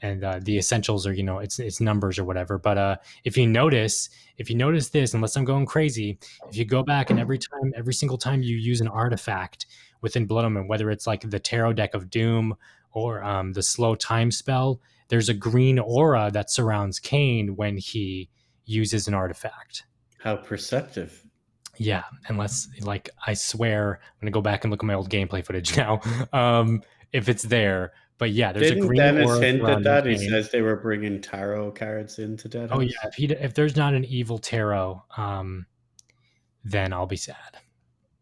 And 0.00 0.22
uh, 0.22 0.38
the 0.40 0.58
essentials 0.58 1.08
are, 1.08 1.12
you 1.12 1.24
know, 1.24 1.38
it's 1.38 1.58
it's 1.58 1.80
numbers 1.80 2.18
or 2.18 2.24
whatever. 2.24 2.58
But 2.58 2.78
uh, 2.78 2.96
if 3.24 3.36
you 3.36 3.46
notice, 3.46 4.10
if 4.36 4.48
you 4.48 4.56
notice 4.56 4.90
this, 4.90 5.14
unless 5.14 5.34
I'm 5.36 5.44
going 5.44 5.66
crazy, 5.66 6.18
if 6.48 6.56
you 6.56 6.64
go 6.64 6.84
back 6.84 7.10
and 7.10 7.18
every 7.18 7.38
time, 7.38 7.72
every 7.74 7.94
single 7.94 8.18
time 8.18 8.42
you 8.42 8.56
use 8.56 8.80
an 8.80 8.88
artifact 8.88 9.66
within 10.00 10.26
Blood 10.26 10.44
Omen, 10.44 10.68
whether 10.68 10.90
it's 10.90 11.06
like 11.06 11.28
the 11.28 11.38
Tarot 11.38 11.74
deck 11.74 11.94
of 11.94 12.10
Doom 12.10 12.56
or 12.92 13.22
um, 13.22 13.52
the 13.52 13.62
slow 13.62 13.94
time 13.94 14.30
spell, 14.30 14.80
there's 15.08 15.28
a 15.28 15.34
green 15.34 15.78
aura 15.78 16.30
that 16.32 16.50
surrounds 16.50 16.98
Kain 16.98 17.56
when 17.56 17.76
he 17.76 18.28
uses 18.64 19.08
an 19.08 19.14
artifact. 19.14 19.84
how 20.18 20.36
perceptive. 20.36 21.24
Yeah, 21.78 22.02
unless 22.26 22.68
like 22.82 23.08
I 23.26 23.34
swear 23.34 24.00
I'm 24.02 24.20
gonna 24.20 24.32
go 24.32 24.40
back 24.40 24.64
and 24.64 24.70
look 24.70 24.82
at 24.82 24.86
my 24.86 24.94
old 24.94 25.10
gameplay 25.10 25.44
footage 25.44 25.76
now. 25.76 26.00
Um, 26.32 26.82
if 27.12 27.28
it's 27.28 27.44
there, 27.44 27.92
but 28.18 28.32
yeah, 28.32 28.52
there's 28.52 28.72
a 28.72 28.74
Didn't 28.74 28.88
green 28.88 29.00
Dennis 29.00 29.26
aura 29.28 29.40
hint 29.40 29.62
at 29.64 29.82
that? 29.84 30.06
He 30.06 30.28
says 30.28 30.50
they 30.50 30.60
were 30.60 30.76
bringing 30.76 31.20
tarot 31.20 31.70
cards 31.72 32.18
into 32.18 32.48
Dead 32.48 32.68
Oh 32.72 32.80
yeah, 32.80 32.96
if 33.04 33.14
he 33.14 33.26
if 33.26 33.54
there's 33.54 33.76
not 33.76 33.94
an 33.94 34.04
evil 34.04 34.38
tarot, 34.38 35.02
um, 35.16 35.66
then 36.64 36.92
I'll 36.92 37.06
be 37.06 37.16
sad. 37.16 37.58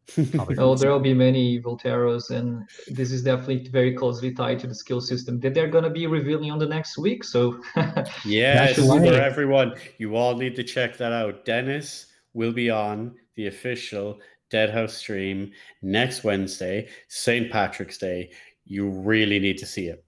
I'll 0.39 0.47
Oh, 0.59 0.74
there 0.74 0.91
will 0.91 1.01
be 1.01 1.15
many 1.15 1.61
Volteros, 1.61 2.31
and 2.31 2.69
this 2.89 3.11
is 3.11 3.23
definitely 3.23 3.69
very 3.69 3.95
closely 3.95 4.33
tied 4.33 4.59
to 4.61 4.66
the 4.66 4.74
skill 4.74 5.01
system 5.01 5.41
that 5.41 5.55
they're 5.55 5.69
gonna 5.69 5.91
be 5.91 6.07
revealing 6.07 6.51
on 6.51 6.59
the 6.59 6.66
next 6.66 6.97
week. 6.99 7.24
So 7.24 7.61
Yes, 8.24 8.77
for 8.77 9.01
right. 9.01 9.12
everyone, 9.15 9.74
you 9.99 10.16
all 10.16 10.37
need 10.37 10.55
to 10.57 10.65
check 10.65 10.97
that 10.99 11.12
out. 11.12 11.45
Dennis 11.45 12.07
will 12.35 12.53
be 12.53 12.70
on 12.70 13.15
the 13.35 13.49
official 13.49 14.20
Deadhaus 14.51 14.91
stream 14.91 15.51
next 15.83 16.23
Wednesday, 16.23 16.89
St. 17.09 17.51
Patrick's 17.51 17.99
Day. 17.99 18.31
You 18.65 18.89
really 18.89 19.39
need 19.39 19.59
to 19.59 19.66
see 19.66 19.89
it. 19.89 20.06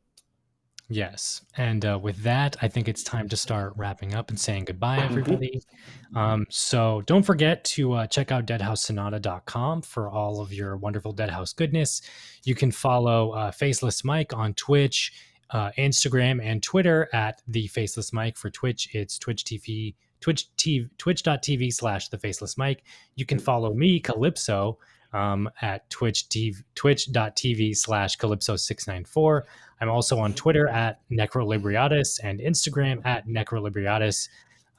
Yes. 0.90 1.42
And 1.56 1.84
uh, 1.84 1.98
with 2.02 2.22
that, 2.22 2.56
I 2.62 2.68
think 2.68 2.88
it's 2.88 3.02
time 3.02 3.28
to 3.28 3.36
start 3.36 3.74
wrapping 3.76 4.14
up 4.14 4.30
and 4.30 4.40
saying 4.40 4.64
goodbye, 4.64 4.98
everybody. 4.98 5.60
Um, 6.16 6.46
so 6.48 7.02
don't 7.04 7.22
forget 7.22 7.62
to 7.64 7.92
uh, 7.92 8.06
check 8.06 8.32
out 8.32 8.46
deadhaussonata.com 8.46 9.82
for 9.82 10.10
all 10.10 10.40
of 10.40 10.50
your 10.50 10.78
wonderful 10.78 11.14
Deadhaus 11.14 11.54
goodness. 11.54 12.00
You 12.44 12.54
can 12.54 12.70
follow 12.70 13.32
uh, 13.32 13.50
Faceless 13.50 14.02
Mike 14.02 14.32
on 14.32 14.54
Twitch, 14.54 15.12
uh, 15.50 15.72
Instagram, 15.76 16.42
and 16.42 16.62
Twitter 16.62 17.10
at 17.12 17.42
the 17.46 17.66
Faceless 17.66 18.14
Mike. 18.14 18.38
For 18.38 18.48
Twitch, 18.48 18.88
it's 18.94 19.18
Twitch 19.18 19.44
TV. 19.44 19.94
Twitch 20.20 20.46
TV, 20.56 20.88
twitch.tv 20.96 21.72
slash 21.72 22.08
the 22.08 22.18
faceless 22.18 22.56
Mike. 22.56 22.82
You 23.14 23.26
can 23.26 23.38
follow 23.38 23.74
me, 23.74 24.00
Calypso, 24.00 24.78
um, 25.12 25.48
at 25.62 25.88
twitch 25.90 26.28
TV, 26.28 26.56
twitch.tv 26.74 27.76
slash 27.76 28.16
calypso694. 28.18 29.42
I'm 29.80 29.88
also 29.90 30.18
on 30.18 30.34
Twitter 30.34 30.68
at 30.68 31.00
Necrolibriatus 31.10 32.20
and 32.24 32.40
Instagram 32.40 33.04
at 33.06 33.26
Necrolibriatus. 33.28 34.28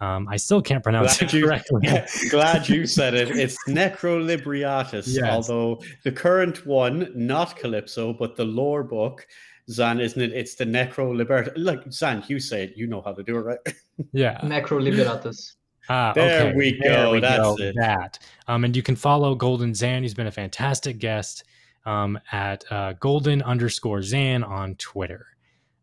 Um, 0.01 0.27
I 0.29 0.37
still 0.37 0.61
can't 0.61 0.83
pronounce 0.83 1.17
Glad 1.17 1.33
it 1.33 1.37
you- 1.37 1.45
correctly. 1.45 1.89
Glad 2.29 2.69
you 2.69 2.85
said 2.85 3.13
it. 3.13 3.31
It's 3.31 3.57
Necrolibriatus, 3.67 5.05
Yes. 5.07 5.23
although 5.29 5.81
the 6.03 6.11
current 6.11 6.65
one, 6.65 7.11
not 7.15 7.55
Calypso, 7.57 8.13
but 8.13 8.35
the 8.35 8.45
lore 8.45 8.83
book, 8.83 9.25
Xan, 9.69 10.01
isn't 10.01 10.21
it? 10.21 10.31
It's 10.33 10.55
the 10.55 10.65
Necrolibertus. 10.65 11.53
Like, 11.57 11.85
Xan, 11.85 12.27
you 12.29 12.39
say 12.39 12.63
it. 12.63 12.73
You 12.75 12.87
know 12.87 13.01
how 13.01 13.13
to 13.13 13.23
do 13.23 13.37
it, 13.37 13.41
right? 13.41 13.59
yeah. 14.13 14.39
Necro 14.41 14.81
Liberatus. 14.81 15.55
Ah, 15.89 16.13
There 16.13 16.47
okay. 16.49 16.55
we 16.55 16.79
go, 16.83 17.19
that's 17.19 17.37
go. 17.39 17.57
it. 17.59 17.75
That. 17.77 18.19
Um, 18.47 18.63
and 18.63 18.75
you 18.75 18.83
can 18.83 18.95
follow 18.95 19.33
Golden 19.35 19.71
Xan. 19.71 20.03
He's 20.03 20.13
been 20.13 20.27
a 20.27 20.31
fantastic 20.31 20.99
guest 20.99 21.43
um, 21.85 22.19
at 22.31 22.63
uh, 22.71 22.93
Golden 22.93 23.41
underscore 23.41 23.99
Xan 23.99 24.47
on 24.47 24.75
Twitter. 24.75 25.25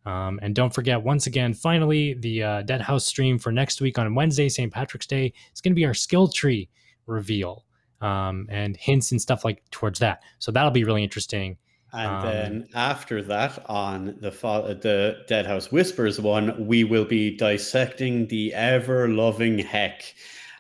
Um, 0.05 0.39
and 0.43 0.55
don't 0.55 0.73
forget, 0.73 1.03
once 1.03 1.27
again, 1.27 1.53
finally, 1.53 2.15
the 2.15 2.43
uh, 2.43 2.63
Deadhaus 2.63 3.03
stream 3.03 3.39
for 3.41 3.51
next 3.51 3.81
week 3.81 3.99
on 3.99 4.15
Wednesday, 4.15 4.49
St. 4.49 4.73
Patrick's 4.73 5.07
Day, 5.09 5.33
is 5.53 5.61
going 5.61 5.73
to 5.73 5.77
be 5.77 5.85
our 5.85 5.95
skill 5.95 6.29
tree 6.29 6.69
reveal 7.07 7.65
um, 8.01 8.47
and 8.49 8.77
hints 8.77 9.11
and 9.11 9.21
stuff 9.21 9.45
like 9.45 9.63
towards 9.73 9.99
that. 9.99 10.23
So 10.39 10.53
that'll 10.53 10.71
be 10.71 10.85
really 10.85 11.03
interesting. 11.03 11.57
And 11.97 12.09
Um, 12.11 12.23
then 12.25 12.69
after 12.75 13.23
that, 13.23 13.65
on 13.71 14.17
the 14.21 14.31
fo- 14.31 14.75
the 14.75 15.25
Deadhaus 15.29 15.73
Whispers 15.73 16.21
one, 16.21 16.67
we 16.67 16.85
will 16.85 17.07
be 17.07 17.35
dissecting 17.37 18.27
the 18.29 18.53
ever 18.55 19.09
loving 19.09 19.59
heck 19.59 20.15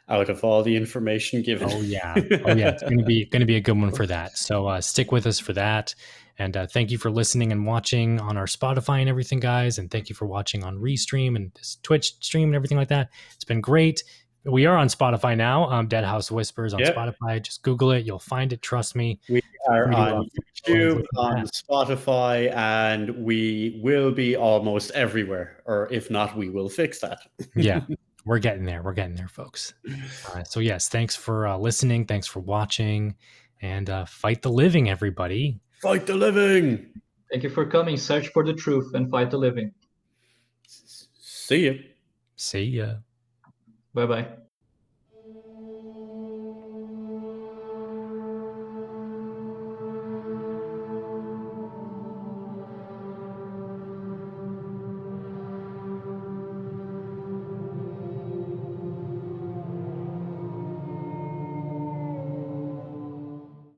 out 0.08 0.28
of 0.28 0.42
all 0.44 0.62
the 0.62 0.76
information 0.76 1.42
given. 1.42 1.68
Oh 1.70 1.80
yeah, 1.82 2.14
oh 2.44 2.54
yeah, 2.54 2.70
it's 2.70 2.82
gonna 2.82 3.02
be 3.04 3.26
gonna 3.26 3.44
be 3.46 3.56
a 3.56 3.60
good 3.60 3.78
one 3.78 3.92
for 3.92 4.06
that. 4.06 4.38
So 4.38 4.66
uh, 4.66 4.80
stick 4.80 5.12
with 5.12 5.26
us 5.26 5.38
for 5.38 5.52
that, 5.52 5.94
and 6.38 6.56
uh, 6.56 6.66
thank 6.68 6.90
you 6.90 6.98
for 6.98 7.10
listening 7.10 7.52
and 7.52 7.66
watching 7.66 8.20
on 8.20 8.36
our 8.36 8.46
Spotify 8.46 9.00
and 9.00 9.08
everything, 9.08 9.40
guys. 9.40 9.78
And 9.78 9.90
thank 9.90 10.08
you 10.08 10.14
for 10.14 10.26
watching 10.26 10.64
on 10.64 10.78
Restream 10.78 11.36
and 11.36 11.52
this 11.54 11.78
Twitch 11.82 12.14
stream 12.20 12.48
and 12.48 12.54
everything 12.54 12.78
like 12.78 12.88
that. 12.88 13.10
It's 13.34 13.44
been 13.44 13.60
great. 13.60 14.02
We 14.48 14.64
are 14.66 14.76
on 14.76 14.86
Spotify 14.88 15.36
now. 15.36 15.68
Um, 15.70 15.88
Deadhaus 15.88 16.30
Whispers 16.30 16.72
on 16.72 16.80
Yep. 16.80 16.94
Spotify. 16.94 17.42
Just 17.42 17.62
Google 17.62 17.90
it, 17.90 18.04
you'll 18.06 18.18
find 18.18 18.52
it. 18.52 18.62
Trust 18.62 18.94
me. 18.94 19.18
We 19.28 19.40
are 19.68 19.86
Pretty 19.86 20.00
on. 20.00 20.28
YouTube, 20.66 21.04
on 21.16 21.34
that. 21.44 21.52
Spotify, 21.52 22.54
and 22.54 23.10
we 23.24 23.80
will 23.82 24.12
be 24.12 24.36
almost 24.36 24.92
everywhere. 24.92 25.62
Or 25.66 25.88
if 25.90 26.10
not, 26.10 26.36
we 26.36 26.48
will 26.50 26.68
fix 26.68 27.00
that. 27.00 27.18
Yeah, 27.56 27.80
we're 28.24 28.38
getting 28.38 28.64
there. 28.64 28.82
We're 28.82 28.92
getting 28.92 29.16
there, 29.16 29.28
folks. 29.28 29.74
Uh, 30.32 30.44
so 30.44 30.60
yes, 30.60 30.88
thanks 30.88 31.16
for 31.16 31.46
uh, 31.48 31.56
listening. 31.58 32.04
Thanks 32.06 32.26
for 32.26 32.40
watching, 32.40 33.16
and 33.62 33.90
uh, 33.90 34.04
fight 34.04 34.42
the 34.42 34.50
living, 34.50 34.88
everybody. 34.88 35.58
Fight 35.82 36.06
the 36.06 36.14
living. 36.14 36.86
Thank 37.30 37.42
you 37.42 37.50
for 37.50 37.66
coming. 37.66 37.96
Search 37.96 38.28
for 38.28 38.44
the 38.44 38.54
truth 38.54 38.94
and 38.94 39.10
fight 39.10 39.30
the 39.32 39.38
living. 39.38 39.72
See 40.68 41.64
you. 41.64 41.80
See 42.36 42.62
ya. 42.64 42.94
Bye 43.96 44.06
bye. 44.06 44.45